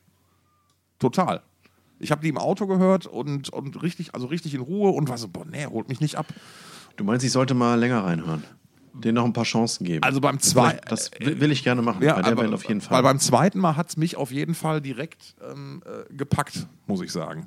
Total. 1.01 1.43
Ich 1.99 2.13
habe 2.13 2.23
die 2.23 2.29
im 2.29 2.39
Auto 2.39 2.69
gehört 2.69 3.07
und, 3.07 3.49
und 3.49 3.83
richtig, 3.83 4.15
also 4.15 4.29
richtig 4.29 4.55
in 4.55 4.61
Ruhe 4.61 4.91
und 4.91 5.09
war 5.09 5.19
so, 5.19 5.27
boah, 5.27 5.45
nee, 5.45 5.67
holt 5.67 5.89
mich 5.89 6.01
nicht 6.01 6.15
ab. 6.15 6.27
Du 6.97 7.03
meinst, 7.03 7.25
ich 7.25 7.33
sollte 7.33 7.55
mal 7.55 7.75
länger 7.79 8.05
reinhören? 8.05 8.45
Den 9.01 9.15
noch 9.15 9.25
ein 9.25 9.33
paar 9.33 9.45
Chancen 9.45 9.85
geben. 9.85 10.03
Also 10.03 10.21
beim 10.21 10.41
zweiten. 10.41 10.89
Das 10.89 11.11
will, 11.19 11.53
ich 11.53 11.63
gerne 11.63 11.83
machen. 11.83 12.03
Ja, 12.03 12.15
bei 12.15 12.23
der 12.23 12.33
aber, 12.33 12.43
Band 12.43 12.55
auf 12.55 12.65
jeden 12.65 12.81
Fall. 12.81 12.97
Weil 12.97 13.03
beim 13.03 13.19
zweiten 13.19 13.59
Mal 13.59 13.77
hat 13.77 13.91
es 13.91 13.97
mich 13.97 14.17
auf 14.17 14.33
jeden 14.33 14.55
Fall 14.55 14.81
direkt 14.81 15.35
ähm, 15.51 15.83
äh, 15.85 16.13
gepackt, 16.15 16.67
muss 16.87 17.03
ich 17.03 17.13
sagen. 17.13 17.47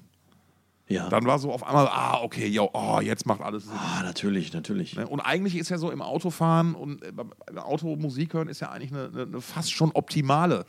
Ja. 0.90 1.08
Dann 1.08 1.26
war 1.26 1.38
so 1.38 1.52
auf 1.52 1.64
einmal, 1.64 1.88
ah, 1.88 2.20
okay, 2.24 2.48
yo, 2.48 2.70
oh, 2.74 3.00
jetzt 3.00 3.28
macht 3.28 3.42
alles 3.42 3.66
Sinn. 3.66 3.74
Ah, 3.78 4.02
natürlich, 4.04 4.54
natürlich. 4.54 4.96
Ne, 4.96 5.08
Und 5.08 5.20
eigentlich 5.20 5.56
ist 5.56 5.70
ja 5.70 5.78
so 5.78 5.92
im 5.92 6.02
Autofahren 6.02 6.74
und 6.74 7.04
äh, 7.04 7.12
beim 7.12 7.32
Auto 7.58 7.96
Musik 7.96 8.34
hören 8.34 8.48
ist 8.48 8.60
ja 8.60 8.72
eigentlich 8.72 8.92
eine, 8.92 9.10
eine, 9.14 9.22
eine 9.22 9.42
fast 9.42 9.72
schon 9.72 9.92
optimale 9.92 10.66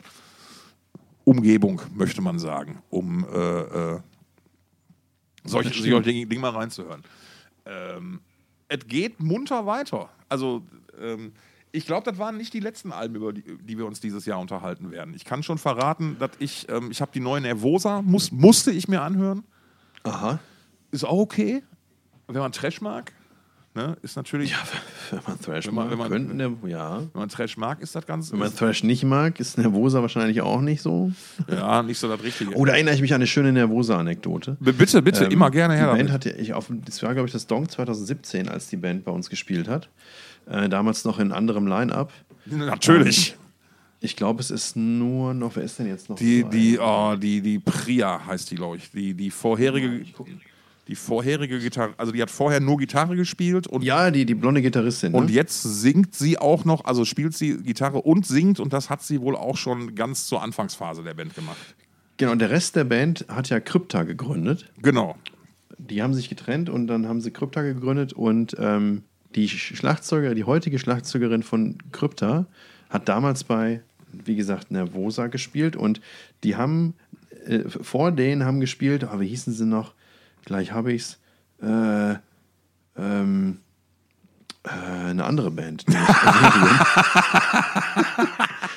Umgebung, 1.23 1.81
möchte 1.95 2.21
man 2.21 2.37
sagen, 2.37 2.83
um 2.91 3.25
äh, 3.33 3.95
äh, 3.95 3.99
solche, 5.43 5.73
solche 5.73 6.01
Dinge 6.01 6.39
mal 6.39 6.51
reinzuhören. 6.51 7.01
Ähm, 7.65 8.21
es 8.71 8.87
geht 8.87 9.19
munter 9.19 9.65
weiter. 9.65 10.09
Also, 10.29 10.63
ähm, 10.99 11.33
ich 11.73 11.85
glaube, 11.85 12.09
das 12.09 12.17
waren 12.17 12.37
nicht 12.37 12.53
die 12.53 12.59
letzten 12.59 12.91
Alben, 12.91 13.15
über 13.15 13.33
die, 13.33 13.43
die 13.43 13.77
wir 13.77 13.85
uns 13.85 13.99
dieses 13.99 14.25
Jahr 14.25 14.39
unterhalten 14.39 14.91
werden. 14.91 15.13
Ich 15.13 15.25
kann 15.25 15.43
schon 15.43 15.57
verraten, 15.57 16.17
dass 16.19 16.31
ich, 16.39 16.67
ähm, 16.69 16.89
ich 16.89 17.01
habe 17.01 17.11
die 17.13 17.19
neue 17.19 17.41
Nervosa, 17.41 18.01
muss, 18.01 18.31
musste 18.31 18.71
ich 18.71 18.87
mir 18.87 19.01
anhören. 19.01 19.43
Aha. 20.03 20.39
Ist 20.91 21.03
auch 21.03 21.19
okay, 21.19 21.63
wenn 22.27 22.41
man 22.41 22.51
Trash 22.53 22.81
mag. 22.81 23.11
Ne? 23.73 23.95
Ist 24.01 24.17
natürlich, 24.17 24.51
Ja, 24.51 24.57
wenn 25.11 25.21
man 25.25 25.39
Thrash 25.39 25.67
Wenn 25.67 25.73
man- 25.75 25.83
mag, 25.85 25.91
wenn 25.91 25.97
man- 25.99 26.09
könnte 26.09 26.35
ne, 26.35 26.69
ja. 26.69 26.99
wenn 26.99 27.09
man 27.21 27.29
Trash 27.29 27.55
mag, 27.55 27.79
ist 27.81 27.95
das 27.95 28.05
ganz, 28.05 28.29
Wenn 28.31 28.39
man 28.39 28.53
Thrash 28.53 28.83
nicht 28.83 29.03
mag, 29.05 29.39
ist 29.39 29.57
Nervosa 29.57 30.01
wahrscheinlich 30.01 30.41
auch 30.41 30.59
nicht 30.59 30.81
so. 30.81 31.11
ja, 31.47 31.81
nicht 31.81 31.97
so 31.97 32.09
das 32.09 32.21
Richtige. 32.21 32.51
Da 32.51 32.73
erinnere 32.73 32.95
ich 32.95 33.01
mich 33.01 33.13
an 33.13 33.21
eine 33.21 33.27
schöne 33.27 33.53
Nervosa-Anekdote. 33.53 34.57
Bitte, 34.59 35.01
bitte, 35.01 35.23
Ähm, 35.25 35.31
immer 35.31 35.49
gerne 35.51 35.75
her 35.75 35.83
Die 35.91 35.97
Band 35.97 36.09
damit. 36.09 36.11
hatte 36.11 36.29
ich 36.31 36.53
auf, 36.53 36.67
das 36.85 37.01
war, 37.01 37.13
glaube 37.13 37.27
ich, 37.27 37.33
das 37.33 37.47
Dong 37.47 37.69
2017, 37.69 38.49
als 38.49 38.67
die 38.67 38.75
Band 38.77 39.05
bei 39.05 39.11
uns 39.11 39.29
gespielt 39.29 39.69
hat. 39.69 39.87
Äh, 40.49 40.67
damals 40.67 41.05
noch 41.05 41.19
in 41.19 41.31
anderem 41.31 41.65
Line-Up. 41.65 42.11
Natürlich. 42.47 43.37
Ich 44.01 44.15
glaube, 44.17 44.41
es 44.41 44.49
ist 44.51 44.75
nur 44.75 45.33
noch, 45.33 45.55
wer 45.55 45.63
ist 45.63 45.77
denn 45.79 45.87
jetzt 45.87 46.09
noch? 46.09 46.15
Die, 46.17 46.43
die, 46.43 46.77
oh, 46.79 47.15
die, 47.15 47.39
die 47.39 47.59
Priya 47.59 48.19
heißt 48.25 48.49
die, 48.51 48.55
glaube 48.55 48.77
ich. 48.77 48.89
Die, 48.91 49.13
die 49.13 49.29
vorherige, 49.29 50.03
die 50.87 50.95
vorherige 50.95 51.59
Gitarre, 51.59 51.93
also 51.97 52.11
die 52.11 52.21
hat 52.21 52.31
vorher 52.31 52.59
nur 52.59 52.77
Gitarre 52.77 53.15
gespielt 53.15 53.67
und, 53.67 53.83
Ja, 53.83 54.11
die, 54.11 54.25
die 54.25 54.35
blonde 54.35 54.61
Gitarristin. 54.61 55.13
und 55.13 55.27
ne? 55.27 55.31
jetzt 55.31 55.61
singt 55.61 56.15
sie 56.15 56.37
auch 56.37 56.65
noch, 56.65 56.85
also 56.85 57.05
spielt 57.05 57.35
sie 57.35 57.57
Gitarre 57.57 58.01
und 58.01 58.25
singt 58.25 58.59
und 58.59 58.73
das 58.73 58.89
hat 58.89 59.01
sie 59.01 59.21
wohl 59.21 59.35
auch 59.35 59.57
schon 59.57 59.95
ganz 59.95 60.25
zur 60.25 60.41
Anfangsphase 60.41 61.03
der 61.03 61.13
Band 61.13 61.35
gemacht. 61.35 61.75
Genau, 62.17 62.31
und 62.33 62.39
der 62.39 62.49
Rest 62.49 62.75
der 62.75 62.83
Band 62.83 63.25
hat 63.27 63.49
ja 63.49 63.59
Krypta 63.59 64.03
gegründet. 64.03 64.71
Genau. 64.81 65.15
Die 65.77 66.03
haben 66.03 66.13
sich 66.13 66.29
getrennt 66.29 66.69
und 66.69 66.87
dann 66.87 67.07
haben 67.07 67.21
sie 67.21 67.31
Krypta 67.31 67.61
gegründet 67.61 68.13
und 68.13 68.55
ähm, 68.59 69.03
die 69.35 69.47
Schlagzeuger, 69.49 70.35
die 70.35 70.43
heutige 70.43 70.77
Schlagzeugerin 70.77 71.43
von 71.43 71.77
Krypta 71.91 72.47
hat 72.89 73.07
damals 73.07 73.43
bei, 73.43 73.81
wie 74.11 74.35
gesagt, 74.35 74.71
Nervosa 74.71 75.27
gespielt 75.27 75.75
und 75.75 76.01
die 76.43 76.55
haben 76.55 76.95
äh, 77.45 77.61
vor 77.69 78.11
denen 78.11 78.43
haben 78.45 78.59
gespielt, 78.59 79.03
ah, 79.05 79.19
wie 79.19 79.27
hießen 79.27 79.53
sie 79.53 79.65
noch? 79.65 79.93
Gleich 80.45 80.71
habe 80.71 80.93
ich's. 80.93 81.19
Äh, 81.61 82.15
ähm, 82.97 83.59
äh, 84.63 85.09
eine 85.09 85.23
andere 85.25 85.51
Band. 85.51 85.85
Everium. 85.87 86.79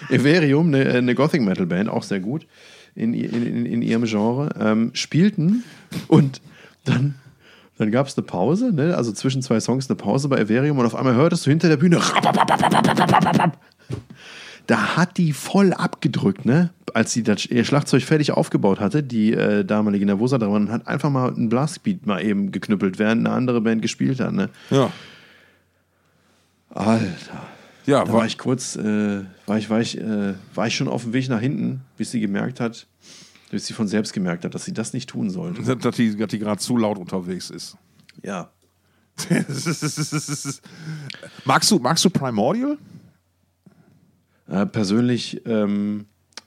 Everium, 0.11 0.67
eine, 0.69 0.91
eine 0.91 1.15
Gothic 1.15 1.43
Metal 1.43 1.67
Band, 1.67 1.89
auch 1.89 2.03
sehr 2.03 2.21
gut 2.21 2.47
in, 2.95 3.15
in, 3.15 3.47
in, 3.47 3.67
in 3.67 3.83
ihrem 3.83 4.05
Genre, 4.05 4.51
ähm, 4.59 4.91
spielten 4.95 5.65
und 6.09 6.41
dann, 6.85 7.17
dann 7.77 7.91
gab 7.91 8.07
es 8.07 8.17
eine 8.17 8.25
Pause, 8.27 8.73
ne? 8.73 8.97
also 8.97 9.13
zwischen 9.13 9.43
zwei 9.43 9.61
Songs 9.61 9.89
eine 9.89 9.97
Pause 9.97 10.29
bei 10.29 10.39
Everium 10.39 10.79
und 10.79 10.87
auf 10.87 10.95
einmal 10.95 11.15
hörtest 11.15 11.47
du 11.47 11.51
hinter 11.51 11.69
der 11.69 11.77
Bühne 11.77 12.01
da 14.67 14.97
hat 14.97 15.19
die 15.19 15.33
voll 15.33 15.73
abgedrückt, 15.73 16.45
ne? 16.47 16.71
Als 16.95 17.13
sie 17.13 17.23
das, 17.23 17.47
ihr 17.47 17.65
Schlagzeug 17.65 18.03
fertig 18.03 18.33
aufgebaut 18.33 18.81
hatte, 18.81 19.03
die 19.03 19.33
äh, 19.33 19.65
damalige 19.65 20.07
Nervosa 20.07 20.39
dran, 20.39 20.51
und 20.51 20.71
hat 20.71 20.87
einfach 20.87 21.11
mal 21.11 21.35
einen 21.35 21.49
Blastbeat 21.49 22.07
mal 22.07 22.25
eben 22.25 22.53
geknüppelt, 22.53 22.99
während 22.99 23.27
eine 23.27 23.35
andere 23.35 23.61
Band 23.61 23.83
gespielt 23.83 24.21
hat, 24.21 24.33
ne? 24.33 24.51
Ja. 24.71 24.91
Alter. 26.71 27.43
Ja, 27.87 28.05
Da 28.05 28.13
war, 28.13 28.21
war 28.21 28.27
ich 28.27 28.39
kurz, 28.39 28.77
äh, 28.77 29.25
war, 29.47 29.59
ich, 29.59 29.69
war, 29.69 29.81
ich, 29.81 29.99
äh, 29.99 30.35
war 30.55 30.67
ich 30.67 30.75
schon 30.75 30.89
auf 30.89 31.03
dem 31.03 31.13
Weg 31.13 31.29
nach 31.29 31.41
hinten, 31.41 31.83
bis 31.97 32.11
sie 32.11 32.21
gemerkt 32.21 32.61
hat, 32.61 32.87
bis 33.51 33.67
sie 33.67 33.75
von 33.75 33.89
selbst 33.89 34.13
gemerkt 34.13 34.45
hat, 34.45 34.55
dass 34.55 34.65
sie 34.65 34.73
das 34.73 34.95
nicht 34.95 35.11
tun 35.11 35.29
sollte. 35.31 35.77
dass 35.77 35.97
die, 35.97 36.17
dass 36.17 36.29
die 36.29 36.39
gerade 36.39 36.61
zu 36.61 36.77
laut 36.77 36.97
unterwegs 36.99 37.51
ist. 37.51 37.77
Ja. 38.23 38.51
magst, 41.45 41.71
du, 41.71 41.79
magst 41.79 42.05
du 42.05 42.11
Primordial? 42.11 42.79
Äh, 44.49 44.67
persönlich 44.67 45.43
ähm, 45.47 46.07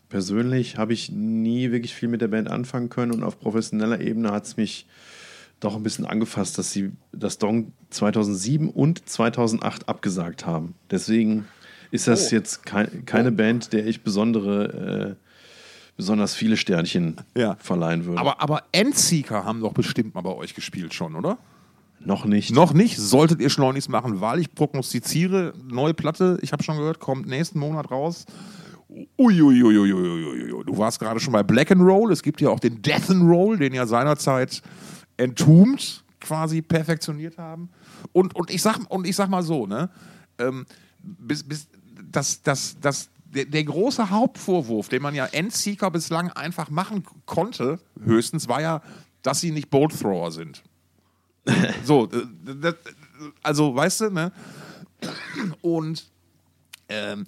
persönlich 0.10 0.78
habe 0.78 0.94
ich 0.94 1.12
nie 1.12 1.72
wirklich 1.72 1.94
viel 1.94 2.10
mit 2.10 2.22
der 2.22 2.28
Band 2.30 2.50
anfangen 2.50 2.90
können 2.90 3.12
und 3.12 3.24
auf 3.24 3.40
professioneller 3.40 4.00
Ebene 4.00 4.32
hat 4.32 4.46
es 4.46 4.58
mich 4.58 4.86
doch 5.60 5.76
ein 5.76 5.84
bisschen 5.84 6.06
angefasst, 6.06 6.58
dass 6.58 6.72
sie 6.72 6.92
das 7.12 7.40
Dong 7.40 7.74
2007 7.90 8.70
und 8.70 9.10
2008 9.10 9.90
abgesagt 9.90 10.46
haben. 10.46 10.76
Deswegen 10.92 11.46
ist 11.90 12.08
das 12.08 12.28
Oh. 12.32 12.36
jetzt 12.36 12.66
kei- 12.66 12.90
keine 13.06 13.32
Band, 13.32 13.74
der 13.74 13.88
ich 13.88 14.02
besondere, 14.04 15.18
äh, 15.18 15.26
besonders 15.98 16.36
viele 16.36 16.58
Sternchen 16.58 17.16
Ja. 17.36 17.56
verleihen 17.60 18.06
würde. 18.06 18.20
Aber, 18.22 18.40
aber 18.42 18.64
Endseeker 18.72 19.44
haben 19.46 19.62
doch 19.62 19.74
bestimmt 19.74 20.14
mal 20.14 20.22
bei 20.22 20.36
euch 20.36 20.54
gespielt 20.54 20.94
schon, 20.94 21.16
oder? 21.16 21.40
Noch 22.00 22.26
nicht. 22.26 22.52
Noch 22.54 22.74
nicht, 22.74 22.98
solltet 22.98 23.42
ihr 23.42 23.50
schleunigst 23.50 23.90
machen, 23.90 24.22
weil 24.22 24.40
ich 24.40 24.54
prognostiziere, 24.54 25.54
neue 25.64 25.94
Platte, 25.94 26.38
ich 26.42 26.54
habe 26.54 26.64
schon 26.64 26.78
gehört, 26.78 27.00
kommt 27.00 27.28
nächsten 27.28 27.60
Monat 27.60 27.92
raus. 27.92 28.26
Uiuiuiuiuiui. 29.18 30.64
Du 30.66 30.78
warst 30.78 31.00
gerade 31.00 31.20
schon 31.20 31.34
bei 31.34 31.44
Black 31.44 31.72
and 31.72 31.82
Roll. 31.82 32.12
Es 32.12 32.24
gibt 32.24 32.40
ja 32.42 32.50
auch 32.50 32.60
den 32.60 32.82
Death 32.82 33.10
and 33.10 33.30
Roll, 33.30 33.58
den 33.58 33.74
ja 33.74 33.86
seinerzeit 33.86 34.62
Entombed 35.18 36.04
quasi 36.22 36.62
perfektioniert 36.62 37.38
haben. 37.38 37.70
Und, 38.14 38.36
und, 38.36 38.50
ich, 38.50 38.62
sag, 38.62 38.80
und 38.90 39.06
ich 39.06 39.16
sag 39.16 39.30
mal 39.30 39.44
so, 39.44 39.68
ne? 39.68 39.90
Ähm, 40.40 40.66
bis, 41.00 41.44
bis, 41.44 41.68
das, 42.12 42.42
das, 42.42 42.78
das, 42.80 43.10
der, 43.26 43.46
der 43.46 43.64
große 43.64 44.10
Hauptvorwurf, 44.10 44.90
den 44.90 45.02
man 45.02 45.16
ja 45.16 45.26
Endseeker 45.26 45.92
bislang 45.92 46.32
einfach 46.32 46.70
machen 46.70 47.04
konnte, 47.26 47.80
höchstens, 48.04 48.48
war 48.48 48.62
ja, 48.62 48.82
dass 49.22 49.42
sie 49.42 49.52
nicht 49.52 49.70
Bolt 49.70 50.00
Thrower 50.00 50.32
sind. 50.32 50.64
So, 51.84 52.10
äh, 52.12 52.26
das, 52.62 52.76
also 53.44 53.76
weißt 53.76 54.02
du, 54.02 54.10
ne? 54.12 54.32
Und 55.62 56.10
ähm, 56.90 57.26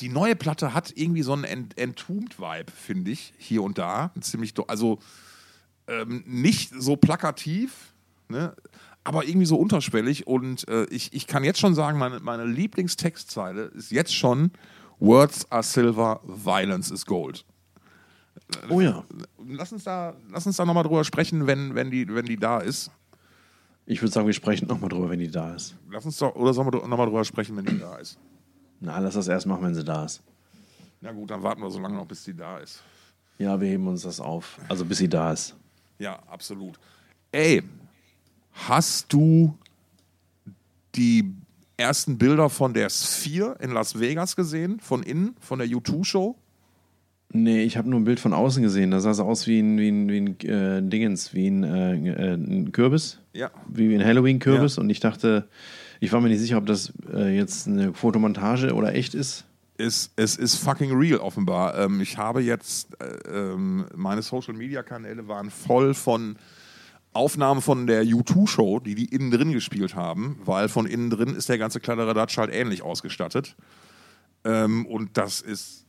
die 0.00 0.08
neue 0.08 0.36
Platte 0.36 0.74
hat 0.74 0.92
irgendwie 0.94 1.22
so 1.22 1.32
einen 1.32 1.44
Ent 1.44 1.78
Entombed-Vibe, 1.78 2.70
finde 2.72 3.10
ich, 3.10 3.32
hier 3.38 3.62
und 3.62 3.78
da. 3.78 4.12
Ziemlich, 4.20 4.54
also 4.68 4.98
ähm, 5.88 6.22
nicht 6.26 6.72
so 6.76 6.96
plakativ, 6.96 7.92
ne? 8.28 8.54
aber 9.04 9.24
irgendwie 9.24 9.46
so 9.46 9.56
unterschwellig. 9.56 10.26
Und 10.26 10.68
äh, 10.68 10.84
ich, 10.90 11.12
ich 11.12 11.26
kann 11.26 11.42
jetzt 11.42 11.58
schon 11.58 11.74
sagen, 11.74 11.98
meine, 11.98 12.20
meine 12.20 12.44
Lieblingstextzeile 12.44 13.64
ist 13.64 13.90
jetzt 13.90 14.14
schon 14.14 14.52
Words 15.00 15.50
are 15.50 15.62
silver, 15.62 16.20
violence 16.24 16.90
is 16.90 17.06
gold. 17.06 17.44
Oh 18.68 18.80
ja. 18.80 19.04
Lass 19.46 19.72
uns 19.72 19.84
da, 19.84 20.14
lass 20.30 20.46
uns 20.46 20.56
da 20.56 20.64
nochmal 20.64 20.84
drüber 20.84 21.04
sprechen, 21.04 21.46
wenn, 21.46 21.74
wenn, 21.74 21.90
die, 21.90 22.12
wenn 22.14 22.26
die 22.26 22.36
da 22.36 22.58
ist. 22.58 22.90
Ich 23.90 24.02
würde 24.02 24.12
sagen, 24.12 24.26
wir 24.26 24.34
sprechen 24.34 24.68
nochmal 24.68 24.90
drüber, 24.90 25.08
wenn 25.08 25.18
die 25.18 25.30
da 25.30 25.54
ist. 25.54 25.74
Lass 25.90 26.04
uns 26.04 26.18
doch, 26.18 26.34
oder 26.34 26.52
sollen 26.52 26.70
wir 26.70 26.86
nochmal 26.86 27.06
drüber 27.06 27.24
sprechen, 27.24 27.56
wenn 27.56 27.64
die 27.64 27.78
da 27.78 27.96
ist? 27.96 28.18
Na, 28.80 28.98
lass 28.98 29.14
das 29.14 29.28
erst 29.28 29.46
machen, 29.46 29.62
wenn 29.62 29.74
sie 29.74 29.82
da 29.82 30.04
ist. 30.04 30.22
Na 31.00 31.10
gut, 31.10 31.30
dann 31.30 31.42
warten 31.42 31.62
wir 31.62 31.70
so 31.70 31.78
lange 31.78 31.96
noch, 31.96 32.04
bis 32.04 32.22
sie 32.22 32.34
da 32.34 32.58
ist. 32.58 32.82
Ja, 33.38 33.58
wir 33.58 33.66
heben 33.66 33.88
uns 33.88 34.02
das 34.02 34.20
auf. 34.20 34.58
Also 34.68 34.84
bis 34.84 34.98
sie 34.98 35.08
da 35.08 35.32
ist. 35.32 35.56
Ja, 35.98 36.18
absolut. 36.26 36.78
Ey, 37.32 37.62
hast 38.52 39.10
du 39.10 39.56
die 40.94 41.32
ersten 41.78 42.18
Bilder 42.18 42.50
von 42.50 42.74
der 42.74 42.90
Sphere 42.90 43.56
in 43.60 43.70
Las 43.70 43.98
Vegas 43.98 44.36
gesehen? 44.36 44.80
Von 44.80 45.02
innen, 45.02 45.34
von 45.40 45.60
der 45.60 45.68
U2-Show? 45.68 46.36
Nee, 47.30 47.62
ich 47.62 47.76
habe 47.76 47.90
nur 47.90 48.00
ein 48.00 48.04
Bild 48.04 48.20
von 48.20 48.32
außen 48.32 48.62
gesehen. 48.62 48.90
Da 48.90 49.00
sah 49.00 49.10
es 49.10 49.20
aus 49.20 49.46
wie 49.46 49.60
ein, 49.60 49.78
wie 49.78 49.90
ein, 49.90 50.08
wie 50.08 50.20
ein 50.20 50.40
äh, 50.48 50.82
Dingens, 50.82 51.34
wie 51.34 51.48
ein, 51.48 51.62
äh, 51.62 51.94
äh 51.94 52.34
ein 52.34 52.72
Kürbis. 52.72 53.20
Ja. 53.34 53.50
Wie 53.68 53.94
ein 53.94 54.04
Halloween-Kürbis. 54.04 54.76
Ja. 54.76 54.82
Und 54.82 54.90
ich 54.90 55.00
dachte, 55.00 55.48
ich 56.00 56.12
war 56.12 56.20
mir 56.20 56.28
nicht 56.28 56.40
sicher, 56.40 56.56
ob 56.56 56.66
das 56.66 56.92
äh, 57.12 57.36
jetzt 57.36 57.66
eine 57.66 57.92
Fotomontage 57.92 58.72
oder 58.74 58.94
echt 58.94 59.14
ist. 59.14 59.44
Es, 59.76 60.10
es 60.16 60.36
ist 60.36 60.56
fucking 60.56 60.92
real, 60.96 61.18
offenbar. 61.18 61.78
Ähm, 61.78 62.00
ich 62.00 62.16
habe 62.16 62.40
jetzt, 62.40 62.96
äh, 63.00 63.52
ähm, 63.52 63.86
meine 63.94 64.22
Social-Media-Kanäle 64.22 65.28
waren 65.28 65.50
voll 65.50 65.94
von 65.94 66.36
Aufnahmen 67.12 67.60
von 67.60 67.86
der 67.86 68.04
U2-Show, 68.04 68.80
die 68.80 68.94
die 68.94 69.06
innen 69.06 69.30
drin 69.30 69.52
gespielt 69.52 69.94
haben, 69.94 70.40
weil 70.44 70.68
von 70.68 70.86
innen 70.86 71.10
drin 71.10 71.34
ist 71.34 71.48
der 71.48 71.58
ganze 71.58 71.80
Kladderadatsch 71.80 72.38
halt 72.38 72.52
ähnlich 72.52 72.82
ausgestattet. 72.82 73.54
Ähm, 74.44 74.86
und 74.86 75.16
das 75.16 75.40
ist, 75.40 75.84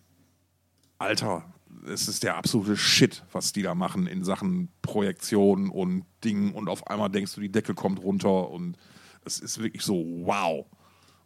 Alter, 0.99 1.45
es 1.87 2.07
ist 2.07 2.23
der 2.23 2.35
absolute 2.35 2.77
Shit, 2.77 3.23
was 3.31 3.53
die 3.53 3.61
da 3.61 3.73
machen 3.73 4.05
in 4.05 4.23
Sachen 4.23 4.69
Projektion 4.81 5.69
und 5.69 6.05
Dingen 6.23 6.53
und 6.53 6.67
auf 6.67 6.85
einmal 6.87 7.09
denkst 7.09 7.33
du, 7.33 7.41
die 7.41 7.51
Decke 7.51 7.73
kommt 7.73 8.03
runter 8.03 8.49
und 8.49 8.77
es 9.25 9.39
ist 9.39 9.59
wirklich 9.59 9.83
so, 9.83 9.95
wow. 9.95 10.65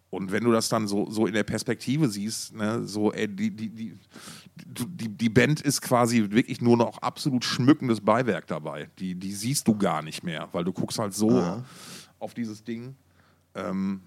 Und 0.10 0.32
wenn 0.32 0.44
du 0.44 0.52
das 0.52 0.70
dann 0.70 0.88
so, 0.88 1.10
so 1.10 1.26
in 1.26 1.34
der 1.34 1.44
Perspektive 1.44 2.08
siehst, 2.08 2.54
ne, 2.54 2.86
so, 2.86 3.12
ey, 3.12 3.28
die, 3.28 3.50
die, 3.50 3.70
die, 3.70 3.98
die, 4.56 5.10
die 5.10 5.30
Band 5.30 5.60
ist 5.62 5.82
quasi 5.82 6.30
wirklich 6.30 6.62
nur 6.62 6.78
noch 6.78 7.00
absolut 7.00 7.44
schmückendes 7.44 8.00
Beiwerk 8.00 8.46
dabei. 8.46 8.92
Die, 9.00 9.16
die 9.16 9.34
siehst 9.34 9.68
du 9.68 9.76
gar 9.76 10.04
nicht 10.04 10.24
mehr, 10.24 10.50
weil 10.52 10.64
du 10.64 10.72
guckst 10.72 11.00
halt 11.00 11.16
so 11.16 11.32
Aha. 11.32 11.66
auf 12.20 12.36
dieses 12.36 12.64
Ding. 12.64 12.96
Ähm, 13.56 14.04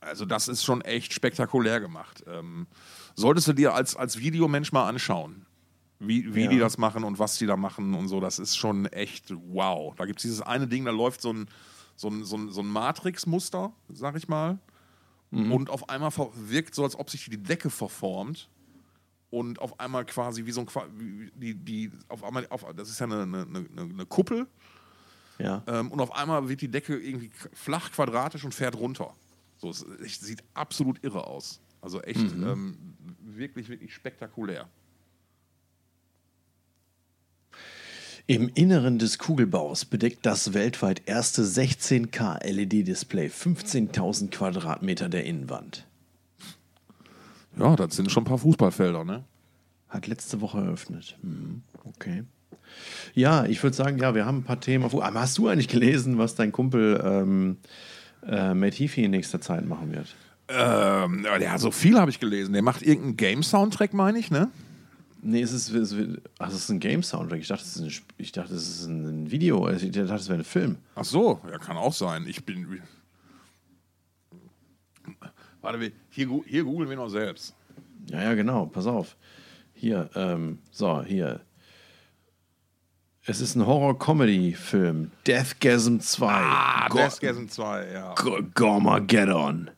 also, 0.00 0.26
das 0.26 0.48
ist 0.48 0.62
schon 0.62 0.82
echt 0.82 1.14
spektakulär 1.14 1.80
gemacht. 1.80 2.22
Ähm, 2.26 2.66
solltest 3.14 3.48
du 3.48 3.52
dir 3.52 3.74
als, 3.74 3.96
als 3.96 4.18
Videomensch 4.18 4.72
mal 4.72 4.88
anschauen, 4.88 5.46
wie, 5.98 6.34
wie 6.34 6.44
Ja. 6.44 6.50
die 6.50 6.58
das 6.58 6.78
machen 6.78 7.04
und 7.04 7.18
was 7.18 7.38
die 7.38 7.46
da 7.46 7.56
machen 7.56 7.94
und 7.94 8.08
so. 8.08 8.20
Das 8.20 8.38
ist 8.38 8.56
schon 8.56 8.86
echt 8.86 9.32
wow. 9.48 9.94
Da 9.96 10.06
gibt 10.06 10.18
es 10.18 10.22
dieses 10.22 10.40
eine 10.42 10.66
Ding, 10.66 10.84
da 10.84 10.90
läuft 10.90 11.20
so 11.20 11.32
ein, 11.32 11.48
so 11.96 12.08
ein, 12.08 12.24
so 12.24 12.36
ein, 12.36 12.50
so 12.50 12.60
ein 12.62 12.68
Matrix-Muster, 12.68 13.72
sag 13.92 14.16
ich 14.16 14.28
mal. 14.28 14.58
Und 15.30 15.70
auf 15.70 15.88
einmal 15.88 16.10
wirkt 16.34 16.74
so, 16.74 16.84
als 16.84 16.94
ob 16.98 17.08
sich 17.08 17.24
die 17.30 17.42
Decke 17.42 17.70
verformt. 17.70 18.50
Und 19.30 19.60
auf 19.60 19.80
einmal 19.80 20.04
quasi 20.04 20.44
wie 20.44 20.52
so 20.52 20.60
ein 20.60 20.66
wie- 20.98 21.30
die, 21.34 21.54
die, 21.54 21.90
auf 22.08 22.22
einmal, 22.22 22.46
auf, 22.50 22.66
das 22.76 22.90
ist 22.90 23.00
ja 23.00 23.06
eine, 23.06 23.22
eine, 23.22 23.46
eine, 23.46 23.66
eine 23.80 24.04
Kuppel. 24.06 24.46
Ja. 25.38 25.62
Ähm, 25.66 25.90
und 25.90 26.00
auf 26.02 26.14
einmal 26.14 26.50
wird 26.50 26.60
die 26.60 26.68
Decke 26.70 26.98
irgendwie 26.98 27.30
flach, 27.54 27.90
quadratisch 27.92 28.44
und 28.44 28.54
fährt 28.54 28.76
runter. 28.76 29.14
So, 29.56 29.70
es 29.70 29.86
sieht 30.20 30.44
absolut 30.52 31.02
irre 31.02 31.26
aus. 31.26 31.62
Also 31.82 32.00
echt 32.00 32.20
ähm, 32.20 32.76
wirklich, 33.20 33.68
wirklich 33.68 33.92
spektakulär. 33.92 34.68
Im 38.28 38.48
Inneren 38.54 39.00
des 39.00 39.18
Kugelbaus 39.18 39.84
bedeckt 39.84 40.24
das 40.24 40.54
weltweit 40.54 41.02
erste 41.06 41.42
16K 41.42 42.38
LED-Display 42.44 43.26
15.000 43.26 44.30
Quadratmeter 44.30 45.08
der 45.08 45.24
Innenwand. 45.24 45.86
Ja, 47.58 47.74
das 47.74 47.96
sind 47.96 48.12
schon 48.12 48.22
ein 48.22 48.26
paar 48.26 48.38
Fußballfelder, 48.38 49.04
ne? 49.04 49.24
Hat 49.88 50.06
letzte 50.06 50.40
Woche 50.40 50.58
eröffnet. 50.58 51.18
Mhm. 51.22 51.62
Okay. 51.84 52.22
Ja, 53.14 53.44
ich 53.44 53.60
würde 53.62 53.76
sagen, 53.76 53.98
ja, 53.98 54.14
wir 54.14 54.24
haben 54.24 54.38
ein 54.38 54.44
paar 54.44 54.60
Themen. 54.60 54.84
Auf, 54.84 54.94
aber 54.94 55.20
hast 55.20 55.36
du 55.36 55.48
eigentlich 55.48 55.68
gelesen, 55.68 56.16
was 56.16 56.36
dein 56.36 56.52
Kumpel 56.52 57.02
ähm, 57.04 57.58
äh, 58.24 58.70
Heafy 58.70 59.04
in 59.04 59.10
nächster 59.10 59.40
Zeit 59.40 59.66
machen 59.66 59.92
wird? 59.92 60.14
Ähm, 60.54 61.26
ja, 61.40 61.58
so 61.58 61.70
viel 61.70 61.98
habe 61.98 62.10
ich 62.10 62.20
gelesen. 62.20 62.52
Der 62.52 62.62
macht 62.62 62.82
irgendeinen 62.82 63.16
Game-Soundtrack, 63.16 63.92
meine 63.94 64.18
ich, 64.18 64.30
ne? 64.30 64.50
Nee, 65.24 65.40
es 65.42 65.52
ist, 65.52 65.70
es 65.70 65.94
ach, 66.38 66.48
es 66.48 66.54
ist 66.54 66.68
ein 66.70 66.80
Game-Soundtrack. 66.80 67.40
Ich 67.40 67.48
dachte, 67.48 67.62
es 67.62 67.76
ist 67.76 67.82
ein, 67.82 67.92
ich 68.18 68.32
dachte, 68.32 68.54
es 68.54 68.68
ist 68.68 68.86
ein 68.86 69.30
Video. 69.30 69.68
Ich 69.70 69.90
dachte, 69.92 70.14
es 70.14 70.28
wäre 70.28 70.40
ein 70.40 70.44
Film. 70.44 70.76
Ach 70.96 71.04
so, 71.04 71.40
ja, 71.50 71.58
kann 71.58 71.76
auch 71.76 71.92
sein. 71.92 72.24
Ich 72.26 72.44
bin. 72.44 72.80
Warte, 75.60 75.92
hier, 76.10 76.28
hier 76.46 76.64
googeln 76.64 76.90
wir 76.90 76.96
noch 76.96 77.08
selbst. 77.08 77.54
Ja, 78.10 78.22
ja, 78.22 78.34
genau. 78.34 78.66
Pass 78.66 78.86
auf. 78.86 79.16
Hier, 79.74 80.10
ähm, 80.14 80.58
so, 80.70 81.02
hier. 81.02 81.40
Es 83.24 83.40
ist 83.40 83.54
ein 83.54 83.64
Horror-Comedy-Film. 83.64 85.12
Deathgasm 85.26 85.98
2. 86.00 86.26
Ah, 86.28 86.88
Go- 86.88 86.98
Deathgasm 86.98 87.46
2, 87.48 87.92
ja. 87.92 88.14
Go- 88.14 88.42
Gormageddon. 88.54 89.70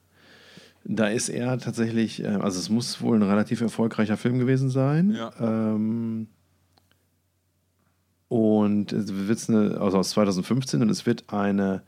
Da 0.84 1.08
ist 1.08 1.30
er 1.30 1.58
tatsächlich, 1.58 2.22
äh, 2.22 2.26
also 2.26 2.58
es 2.58 2.68
muss 2.68 3.00
wohl 3.00 3.16
ein 3.16 3.22
relativ 3.22 3.60
erfolgreicher 3.60 4.16
Film 4.16 4.38
gewesen 4.38 4.68
sein. 4.68 5.12
Ja. 5.12 5.32
Ähm, 5.40 6.28
und 8.28 8.92
es 8.92 9.14
wird 9.14 9.48
eine, 9.48 9.80
also 9.80 9.98
aus 9.98 10.10
2015 10.10 10.82
und 10.82 10.90
es 10.90 11.06
wird 11.06 11.32
eine, 11.32 11.82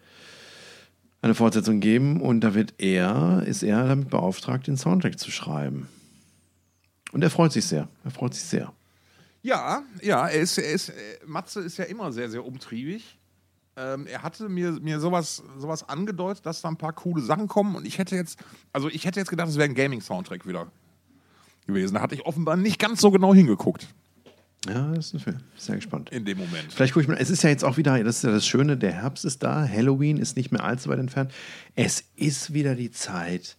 eine 1.21 1.35
Fortsetzung 1.35 1.81
geben 1.81 2.21
und 2.21 2.41
da 2.41 2.55
wird 2.55 2.75
er, 2.79 3.43
ist 3.47 3.63
er 3.63 3.87
damit 3.87 4.11
beauftragt, 4.11 4.67
den 4.67 4.77
Soundtrack 4.77 5.19
zu 5.19 5.31
schreiben. 5.31 5.89
Und 7.13 7.23
er 7.23 7.31
freut 7.31 7.53
sich 7.53 7.67
sehr. 7.67 7.89
Er 8.05 8.11
freut 8.11 8.35
sich 8.35 8.45
sehr. 8.45 8.73
Ja, 9.43 9.83
ja, 10.03 10.27
er 10.27 10.41
ist, 10.41 10.59
er 10.59 10.73
ist, 10.73 10.89
äh, 10.89 10.93
Matze 11.27 11.61
ist 11.61 11.77
ja 11.77 11.85
immer 11.85 12.13
sehr, 12.13 12.31
sehr 12.31 12.45
umtriebig. 12.45 13.19
Ähm, 13.77 14.07
er 14.07 14.23
hatte 14.23 14.49
mir, 14.49 14.73
mir 14.73 15.01
sowas, 15.01 15.43
sowas 15.59 15.87
angedeutet, 15.89 16.47
dass 16.47 16.63
da 16.63 16.69
ein 16.69 16.79
paar 16.79 16.95
coole 16.95 17.23
Sachen 17.23 17.47
kommen 17.47 17.77
und 17.77 17.87
ich 17.87 17.99
hätte 17.99 18.17
jetzt, 18.17 18.39
also 18.73 18.89
ich 18.89 19.05
hätte 19.05 19.21
jetzt 19.21 19.29
gedacht, 19.29 19.49
es 19.49 19.57
wäre 19.57 19.69
ein 19.69 19.75
Gaming-Soundtrack 19.75 20.47
wieder 20.47 20.69
gewesen. 21.67 21.95
Da 21.95 22.01
hatte 22.01 22.15
ich 22.15 22.25
offenbar 22.25 22.57
nicht 22.57 22.79
ganz 22.79 23.01
so 23.01 23.11
genau 23.11 23.35
hingeguckt 23.35 23.89
Ja, 24.67 24.93
das 24.95 25.07
ist 25.07 25.15
ein 25.15 25.21
Film. 25.21 25.41
Sehr 25.57 25.77
gespannt. 25.77 26.11
in 26.11 26.25
dem 26.25 26.39
Moment. 26.39 26.73
Vielleicht 26.73 26.95
gucke 26.95 27.03
ich 27.03 27.09
mal. 27.09 27.19
Es 27.19 27.29
ist 27.29 27.43
ja 27.43 27.51
jetzt 27.51 27.65
auch 27.65 27.77
wieder, 27.77 28.03
das 28.03 28.17
ist 28.19 28.23
ja 28.25 28.31
das 28.31 28.47
Schöne, 28.47 28.79
der 28.79 28.93
Herbst 28.93 29.25
ist 29.27 29.43
da, 29.43 29.69
Halloween 29.69 30.17
ist 30.17 30.37
nicht 30.37 30.53
mehr 30.53 30.65
allzu 30.65 30.89
weit 30.89 30.99
entfernt. 30.99 31.33
Es 31.75 32.03
ist 32.17 32.55
wieder 32.55 32.75
die 32.77 32.91
Zeit, 32.91 33.57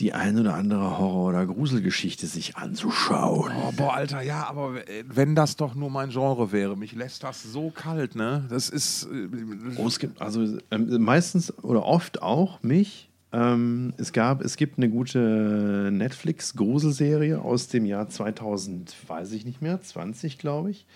die 0.00 0.12
ein 0.12 0.38
oder 0.38 0.54
andere 0.54 0.98
Horror- 0.98 1.28
oder 1.30 1.46
Gruselgeschichte 1.46 2.26
sich 2.26 2.56
anzuschauen. 2.56 3.52
Oh, 3.66 3.72
boah, 3.76 3.94
Alter, 3.94 4.22
ja, 4.22 4.46
aber 4.48 4.88
äh, 4.88 5.04
wenn 5.08 5.34
das 5.34 5.56
doch 5.56 5.74
nur 5.74 5.90
mein 5.90 6.10
Genre 6.10 6.52
wäre, 6.52 6.76
mich 6.76 6.92
lässt 6.92 7.24
das 7.24 7.42
so 7.42 7.70
kalt, 7.70 8.14
ne? 8.14 8.44
Das 8.48 8.68
ist. 8.68 9.04
Äh, 9.04 9.28
Oh, 9.76 9.86
es 9.86 9.98
gibt 9.98 10.20
also 10.22 10.58
ähm, 10.70 11.02
meistens 11.02 11.52
oder 11.64 11.84
oft 11.84 12.22
auch 12.22 12.62
mich. 12.62 13.10
Ähm, 13.32 13.92
es 13.98 14.12
gab, 14.12 14.40
es 14.42 14.56
gibt 14.56 14.78
eine 14.78 14.88
gute 14.88 15.90
Netflix-Gruselserie 15.92 17.40
aus 17.40 17.68
dem 17.68 17.84
Jahr 17.84 18.08
2000, 18.08 18.94
weiß 19.06 19.32
ich 19.32 19.44
nicht 19.44 19.60
mehr, 19.62 19.80
20 19.80 20.38
glaube 20.38 20.70
ich. 20.70 20.86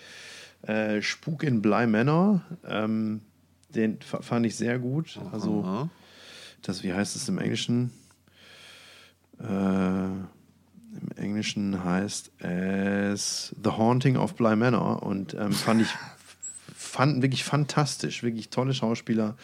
Äh, 0.63 1.01
Spuk 1.01 1.43
in 1.43 1.61
Bly 1.61 1.87
Manor. 1.87 2.41
Ähm, 2.67 3.21
den 3.69 3.99
fa- 4.01 4.21
fand 4.21 4.45
ich 4.45 4.55
sehr 4.55 4.79
gut. 4.79 5.19
Also 5.31 5.89
das, 6.61 6.83
wie 6.83 6.93
heißt 6.93 7.15
es 7.15 7.27
im 7.29 7.37
Englischen? 7.37 7.91
Äh, 9.43 10.05
Im 10.05 11.11
Englischen 11.15 11.83
heißt 11.83 12.31
es 12.39 13.55
The 13.63 13.71
Haunting 13.71 14.17
of 14.17 14.35
Bly 14.35 14.55
Manor 14.55 15.03
und 15.03 15.33
ähm, 15.33 15.51
fand 15.51 15.81
ich 15.81 15.89
fand 16.75 17.21
wirklich 17.21 17.43
fantastisch, 17.43 18.21
wirklich 18.21 18.49
tolle 18.49 18.73
Schauspieler, 18.73 19.35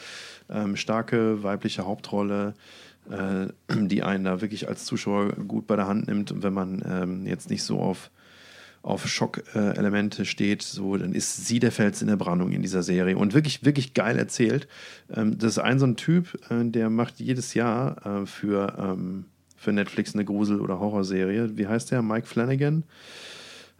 ähm, 0.49 0.75
starke 0.75 1.41
weibliche 1.41 1.85
Hauptrolle, 1.85 2.53
äh, 3.09 3.47
die 3.87 4.03
einen 4.03 4.23
da 4.23 4.41
wirklich 4.41 4.67
als 4.67 4.85
Zuschauer 4.85 5.33
gut 5.33 5.65
bei 5.65 5.75
der 5.75 5.87
Hand 5.87 6.07
nimmt, 6.07 6.43
wenn 6.43 6.53
man 6.53 6.83
ähm, 6.87 7.25
jetzt 7.25 7.49
nicht 7.49 7.63
so 7.63 7.79
auf 7.79 8.11
auf 8.81 9.07
Schockelemente 9.07 10.23
steht, 10.25 10.61
so, 10.61 10.95
dann 10.95 11.13
ist 11.13 11.45
sie 11.45 11.59
der 11.59 11.71
Fels 11.71 12.01
in 12.01 12.07
der 12.07 12.15
Brandung 12.15 12.53
in 12.53 12.61
dieser 12.61 12.81
Serie. 12.81 13.17
Und 13.17 13.33
wirklich, 13.33 13.65
wirklich 13.65 13.93
geil 13.93 14.17
erzählt. 14.17 14.67
Ähm, 15.13 15.37
das 15.37 15.51
ist 15.51 15.59
ein 15.59 15.79
so 15.79 15.85
ein 15.85 15.97
Typ, 15.97 16.39
äh, 16.49 16.63
der 16.63 16.89
macht 16.89 17.19
jedes 17.19 17.53
Jahr 17.53 18.05
äh, 18.05 18.25
für, 18.25 18.77
ähm, 18.79 19.25
für 19.59 19.73
Netflix 19.73 20.13
eine 20.13 20.25
Grusel- 20.25 20.61
oder 20.61 20.79
Horrorserie. 20.79 21.57
Wie 21.57 21.67
heißt 21.67 21.91
der? 21.91 22.01
Mike 22.01 22.25
Flanagan. 22.25 22.83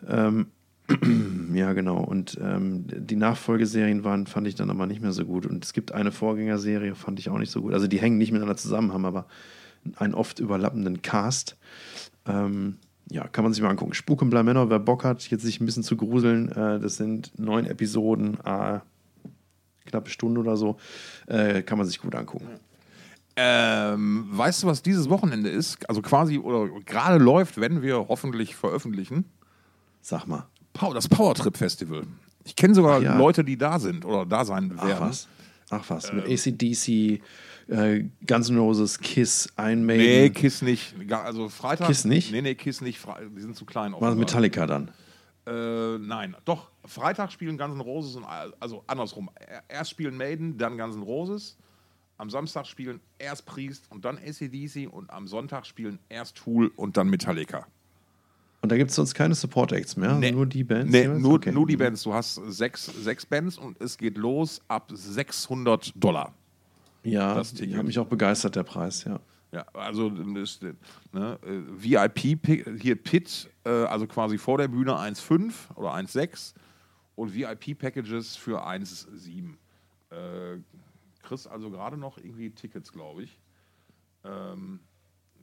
Ähm, 0.07 0.47
ja, 1.53 1.73
genau. 1.73 2.03
Und 2.03 2.37
ähm, 2.41 2.85
die 2.87 3.15
Nachfolgeserien 3.15 4.03
waren, 4.03 4.27
fand 4.27 4.47
ich 4.47 4.55
dann 4.55 4.69
aber 4.69 4.87
nicht 4.87 5.01
mehr 5.01 5.13
so 5.13 5.23
gut. 5.25 5.45
Und 5.45 5.63
es 5.63 5.73
gibt 5.73 5.93
eine 5.93 6.11
Vorgängerserie, 6.11 6.95
fand 6.95 7.19
ich 7.19 7.29
auch 7.29 7.37
nicht 7.37 7.51
so 7.51 7.61
gut. 7.61 7.73
Also 7.73 7.87
die 7.87 7.99
hängen 7.99 8.17
nicht 8.17 8.31
miteinander 8.31 8.57
zusammen, 8.57 8.91
haben 8.91 9.05
aber 9.05 9.25
einen 9.95 10.13
oft 10.13 10.39
überlappenden 10.39 11.01
Cast. 11.01 11.57
Ähm, 12.27 12.77
ja, 13.09 13.27
kann 13.27 13.43
man 13.43 13.53
sich 13.53 13.61
mal 13.63 13.69
angucken. 13.69 13.93
Spuk 13.93 14.21
und 14.21 14.29
Blamänner, 14.29 14.69
wer 14.69 14.79
Bock 14.79 15.03
hat, 15.05 15.25
jetzt 15.29 15.43
sich 15.43 15.61
ein 15.61 15.65
bisschen 15.65 15.83
zu 15.83 15.95
gruseln, 15.95 16.51
äh, 16.51 16.79
das 16.79 16.97
sind 16.97 17.31
neun 17.39 17.65
Episoden, 17.65 18.37
äh, 18.43 18.79
knappe 19.85 20.09
Stunde 20.09 20.41
oder 20.41 20.57
so, 20.57 20.77
äh, 21.27 21.61
kann 21.63 21.77
man 21.77 21.87
sich 21.87 21.99
gut 21.99 22.13
angucken. 22.15 22.47
Ähm, 23.41 24.27
weißt 24.31 24.63
du, 24.63 24.67
was 24.67 24.81
dieses 24.81 25.09
Wochenende 25.09 25.49
ist? 25.49 25.87
Also 25.89 26.01
quasi 26.01 26.37
oder 26.39 26.69
gerade 26.81 27.23
läuft, 27.23 27.59
wenn 27.61 27.81
wir 27.81 28.07
hoffentlich 28.09 28.53
veröffentlichen. 28.55 29.23
Sag 30.01 30.27
mal. 30.27 30.45
Das 30.93 31.07
Powertrip 31.07 31.55
Festival. 31.55 32.03
Ich 32.43 32.55
kenne 32.55 32.75
sogar 32.75 33.01
ja. 33.01 33.17
Leute, 33.17 33.43
die 33.45 33.57
da 33.57 33.79
sind 33.79 34.03
oder 34.03 34.25
da 34.25 34.43
sein 34.43 34.69
werden. 34.71 34.91
Ach 34.93 35.01
was? 35.01 35.27
Ach 35.69 35.83
was, 35.87 36.11
mit 36.11 36.25
ACDC, 36.27 37.21
äh, 37.67 38.05
Guns 38.27 38.49
N' 38.49 38.57
Roses, 38.57 38.99
Kiss, 38.99 39.47
Iron 39.57 39.85
Maiden. 39.85 40.03
Nee, 40.05 40.29
Kiss 40.31 40.61
nicht. 40.61 40.95
Also 41.11 41.47
Freitag. 41.47 41.87
Kiss 41.87 42.05
nicht? 42.05 42.31
Nee, 42.31 42.41
nee, 42.41 42.55
Kiss 42.55 42.81
nicht. 42.81 42.99
Die 43.35 43.41
sind 43.41 43.55
zu 43.55 43.65
klein. 43.65 43.93
War. 43.93 44.15
Metallica 44.15 44.65
dann? 44.65 44.91
Äh, 45.45 45.97
nein, 45.99 46.35
doch. 46.45 46.71
Freitag 46.85 47.31
spielen 47.31 47.57
Guns 47.57 47.75
N' 47.75 47.81
Roses 47.81 48.15
und 48.15 48.25
also 48.59 48.83
andersrum. 48.87 49.29
Er- 49.35 49.63
Erst 49.69 49.91
spielen 49.91 50.17
Maiden, 50.17 50.57
dann 50.57 50.77
Guns 50.77 50.95
N' 50.95 51.03
Roses. 51.03 51.55
Am 52.19 52.29
Samstag 52.29 52.67
spielen 52.67 52.99
erst 53.17 53.45
Priest 53.45 53.85
und 53.89 54.03
dann 54.03 54.17
ACDC 54.17 54.87
und 54.91 55.09
am 55.09 55.25
Sonntag 55.25 55.65
spielen 55.65 55.99
erst 56.09 56.35
Tool 56.35 56.69
und 56.75 56.97
dann 56.97 57.09
Metallica. 57.09 57.65
Und 58.61 58.73
da 58.73 58.75
gibt 58.75 58.89
es 58.89 58.97
sonst 58.97 59.13
keine 59.13 59.33
Support 59.35 59.71
Acts 59.71 59.95
mehr? 59.95 60.15
Nee. 60.15 60.31
Nur 60.33 60.45
die 60.45 60.65
Bands? 60.65 60.91
Nee, 60.91 61.07
nur, 61.07 61.35
Okay. 61.35 61.53
nur 61.53 61.65
die 61.65 61.77
Bands. 61.77 62.03
Du 62.03 62.13
hast 62.13 62.35
sechs, 62.49 62.87
sechs 62.87 63.25
Bands 63.25 63.57
und 63.57 63.79
es 63.81 63.97
geht 63.97 64.17
los 64.17 64.59
ab 64.67 64.91
600 64.93 65.93
Dollar. 65.95 66.33
Ja, 67.03 67.35
das 67.35 67.53
ich 67.53 67.59
Ticket. 67.59 67.77
habe 67.77 67.87
mich 67.87 67.97
auch 67.97 68.07
begeistert, 68.07 68.57
der 68.57 68.63
Preis, 68.63 69.05
ja. 69.05 69.21
Ja, 69.53 69.65
also 69.73 70.09
ne, 70.09 70.43
VIP 71.41 72.79
hier 72.81 72.95
Pit, 73.01 73.49
äh, 73.63 73.69
also 73.69 74.05
quasi 74.07 74.37
vor 74.37 74.57
der 74.57 74.67
Bühne 74.67 74.91
1,5 74.93 75.53
oder 75.75 75.93
1,6 75.95 76.53
und 77.15 77.33
VIP 77.33 77.79
Packages 77.79 78.35
für 78.35 78.61
1,7. 78.67 79.53
Äh, 80.11 80.57
kriegst 81.29 81.47
also 81.47 81.69
gerade 81.69 81.95
noch 81.95 82.17
irgendwie 82.17 82.49
Tickets, 82.49 82.91
glaube 82.91 83.23
ich. 83.23 83.39
Ähm, 84.25 84.79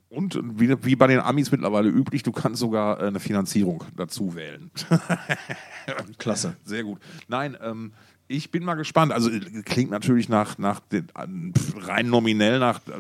und 0.09 0.39
wie, 0.59 0.85
wie 0.85 0.97
bei 0.97 1.07
den 1.07 1.21
Amis 1.21 1.51
mittlerweile 1.51 1.89
üblich, 1.89 2.23
du 2.23 2.33
kannst 2.33 2.61
sogar 2.61 3.01
äh, 3.01 3.07
eine 3.07 3.21
Finanzierung 3.21 3.85
dazu 3.97 4.35
wählen. 4.35 4.71
Klasse. 6.19 6.57
Sehr 6.65 6.85
gut. 6.85 7.01
Nein, 7.29 7.57
ähm, 7.61 7.93
ich 8.29 8.51
bin 8.51 8.65
mal 8.65 8.75
gespannt. 8.75 9.13
Also 9.13 9.31
klingt 9.65 9.91
natürlich 9.91 10.29
nach, 10.29 10.59
nach 10.59 10.81
den, 10.81 11.09
äh, 11.15 11.79
rein 11.79 12.09
nominell 12.09 12.59
nach 12.59 12.81
äh, 12.89 12.93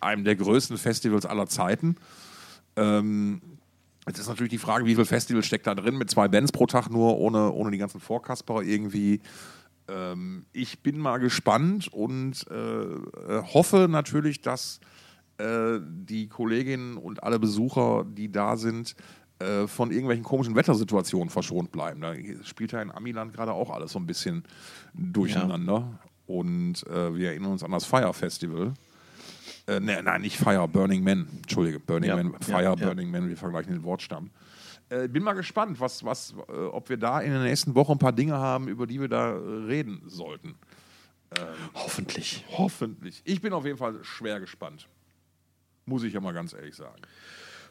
einem 0.00 0.24
der 0.24 0.36
größten 0.36 0.78
Festivals 0.78 1.26
aller 1.26 1.46
Zeiten. 1.46 1.96
Ähm, 2.76 3.40
jetzt 4.06 4.18
ist 4.18 4.28
natürlich 4.28 4.50
die 4.50 4.58
Frage, 4.58 4.84
wie 4.86 4.94
viel 4.94 5.04
Festival 5.04 5.42
steckt 5.42 5.66
da 5.66 5.74
drin 5.74 5.96
mit 5.96 6.10
zwei 6.10 6.28
Bands 6.28 6.52
pro 6.52 6.66
Tag 6.66 6.90
nur, 6.90 7.18
ohne, 7.18 7.52
ohne 7.52 7.70
die 7.70 7.78
ganzen 7.78 8.00
Vorkasperer 8.00 8.62
irgendwie. 8.62 9.20
Ähm, 9.88 10.46
ich 10.52 10.82
bin 10.82 10.98
mal 10.98 11.18
gespannt 11.18 11.88
und 11.88 12.46
äh, 12.50 12.54
äh, 12.54 13.42
hoffe 13.42 13.86
natürlich, 13.88 14.40
dass 14.40 14.80
äh, 15.38 15.78
die 15.82 16.28
Kolleginnen 16.28 16.96
und 16.96 17.22
alle 17.22 17.38
Besucher, 17.38 18.04
die 18.06 18.30
da 18.30 18.56
sind, 18.56 18.94
äh, 19.38 19.66
von 19.66 19.90
irgendwelchen 19.90 20.24
komischen 20.24 20.56
Wettersituationen 20.56 21.30
verschont 21.30 21.70
bleiben. 21.70 22.00
Da 22.00 22.14
spielt 22.42 22.72
ja 22.72 22.82
in 22.82 22.90
Amiland 22.90 23.32
gerade 23.32 23.52
auch 23.52 23.70
alles 23.70 23.92
so 23.92 23.98
ein 23.98 24.06
bisschen 24.06 24.42
durcheinander. 24.94 25.98
Und 26.26 26.86
äh, 26.88 27.14
wir 27.14 27.28
erinnern 27.28 27.52
uns 27.52 27.62
an 27.62 27.70
das 27.70 27.84
Fire 27.84 28.12
Festival. 28.12 28.74
Äh, 29.66 29.80
ne, 29.80 30.02
nein, 30.02 30.22
nicht 30.22 30.36
Fire, 30.36 30.66
Burning 30.66 31.04
Man. 31.04 31.28
Entschuldige, 31.36 31.78
Burning 31.78 32.08
Ja, 32.08 32.16
Man, 32.16 32.32
ja, 32.32 32.38
Fire, 32.40 32.62
ja. 32.62 32.74
Burning 32.74 33.10
Man, 33.10 33.28
wir 33.28 33.36
vergleichen 33.36 33.72
den 33.72 33.84
Wortstamm. 33.84 34.30
Äh, 34.90 35.08
bin 35.08 35.22
mal 35.22 35.34
gespannt, 35.34 35.78
was, 35.80 36.02
was, 36.04 36.34
äh, 36.48 36.52
ob 36.52 36.88
wir 36.88 36.96
da 36.96 37.20
in 37.20 37.30
der 37.32 37.42
nächsten 37.42 37.74
Woche 37.74 37.92
ein 37.92 37.98
paar 37.98 38.12
Dinge 38.12 38.34
haben, 38.38 38.68
über 38.68 38.86
die 38.86 39.00
wir 39.00 39.08
da 39.08 39.32
äh, 39.32 39.34
reden 39.66 40.02
sollten. 40.06 40.54
Hoffentlich. 41.74 42.44
Hoffentlich. 42.56 43.20
Ich 43.24 43.42
bin 43.42 43.52
auf 43.52 43.66
jeden 43.66 43.76
Fall 43.76 44.02
schwer 44.02 44.40
gespannt. 44.40 44.88
Muss 45.84 46.02
ich 46.02 46.14
ja 46.14 46.20
mal 46.20 46.32
ganz 46.32 46.54
ehrlich 46.54 46.74
sagen. 46.74 47.02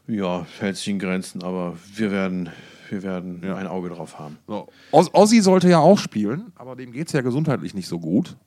Ja, 0.05 0.45
hält 0.59 0.77
sich 0.77 0.87
in 0.89 0.99
Grenzen, 0.99 1.41
aber 1.43 1.75
wir 1.95 2.11
werden, 2.11 2.49
wir 2.89 3.01
werden 3.01 3.41
Ja. 3.43 3.55
ein 3.55 3.65
Auge 3.67 3.89
drauf 3.89 4.19
haben. 4.19 4.37
So. 4.47 4.67
Oz 4.91 5.09
Ozzy 5.11 5.41
sollte 5.41 5.69
ja 5.69 5.79
auch 5.79 5.97
spielen, 5.97 6.51
aber 6.55 6.75
dem 6.75 6.91
geht 6.91 7.07
es 7.07 7.13
ja 7.13 7.21
gesundheitlich 7.21 7.73
nicht 7.73 7.87
so 7.87 7.99
gut. 7.99 8.37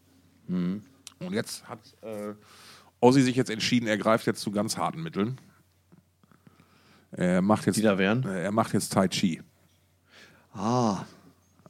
Mhm. 0.46 0.82
Und 1.18 1.32
jetzt 1.34 1.68
hat 1.68 1.80
äh, 2.02 2.34
Ozzy 3.00 3.20
sich 3.22 3.34
jetzt 3.36 3.50
entschieden, 3.50 3.88
er 3.88 3.98
greift 3.98 4.26
jetzt 4.26 4.40
zu 4.40 4.52
ganz 4.52 4.76
harten 4.76 5.02
Mitteln. 5.02 5.38
Er 7.12 7.42
macht 7.42 7.66
jetzt, 7.66 7.76
Die 7.76 7.82
da 7.82 7.98
wären? 7.98 8.24
er 8.24 8.52
macht 8.52 8.72
jetzt 8.72 8.92
Tai 8.92 9.08
Chi. 9.08 9.42
Ah. 10.54 11.04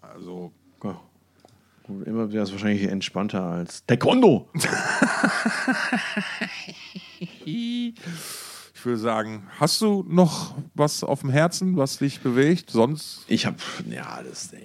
Also 0.01 0.53
immer 2.07 2.31
wäre 2.33 2.45
es 2.45 2.53
wahrscheinlich 2.53 2.85
entspannter 2.89 3.43
als 3.43 3.85
Taekwondo. 3.87 4.49
ich 7.45 7.95
würde 8.85 8.99
sagen, 8.99 9.47
hast 9.59 9.81
du 9.81 10.05
noch 10.09 10.55
was 10.75 11.05
auf 11.05 11.21
dem 11.21 11.31
Herzen, 11.31 11.77
was 11.77 11.99
dich 11.99 12.21
bewegt? 12.21 12.71
Sonst 12.71 13.25
Ich 13.29 13.47
habe, 13.47 13.57
ja, 13.91 14.23
das, 14.23 14.51
das- 14.51 14.59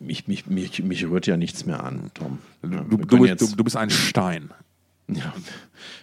mich, 0.00 0.28
mich, 0.28 0.46
mich, 0.46 0.80
mich 0.82 1.04
rührt 1.06 1.26
ja 1.26 1.36
nichts 1.36 1.66
mehr 1.66 1.82
an, 1.82 2.10
Tom. 2.14 2.38
du, 2.62 2.68
du, 2.68 2.96
du, 2.98 3.24
jetzt, 3.24 3.40
du, 3.52 3.56
du 3.56 3.64
bist 3.64 3.76
ein 3.76 3.90
Stein. 3.90 4.50
ja, 5.08 5.32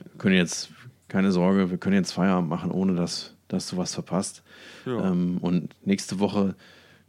wir 0.03 0.17
können 0.17 0.35
jetzt, 0.35 0.69
keine 1.07 1.31
Sorge, 1.31 1.69
wir 1.69 1.77
können 1.77 1.95
jetzt 1.95 2.11
Feierabend 2.11 2.49
machen, 2.49 2.71
ohne 2.71 2.95
dass, 2.95 3.34
dass 3.47 3.69
du 3.69 3.77
was 3.77 3.93
verpasst. 3.93 4.43
Ja. 4.85 5.11
Ähm, 5.11 5.38
und 5.41 5.76
nächste 5.85 6.19
Woche 6.19 6.55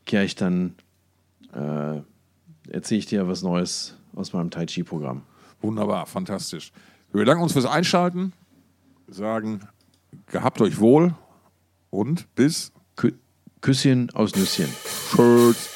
kehre 0.05 0.25
ich 0.25 0.35
dann, 0.35 0.75
äh, 1.53 2.01
erzähle 2.69 2.99
ich 2.99 3.07
dir 3.07 3.29
was 3.29 3.43
Neues 3.43 3.97
aus 4.15 4.33
meinem 4.33 4.51
Tai 4.51 4.67
Chi-Programm. 4.67 5.23
Wunderbar, 5.61 6.07
fantastisch. 6.07 6.73
Wir 7.13 7.21
bedanken 7.21 7.43
uns 7.43 7.53
fürs 7.53 7.67
Einschalten, 7.67 8.33
sagen, 9.09 9.61
gehabt 10.27 10.61
euch 10.61 10.81
wohl 10.81 11.15
und 11.91 12.33
bis 12.35 12.73
Kü 12.97 13.13
Küsschen 13.61 14.11
aus 14.11 14.35
Nüsschen. 14.37 14.69
Tschüss. 15.15 15.76